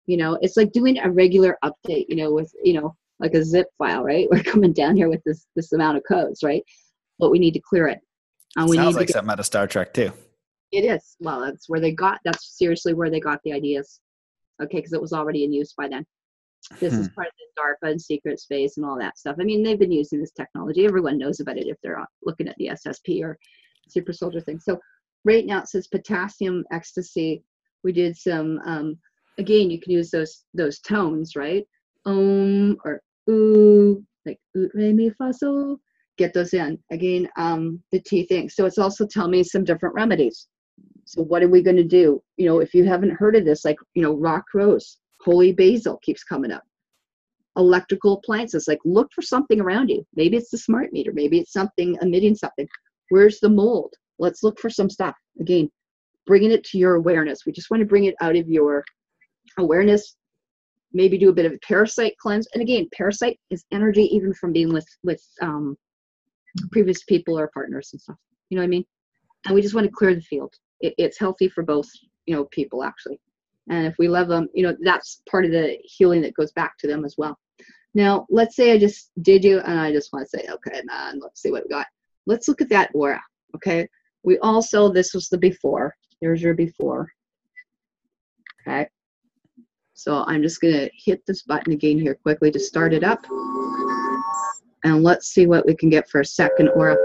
You 0.07 0.17
know, 0.17 0.39
it's 0.41 0.57
like 0.57 0.73
doing 0.73 0.99
a 0.99 1.11
regular 1.11 1.57
update, 1.65 2.07
you 2.09 2.17
know, 2.17 2.33
with, 2.33 2.53
you 2.63 2.75
know, 2.75 2.95
like 3.21 3.35
a 3.35 3.45
zip 3.45 3.69
file, 3.79 4.03
right? 4.03 4.29
We're 4.31 4.43
coming 4.43 4.73
down 4.73 4.97
here 4.97 5.09
with 5.09 5.23
this 5.25 5.47
this 5.57 5.73
amount 5.73 5.97
of 5.97 6.03
codes, 6.07 6.43
right? 6.43 6.63
But 7.19 7.31
we 7.31 7.39
need 7.39 7.55
to 7.55 7.61
clear 7.61 7.87
it. 7.89 8.01
And 8.57 8.69
we 8.69 8.77
Sounds 8.77 8.95
need 8.95 9.01
like 9.01 9.07
get, 9.09 9.15
something 9.15 9.31
out 9.31 9.41
of 9.41 9.47
Star 9.47 9.67
Trek 9.67 9.95
too. 9.95 10.13
It 10.73 10.85
is. 10.85 11.17
Well, 11.21 11.41
that's 11.41 11.69
where 11.69 11.81
they 11.81 11.93
got. 11.93 12.21
That's 12.25 12.57
seriously 12.57 12.95
where 12.95 13.11
they 13.11 13.21
got 13.21 13.41
the 13.45 13.53
ideas. 13.53 14.01
Okay, 14.63 14.79
because 14.79 14.93
it 14.93 15.01
was 15.01 15.13
already 15.13 15.45
in 15.45 15.53
use 15.53 15.73
by 15.77 15.89
then. 15.89 16.07
This 16.79 16.95
hmm. 16.95 17.01
is 17.01 17.09
part 17.09 17.29
of 17.29 17.33
the 17.39 17.61
DARPA 17.61 17.91
and 17.93 18.01
secret 18.01 18.39
space 18.39 18.77
and 18.77 18.85
all 18.85 18.99
that 18.99 19.19
stuff. 19.19 19.37
I 19.41 19.45
mean, 19.45 19.63
they've 19.63 19.79
been 19.79 19.91
using 19.91 20.21
this 20.21 20.33
technology. 20.33 20.85
Everyone 20.85 21.19
knows 21.19 21.41
about 21.41 21.57
it 21.57 21.67
if 21.67 21.79
they're 21.83 22.05
looking 22.25 22.49
at 22.49 22.57
the 22.57 22.69
SSP 22.69 23.23
or 23.23 23.39
super 23.89 24.13
soldier 24.13 24.41
thing. 24.41 24.61
So 24.61 24.79
right 25.25 25.47
now 25.47 25.61
it 25.61 25.69
says 25.69 25.89
potassium 25.89 26.65
ecstasy. 26.71 27.43
We 27.83 27.93
did 27.93 28.17
some. 28.17 28.61
Um, 28.65 28.99
again, 29.39 29.71
you 29.71 29.81
can 29.81 29.93
use 29.93 30.11
those 30.11 30.45
those 30.55 30.81
tones, 30.81 31.35
right? 31.35 31.67
Um 32.07 32.77
or 32.85 33.01
ooh, 33.29 34.05
like 34.27 34.39
oot 34.57 34.71
re 34.75 34.93
mi 34.93 35.11
fa 35.11 35.33
sol. 35.33 35.79
Get 36.19 36.35
those 36.35 36.53
in 36.53 36.79
again. 36.91 37.29
Um, 37.37 37.83
the 37.93 38.01
T 38.01 38.27
thing. 38.27 38.49
So 38.51 38.67
it's 38.67 38.79
also 38.79 39.07
tell 39.07 39.29
me 39.29 39.43
some 39.43 39.65
different 39.65 39.95
remedies. 39.95 40.47
So 41.11 41.23
what 41.23 41.43
are 41.43 41.49
we 41.49 41.61
going 41.61 41.77
to 41.77 41.83
do? 41.83 42.23
You 42.37 42.47
know, 42.47 42.61
if 42.61 42.73
you 42.73 42.85
haven't 42.85 43.11
heard 43.11 43.35
of 43.35 43.45
this, 43.45 43.65
like, 43.65 43.79
you 43.95 44.03
know, 44.03 44.15
rock 44.15 44.45
rose, 44.55 44.99
holy 45.21 45.53
basil 45.53 45.99
keeps 46.05 46.23
coming 46.23 46.53
up. 46.53 46.63
Electrical 47.57 48.13
appliances, 48.13 48.69
like 48.69 48.79
look 48.85 49.09
for 49.13 49.21
something 49.21 49.61
around 49.61 49.89
you. 49.89 50.07
Maybe 50.15 50.37
it's 50.37 50.51
the 50.51 50.59
smart 50.59 50.93
meter, 50.93 51.11
maybe 51.13 51.41
it's 51.41 51.53
something 51.53 51.99
emitting 52.01 52.37
something. 52.37 52.69
Where's 53.09 53.41
the 53.41 53.49
mold? 53.49 53.93
Let's 54.21 54.45
look 54.45 54.61
for 54.61 54.71
some 54.71 54.89
stuff. 54.89 55.17
Again, 55.41 55.69
bringing 56.29 56.53
it 56.53 56.63
to 56.67 56.79
your 56.79 56.95
awareness. 56.95 57.41
We 57.45 57.51
just 57.51 57.73
want 57.73 57.81
to 57.81 57.89
bring 57.89 58.05
it 58.05 58.15
out 58.21 58.37
of 58.37 58.49
your 58.49 58.85
awareness. 59.59 60.15
Maybe 60.93 61.19
do 61.19 61.31
a 61.31 61.35
bit 61.35 61.47
of 61.47 61.53
a 61.53 61.59
parasite 61.67 62.15
cleanse. 62.23 62.47
And 62.55 62.63
again, 62.63 62.89
parasite 62.97 63.41
is 63.51 63.65
energy 63.73 64.05
even 64.15 64.33
from 64.33 64.53
being 64.53 64.73
with 64.73 64.87
with 65.03 65.21
um, 65.43 65.77
previous 66.71 67.03
people 67.03 67.37
or 67.37 67.51
partners 67.53 67.91
and 67.93 68.01
stuff. 68.01 68.17
You 68.49 68.59
know 68.59 68.63
what 68.63 68.67
I 68.67 68.77
mean? 68.77 68.85
And 69.47 69.57
we 69.57 69.61
just 69.61 69.75
want 69.75 69.89
to 69.89 69.93
clear 69.93 70.15
the 70.15 70.21
field 70.21 70.55
it, 70.81 70.95
it's 70.99 71.19
healthy 71.19 71.49
for 71.49 71.63
both 71.63 71.89
you 72.27 72.35
know 72.35 72.45
people 72.47 72.85
actually 72.85 73.19
and 73.69 73.87
if 73.87 73.95
we 73.99 74.09
love 74.09 74.29
them 74.29 74.49
you 74.55 74.63
know 74.63 74.77
that's 74.83 75.23
part 75.29 75.45
of 75.45 75.51
the 75.51 75.77
healing 75.85 76.21
that 76.21 76.35
goes 76.35 76.53
back 76.53 76.77
to 76.79 76.87
them 76.87 77.05
as 77.05 77.17
well 77.19 77.39
now 77.95 78.27
let's 78.31 78.57
say 78.57 78.73
i 78.73 78.79
just 78.79 79.11
did 79.23 79.45
you 79.45 79.61
and 79.61 79.81
i 79.81 79.93
just 79.93 80.13
want 80.13 80.29
to 80.29 80.39
say 80.39 80.47
okay 80.51 80.81
man 80.85 81.19
let's 81.21 81.41
see 81.43 81.51
what 81.51 81.65
we 81.65 81.69
got 81.69 81.87
let's 82.27 82.49
look 82.49 82.61
at 82.61 82.69
that 82.69 82.91
aura 82.95 83.21
okay 83.55 83.89
we 84.23 84.39
also 84.39 84.93
this 84.93 85.15
was 85.15 85.29
the 85.29 85.39
before 85.39 85.95
there's 86.21 86.43
your 86.43 86.55
before 86.55 87.09
Okay. 88.67 88.89
So 89.95 90.25
I'm 90.27 90.43
just 90.43 90.61
going 90.61 90.75
to 90.75 90.91
hit 90.95 91.25
this 91.27 91.43
button 91.43 91.73
again 91.73 91.99
here 91.99 92.15
quickly 92.15 92.51
to 92.51 92.61
start 92.61 92.93
it 92.93 93.05
up. 93.05 93.25
And 94.85 95.03
let's 95.03 95.29
see 95.29 95.47
what 95.47 95.67
we 95.67 95.75
can 95.75 95.91
get 95.91 96.09
for 96.09 96.21
a 96.21 96.25
second 96.25 96.69
aura. 96.71 96.97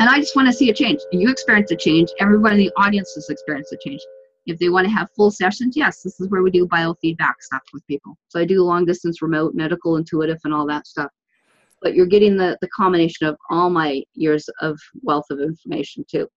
And 0.00 0.08
I 0.08 0.18
just 0.18 0.34
want 0.34 0.48
to 0.48 0.52
see 0.52 0.70
a 0.70 0.74
change. 0.74 1.00
You 1.12 1.30
experience 1.30 1.70
a 1.70 1.76
change. 1.76 2.10
Everyone 2.18 2.52
in 2.52 2.58
the 2.58 2.72
audience 2.76 3.14
has 3.14 3.28
experienced 3.30 3.72
a 3.72 3.78
change. 3.84 4.00
If 4.46 4.58
they 4.58 4.68
want 4.68 4.86
to 4.86 4.92
have 4.92 5.08
full 5.16 5.30
sessions, 5.30 5.76
yes, 5.76 6.02
this 6.02 6.20
is 6.20 6.28
where 6.28 6.42
we 6.42 6.50
do 6.50 6.66
biofeedback 6.66 7.34
stuff 7.40 7.62
with 7.72 7.86
people. 7.86 8.16
So 8.28 8.40
I 8.40 8.44
do 8.44 8.62
long 8.62 8.84
distance, 8.84 9.22
remote, 9.22 9.54
medical, 9.54 9.96
intuitive, 9.96 10.38
and 10.44 10.52
all 10.52 10.66
that 10.66 10.86
stuff. 10.86 11.10
But 11.80 11.94
you're 11.94 12.06
getting 12.06 12.36
the, 12.36 12.58
the 12.60 12.68
combination 12.68 13.26
of 13.26 13.36
all 13.50 13.70
my 13.70 14.02
years 14.14 14.48
of 14.60 14.78
wealth 15.02 15.26
of 15.30 15.40
information 15.40 16.04
too. 16.10 16.28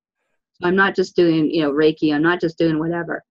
So 0.53 0.67
I'm 0.67 0.75
not 0.75 0.95
just 0.95 1.15
doing, 1.15 1.49
you 1.49 1.63
know, 1.63 1.71
Reiki, 1.71 2.13
I'm 2.13 2.23
not 2.23 2.39
just 2.39 2.57
doing 2.57 2.79
whatever. 2.79 3.23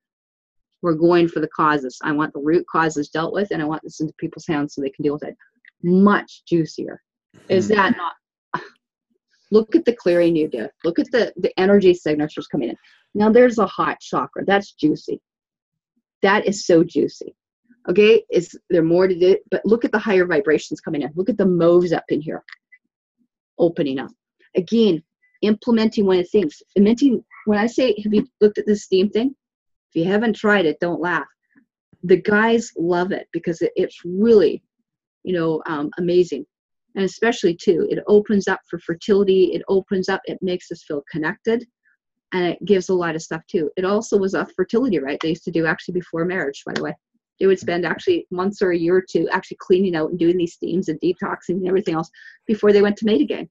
We're 0.83 0.95
going 0.95 1.29
for 1.29 1.41
the 1.41 1.49
causes. 1.49 1.99
I 2.03 2.13
want 2.13 2.33
the 2.33 2.41
root 2.41 2.67
causes 2.71 3.09
dealt 3.09 3.33
with 3.33 3.49
and 3.51 3.63
I 3.63 3.65
want 3.65 3.83
this 3.83 4.01
into 4.01 4.13
people's 4.19 4.47
hands 4.47 4.75
so 4.75 4.81
they 4.83 4.91
can 4.91 5.03
deal 5.03 5.15
with 5.15 5.25
it. 5.25 5.37
Much 5.83 6.45
juicier. 6.47 7.01
Is 7.49 7.69
Mhm. 7.69 7.77
that 7.77 7.97
not 7.97 8.15
look 9.51 9.75
at 9.75 9.85
the 9.85 9.95
clearing 9.95 10.37
you 10.37 10.49
did. 10.49 10.71
Look 10.85 10.99
at 10.99 11.11
the, 11.13 11.33
the 11.37 11.59
energy 11.59 11.95
signatures 11.95 12.47
coming 12.47 12.71
in. 12.71 12.77
Now 13.15 13.31
there's 13.31 13.59
a 13.59 13.67
hot 13.67 14.01
chakra. 14.01 14.45
That's 14.45 14.73
juicy. 14.73 15.21
That 16.23 16.47
is 16.47 16.67
so 16.67 16.83
juicy. 16.83 17.35
Okay, 17.89 18.25
is 18.31 18.59
there 18.69 18.83
more 18.83 19.07
to 19.07 19.19
do? 19.19 19.37
But 19.51 19.65
look 19.65 19.85
at 19.85 19.93
the 19.93 19.99
higher 19.99 20.27
vibrations 20.27 20.81
coming 20.81 21.03
in. 21.03 21.13
Look 21.15 21.29
at 21.29 21.39
the 21.39 21.47
moves 21.47 21.93
up 21.93 22.05
in 22.09 22.21
here, 22.21 22.43
opening 23.59 24.01
up. 24.01 24.11
Again, 24.57 25.03
implementing 25.43 26.05
one 26.05 26.19
of 26.19 26.25
the 26.25 26.29
things. 26.29 26.63
Implementing. 26.75 27.25
When 27.45 27.59
I 27.59 27.67
say, 27.67 27.95
have 28.03 28.13
you 28.13 28.27
looked 28.41 28.59
at 28.59 28.67
this 28.67 28.83
steam 28.83 29.09
thing? 29.09 29.37
If 29.91 30.03
you 30.03 30.11
haven't 30.11 30.35
tried 30.35 30.67
it, 30.67 30.81
don't 30.81 31.01
laugh. 31.01 31.27
The 32.03 32.21
guys 32.21 32.73
love 32.77 33.13
it 33.13 33.29
because 33.33 33.63
it, 33.63 33.73
it's 33.77 34.01
really, 34.05 34.65
you 35.23 35.33
know, 35.33 35.63
um, 35.67 35.91
amazing 35.99 36.45
and 36.97 37.05
especially 37.05 37.55
too 37.55 37.87
it 37.91 38.03
opens 38.07 38.49
up 38.49 38.61
for 38.69 38.79
fertility 38.81 39.53
it 39.55 39.63
opens 39.69 40.09
up 40.09 40.21
it 40.25 40.39
makes 40.43 40.71
us 40.71 40.83
feel 40.83 41.03
connected 41.11 41.65
and 42.33 42.45
it 42.45 42.65
gives 42.65 42.89
a 42.89 42.95
lot 42.95 43.15
of 43.15 43.23
stuff 43.23 43.41
too. 43.49 43.71
It 43.77 43.85
also 43.85 44.19
was 44.19 44.35
a 44.35 44.45
fertility 44.57 44.99
right 44.99 45.19
they 45.23 45.29
used 45.29 45.45
to 45.45 45.53
do 45.53 45.65
actually 45.65 45.95
before 45.95 46.25
marriage 46.25 46.63
by 46.67 46.73
the 46.75 46.83
way. 46.83 46.95
They 47.39 47.47
would 47.47 47.61
spend 47.61 47.87
actually 47.87 48.27
months 48.33 48.63
or 48.63 48.73
a 48.73 48.77
year 48.77 48.97
or 48.97 49.05
two 49.09 49.29
actually 49.31 49.59
cleaning 49.61 49.95
out 49.95 50.11
and 50.11 50.19
doing 50.19 50.37
these 50.37 50.55
steams 50.55 50.89
and 50.89 50.99
detoxing 51.01 51.51
and 51.51 51.69
everything 51.69 51.95
else 51.95 52.11
before 52.47 52.73
they 52.73 52.83
went 52.83 52.97
to 52.97 53.07
mate 53.07 53.21
again 53.21 53.49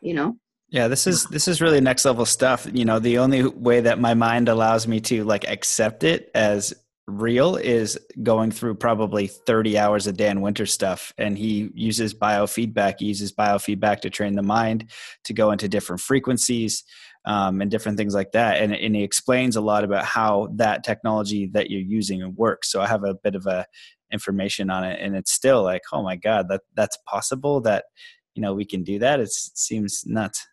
you 0.00 0.14
know? 0.14 0.36
Yeah, 0.68 0.88
this 0.88 1.06
is 1.06 1.24
this 1.26 1.46
is 1.46 1.60
really 1.60 1.80
next 1.80 2.04
level 2.04 2.26
stuff. 2.26 2.66
You 2.72 2.84
know, 2.84 2.98
the 2.98 3.18
only 3.18 3.44
way 3.44 3.80
that 3.80 4.00
my 4.00 4.14
mind 4.14 4.48
allows 4.48 4.88
me 4.88 5.00
to 5.02 5.22
like 5.22 5.48
accept 5.48 6.02
it 6.02 6.30
as 6.34 6.74
real 7.06 7.56
is 7.56 7.98
going 8.22 8.50
through 8.50 8.74
probably 8.74 9.26
30 9.28 9.78
hours 9.78 10.06
of 10.06 10.16
Dan 10.16 10.40
Winter 10.40 10.66
stuff 10.66 11.12
and 11.18 11.38
he 11.38 11.70
uses 11.74 12.14
biofeedback, 12.14 12.96
he 12.98 13.06
uses 13.06 13.32
biofeedback 13.32 14.00
to 14.00 14.10
train 14.10 14.34
the 14.34 14.42
mind 14.42 14.90
to 15.24 15.32
go 15.32 15.52
into 15.52 15.68
different 15.68 16.00
frequencies 16.00 16.84
um, 17.24 17.60
and 17.60 17.70
different 17.70 17.96
things 17.96 18.14
like 18.14 18.32
that. 18.32 18.60
And, 18.60 18.74
and 18.74 18.96
he 18.96 19.04
explains 19.04 19.56
a 19.56 19.60
lot 19.60 19.84
about 19.84 20.04
how 20.04 20.48
that 20.56 20.84
technology 20.84 21.46
that 21.52 21.70
you're 21.70 21.80
using 21.80 22.34
works. 22.34 22.70
So 22.70 22.80
I 22.80 22.88
have 22.88 23.04
a 23.04 23.14
bit 23.14 23.34
of 23.34 23.46
a 23.46 23.66
information 24.12 24.70
on 24.70 24.84
it 24.84 25.00
and 25.00 25.16
it's 25.16 25.32
still 25.32 25.62
like, 25.62 25.82
oh 25.92 26.02
my 26.02 26.16
God, 26.16 26.48
that 26.48 26.62
that's 26.74 26.98
possible 27.06 27.60
that, 27.62 27.84
you 28.34 28.42
know, 28.42 28.54
we 28.54 28.64
can 28.64 28.82
do 28.82 28.98
that. 28.98 29.20
It's, 29.20 29.48
it 29.48 29.58
seems 29.58 30.04
nuts. 30.06 30.46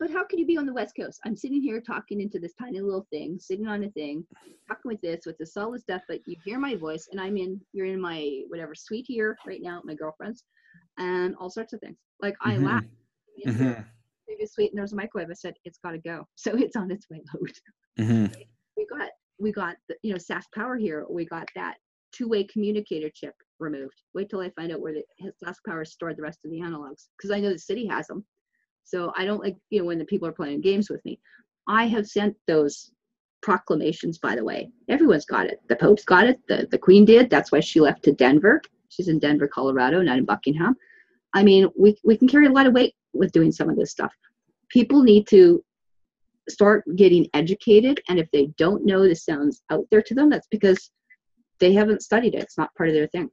But 0.00 0.10
how 0.10 0.24
can 0.24 0.38
you 0.38 0.46
be 0.46 0.56
on 0.56 0.66
the 0.66 0.72
West 0.72 0.94
Coast? 0.94 1.18
I'm 1.24 1.36
sitting 1.36 1.60
here 1.60 1.80
talking 1.80 2.20
into 2.20 2.38
this 2.38 2.54
tiny 2.54 2.80
little 2.80 3.06
thing, 3.10 3.38
sitting 3.40 3.66
on 3.66 3.82
a 3.82 3.90
thing, 3.90 4.24
talking 4.68 4.88
with 4.90 5.00
this, 5.00 5.26
with 5.26 5.36
this 5.38 5.56
all 5.56 5.72
this 5.72 5.82
stuff, 5.82 6.02
but 6.08 6.20
you 6.26 6.36
hear 6.44 6.58
my 6.60 6.76
voice 6.76 7.08
and 7.10 7.20
I'm 7.20 7.36
in, 7.36 7.60
you're 7.72 7.86
in 7.86 8.00
my 8.00 8.42
whatever 8.48 8.74
suite 8.76 9.06
here 9.08 9.36
right 9.46 9.60
now, 9.60 9.80
my 9.84 9.94
girlfriend's, 9.94 10.44
and 10.98 11.34
all 11.40 11.50
sorts 11.50 11.72
of 11.72 11.80
things. 11.80 11.96
Like 12.22 12.36
I 12.42 12.56
Mhm. 12.56 12.64
laugh. 12.64 12.84
Mhm. 13.44 13.84
Previous 14.26 14.52
suite 14.52 14.70
and 14.70 14.78
there's 14.78 14.92
a 14.92 14.96
microwave. 14.96 15.30
I 15.30 15.34
said, 15.34 15.54
it's 15.64 15.78
got 15.78 15.92
to 15.92 15.98
go. 15.98 16.28
So 16.36 16.56
it's 16.56 16.76
on 16.76 16.90
its 16.92 17.10
way 17.10 17.22
out. 17.34 17.60
Mhm. 17.98 18.46
We 18.76 18.86
got, 18.86 19.10
we 19.40 19.50
got, 19.50 19.76
the, 19.88 19.96
you 20.02 20.12
know, 20.12 20.18
SaskPower 20.18 20.78
here. 20.80 21.06
We 21.08 21.24
got 21.24 21.48
that 21.56 21.78
two-way 22.12 22.44
communicator 22.44 23.10
chip 23.10 23.34
removed. 23.58 24.00
Wait 24.14 24.30
till 24.30 24.40
I 24.40 24.50
find 24.50 24.70
out 24.70 24.80
where 24.80 24.94
the 24.94 25.04
SaskPower 25.44 25.84
stored 25.86 26.16
the 26.16 26.22
rest 26.22 26.44
of 26.44 26.52
the 26.52 26.60
analogs 26.60 27.08
because 27.16 27.32
I 27.32 27.40
know 27.40 27.50
the 27.52 27.58
city 27.58 27.84
has 27.86 28.06
them. 28.06 28.24
So 28.88 29.12
I 29.18 29.26
don't 29.26 29.42
like, 29.42 29.56
you 29.68 29.80
know, 29.80 29.84
when 29.84 29.98
the 29.98 30.04
people 30.06 30.26
are 30.26 30.32
playing 30.32 30.62
games 30.62 30.88
with 30.88 31.04
me. 31.04 31.20
I 31.68 31.86
have 31.88 32.06
sent 32.06 32.34
those 32.46 32.90
proclamations, 33.42 34.16
by 34.16 34.34
the 34.34 34.42
way. 34.42 34.70
Everyone's 34.88 35.26
got 35.26 35.46
it. 35.46 35.60
The 35.68 35.76
Pope's 35.76 36.04
got 36.04 36.26
it. 36.26 36.40
The, 36.48 36.66
the 36.70 36.78
Queen 36.78 37.04
did. 37.04 37.28
That's 37.28 37.52
why 37.52 37.60
she 37.60 37.80
left 37.80 38.02
to 38.04 38.12
Denver. 38.12 38.62
She's 38.88 39.08
in 39.08 39.18
Denver, 39.18 39.46
Colorado, 39.46 40.00
not 40.00 40.16
in 40.16 40.24
Buckingham. 40.24 40.74
I 41.34 41.42
mean, 41.42 41.68
we, 41.78 41.98
we 42.02 42.16
can 42.16 42.28
carry 42.28 42.46
a 42.46 42.50
lot 42.50 42.66
of 42.66 42.72
weight 42.72 42.94
with 43.12 43.32
doing 43.32 43.52
some 43.52 43.68
of 43.68 43.76
this 43.76 43.90
stuff. 43.90 44.12
People 44.70 45.02
need 45.02 45.26
to 45.28 45.62
start 46.48 46.82
getting 46.96 47.28
educated. 47.34 48.00
And 48.08 48.18
if 48.18 48.30
they 48.30 48.46
don't 48.56 48.86
know 48.86 49.02
this 49.02 49.26
sounds 49.26 49.60
out 49.70 49.84
there 49.90 50.02
to 50.02 50.14
them, 50.14 50.30
that's 50.30 50.48
because 50.50 50.90
they 51.60 51.74
haven't 51.74 52.02
studied 52.02 52.34
it. 52.34 52.42
It's 52.42 52.56
not 52.56 52.74
part 52.74 52.88
of 52.88 52.94
their 52.94 53.08
thing. 53.08 53.28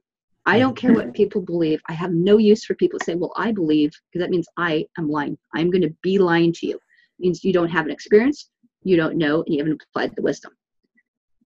I 0.46 0.60
don't 0.60 0.76
care 0.76 0.92
what 0.92 1.12
people 1.12 1.40
believe. 1.40 1.80
I 1.88 1.92
have 1.92 2.12
no 2.12 2.38
use 2.38 2.64
for 2.64 2.74
people 2.76 3.00
to 3.00 3.04
say, 3.04 3.16
well, 3.16 3.32
I 3.36 3.50
believe, 3.50 3.90
because 4.12 4.24
that 4.24 4.30
means 4.30 4.46
I 4.56 4.86
am 4.96 5.08
lying. 5.08 5.36
I'm 5.54 5.70
going 5.70 5.82
to 5.82 5.94
be 6.02 6.18
lying 6.18 6.52
to 6.54 6.66
you. 6.66 6.76
It 6.76 6.80
means 7.18 7.42
you 7.42 7.52
don't 7.52 7.68
have 7.68 7.84
an 7.84 7.90
experience, 7.90 8.48
you 8.84 8.96
don't 8.96 9.16
know, 9.16 9.42
and 9.42 9.52
you 9.52 9.58
haven't 9.58 9.82
applied 9.90 10.14
the 10.14 10.22
wisdom. 10.22 10.52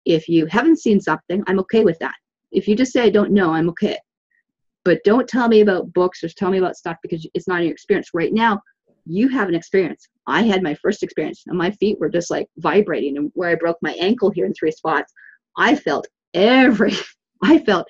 If 0.06 0.28
you 0.28 0.48
haven't 0.48 0.80
seen 0.80 1.00
something, 1.00 1.44
I'm 1.48 1.60
okay 1.62 1.86
with 1.86 1.98
that. 2.00 2.16
If 2.52 2.68
you 2.68 2.76
just 2.76 2.92
say, 2.92 3.04
I 3.04 3.10
don't 3.10 3.32
know, 3.32 3.54
I'm 3.54 3.70
okay. 3.70 3.98
But 4.84 5.00
don't 5.06 5.28
tell 5.28 5.48
me 5.48 5.62
about 5.62 5.94
books 5.94 6.24
or 6.24 6.30
tell 6.30 6.50
me 6.50 6.58
about 6.58 6.76
stuff 6.76 6.98
because 7.02 7.26
it's 7.34 7.48
not 7.48 7.62
your 7.64 7.72
experience. 7.72 8.10
Right 8.14 8.34
now, 8.34 8.60
you 9.06 9.30
have 9.30 9.48
an 9.48 9.56
experience. 9.56 10.08
I 10.28 10.44
had 10.44 10.62
my 10.62 10.76
first 10.76 11.04
experience, 11.04 11.44
and 11.48 11.58
my 11.58 11.72
feet 11.72 12.00
were 12.00 12.10
just 12.10 12.30
like 12.30 12.48
vibrating. 12.58 13.18
And 13.18 13.32
where 13.34 13.50
I 13.50 13.56
broke 13.56 13.78
my 13.82 13.94
ankle 13.94 14.30
here 14.30 14.46
in 14.46 14.54
three 14.54 14.72
spots, 14.72 15.14
I 15.58 15.76
felt 15.76 16.08
every, 16.34 16.94
I 17.44 17.60
felt 17.60 17.88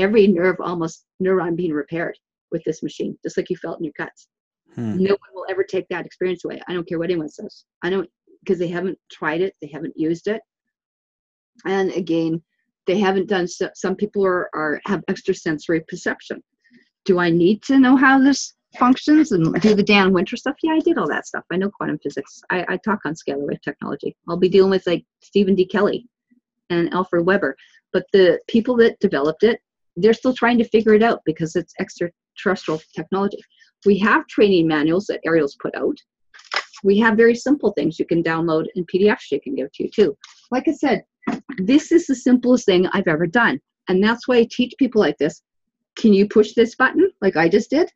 every 0.00 0.26
nerve, 0.26 0.56
almost 0.60 1.04
neuron 1.22 1.56
being 1.56 1.72
repaired 1.72 2.18
with 2.50 2.62
this 2.64 2.82
machine, 2.82 3.16
just 3.22 3.36
like 3.36 3.50
you 3.50 3.56
felt 3.56 3.78
in 3.78 3.84
your 3.84 3.94
cuts. 3.94 4.28
Hmm. 4.74 4.96
No 4.96 5.10
one 5.10 5.30
will 5.34 5.46
ever 5.48 5.64
take 5.64 5.86
that 5.88 6.06
experience 6.06 6.44
away. 6.44 6.60
I 6.68 6.72
don't 6.72 6.88
care 6.88 6.98
what 6.98 7.10
anyone 7.10 7.28
says. 7.28 7.64
I 7.82 7.90
don't, 7.90 8.08
because 8.42 8.58
they 8.58 8.68
haven't 8.68 8.98
tried 9.10 9.40
it, 9.40 9.54
they 9.60 9.70
haven't 9.72 9.94
used 9.96 10.26
it. 10.28 10.40
And 11.64 11.90
again, 11.92 12.42
they 12.86 12.98
haven't 12.98 13.28
done, 13.28 13.46
so, 13.46 13.68
some 13.74 13.94
people 13.94 14.24
are, 14.24 14.48
are 14.54 14.80
have 14.86 15.02
extrasensory 15.08 15.82
perception. 15.88 16.42
Do 17.04 17.18
I 17.18 17.30
need 17.30 17.62
to 17.64 17.78
know 17.78 17.96
how 17.96 18.18
this 18.18 18.54
functions 18.78 19.32
and 19.32 19.60
do 19.60 19.74
the 19.74 19.82
Dan 19.82 20.12
Winter 20.12 20.36
stuff? 20.36 20.56
Yeah, 20.62 20.72
I 20.72 20.80
did 20.80 20.98
all 20.98 21.08
that 21.08 21.26
stuff. 21.26 21.44
I 21.50 21.56
know 21.56 21.70
quantum 21.70 21.98
physics. 22.02 22.40
I, 22.50 22.64
I 22.68 22.76
talk 22.78 23.00
on 23.04 23.14
scalar 23.14 23.46
wave 23.46 23.60
technology. 23.62 24.16
I'll 24.28 24.36
be 24.36 24.48
dealing 24.48 24.70
with 24.70 24.86
like 24.86 25.04
Stephen 25.20 25.54
D. 25.54 25.66
Kelly 25.66 26.06
and 26.70 26.92
Alfred 26.94 27.26
Webre. 27.26 27.54
But 27.92 28.06
the 28.12 28.40
people 28.48 28.76
that 28.76 28.98
developed 29.00 29.42
it, 29.42 29.60
they're 29.96 30.12
still 30.12 30.34
trying 30.34 30.58
to 30.58 30.68
figure 30.68 30.94
it 30.94 31.02
out 31.02 31.20
because 31.24 31.56
it's 31.56 31.74
extraterrestrial 31.80 32.80
technology. 32.94 33.38
We 33.86 33.98
have 33.98 34.26
training 34.26 34.66
manuals 34.68 35.06
that 35.06 35.20
Ariel's 35.24 35.56
put 35.60 35.74
out. 35.74 35.96
We 36.82 36.98
have 36.98 37.16
very 37.16 37.34
simple 37.34 37.72
things 37.72 37.98
you 37.98 38.06
can 38.06 38.22
download 38.22 38.66
and 38.74 38.88
PDFs 38.88 39.30
you 39.30 39.40
can 39.40 39.54
give 39.54 39.72
to 39.72 39.84
you 39.84 39.90
too. 39.90 40.16
Like 40.50 40.68
I 40.68 40.72
said, 40.72 41.04
this 41.58 41.92
is 41.92 42.06
the 42.06 42.14
simplest 42.14 42.66
thing 42.66 42.86
I've 42.88 43.08
ever 43.08 43.26
done. 43.26 43.60
And 43.88 44.02
that's 44.02 44.26
why 44.26 44.36
I 44.38 44.48
teach 44.50 44.72
people 44.78 45.00
like 45.00 45.18
this. 45.18 45.42
Can 45.96 46.12
you 46.12 46.26
push 46.28 46.52
this 46.54 46.74
button 46.76 47.10
like 47.20 47.36
I 47.36 47.48
just 47.48 47.70
did? 47.70 47.90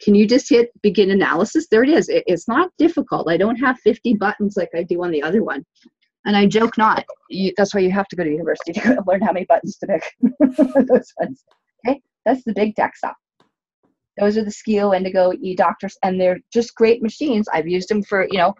Can 0.00 0.14
you 0.14 0.26
just 0.26 0.48
hit 0.48 0.70
begin 0.82 1.10
analysis? 1.10 1.66
There 1.70 1.82
it 1.82 1.90
is. 1.90 2.08
It- 2.08 2.24
it's 2.26 2.48
not 2.48 2.70
difficult. 2.78 3.30
I 3.30 3.36
don't 3.36 3.56
have 3.56 3.78
50 3.80 4.14
buttons 4.14 4.56
like 4.56 4.70
I 4.74 4.82
do 4.82 5.02
on 5.02 5.10
the 5.10 5.22
other 5.22 5.42
one. 5.42 5.64
And 6.24 6.36
I 6.36 6.46
joke 6.46 6.76
not. 6.76 7.04
You, 7.30 7.52
that's 7.56 7.74
why 7.74 7.80
you 7.80 7.90
have 7.90 8.08
to 8.08 8.16
go 8.16 8.24
to 8.24 8.30
university 8.30 8.72
to 8.72 9.02
learn 9.06 9.22
how 9.22 9.32
many 9.32 9.46
buttons 9.46 9.78
to 9.78 9.86
pick. 9.86 10.14
Those 10.88 11.12
ones. 11.20 11.44
Okay, 11.86 12.00
that's 12.24 12.44
the 12.44 12.52
big 12.52 12.74
tech 12.76 12.96
stuff. 12.96 13.16
Those 14.18 14.36
are 14.36 14.44
the 14.44 14.50
SCIO, 14.50 14.96
Indigo, 14.96 15.32
E 15.40 15.54
Doctors, 15.54 15.96
and 16.02 16.20
they're 16.20 16.38
just 16.52 16.74
great 16.74 17.02
machines. 17.02 17.48
I've 17.52 17.68
used 17.68 17.88
them 17.88 18.02
for 18.02 18.26
you 18.30 18.38
know 18.38 18.54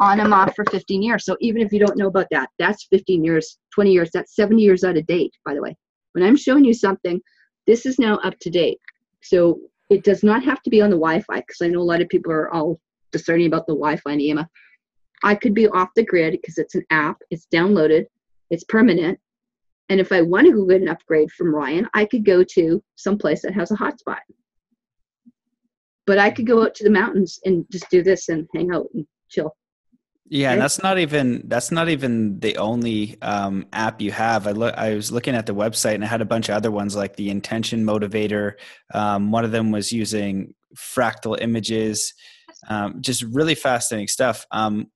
on 0.00 0.20
and 0.20 0.34
off 0.34 0.54
for 0.56 0.64
15 0.64 1.02
years. 1.02 1.24
So 1.24 1.36
even 1.40 1.62
if 1.62 1.72
you 1.72 1.78
don't 1.78 1.96
know 1.96 2.08
about 2.08 2.26
that, 2.30 2.50
that's 2.58 2.86
15 2.90 3.24
years, 3.24 3.58
20 3.74 3.92
years, 3.92 4.10
that's 4.12 4.34
70 4.34 4.60
years 4.60 4.84
out 4.84 4.96
of 4.96 5.06
date. 5.06 5.32
By 5.44 5.54
the 5.54 5.62
way, 5.62 5.76
when 6.12 6.24
I'm 6.24 6.36
showing 6.36 6.64
you 6.64 6.74
something, 6.74 7.20
this 7.66 7.86
is 7.86 7.98
now 7.98 8.16
up 8.18 8.34
to 8.40 8.50
date. 8.50 8.80
So 9.22 9.60
it 9.90 10.04
does 10.04 10.22
not 10.22 10.44
have 10.44 10.62
to 10.62 10.70
be 10.70 10.80
on 10.80 10.90
the 10.90 10.96
Wi-Fi 10.96 11.36
because 11.36 11.58
I 11.62 11.68
know 11.68 11.80
a 11.80 11.82
lot 11.82 12.02
of 12.02 12.08
people 12.08 12.32
are 12.32 12.52
all 12.52 12.80
discerning 13.12 13.46
about 13.46 13.66
the 13.66 13.74
Wi-Fi 13.74 14.12
and 14.12 14.20
EMA. 14.20 14.48
I 15.24 15.34
could 15.34 15.54
be 15.54 15.66
off 15.66 15.88
the 15.96 16.04
grid 16.04 16.32
because 16.32 16.58
it's 16.58 16.74
an 16.74 16.84
app, 16.90 17.16
it's 17.30 17.46
downloaded, 17.52 18.04
it's 18.50 18.64
permanent. 18.64 19.18
And 19.88 19.98
if 19.98 20.12
I 20.12 20.22
want 20.22 20.46
to 20.46 20.52
go 20.52 20.66
get 20.66 20.82
an 20.82 20.88
upgrade 20.88 21.30
from 21.32 21.54
Ryan, 21.54 21.88
I 21.94 22.04
could 22.04 22.24
go 22.24 22.44
to 22.44 22.82
some 22.96 23.18
place 23.18 23.42
that 23.42 23.54
has 23.54 23.70
a 23.70 23.76
hotspot. 23.76 24.20
But 26.06 26.18
I 26.18 26.30
could 26.30 26.46
go 26.46 26.62
out 26.62 26.74
to 26.76 26.84
the 26.84 26.90
mountains 26.90 27.40
and 27.44 27.64
just 27.72 27.88
do 27.90 28.02
this 28.02 28.28
and 28.28 28.46
hang 28.54 28.72
out 28.72 28.86
and 28.94 29.06
chill. 29.30 29.56
Yeah, 30.26 30.52
and 30.52 30.60
that's 30.60 30.82
not 30.82 30.98
even 30.98 31.42
that's 31.46 31.70
not 31.70 31.90
even 31.90 32.40
the 32.40 32.56
only 32.56 33.20
um, 33.20 33.66
app 33.72 34.00
you 34.00 34.10
have. 34.10 34.46
I 34.46 34.52
look, 34.52 34.74
I 34.74 34.94
was 34.94 35.12
looking 35.12 35.34
at 35.34 35.44
the 35.44 35.54
website 35.54 35.94
and 35.94 36.04
I 36.04 36.06
had 36.06 36.22
a 36.22 36.26
bunch 36.26 36.48
of 36.48 36.54
other 36.54 36.70
ones 36.70 36.96
like 36.96 37.16
the 37.16 37.28
Intention 37.28 37.84
Motivator. 37.84 38.54
Um, 38.92 39.30
one 39.30 39.44
of 39.44 39.52
them 39.52 39.70
was 39.70 39.92
using 39.92 40.54
fractal 40.76 41.40
images, 41.40 42.14
um, 42.68 43.02
just 43.02 43.22
really 43.22 43.54
fascinating 43.54 44.08
stuff. 44.08 44.46
Um, 44.50 44.88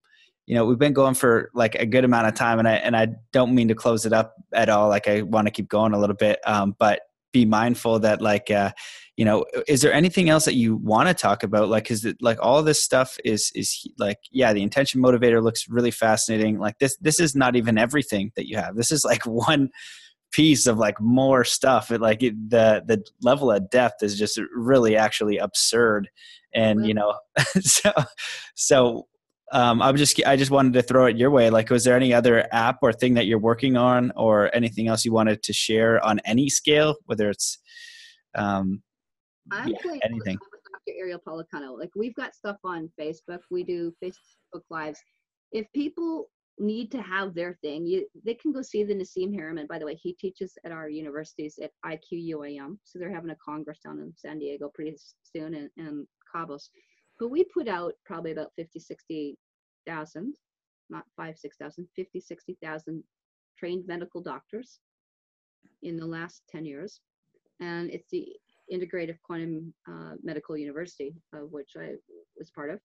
you 0.49 0.55
know, 0.55 0.65
we've 0.65 0.79
been 0.79 0.95
going 0.95 1.13
for 1.13 1.51
like 1.53 1.75
a 1.75 1.85
good 1.85 2.07
amount 2.07 2.27
of 2.27 2.33
time, 2.33 2.59
and 2.59 2.67
I 2.67 2.77
and 2.77 2.97
I 2.97 3.09
don't 3.35 3.55
mean 3.55 3.69
to 3.69 3.75
close 3.75 4.07
it 4.07 4.15
up 4.15 4.33
at 4.55 4.71
all. 4.71 4.89
Like 4.89 5.07
I 5.07 5.21
want 5.21 5.47
to 5.47 5.51
keep 5.51 5.69
going 5.69 5.93
a 5.93 5.99
little 5.99 6.17
bit, 6.17 6.39
um, 6.47 6.75
but 6.79 7.03
be 7.35 7.45
mindful 7.45 7.99
that 7.99 8.23
like 8.23 8.51
uh, 8.51 8.73
you 9.19 9.27
know 9.27 9.45
is 9.67 9.83
there 9.83 9.93
anything 9.93 10.31
else 10.31 10.47
that 10.47 10.55
you 10.55 10.77
want 10.77 11.07
to 11.07 11.13
talk 11.13 11.43
about? 11.43 11.69
Like 11.69 11.91
is 11.91 12.07
it 12.07 12.17
like 12.23 12.39
all 12.41 12.63
this 12.63 12.83
stuff 12.83 13.19
is 13.27 13.53
is 13.55 13.87
like 13.99 14.17
yeah 14.33 14.55
the 14.55 14.63
intention 14.63 15.03
motivator 15.03 15.43
looks 15.43 15.69
really 15.69 15.91
fascinating. 15.91 16.59
Like 16.59 16.79
this 16.79 16.97
this 16.97 17.21
is 17.21 17.37
not 17.37 17.55
even 17.55 17.77
everything 17.77 18.33
that 18.35 18.49
you 18.49 18.57
have. 18.57 18.75
This 18.75 18.91
is 18.91 19.05
like 19.05 19.23
one 19.27 19.69
piece 20.33 20.67
of 20.67 20.79
like 20.79 20.99
more 20.99 21.45
stuff. 21.45 21.91
It 21.91 22.01
like 22.01 22.23
it, 22.23 22.49
the 22.49 22.83
the 22.87 23.05
level 23.21 23.51
of 23.53 23.69
depth 23.69 24.03
is 24.03 24.19
just 24.19 24.41
really 24.57 24.97
actually 24.97 25.37
absurd. 25.37 26.09
And 26.55 26.87
you 26.87 26.95
know 26.95 27.13
so 27.61 27.93
so 28.55 29.08
um, 29.53 29.81
I'm 29.81 29.97
just 29.97 30.21
I 30.27 30.37
just 30.37 30.51
wanted 30.51 30.75
to 30.75 30.83
throw 30.83 31.07
it 31.07 31.17
your 31.17 31.31
way. 31.31 31.51
Like, 31.51 31.71
was 31.71 31.85
there 31.85 31.97
any 31.97 32.13
other 32.13 32.47
app 32.53 32.79
or 32.83 32.93
thing 32.93 33.15
that 33.15 33.27
you're 33.27 33.39
working 33.39 33.77
on, 33.77 34.13
or 34.17 34.55
anything 34.55 34.89
else 34.89 35.05
you 35.05 35.13
wanted 35.13 35.43
to 35.43 35.53
share 35.53 36.05
on 36.05 36.21
any 36.25 36.49
scale, 36.49 36.97
whether 37.07 37.31
it's 37.31 37.59
um, 38.35 38.83
I'm 39.51 39.69
yeah, 39.69 39.99
anything. 40.05 40.37
Dr. 40.37 40.99
Ariel 40.99 41.21
Policano. 41.27 41.79
Like, 41.79 41.91
we've 41.97 42.15
got 42.15 42.35
stuff 42.35 42.57
on 42.65 42.91
Facebook. 43.01 43.41
We 43.51 43.65
do 43.65 43.93
Facebook 44.03 44.63
lives. 44.71 45.01
If 45.53 45.67
people 45.75 46.29
need 46.59 46.91
to 46.91 47.01
have 47.01 47.35
their 47.35 47.57
thing, 47.63 47.87
you 47.87 48.07
they 48.25 48.35
can 48.35 48.53
go 48.53 48.63
see 48.63 48.85
the 48.85 48.95
Nassim 48.95 49.35
Haramein. 49.35 49.69
By 49.69 49.79
the 49.79 49.87
way, 49.87 49.95
he 49.95 50.15
teaches 50.15 50.53
at 50.65 50.73
our 50.73 50.89
universities 50.89 51.59
at 51.63 51.71
IQUAM. 51.87 52.79
So 52.85 52.99
they're 52.99 53.15
having 53.15 53.31
a 53.31 53.37
congress 53.45 53.79
down 53.85 53.99
in 54.01 54.13
San 54.17 54.39
Diego 54.39 54.71
pretty 54.75 54.97
soon, 55.23 55.55
and, 55.55 55.71
and 55.77 56.07
Cabos 56.35 56.69
but 57.19 57.31
we 57.31 57.45
put 57.45 57.69
out 57.69 57.95
probably 58.05 58.33
about 58.33 58.53
50, 58.57 58.79
60,000, 58.79 60.35
not 60.91 61.05
five, 61.17 61.37
6,000, 61.39 61.89
50, 61.95 62.21
60,000 62.21 63.05
trained 63.59 63.87
medical 63.87 64.23
doctors 64.23 64.81
in 65.83 65.97
the 65.97 66.07
last 66.07 66.43
10 66.51 66.65
years. 66.65 67.01
And 67.61 67.91
it's 67.91 68.09
the 68.11 68.29
Integrative 68.73 69.21
Quantum 69.23 69.75
uh, 69.89 70.15
Medical 70.23 70.57
University, 70.57 71.15
of 71.33 71.51
which 71.51 71.73
I 71.77 71.95
was 72.39 72.51
part 72.51 72.71
of. 72.71 72.79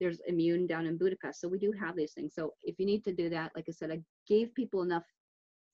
There's 0.00 0.20
Immune 0.26 0.66
down 0.66 0.86
in 0.86 0.98
Budapest. 0.98 1.40
So 1.40 1.48
we 1.48 1.58
do 1.58 1.72
have 1.72 1.96
these 1.96 2.12
things. 2.12 2.34
So 2.34 2.52
if 2.62 2.78
you 2.78 2.86
need 2.86 3.04
to 3.04 3.12
do 3.12 3.30
that, 3.30 3.52
like 3.56 3.64
I 3.68 3.72
said, 3.72 3.90
I 3.90 4.00
gave 4.28 4.54
people 4.54 4.82
enough 4.82 5.04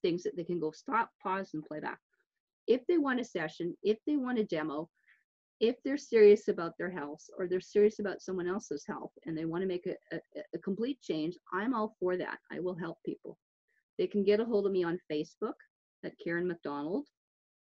things 0.02 0.22
that 0.22 0.36
they 0.36 0.44
can 0.44 0.60
go 0.60 0.70
stop, 0.70 1.10
pause, 1.22 1.50
and 1.54 1.64
play 1.64 1.80
back. 1.80 1.98
If 2.66 2.82
they 2.86 2.98
want 2.98 3.20
a 3.20 3.24
session, 3.24 3.76
if 3.82 3.98
they 4.06 4.16
want 4.16 4.38
a 4.38 4.44
demo, 4.44 4.88
if 5.60 5.76
they're 5.84 5.96
serious 5.96 6.48
about 6.48 6.72
their 6.78 6.90
health 6.90 7.22
or 7.38 7.46
they're 7.46 7.60
serious 7.60 7.98
about 7.98 8.20
someone 8.20 8.48
else's 8.48 8.84
health 8.86 9.12
and 9.24 9.36
they 9.36 9.44
want 9.44 9.62
to 9.62 9.68
make 9.68 9.86
a, 9.86 9.94
a, 10.14 10.20
a, 10.54 10.58
complete 10.58 11.00
change, 11.00 11.36
I'm 11.52 11.74
all 11.74 11.94
for 12.00 12.16
that. 12.16 12.38
I 12.50 12.60
will 12.60 12.74
help 12.74 12.98
people. 13.06 13.38
They 13.98 14.06
can 14.06 14.24
get 14.24 14.40
a 14.40 14.44
hold 14.44 14.66
of 14.66 14.72
me 14.72 14.82
on 14.84 14.98
Facebook 15.10 15.54
at 16.04 16.18
Karen 16.22 16.48
Macdonald. 16.48 17.06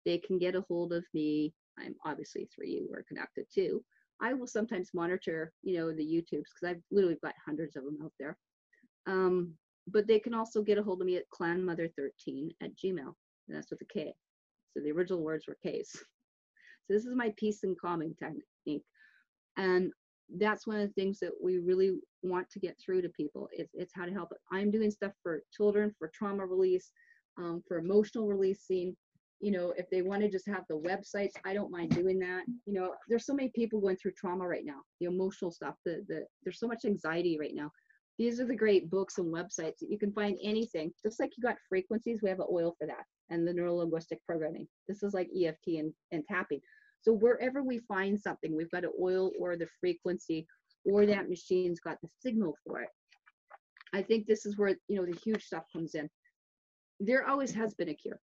They 0.05 0.19
can 0.19 0.39
get 0.39 0.55
a 0.55 0.65
hold 0.69 0.93
of 0.93 1.05
me. 1.15 1.55
I'm 1.79 1.95
obviously 2.05 2.49
through 2.55 2.67
you, 2.67 2.87
we're 2.91 3.05
connected 3.05 3.47
too. 3.53 3.83
I 4.21 4.35
will 4.35 4.47
sometimes 4.47 4.91
monitor, 4.93 5.53
you 5.63 5.79
know, 5.79 5.93
the 5.93 6.05
YouTubes 6.05 6.31
because 6.31 6.67
I've 6.67 6.83
literally 6.91 7.17
got 7.23 7.35
hundreds 7.45 7.77
of 7.77 7.85
them 7.85 7.99
out 8.05 8.13
there. 8.19 8.37
Um, 9.07 9.55
but 9.89 10.07
they 10.07 10.19
can 10.19 10.35
also 10.35 10.63
get 10.63 10.79
a 10.79 10.83
hold 10.83 11.01
of 11.01 11.07
me 11.07 11.17
at 11.17 11.25
klanmother13 11.31 12.51
at 12.63 12.77
gmail. 12.77 13.15
And 13.49 13.57
that's 13.57 13.71
with 13.71 13.81
a 13.81 13.87
K. 13.87 14.13
So 14.73 14.83
the 14.83 14.93
original 14.93 15.23
words 15.23 15.47
were 15.49 15.57
K's. 15.63 15.91
This 16.91 17.07
is 17.07 17.15
my 17.15 17.33
peace 17.37 17.63
and 17.63 17.79
calming 17.81 18.15
technique. 18.19 18.83
And 19.57 19.93
that's 20.39 20.67
one 20.67 20.81
of 20.81 20.89
the 20.89 20.95
things 20.95 21.21
that 21.21 21.31
we 21.43 21.59
really 21.59 21.93
want 22.23 22.51
to 22.51 22.61
get 22.61 22.77
through 22.85 23.03
to 23.03 23.09
people. 23.11 23.49
It's, 23.53 23.71
it's 23.75 23.93
how 23.95 24.05
to 24.05 24.13
help. 24.13 24.33
I'm 24.53 24.71
doing 24.71 24.91
stuff 24.91 25.13
for 25.23 25.43
children, 25.57 25.95
for 25.99 26.11
trauma 26.13 26.45
release, 26.45 26.91
um, 27.39 27.63
for 27.67 27.79
emotional 27.79 28.27
releasing. 28.27 28.97
You 29.41 29.53
know, 29.53 29.73
if 29.77 29.89
they 29.89 30.03
want 30.03 30.23
to 30.23 30.29
just 30.29 30.49
have 30.49 30.65
the 30.69 30.79
websites, 30.79 31.33
I 31.47 31.55
don't 31.55 31.71
mind 31.71 31.95
doing 31.95 32.19
that. 32.19 32.43
You 32.67 32.75
know, 32.75 32.95
there's 33.09 33.25
so 33.25 33.35
many 33.35 33.51
people 33.55 33.81
going 33.81 33.97
through 33.97 34.13
trauma 34.13 34.47
right 34.47 34.65
now, 34.65 34.81
the 35.01 35.07
emotional 35.07 35.51
stuff, 35.51 35.77
the, 35.85 36.05
the 36.09 36.27
there's 36.45 36.59
so 36.59 36.69
much 36.69 36.85
anxiety 36.85 37.39
right 37.39 37.55
now. 37.55 37.71
These 38.19 38.39
are 38.39 38.47
the 38.47 38.55
great 38.55 38.91
books 38.91 39.17
and 39.17 39.33
websites 39.33 39.77
you 39.81 39.99
can 39.99 40.13
find 40.13 40.39
anything. 40.43 40.93
Just 41.03 41.19
like 41.21 41.31
you 41.39 41.43
got 41.43 41.57
frequencies, 41.69 42.21
we 42.23 42.29
have 42.29 42.41
an 42.41 42.49
oil 42.53 42.75
for 42.79 42.87
that 42.87 43.05
and 43.31 43.47
the 43.49 43.53
neuro 43.53 43.77
linguistic 43.77 44.23
programming. 44.27 44.67
This 44.89 45.03
is 45.03 45.15
like 45.15 45.31
EFT 45.35 45.79
and, 45.79 45.93
and 46.13 46.23
tapping. 46.27 46.61
So 47.03 47.13
wherever 47.13 47.63
we 47.63 47.79
find 47.79 48.21
something, 48.21 48.55
we've 48.55 48.71
got 48.71 48.85
an 48.85 48.93
oil 49.01 49.31
or 49.39 49.57
the 49.57 49.69
frequency 49.81 50.47
or 50.85 51.07
that 51.07 51.29
machine's 51.29 51.81
got 51.81 51.99
the 52.03 52.09
signal 52.21 52.57
for 52.67 52.81
it. 52.83 52.89
I 53.93 54.03
think 54.03 54.27
this 54.27 54.47
is 54.47 54.57
where, 54.57 54.77
you 54.89 54.97
know, 54.97 55.07
the 55.07 55.19
huge 55.19 55.45
stuff 55.45 55.65
comes 55.73 55.95
in. 55.95 56.09
There 57.01 57.27
always 57.27 57.53
has 57.53 57.75
been 57.75 57.89
a 57.89 57.95
cure, 57.95 58.21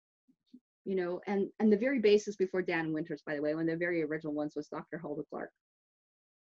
you 0.85 0.95
know, 0.95 1.19
and, 1.27 1.49
and 1.59 1.71
the 1.71 1.77
very 1.77 1.99
basis 1.99 2.35
before 2.35 2.61
Dan 2.61 2.93
Winters, 2.93 3.21
by 3.25 3.35
the 3.35 3.41
way, 3.41 3.53
one 3.53 3.67
of 3.67 3.69
the 3.69 3.77
very 3.77 4.03
original 4.03 4.33
ones 4.33 4.53
was 4.55 4.67
Dr. 4.67 4.97
Hulda 4.97 5.23
Clark. 5.29 5.49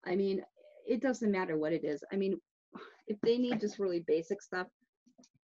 I 0.04 0.16
mean, 0.16 0.42
it 0.86 1.00
doesn't 1.00 1.32
matter 1.32 1.56
what 1.56 1.72
it 1.72 1.84
is. 1.84 2.02
I 2.12 2.16
mean, 2.16 2.40
if 3.06 3.16
they 3.22 3.38
need 3.38 3.60
just 3.60 3.78
really 3.78 4.04
basic 4.06 4.42
stuff, 4.42 4.66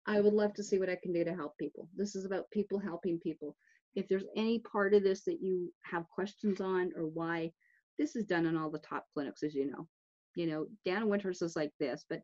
I 0.06 0.20
would 0.20 0.34
love 0.34 0.54
to 0.56 0.64
see 0.64 0.80
what 0.80 0.90
I 0.90 0.98
can 1.02 1.14
do 1.14 1.24
to 1.24 1.34
help 1.34 1.58
people. 1.58 1.88
This 1.96 2.16
is 2.16 2.26
about 2.26 2.50
people 2.52 2.80
helping 2.80 3.20
people 3.20 3.56
if 3.96 4.08
there's 4.08 4.26
any 4.36 4.60
part 4.60 4.94
of 4.94 5.04
this 5.04 5.24
that 5.26 5.42
you 5.42 5.72
have 5.84 6.10
questions 6.10 6.62
on 6.62 6.92
or 6.96 7.06
why 7.06 7.52
this 8.00 8.16
is 8.16 8.26
done 8.26 8.46
in 8.46 8.58
all 8.58 8.70
the 8.70 8.80
top 8.80 9.06
clinics 9.14 9.44
as 9.44 9.54
you 9.54 9.70
know. 9.70 9.88
You 10.36 10.48
know 10.48 10.68
dan 10.84 11.10
winters 11.10 11.42
is 11.44 11.56
like 11.56 11.72
this 11.80 12.06
but 12.10 12.22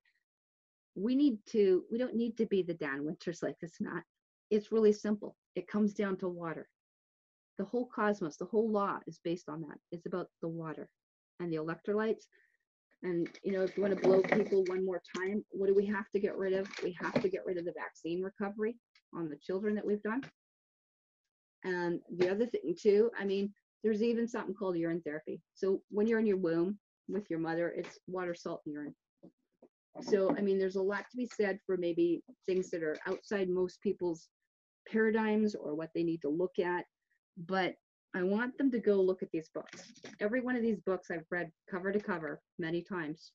we 0.96 1.16
need 1.16 1.38
to 1.52 1.84
we 1.92 1.98
don't 1.98 2.16
need 2.16 2.38
to 2.38 2.48
be 2.48 2.64
the 2.64 2.74
dan 2.74 3.06
winters 3.06 3.44
like 3.44 3.56
this 3.62 3.74
not. 3.80 4.04
It's 4.50 4.72
really 4.72 4.94
simple. 4.94 5.36
It 5.56 5.68
comes 5.68 5.94
down 5.94 6.18
to 6.18 6.28
water. 6.28 6.68
The 7.60 7.66
whole 7.66 7.88
cosmos 7.94 8.38
the 8.38 8.46
whole 8.46 8.72
law 8.72 9.00
is 9.06 9.20
based 9.24 9.48
on 9.48 9.62
that. 9.62 9.78
It's 9.92 10.08
about 10.08 10.28
the 10.42 10.48
water 10.48 10.90
and 11.40 11.54
the 11.54 11.58
electrolytes. 11.58 12.24
And 13.04 13.30
you 13.44 13.52
know 13.52 13.62
if 13.62 13.78
you 13.78 13.84
want 13.84 13.96
to 13.96 14.02
blow 14.02 14.22
people 14.22 14.64
one 14.66 14.84
more 14.84 15.02
time 15.16 15.46
what 15.52 15.68
do 15.68 15.76
we 15.76 15.86
have 15.86 16.10
to 16.16 16.20
get 16.20 16.36
rid 16.36 16.54
of? 16.54 16.68
We 16.84 16.98
have 17.00 17.22
to 17.22 17.30
get 17.30 17.46
rid 17.46 17.60
of 17.60 17.66
the 17.66 17.74
vaccine 17.78 18.24
recovery 18.24 18.76
on 19.14 19.30
the 19.30 19.38
children 19.38 19.76
that 19.76 19.86
we've 19.86 20.02
done 20.02 20.24
and 21.64 22.00
the 22.18 22.30
other 22.30 22.46
thing 22.46 22.76
too, 22.80 23.12
I 23.20 23.26
mean, 23.26 23.54
there's 23.84 24.04
even 24.04 24.28
something 24.28 24.54
called 24.54 24.78
urine 24.78 25.02
therapy. 25.02 25.42
So 25.54 25.82
when 25.90 26.08
you're 26.08 26.20
in 26.20 26.26
your 26.26 26.38
womb 26.38 26.78
with 27.08 27.30
your 27.30 27.40
mother, 27.40 27.74
it's 27.76 28.00
water, 28.08 28.36
salt, 28.36 28.62
and 28.66 28.74
urine. 28.74 28.96
So 30.02 30.36
I 30.38 30.42
mean, 30.42 30.58
there's 30.58 30.76
a 30.76 30.82
lot 30.82 31.06
to 31.12 31.18
be 31.18 31.30
said 31.36 31.60
for 31.66 31.78
maybe 31.78 32.24
things 32.46 32.70
that 32.70 32.84
are 32.84 32.98
outside 33.08 33.50
most 33.50 33.82
people's 33.82 34.30
paradigms 34.92 35.56
or 35.56 35.76
what 35.76 35.90
they 35.94 36.04
need 36.04 36.22
to 36.22 36.30
look 36.30 36.60
at. 36.60 36.86
But 37.38 37.76
I 38.16 38.24
want 38.24 38.58
them 38.58 38.72
to 38.72 38.80
go 38.80 38.96
look 38.96 39.22
at 39.22 39.32
these 39.32 39.50
books. 39.54 39.94
Every 40.20 40.42
one 40.42 40.56
of 40.56 40.62
these 40.62 40.80
books 40.80 41.12
I've 41.12 41.26
read 41.30 41.52
cover 41.70 41.92
to 41.92 42.00
cover 42.00 42.42
many 42.58 42.82
times. 42.82 43.32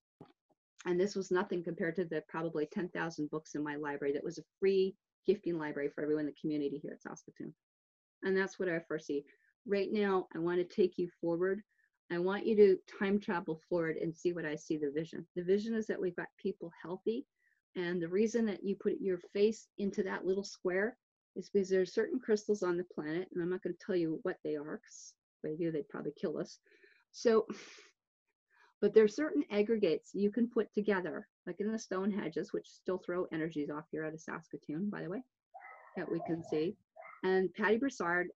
And 0.87 1.01
this 1.01 1.15
was 1.15 1.31
nothing 1.31 1.63
compared 1.63 1.97
to 1.97 2.05
the 2.05 2.23
probably 2.29 2.67
10,000 2.73 3.31
books 3.31 3.55
in 3.55 3.63
my 3.63 3.77
library 3.77 4.13
that 4.13 4.25
was 4.25 4.39
a 4.39 4.45
free 4.61 4.95
gifting 5.27 5.59
library 5.59 5.91
for 5.95 6.03
everyone 6.03 6.27
in 6.27 6.27
the 6.27 6.41
community 6.41 6.79
here 6.83 6.93
at 6.93 7.03
Saskatoon. 7.03 7.55
And 8.25 8.37
that's 8.37 8.59
what 8.59 8.69
I 8.69 8.81
foresee. 8.81 9.25
Right 9.67 9.93
now, 9.93 10.27
I 10.35 10.39
want 10.39 10.59
to 10.59 10.65
take 10.65 10.99
you 10.99 11.09
forward. 11.21 11.63
I 12.11 12.19
want 12.19 12.47
you 12.47 12.57
to 12.57 12.79
time 12.99 13.21
travel 13.21 13.61
forward 13.69 13.97
and 13.97 14.15
see 14.15 14.33
what 14.33 14.45
I 14.45 14.57
see 14.57 14.77
the 14.77 14.91
vision. 14.91 15.27
The 15.37 15.45
vision 15.45 15.75
is 15.75 15.87
that 15.87 16.01
we've 16.01 16.17
got 16.17 16.29
people 16.39 16.73
healthy. 16.83 17.27
And 17.77 18.01
the 18.01 18.09
reason 18.09 18.47
that 18.47 18.65
you 18.65 18.77
put 18.77 19.01
your 19.01 19.19
face 19.33 19.69
into 19.79 20.03
that 20.05 20.25
little 20.25 20.45
square 20.45 20.97
is 21.37 21.51
because 21.51 21.69
there 21.69 21.81
are 21.81 21.87
certain 21.87 22.21
crystals 22.21 22.63
on 22.63 22.77
the 22.77 22.85
planet, 22.85 23.29
and 23.33 23.43
I'm 23.43 23.51
not 23.51 23.63
going 23.63 23.75
to 23.75 23.87
tell 23.87 23.97
you 23.97 24.21
what 24.23 24.37
they 24.45 24.57
are, 24.57 24.77
because 24.77 25.15
if 25.43 25.51
they 25.51 25.57
do, 25.57 25.73
they'd 25.73 25.89
probably 25.89 26.13
kill 26.13 26.39
us. 26.39 26.59
So, 27.11 27.47
but 28.81 28.95
there 28.95 29.05
are 29.05 29.09
certain 29.09 29.45
aggregates 29.51 30.11
you 30.15 30.31
can 30.31 30.49
put 30.49 30.73
together, 30.73 31.27
like 31.47 31.57
in 31.59 31.73
the 31.73 31.79
stone 31.79 32.13
hedges, 32.13 32.53
which 32.53 32.69
still 32.69 32.99
throw 32.99 33.27
energies 33.33 33.71
off 33.71 33.87
here 33.91 34.05
of 34.05 34.21
Saskatoon, 34.21 34.89
by 34.89 35.03
the 35.03 35.11
way, 35.11 35.23
that 35.97 36.11
we 36.11 36.21
can 36.27 36.45
see 36.45 36.77
and 37.25 37.53
Patty 37.55 37.79
Broussard 37.79 38.29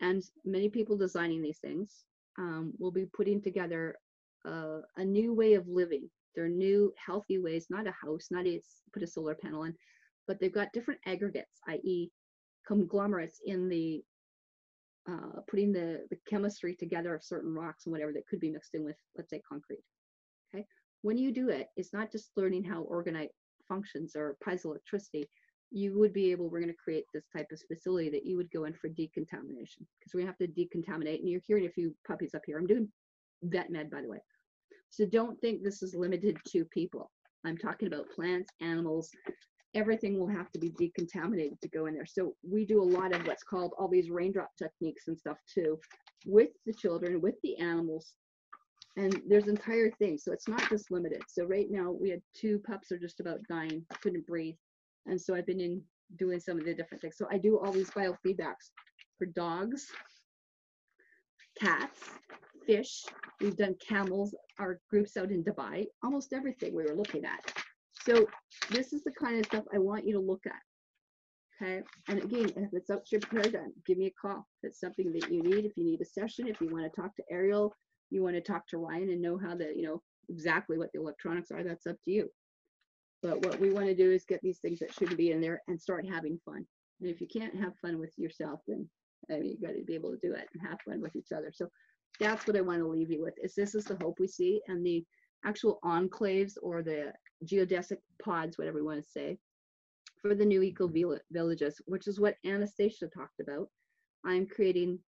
and, 0.00 0.22
many 0.44 0.68
people 0.68 0.96
designing 0.96 1.42
these 1.42 1.58
things 1.58 2.04
um, 2.38 2.72
will 2.78 2.90
be 2.92 3.06
putting 3.06 3.40
together 3.40 3.96
a 4.44 5.04
new 5.04 5.32
way 5.32 5.54
of 5.54 5.66
living. 5.66 6.08
They're 6.34 6.48
new, 6.48 6.92
healthy 7.04 7.38
ways, 7.38 7.66
not 7.70 7.86
a 7.86 7.92
house, 7.92 8.28
not 8.30 8.46
a 8.46 8.60
put 8.92 9.02
a 9.02 9.06
solar 9.06 9.34
panel 9.34 9.64
in, 9.64 9.74
but 10.26 10.38
they've 10.38 10.52
got 10.52 10.72
different 10.72 11.00
aggregates, 11.06 11.60
i.e., 11.68 12.10
conglomerates 12.66 13.40
in 13.44 13.68
the 13.68 14.02
uh, 15.08 15.40
putting 15.48 15.72
the, 15.72 16.06
the 16.10 16.16
chemistry 16.28 16.74
together 16.74 17.14
of 17.14 17.22
certain 17.22 17.54
rocks 17.54 17.84
and 17.84 17.92
whatever 17.92 18.12
that 18.12 18.26
could 18.26 18.40
be 18.40 18.50
mixed 18.50 18.74
in 18.74 18.84
with, 18.84 18.96
let's 19.16 19.30
say, 19.30 19.40
concrete. 19.46 19.82
Okay, 20.54 20.66
when 21.02 21.18
you 21.18 21.30
do 21.30 21.50
it, 21.50 21.68
it's 21.76 21.92
not 21.92 22.10
just 22.10 22.30
learning 22.36 22.64
how 22.64 22.84
orgonite 22.84 23.28
functions 23.68 24.16
or 24.16 24.36
piezoelectricity. 24.46 25.24
You 25.76 25.98
would 25.98 26.12
be 26.12 26.30
able, 26.30 26.48
we're 26.48 26.60
going 26.60 26.72
to 26.72 26.84
create 26.84 27.04
this 27.12 27.24
type 27.36 27.48
of 27.52 27.60
facility 27.66 28.08
that 28.10 28.24
you 28.24 28.36
would 28.36 28.50
go 28.52 28.64
in 28.64 28.74
for 28.74 28.88
decontamination 28.88 29.86
because 29.98 30.14
we 30.14 30.24
have 30.24 30.38
to 30.38 30.46
decontaminate. 30.46 31.18
And 31.18 31.28
you're 31.28 31.40
hearing 31.46 31.66
a 31.66 31.72
few 31.72 31.94
puppies 32.06 32.34
up 32.34 32.42
here. 32.46 32.58
I'm 32.58 32.66
doing 32.66 32.88
vet 33.42 33.70
med, 33.70 33.90
by 33.90 34.02
the 34.02 34.08
way. 34.08 34.18
So 34.90 35.04
don't 35.04 35.40
think 35.40 35.64
this 35.64 35.82
is 35.82 35.94
limited 35.94 36.38
to 36.52 36.64
people. 36.66 37.10
I'm 37.44 37.58
talking 37.58 37.88
about 37.88 38.08
plants, 38.14 38.48
animals, 38.60 39.10
everything 39.74 40.18
will 40.18 40.28
have 40.28 40.50
to 40.52 40.58
be 40.58 40.70
decontaminated 40.70 41.60
to 41.60 41.68
go 41.68 41.86
in 41.86 41.94
there. 41.94 42.06
So 42.06 42.34
we 42.48 42.64
do 42.64 42.80
a 42.80 42.84
lot 42.84 43.12
of 43.12 43.26
what's 43.26 43.42
called 43.42 43.72
all 43.78 43.88
these 43.88 44.10
raindrop 44.10 44.50
techniques 44.56 45.08
and 45.08 45.18
stuff 45.18 45.38
too 45.52 45.78
with 46.26 46.50
the 46.66 46.72
children, 46.72 47.20
with 47.20 47.34
the 47.42 47.56
animals. 47.58 48.14
And 48.96 49.20
there's 49.28 49.48
entire 49.48 49.90
things. 49.98 50.22
So 50.24 50.32
it's 50.32 50.48
not 50.48 50.68
just 50.68 50.92
limited. 50.92 51.22
So 51.28 51.44
right 51.44 51.66
now 51.68 51.90
we 51.90 52.10
had 52.10 52.22
two 52.36 52.60
pups 52.64 52.92
are 52.92 52.98
just 52.98 53.18
about 53.18 53.40
dying, 53.48 53.84
couldn't 54.00 54.26
breathe. 54.26 54.54
And 55.06 55.20
so 55.20 55.34
I've 55.34 55.46
been 55.46 55.60
in 55.60 55.82
doing 56.18 56.40
some 56.40 56.58
of 56.58 56.64
the 56.64 56.74
different 56.74 57.00
things. 57.00 57.16
So 57.16 57.26
I 57.30 57.38
do 57.38 57.58
all 57.58 57.72
these 57.72 57.90
biofeedbacks 57.90 58.70
for 59.18 59.26
dogs, 59.26 59.86
cats, 61.60 62.00
fish. 62.66 63.04
We've 63.40 63.56
done 63.56 63.76
camels, 63.86 64.34
our 64.58 64.80
groups 64.90 65.16
out 65.16 65.30
in 65.30 65.44
Dubai, 65.44 65.86
almost 66.02 66.32
everything 66.32 66.74
we 66.74 66.84
were 66.84 66.94
looking 66.96 67.24
at. 67.24 67.52
So 68.04 68.26
this 68.70 68.92
is 68.92 69.02
the 69.02 69.12
kind 69.12 69.38
of 69.38 69.46
stuff 69.46 69.64
I 69.74 69.78
want 69.78 70.06
you 70.06 70.14
to 70.14 70.20
look 70.20 70.42
at. 70.46 70.60
Okay. 71.62 71.82
And 72.08 72.22
again, 72.22 72.50
if 72.56 72.70
it's 72.72 72.90
up 72.90 73.04
to 73.04 73.10
your 73.12 73.20
paradigm, 73.20 73.72
give 73.86 73.98
me 73.98 74.06
a 74.06 74.10
call. 74.20 74.46
If 74.62 74.70
it's 74.70 74.80
something 74.80 75.12
that 75.12 75.30
you 75.30 75.42
need, 75.42 75.64
if 75.64 75.76
you 75.76 75.84
need 75.84 76.00
a 76.00 76.04
session, 76.04 76.48
if 76.48 76.60
you 76.60 76.68
want 76.68 76.84
to 76.84 77.00
talk 77.00 77.14
to 77.16 77.22
Ariel, 77.30 77.72
you 78.10 78.22
want 78.22 78.34
to 78.34 78.40
talk 78.40 78.66
to 78.68 78.78
Ryan 78.78 79.10
and 79.10 79.22
know 79.22 79.38
how 79.38 79.54
the, 79.54 79.72
you 79.74 79.82
know, 79.82 80.02
exactly 80.28 80.78
what 80.78 80.90
the 80.92 81.00
electronics 81.00 81.50
are, 81.50 81.62
that's 81.62 81.86
up 81.86 81.96
to 82.04 82.10
you. 82.10 82.28
But 83.24 83.44
what 83.46 83.58
we 83.58 83.72
want 83.72 83.86
to 83.86 83.94
do 83.94 84.12
is 84.12 84.26
get 84.26 84.42
these 84.42 84.58
things 84.58 84.78
that 84.80 84.92
shouldn't 84.92 85.16
be 85.16 85.30
in 85.30 85.40
there 85.40 85.62
and 85.66 85.80
start 85.80 86.06
having 86.06 86.38
fun. 86.44 86.66
And 87.00 87.08
if 87.10 87.22
you 87.22 87.26
can't 87.26 87.58
have 87.58 87.72
fun 87.80 87.98
with 87.98 88.12
yourself, 88.18 88.60
then 88.68 88.86
I 89.30 89.38
mean, 89.38 89.56
you 89.58 89.66
got 89.66 89.74
to 89.74 89.82
be 89.82 89.94
able 89.94 90.10
to 90.10 90.18
do 90.22 90.34
it 90.34 90.46
and 90.52 90.68
have 90.68 90.78
fun 90.86 91.00
with 91.00 91.16
each 91.16 91.32
other. 91.34 91.50
So 91.50 91.68
that's 92.20 92.46
what 92.46 92.56
I 92.56 92.60
want 92.60 92.80
to 92.80 92.86
leave 92.86 93.10
you 93.10 93.22
with. 93.22 93.32
Is 93.42 93.54
this 93.54 93.74
is 93.74 93.86
the 93.86 93.96
hope 94.02 94.20
we 94.20 94.28
see, 94.28 94.60
and 94.68 94.84
the 94.84 95.02
actual 95.46 95.78
enclaves 95.84 96.52
or 96.62 96.82
the 96.82 97.14
geodesic 97.46 97.98
pods, 98.22 98.58
whatever 98.58 98.78
you 98.78 98.84
want 98.84 99.02
to 99.02 99.10
say, 99.10 99.38
for 100.20 100.34
the 100.34 100.44
new 100.44 100.62
eco 100.62 100.86
villages, 101.32 101.80
which 101.86 102.06
is 102.06 102.20
what 102.20 102.36
Anastasia 102.44 103.08
talked 103.08 103.40
about. 103.40 103.68
I'm 104.26 104.46
creating 104.46 104.98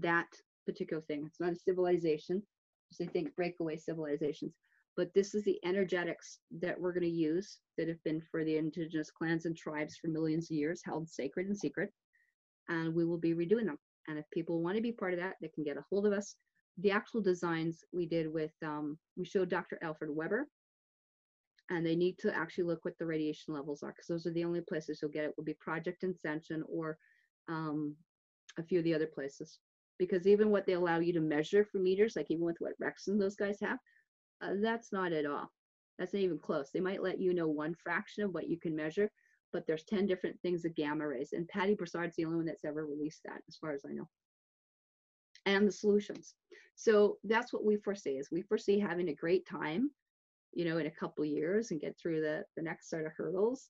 that 0.00 0.28
particular 0.66 1.02
thing. 1.02 1.24
It's 1.26 1.40
not 1.40 1.52
a 1.52 1.56
civilization, 1.56 2.42
because 2.90 3.08
I 3.08 3.10
think 3.10 3.34
breakaway 3.34 3.78
civilizations, 3.78 4.52
but 4.96 5.12
this 5.14 5.34
is 5.34 5.44
the 5.44 5.58
energetics 5.64 6.38
that 6.60 6.80
we're 6.80 6.92
going 6.92 7.02
to 7.02 7.08
use 7.08 7.58
that 7.76 7.88
have 7.88 8.02
been 8.04 8.22
for 8.30 8.44
the 8.44 8.56
indigenous 8.56 9.10
clans 9.10 9.44
and 9.44 9.56
tribes 9.56 9.96
for 9.96 10.08
millions 10.08 10.50
of 10.50 10.56
years, 10.56 10.80
held 10.84 11.08
sacred 11.08 11.46
and 11.46 11.56
secret, 11.56 11.90
and 12.68 12.94
we 12.94 13.04
will 13.04 13.18
be 13.18 13.34
redoing 13.34 13.66
them. 13.66 13.78
And 14.08 14.18
if 14.18 14.24
people 14.32 14.62
want 14.62 14.76
to 14.76 14.82
be 14.82 14.92
part 14.92 15.12
of 15.12 15.20
that, 15.20 15.34
they 15.40 15.48
can 15.48 15.64
get 15.64 15.76
a 15.76 15.84
hold 15.90 16.06
of 16.06 16.12
us. 16.12 16.36
The 16.78 16.90
actual 16.90 17.20
designs 17.20 17.84
we 17.92 18.06
did 18.06 18.32
with, 18.32 18.52
um, 18.64 18.98
we 19.16 19.24
showed 19.24 19.50
Dr. 19.50 19.78
Alfred 19.82 20.10
Webre, 20.10 20.44
and 21.70 21.84
they 21.84 21.96
need 21.96 22.18
to 22.20 22.34
actually 22.34 22.64
look 22.64 22.84
what 22.84 22.96
the 22.98 23.06
radiation 23.06 23.52
levels 23.52 23.82
are 23.82 23.90
because 23.90 24.06
those 24.06 24.26
are 24.26 24.34
the 24.34 24.44
only 24.44 24.60
places 24.60 25.00
you'll 25.02 25.10
get 25.10 25.24
it 25.24 25.34
will 25.36 25.44
be 25.44 25.54
Project 25.54 26.04
Incension 26.04 26.62
or 26.68 26.96
um, 27.48 27.94
a 28.58 28.62
few 28.62 28.78
of 28.78 28.84
the 28.84 28.94
other 28.94 29.08
places. 29.12 29.58
Because 29.98 30.26
even 30.26 30.50
what 30.50 30.66
they 30.66 30.74
allow 30.74 31.00
you 31.00 31.12
to 31.14 31.20
measure 31.20 31.64
for 31.64 31.78
meters, 31.78 32.14
like 32.16 32.30
even 32.30 32.44
with 32.44 32.56
what 32.60 32.74
Rex 32.78 33.08
and 33.08 33.20
those 33.20 33.34
guys 33.34 33.58
have, 33.62 33.78
uh, 34.42 34.54
that's 34.62 34.92
not 34.92 35.12
at 35.12 35.26
all. 35.26 35.50
That's 35.98 36.12
not 36.12 36.22
even 36.22 36.38
close. 36.38 36.70
They 36.72 36.80
might 36.80 37.02
let 37.02 37.20
you 37.20 37.32
know 37.32 37.48
one 37.48 37.74
fraction 37.74 38.22
of 38.22 38.34
what 38.34 38.48
you 38.48 38.58
can 38.58 38.76
measure, 38.76 39.10
but 39.52 39.66
there's 39.66 39.84
10 39.84 40.06
different 40.06 40.40
things 40.42 40.64
of 40.64 40.74
gamma 40.74 41.06
rays. 41.06 41.32
And 41.32 41.48
Patty 41.48 41.74
Broussard's 41.74 42.16
the 42.16 42.24
only 42.24 42.36
one 42.36 42.46
that's 42.46 42.64
ever 42.64 42.84
released 42.84 43.20
that, 43.24 43.40
as 43.48 43.56
far 43.56 43.72
as 43.72 43.82
I 43.88 43.92
know. 43.92 44.08
And 45.46 45.66
the 45.66 45.72
solutions. 45.72 46.34
So 46.74 47.16
that's 47.24 47.52
what 47.52 47.64
we 47.64 47.76
foresee 47.76 48.18
is 48.18 48.30
we 48.30 48.42
foresee 48.42 48.78
having 48.78 49.08
a 49.08 49.14
great 49.14 49.46
time 49.46 49.90
you 50.56 50.64
know, 50.64 50.78
in 50.78 50.86
a 50.86 50.90
couple 50.90 51.24
years 51.24 51.70
and 51.70 51.80
get 51.80 51.96
through 52.00 52.22
the, 52.22 52.42
the 52.56 52.62
next 52.62 52.88
sort 52.88 53.04
of 53.04 53.12
hurdles. 53.14 53.68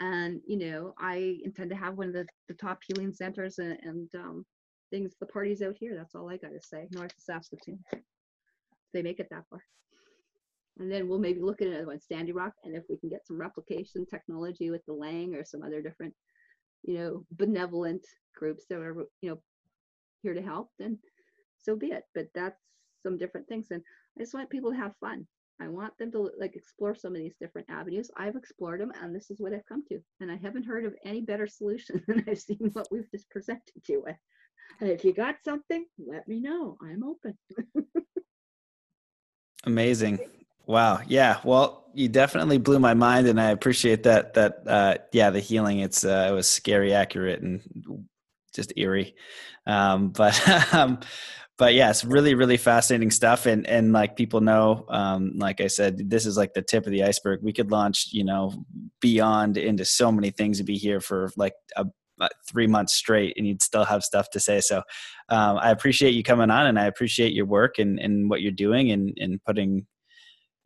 And, 0.00 0.42
you 0.46 0.58
know, 0.58 0.92
I 0.98 1.38
intend 1.42 1.70
to 1.70 1.76
have 1.76 1.96
one 1.96 2.08
of 2.08 2.12
the, 2.12 2.26
the 2.46 2.54
top 2.54 2.80
healing 2.86 3.14
centers 3.14 3.58
and, 3.58 3.78
and 3.82 4.08
um, 4.14 4.44
things, 4.90 5.14
the 5.18 5.26
parties 5.26 5.62
out 5.62 5.76
here. 5.80 5.96
That's 5.96 6.14
all 6.14 6.28
I 6.28 6.36
got 6.36 6.50
to 6.50 6.60
say, 6.60 6.88
north 6.90 7.12
of 7.16 7.22
Saskatoon. 7.22 7.82
They 8.92 9.00
make 9.00 9.18
it 9.18 9.28
that 9.30 9.44
far. 9.48 9.60
And 10.78 10.90
then 10.92 11.08
we'll 11.08 11.18
maybe 11.18 11.40
look 11.40 11.62
at 11.62 11.68
another 11.68 11.86
one, 11.86 12.00
Standing 12.00 12.34
Rock. 12.34 12.52
And 12.64 12.74
if 12.74 12.84
we 12.88 12.98
can 12.98 13.08
get 13.08 13.26
some 13.26 13.40
replication 13.40 14.04
technology 14.06 14.70
with 14.70 14.84
the 14.86 14.92
Lang 14.92 15.34
or 15.34 15.44
some 15.44 15.62
other 15.62 15.80
different, 15.80 16.14
you 16.82 16.98
know, 16.98 17.24
benevolent 17.32 18.02
groups 18.34 18.64
that 18.68 18.78
are, 18.78 18.94
you 19.22 19.30
know, 19.30 19.40
here 20.22 20.34
to 20.34 20.42
help, 20.42 20.70
then 20.78 20.98
so 21.58 21.76
be 21.76 21.88
it. 21.88 22.04
But 22.14 22.26
that's 22.34 22.60
some 23.02 23.16
different 23.16 23.48
things. 23.48 23.68
And 23.70 23.82
I 24.18 24.22
just 24.22 24.34
want 24.34 24.50
people 24.50 24.70
to 24.70 24.76
have 24.76 24.92
fun. 25.00 25.26
I 25.60 25.68
want 25.68 25.96
them 25.96 26.12
to 26.12 26.30
like 26.38 26.54
explore 26.54 26.94
some 26.94 27.12
of 27.12 27.18
these 27.18 27.36
different 27.40 27.68
avenues. 27.70 28.10
I've 28.16 28.36
explored 28.36 28.80
them 28.80 28.92
and 29.00 29.14
this 29.14 29.30
is 29.30 29.40
what 29.40 29.54
I've 29.54 29.66
come 29.66 29.82
to. 29.88 29.98
And 30.20 30.30
I 30.30 30.36
haven't 30.36 30.66
heard 30.66 30.84
of 30.84 30.94
any 31.04 31.22
better 31.22 31.46
solution 31.46 32.02
than 32.08 32.24
I've 32.28 32.38
seen 32.38 32.70
what 32.74 32.88
we've 32.90 33.10
just 33.10 33.30
presented 33.30 33.82
you 33.88 34.02
with. 34.04 34.16
And 34.80 34.90
if 34.90 35.04
you 35.04 35.14
got 35.14 35.36
something, 35.44 35.86
let 35.98 36.28
me 36.28 36.40
know. 36.40 36.76
I'm 36.82 37.02
open. 37.04 37.38
Amazing. 39.64 40.18
Wow. 40.66 41.00
Yeah. 41.06 41.40
Well, 41.44 41.84
you 41.94 42.08
definitely 42.08 42.58
blew 42.58 42.78
my 42.78 42.94
mind 42.94 43.26
and 43.26 43.40
I 43.40 43.50
appreciate 43.50 44.02
that 44.02 44.34
that 44.34 44.62
uh 44.66 44.96
yeah, 45.12 45.30
the 45.30 45.40
healing 45.40 45.80
it's 45.80 46.04
uh 46.04 46.26
it 46.30 46.32
was 46.32 46.46
scary 46.48 46.92
accurate 46.92 47.40
and 47.42 47.62
just 48.54 48.72
eerie. 48.76 49.14
Um 49.66 50.10
but 50.16 50.74
um 50.74 50.98
but 51.58 51.72
yeah, 51.74 51.88
it's 51.88 52.04
really, 52.04 52.34
really 52.34 52.58
fascinating 52.58 53.10
stuff. 53.10 53.46
And, 53.46 53.66
and 53.66 53.90
like 53.92 54.14
people 54.16 54.42
know, 54.42 54.84
um, 54.90 55.32
like 55.38 55.60
I 55.62 55.68
said, 55.68 56.10
this 56.10 56.26
is 56.26 56.36
like 56.36 56.52
the 56.52 56.60
tip 56.60 56.84
of 56.84 56.92
the 56.92 57.02
iceberg. 57.04 57.40
We 57.42 57.52
could 57.54 57.70
launch, 57.70 58.08
you 58.12 58.24
know, 58.24 58.52
beyond 59.00 59.56
into 59.56 59.84
so 59.86 60.12
many 60.12 60.30
things 60.30 60.58
and 60.58 60.66
be 60.66 60.76
here 60.76 61.00
for 61.00 61.30
like 61.36 61.54
a, 61.76 61.86
three 62.46 62.66
months 62.66 62.94
straight 62.94 63.34
and 63.36 63.46
you'd 63.46 63.62
still 63.62 63.84
have 63.84 64.02
stuff 64.04 64.30
to 64.30 64.40
say. 64.40 64.60
So 64.60 64.82
um, 65.30 65.58
I 65.58 65.70
appreciate 65.70 66.12
you 66.12 66.22
coming 66.22 66.50
on 66.50 66.66
and 66.66 66.78
I 66.78 66.86
appreciate 66.86 67.32
your 67.32 67.46
work 67.46 67.78
and, 67.78 67.98
and 67.98 68.28
what 68.28 68.42
you're 68.42 68.52
doing 68.52 68.90
and, 68.90 69.16
and 69.18 69.42
putting, 69.44 69.86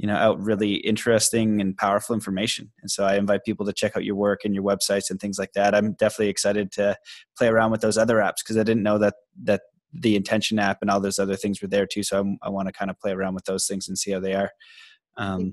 you 0.00 0.06
know, 0.06 0.16
out 0.16 0.42
really 0.42 0.76
interesting 0.76 1.60
and 1.60 1.76
powerful 1.76 2.14
information. 2.14 2.72
And 2.80 2.90
so 2.90 3.04
I 3.04 3.16
invite 3.16 3.44
people 3.44 3.66
to 3.66 3.72
check 3.74 3.98
out 3.98 4.04
your 4.04 4.14
work 4.14 4.46
and 4.46 4.54
your 4.54 4.64
websites 4.64 5.10
and 5.10 5.20
things 5.20 5.38
like 5.38 5.52
that. 5.52 5.74
I'm 5.74 5.92
definitely 5.92 6.30
excited 6.30 6.72
to 6.72 6.96
play 7.36 7.48
around 7.48 7.70
with 7.70 7.82
those 7.82 7.98
other 7.98 8.16
apps 8.16 8.36
because 8.42 8.56
I 8.56 8.62
didn't 8.62 8.82
know 8.82 8.96
that, 8.96 9.16
that 9.42 9.60
the 9.92 10.16
intention 10.16 10.58
app 10.58 10.78
and 10.80 10.90
all 10.90 11.00
those 11.00 11.18
other 11.18 11.36
things 11.36 11.60
were 11.60 11.68
there 11.68 11.86
too. 11.86 12.02
So 12.02 12.18
I'm, 12.18 12.38
i 12.40 12.48
want 12.48 12.66
to 12.66 12.72
kind 12.72 12.90
of 12.90 12.98
play 12.98 13.12
around 13.12 13.34
with 13.34 13.44
those 13.44 13.66
things 13.66 13.88
and 13.88 13.98
see 13.98 14.10
how 14.10 14.20
they 14.20 14.32
are. 14.32 14.50
Um, 15.18 15.52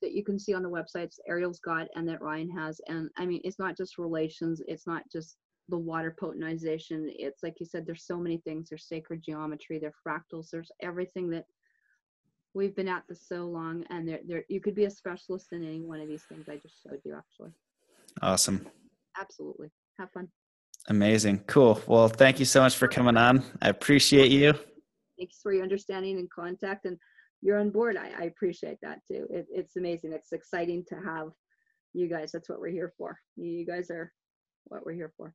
that 0.00 0.12
you 0.12 0.24
can 0.24 0.38
see 0.38 0.54
on 0.54 0.62
the 0.62 0.70
websites 0.70 1.16
Ariel's 1.28 1.60
got 1.60 1.86
and 1.94 2.08
that 2.08 2.22
Ryan 2.22 2.48
has. 2.56 2.80
And 2.88 3.10
I 3.18 3.26
mean, 3.26 3.42
it's 3.44 3.58
not 3.58 3.76
just 3.76 3.98
relations. 3.98 4.62
It's 4.66 4.86
not 4.86 5.02
just 5.12 5.36
the 5.68 5.76
water 5.76 6.16
potentization. 6.18 7.04
It's 7.18 7.42
like 7.42 7.60
you 7.60 7.66
said, 7.66 7.84
there's 7.84 8.06
so 8.06 8.16
many 8.16 8.38
things. 8.38 8.70
There's 8.70 8.88
sacred 8.88 9.22
geometry, 9.22 9.78
there's 9.78 9.92
fractals, 10.06 10.48
there's 10.50 10.72
everything 10.80 11.28
that 11.30 11.44
we've 12.54 12.74
been 12.74 12.88
at 12.88 13.02
this 13.08 13.26
so 13.28 13.46
long. 13.46 13.84
And 13.90 14.08
there, 14.08 14.20
there, 14.26 14.44
you 14.48 14.60
could 14.60 14.74
be 14.74 14.84
a 14.84 14.90
specialist 14.90 15.48
in 15.52 15.64
any 15.64 15.80
one 15.80 16.00
of 16.00 16.08
these 16.08 16.22
things 16.24 16.48
I 16.48 16.56
just 16.56 16.82
showed 16.82 17.00
you 17.04 17.16
actually. 17.16 17.50
Awesome. 18.22 18.66
Absolutely. 19.20 19.70
Have 19.98 20.10
fun. 20.12 20.28
Amazing. 20.88 21.40
Cool. 21.46 21.80
Well, 21.86 22.08
thank 22.08 22.38
you 22.38 22.44
so 22.44 22.60
much 22.60 22.76
for 22.76 22.88
coming 22.88 23.16
on. 23.16 23.42
I 23.60 23.68
appreciate 23.68 24.30
you. 24.30 24.54
Thanks 25.18 25.40
for 25.42 25.52
your 25.52 25.62
understanding 25.62 26.18
and 26.18 26.30
contact. 26.30 26.84
And 26.86 26.98
you're 27.42 27.58
on 27.58 27.70
board. 27.70 27.96
I, 27.96 28.10
I 28.18 28.24
appreciate 28.24 28.78
that 28.82 29.00
too. 29.10 29.26
It, 29.30 29.46
it's 29.50 29.76
amazing. 29.76 30.12
It's 30.12 30.32
exciting 30.32 30.84
to 30.88 30.96
have 30.96 31.28
you 31.92 32.08
guys. 32.08 32.32
That's 32.32 32.48
what 32.48 32.60
we're 32.60 32.70
here 32.70 32.92
for. 32.98 33.18
You 33.36 33.66
guys 33.66 33.90
are 33.90 34.12
what 34.64 34.84
we're 34.84 34.94
here 34.94 35.12
for. 35.16 35.34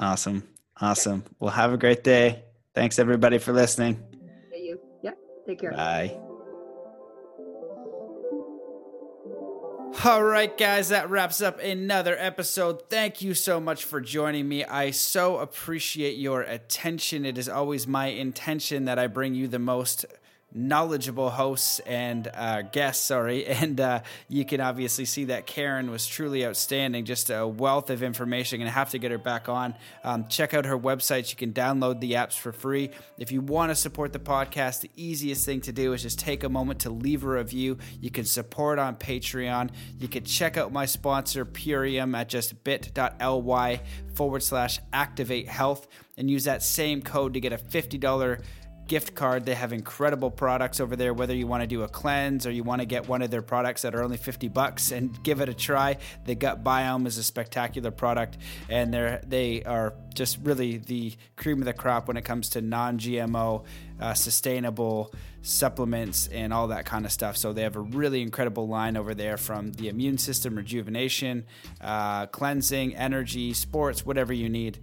Awesome. 0.00 0.42
Awesome. 0.80 1.24
Well, 1.38 1.50
have 1.50 1.72
a 1.72 1.76
great 1.76 2.02
day. 2.02 2.44
Thanks 2.74 2.98
everybody 2.98 3.38
for 3.38 3.52
listening. 3.52 4.02
You. 5.46 5.52
Yep. 5.54 5.58
Take 5.58 5.60
care. 5.60 5.72
Bye. 5.72 6.18
All 10.04 10.24
right, 10.24 10.56
guys, 10.56 10.88
that 10.88 11.10
wraps 11.10 11.40
up 11.40 11.60
another 11.60 12.16
episode. 12.18 12.88
Thank 12.88 13.22
you 13.22 13.34
so 13.34 13.60
much 13.60 13.84
for 13.84 14.00
joining 14.00 14.48
me. 14.48 14.64
I 14.64 14.90
so 14.90 15.36
appreciate 15.38 16.16
your 16.16 16.42
attention. 16.42 17.24
It 17.24 17.38
is 17.38 17.48
always 17.48 17.86
my 17.86 18.06
intention 18.06 18.86
that 18.86 18.98
I 18.98 19.06
bring 19.06 19.34
you 19.34 19.46
the 19.46 19.58
most 19.60 20.04
knowledgeable 20.54 21.30
hosts 21.30 21.78
and 21.80 22.28
uh, 22.34 22.62
guests. 22.62 23.04
Sorry, 23.04 23.46
and 23.62 23.80
uh, 23.80 24.00
you 24.28 24.44
can 24.44 24.60
obviously 24.60 25.04
see 25.04 25.24
that 25.26 25.46
Karen 25.46 25.90
was 25.90 26.06
truly 26.06 26.46
outstanding. 26.46 27.04
Just 27.04 27.30
a 27.30 27.46
wealth 27.46 27.90
of 27.90 28.02
information. 28.02 28.60
To 28.60 28.70
have 28.70 28.90
to 28.90 28.98
get 28.98 29.10
her 29.10 29.18
back 29.18 29.48
on. 29.48 29.74
Um, 30.04 30.28
check 30.28 30.54
out 30.54 30.66
her 30.66 30.78
website. 30.78 31.30
You 31.30 31.36
can 31.36 31.52
download 31.52 32.00
the 32.00 32.12
apps 32.12 32.38
for 32.38 32.52
free. 32.52 32.90
If 33.18 33.32
you 33.32 33.40
want 33.40 33.70
to 33.70 33.74
support 33.74 34.12
the 34.12 34.18
podcast, 34.18 34.80
the 34.80 34.90
easiest 34.96 35.44
thing 35.44 35.60
to 35.62 35.72
do 35.72 35.92
is 35.92 36.02
just 36.02 36.18
take 36.18 36.44
a 36.44 36.48
moment 36.48 36.80
to 36.80 36.90
leave 36.90 37.24
a 37.24 37.28
review. 37.28 37.78
You 38.00 38.10
can 38.10 38.24
support 38.24 38.78
on 38.78 38.96
Patreon. 38.96 39.70
You 39.98 40.08
can 40.08 40.24
check 40.24 40.56
out 40.56 40.72
my 40.72 40.86
sponsor 40.86 41.44
Purium 41.44 42.16
at 42.16 42.28
just 42.28 42.62
bit.ly 42.64 43.80
forward 44.14 44.42
slash 44.42 44.78
activate 44.92 45.48
health 45.48 45.86
and 46.16 46.30
use 46.30 46.44
that 46.44 46.62
same 46.62 47.02
code 47.02 47.34
to 47.34 47.40
get 47.40 47.52
a 47.52 47.58
fifty 47.58 47.98
dollar 47.98 48.40
gift 48.92 49.14
card. 49.14 49.46
They 49.46 49.54
have 49.54 49.72
incredible 49.72 50.30
products 50.30 50.78
over 50.78 50.96
there, 50.96 51.14
whether 51.14 51.34
you 51.34 51.46
want 51.46 51.62
to 51.62 51.66
do 51.66 51.80
a 51.80 51.88
cleanse 51.88 52.46
or 52.46 52.50
you 52.50 52.62
want 52.62 52.82
to 52.82 52.84
get 52.84 53.08
one 53.08 53.22
of 53.22 53.30
their 53.30 53.40
products 53.40 53.80
that 53.82 53.94
are 53.94 54.02
only 54.02 54.18
50 54.18 54.48
bucks 54.48 54.92
and 54.92 55.22
give 55.22 55.40
it 55.40 55.48
a 55.48 55.54
try. 55.54 55.96
The 56.26 56.34
Gut 56.34 56.62
Biome 56.62 57.06
is 57.06 57.16
a 57.16 57.22
spectacular 57.22 57.90
product 57.90 58.36
and 58.68 58.92
they're, 58.92 59.22
they 59.26 59.62
are 59.62 59.94
just 60.12 60.36
really 60.42 60.76
the 60.76 61.14
cream 61.36 61.60
of 61.60 61.64
the 61.64 61.72
crop 61.72 62.06
when 62.06 62.18
it 62.18 62.26
comes 62.26 62.50
to 62.50 62.60
non 62.60 62.98
GMO, 62.98 63.64
uh, 63.98 64.12
sustainable 64.12 65.14
supplements 65.40 66.26
and 66.28 66.52
all 66.52 66.68
that 66.68 66.84
kind 66.84 67.06
of 67.06 67.12
stuff. 67.12 67.38
So 67.38 67.54
they 67.54 67.62
have 67.62 67.76
a 67.76 67.80
really 67.80 68.20
incredible 68.20 68.68
line 68.68 68.98
over 68.98 69.14
there 69.14 69.38
from 69.38 69.72
the 69.72 69.88
immune 69.88 70.18
system 70.18 70.54
rejuvenation, 70.54 71.46
uh, 71.80 72.26
cleansing, 72.26 72.94
energy, 72.94 73.54
sports, 73.54 74.04
whatever 74.04 74.34
you 74.34 74.50
need. 74.50 74.80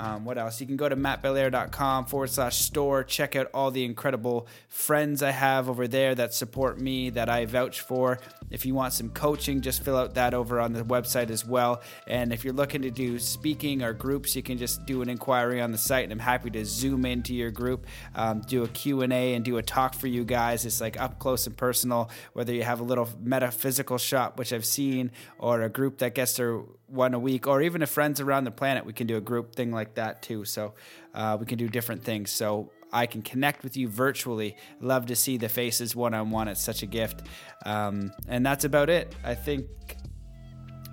Um, 0.00 0.24
what 0.24 0.38
else? 0.38 0.62
You 0.62 0.66
can 0.66 0.78
go 0.78 0.88
to 0.88 0.96
mattbelair.com 0.96 2.06
forward 2.06 2.30
slash 2.30 2.56
store. 2.56 3.04
Check 3.04 3.36
out 3.36 3.50
all 3.52 3.70
the 3.70 3.84
incredible 3.84 4.48
friends 4.66 5.22
I 5.22 5.30
have 5.30 5.68
over 5.68 5.86
there 5.86 6.14
that 6.14 6.32
support 6.32 6.80
me, 6.80 7.10
that 7.10 7.28
I 7.28 7.44
vouch 7.44 7.82
for. 7.82 8.18
If 8.48 8.64
you 8.64 8.74
want 8.74 8.94
some 8.94 9.10
coaching, 9.10 9.60
just 9.60 9.84
fill 9.84 9.98
out 9.98 10.14
that 10.14 10.32
over 10.32 10.58
on 10.58 10.72
the 10.72 10.84
website 10.84 11.28
as 11.28 11.44
well. 11.44 11.82
And 12.06 12.32
if 12.32 12.44
you're 12.44 12.54
looking 12.54 12.80
to 12.82 12.90
do 12.90 13.18
speaking 13.18 13.82
or 13.82 13.92
groups, 13.92 14.34
you 14.34 14.42
can 14.42 14.56
just 14.56 14.86
do 14.86 15.02
an 15.02 15.10
inquiry 15.10 15.60
on 15.60 15.70
the 15.70 15.78
site, 15.78 16.04
and 16.04 16.12
I'm 16.12 16.18
happy 16.18 16.48
to 16.48 16.64
zoom 16.64 17.04
into 17.04 17.34
your 17.34 17.50
group, 17.50 17.86
um, 18.14 18.40
do 18.40 18.64
a 18.64 18.68
Q&A, 18.68 19.34
and 19.34 19.44
do 19.44 19.58
a 19.58 19.62
talk 19.62 19.92
for 19.92 20.06
you 20.06 20.24
guys. 20.24 20.64
It's 20.64 20.80
like 20.80 20.98
up 20.98 21.18
close 21.18 21.46
and 21.46 21.54
personal, 21.54 22.08
whether 22.32 22.54
you 22.54 22.62
have 22.62 22.80
a 22.80 22.84
little 22.84 23.08
metaphysical 23.20 23.98
shop, 23.98 24.38
which 24.38 24.50
I've 24.54 24.64
seen, 24.64 25.12
or 25.38 25.60
a 25.60 25.68
group 25.68 25.98
that 25.98 26.14
gets 26.14 26.36
there 26.36 26.62
one 26.90 27.14
a 27.14 27.18
week, 27.18 27.46
or 27.46 27.62
even 27.62 27.82
if 27.82 27.90
friends 27.90 28.20
around 28.20 28.44
the 28.44 28.50
planet, 28.50 28.84
we 28.84 28.92
can 28.92 29.06
do 29.06 29.16
a 29.16 29.20
group 29.20 29.54
thing 29.54 29.70
like 29.70 29.94
that 29.94 30.22
too. 30.22 30.44
So 30.44 30.74
uh, 31.14 31.36
we 31.38 31.46
can 31.46 31.58
do 31.58 31.68
different 31.68 32.02
things. 32.02 32.30
So 32.30 32.70
I 32.92 33.06
can 33.06 33.22
connect 33.22 33.62
with 33.62 33.76
you 33.76 33.88
virtually. 33.88 34.56
Love 34.80 35.06
to 35.06 35.16
see 35.16 35.36
the 35.36 35.48
faces 35.48 35.94
one 35.94 36.14
on 36.14 36.30
one. 36.30 36.48
It's 36.48 36.62
such 36.62 36.82
a 36.82 36.86
gift. 36.86 37.22
Um, 37.64 38.12
and 38.28 38.44
that's 38.44 38.64
about 38.64 38.90
it. 38.90 39.14
I 39.24 39.34
think 39.34 39.66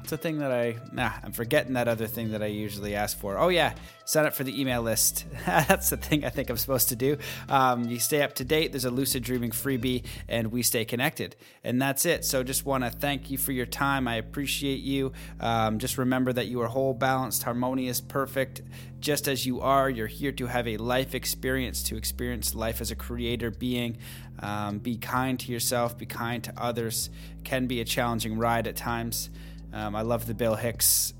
it's 0.07 0.13
a 0.13 0.17
thing 0.17 0.39
that 0.39 0.53
I, 0.53 0.77
nah, 0.93 1.11
I'm 1.21 1.33
forgetting 1.33 1.73
that 1.73 1.89
other 1.89 2.07
thing 2.07 2.31
that 2.31 2.41
I 2.41 2.45
usually 2.45 2.95
ask 2.95 3.19
for. 3.19 3.37
Oh, 3.37 3.49
yeah, 3.49 3.73
sign 4.05 4.25
up 4.25 4.33
for 4.33 4.45
the 4.45 4.57
email 4.57 4.81
list. 4.81 5.25
That's 5.45 5.89
the 5.89 5.97
thing 5.97 6.23
I 6.23 6.29
think 6.29 6.49
I'm 6.49 6.55
supposed 6.55 6.87
to 6.89 6.95
do. 6.95 7.17
Um, 7.49 7.89
you 7.89 7.99
stay 7.99 8.21
up 8.23 8.33
to 8.35 8.45
date. 8.45 8.71
There's 8.71 8.85
a 8.85 8.89
lucid 8.89 9.21
dreaming 9.21 9.51
freebie, 9.51 10.05
and 10.29 10.49
we 10.53 10.63
stay 10.63 10.85
connected. 10.85 11.35
And 11.61 11.81
that's 11.81 12.05
it. 12.05 12.23
So 12.23 12.41
just 12.41 12.65
want 12.65 12.85
to 12.85 12.89
thank 12.89 13.29
you 13.29 13.37
for 13.37 13.51
your 13.51 13.65
time. 13.65 14.07
I 14.07 14.15
appreciate 14.15 14.79
you. 14.79 15.11
Um, 15.41 15.77
just 15.77 15.97
remember 15.97 16.31
that 16.31 16.45
you 16.47 16.61
are 16.61 16.67
whole, 16.67 16.93
balanced, 16.93 17.43
harmonious, 17.43 17.99
perfect. 17.99 18.61
Just 19.01 19.27
as 19.27 19.45
you 19.45 19.59
are, 19.59 19.89
you're 19.89 20.07
here 20.07 20.31
to 20.31 20.45
have 20.45 20.69
a 20.69 20.77
life 20.77 21.15
experience, 21.15 21.83
to 21.83 21.97
experience 21.97 22.55
life 22.55 22.79
as 22.79 22.91
a 22.91 22.95
creator 22.95 23.51
being. 23.51 23.97
Um, 24.39 24.77
be 24.77 24.95
kind 24.95 25.37
to 25.41 25.51
yourself, 25.51 25.97
be 25.97 26.05
kind 26.05 26.41
to 26.45 26.53
others. 26.55 27.09
Can 27.43 27.67
be 27.67 27.81
a 27.81 27.85
challenging 27.85 28.37
ride 28.37 28.67
at 28.67 28.77
times. 28.77 29.29
Um, 29.73 29.95
I 29.95 30.01
love 30.01 30.25
the 30.25 30.33
Bill 30.33 30.55
Hicks 30.55 31.13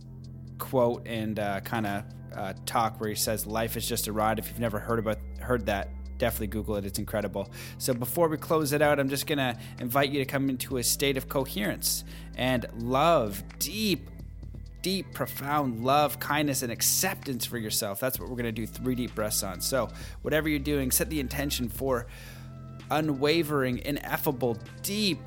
quote 0.57 1.07
and 1.07 1.39
uh, 1.39 1.59
kind 1.61 1.85
of 1.85 2.03
uh, 2.35 2.53
talk 2.65 2.99
where 2.99 3.09
he 3.09 3.15
says, 3.15 3.45
"Life 3.45 3.77
is 3.77 3.87
just 3.87 4.07
a 4.07 4.11
ride." 4.11 4.39
If 4.39 4.47
you've 4.47 4.59
never 4.59 4.79
heard 4.79 4.99
about 4.99 5.17
heard 5.39 5.65
that, 5.67 5.89
definitely 6.17 6.47
Google 6.47 6.75
it. 6.75 6.85
It's 6.85 6.99
incredible. 6.99 7.49
So 7.77 7.93
before 7.93 8.27
we 8.27 8.37
close 8.37 8.73
it 8.73 8.81
out, 8.81 8.99
I'm 8.99 9.09
just 9.09 9.27
gonna 9.27 9.57
invite 9.79 10.09
you 10.09 10.19
to 10.19 10.25
come 10.25 10.49
into 10.49 10.77
a 10.77 10.83
state 10.83 11.17
of 11.17 11.29
coherence 11.29 12.03
and 12.35 12.65
love, 12.79 13.43
deep, 13.59 14.09
deep, 14.81 15.11
profound 15.13 15.83
love, 15.83 16.19
kindness, 16.19 16.61
and 16.61 16.71
acceptance 16.71 17.45
for 17.45 17.57
yourself. 17.57 17.99
That's 17.99 18.19
what 18.19 18.29
we're 18.29 18.35
gonna 18.35 18.51
do 18.51 18.67
three 18.67 18.95
deep 18.95 19.15
breaths 19.15 19.43
on. 19.43 19.61
So 19.61 19.89
whatever 20.21 20.49
you're 20.49 20.59
doing, 20.59 20.91
set 20.91 21.09
the 21.09 21.19
intention 21.19 21.69
for 21.69 22.07
unwavering, 22.89 23.79
ineffable, 23.79 24.57
deep 24.81 25.19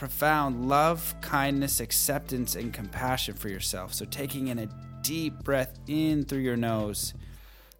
profound 0.00 0.66
love, 0.66 1.14
kindness, 1.20 1.78
acceptance, 1.78 2.54
and 2.54 2.72
compassion 2.72 3.34
for 3.34 3.50
yourself. 3.50 3.92
So, 3.92 4.06
taking 4.06 4.48
in 4.48 4.58
a 4.58 4.68
deep 5.02 5.44
breath 5.44 5.78
in 5.86 6.24
through 6.24 6.38
your 6.38 6.56
nose, 6.56 7.12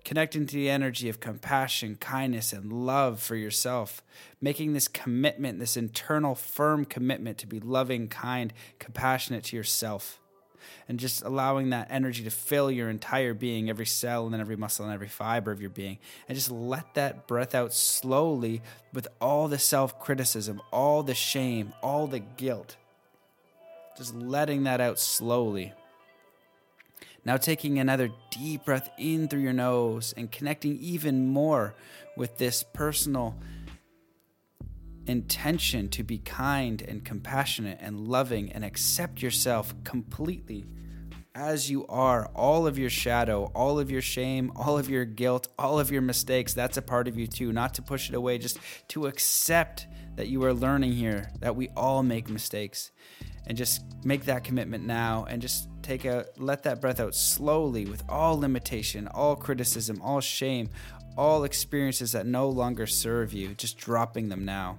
connecting 0.05 0.47
to 0.47 0.55
the 0.55 0.69
energy 0.69 1.09
of 1.09 1.19
compassion, 1.19 1.97
kindness, 1.99 2.53
and 2.53 2.85
love 2.85 3.23
for 3.23 3.37
yourself, 3.37 4.05
making 4.39 4.75
this 4.75 4.87
commitment, 4.87 5.61
this 5.61 5.79
internal, 5.79 6.35
firm 6.35 6.85
commitment 6.85 7.39
to 7.39 7.47
be 7.47 7.59
loving, 7.59 8.07
kind, 8.07 8.53
compassionate 8.79 9.45
to 9.45 9.57
yourself 9.57 10.21
and 10.89 10.99
just 10.99 11.23
allowing 11.23 11.71
that 11.71 11.89
energy 11.91 12.25
to 12.25 12.31
fill 12.31 12.71
your 12.71 12.91
entire 12.91 13.35
being, 13.35 13.71
every 13.71 13.87
cell 13.87 14.25
and 14.25 14.35
then 14.35 14.41
every 14.41 14.57
muscle 14.57 14.85
and 14.85 14.95
every 14.95 15.09
fiber 15.09 15.51
of 15.51 15.61
your 15.61 15.71
being. 15.71 15.99
And 16.29 16.37
just 16.37 16.51
let 16.51 16.95
that 16.95 17.27
breath 17.27 17.55
out 17.55 17.73
slowly 17.73 18.63
with 18.93 19.09
all 19.21 19.49
the 19.49 19.59
self 19.59 19.99
criticism, 20.01 20.61
all 20.73 21.03
the 21.03 21.15
shame, 21.15 21.73
all 21.83 22.07
the 22.07 22.21
guilt. 22.21 22.77
Just 23.97 24.15
letting 24.15 24.65
that 24.65 24.81
out 24.81 24.99
slowly. 24.99 25.75
Now, 27.25 27.37
taking 27.37 27.79
another 27.79 28.11
deep 28.31 28.65
breath 28.65 28.89
in 28.97 29.29
through 29.29 29.41
your 29.41 29.53
nose 29.53 30.15
and 30.17 30.31
connecting 30.31 30.79
even 30.81 31.27
more 31.27 31.75
with 32.17 32.39
this 32.39 32.63
personal 32.63 33.37
intention 35.11 35.89
to 35.91 36.03
be 36.03 36.19
kind 36.19 36.81
and 36.81 37.05
compassionate 37.05 37.79
and 37.81 38.09
loving 38.09 38.51
and 38.53 38.65
accept 38.65 39.21
yourself 39.21 39.75
completely 39.85 40.67
as 41.35 41.71
you 41.71 41.87
are, 41.87 42.27
all 42.35 42.67
of 42.67 42.79
your 42.79 42.91
shadow, 42.91 43.51
all 43.55 43.79
of 43.79 43.91
your 43.91 44.03
shame, 44.03 44.53
all 44.57 44.79
of 44.79 44.91
your 44.91 45.05
guilt, 45.05 45.49
all 45.59 45.79
of 45.79 45.91
your 45.91 46.03
mistakes, 46.03 46.55
that's 46.55 46.77
a 46.77 46.83
part 46.83 47.07
of 47.09 47.17
you 47.17 47.27
too. 47.27 47.53
Not 47.53 47.75
to 47.75 47.83
push 47.83 48.09
it 48.09 48.15
away, 48.15 48.39
just 48.39 48.59
to 48.89 49.07
accept 49.07 49.87
that 50.17 50.29
you 50.29 50.43
are 50.45 50.53
learning 50.53 50.93
here, 50.93 51.31
that 51.41 51.55
we 51.55 51.69
all 51.77 52.03
make 52.03 52.29
mistakes. 52.29 52.91
And 53.47 53.57
just 53.57 53.83
make 54.05 54.27
that 54.27 54.45
commitment 54.45 54.85
now 54.85 55.27
and 55.29 55.43
just 55.43 55.69
take 55.83 56.05
a 56.05 56.27
let 56.37 56.63
that 56.65 56.81
breath 56.81 57.01
out 57.01 57.15
slowly 57.15 57.87
with 57.87 58.03
all 58.09 58.39
limitation, 58.39 59.09
all 59.09 59.35
criticism, 59.35 60.01
all 60.03 60.21
shame, 60.21 60.69
all 61.17 61.43
experiences 61.45 62.13
that 62.13 62.27
no 62.27 62.49
longer 62.49 62.87
serve 62.87 63.33
you, 63.33 63.55
just 63.55 63.79
dropping 63.79 64.29
them 64.29 64.45
now 64.45 64.79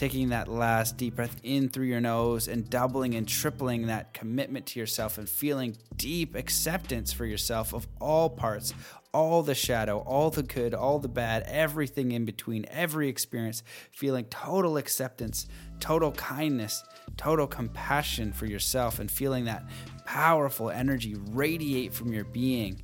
taking 0.00 0.30
that 0.30 0.48
last 0.48 0.96
deep 0.96 1.14
breath 1.14 1.36
in 1.42 1.68
through 1.68 1.84
your 1.84 2.00
nose 2.00 2.48
and 2.48 2.70
doubling 2.70 3.16
and 3.16 3.28
tripling 3.28 3.88
that 3.88 4.14
commitment 4.14 4.64
to 4.64 4.80
yourself 4.80 5.18
and 5.18 5.28
feeling 5.28 5.76
deep 5.96 6.34
acceptance 6.34 7.12
for 7.12 7.26
yourself 7.26 7.74
of 7.74 7.86
all 8.00 8.30
parts, 8.30 8.72
all 9.12 9.42
the 9.42 9.54
shadow, 9.54 9.98
all 9.98 10.30
the 10.30 10.42
good, 10.42 10.72
all 10.72 10.98
the 10.98 11.06
bad, 11.06 11.42
everything 11.42 12.12
in 12.12 12.24
between, 12.24 12.64
every 12.70 13.10
experience, 13.10 13.62
feeling 13.92 14.24
total 14.30 14.78
acceptance, 14.78 15.46
total 15.80 16.12
kindness, 16.12 16.82
total 17.18 17.46
compassion 17.46 18.32
for 18.32 18.46
yourself, 18.46 19.00
and 19.00 19.10
feeling 19.10 19.44
that 19.44 19.68
powerful 20.06 20.70
energy 20.70 21.14
radiate 21.28 21.92
from 21.92 22.10
your 22.10 22.24
being 22.24 22.80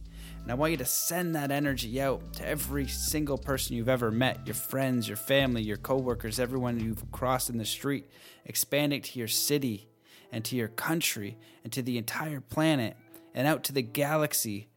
and 0.46 0.52
I 0.52 0.54
want 0.54 0.70
you 0.70 0.76
to 0.76 0.84
send 0.84 1.34
that 1.34 1.50
energy 1.50 2.00
out 2.00 2.34
to 2.34 2.46
every 2.46 2.86
single 2.86 3.36
person 3.36 3.74
you've 3.74 3.88
ever 3.88 4.12
met 4.12 4.46
your 4.46 4.54
friends, 4.54 5.08
your 5.08 5.16
family, 5.16 5.60
your 5.60 5.76
coworkers, 5.76 6.38
everyone 6.38 6.78
you've 6.78 7.10
crossed 7.10 7.50
in 7.50 7.58
the 7.58 7.64
street. 7.64 8.08
Expand 8.44 8.92
it 8.92 9.02
to 9.02 9.18
your 9.18 9.26
city 9.26 9.88
and 10.30 10.44
to 10.44 10.54
your 10.54 10.68
country 10.68 11.36
and 11.64 11.72
to 11.72 11.82
the 11.82 11.98
entire 11.98 12.40
planet 12.40 12.96
and 13.34 13.48
out 13.48 13.64
to 13.64 13.72
the 13.72 13.82
galaxy 13.82 14.68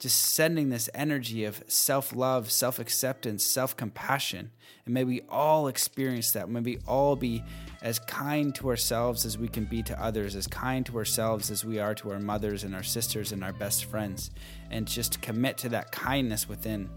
just 0.00 0.18
sending 0.18 0.70
this 0.70 0.90
energy 0.92 1.44
of 1.44 1.62
self 1.68 2.12
love, 2.12 2.50
self 2.50 2.80
acceptance, 2.80 3.44
self 3.44 3.76
compassion. 3.76 4.50
And 4.84 4.92
may 4.92 5.04
we 5.04 5.22
all 5.28 5.68
experience 5.68 6.32
that. 6.32 6.48
May 6.48 6.60
we 6.60 6.78
all 6.84 7.14
be 7.14 7.44
as 7.82 7.98
kind 7.98 8.54
to 8.54 8.68
ourselves 8.68 9.24
as 9.24 9.38
we 9.38 9.48
can 9.48 9.64
be 9.64 9.82
to 9.82 10.02
others, 10.02 10.34
as 10.34 10.46
kind 10.46 10.84
to 10.86 10.96
ourselves 10.96 11.50
as 11.50 11.64
we 11.64 11.78
are 11.78 11.94
to 11.94 12.10
our 12.10 12.18
mothers 12.18 12.64
and 12.64 12.74
our 12.74 12.82
sisters 12.82 13.32
and 13.32 13.44
our 13.44 13.52
best 13.52 13.84
friends, 13.84 14.30
and 14.70 14.86
just 14.86 15.20
commit 15.22 15.58
to 15.58 15.68
that 15.68 15.92
kindness 15.92 16.48
within. 16.48 16.88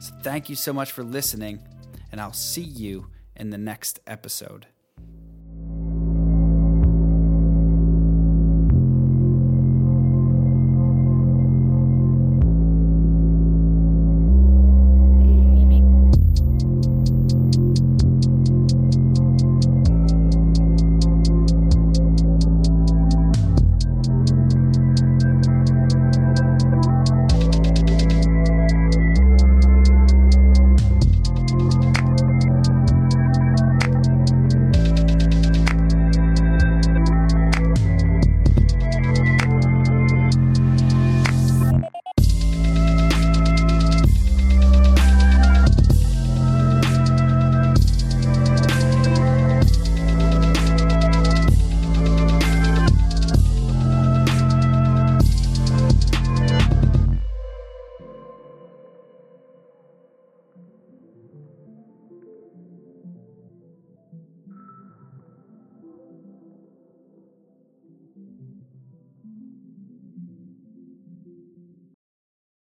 So, 0.00 0.12
thank 0.22 0.48
you 0.48 0.56
so 0.56 0.72
much 0.72 0.92
for 0.92 1.02
listening, 1.02 1.62
and 2.12 2.20
I'll 2.20 2.32
see 2.32 2.62
you 2.62 3.06
in 3.36 3.50
the 3.50 3.58
next 3.58 4.00
episode. 4.06 4.66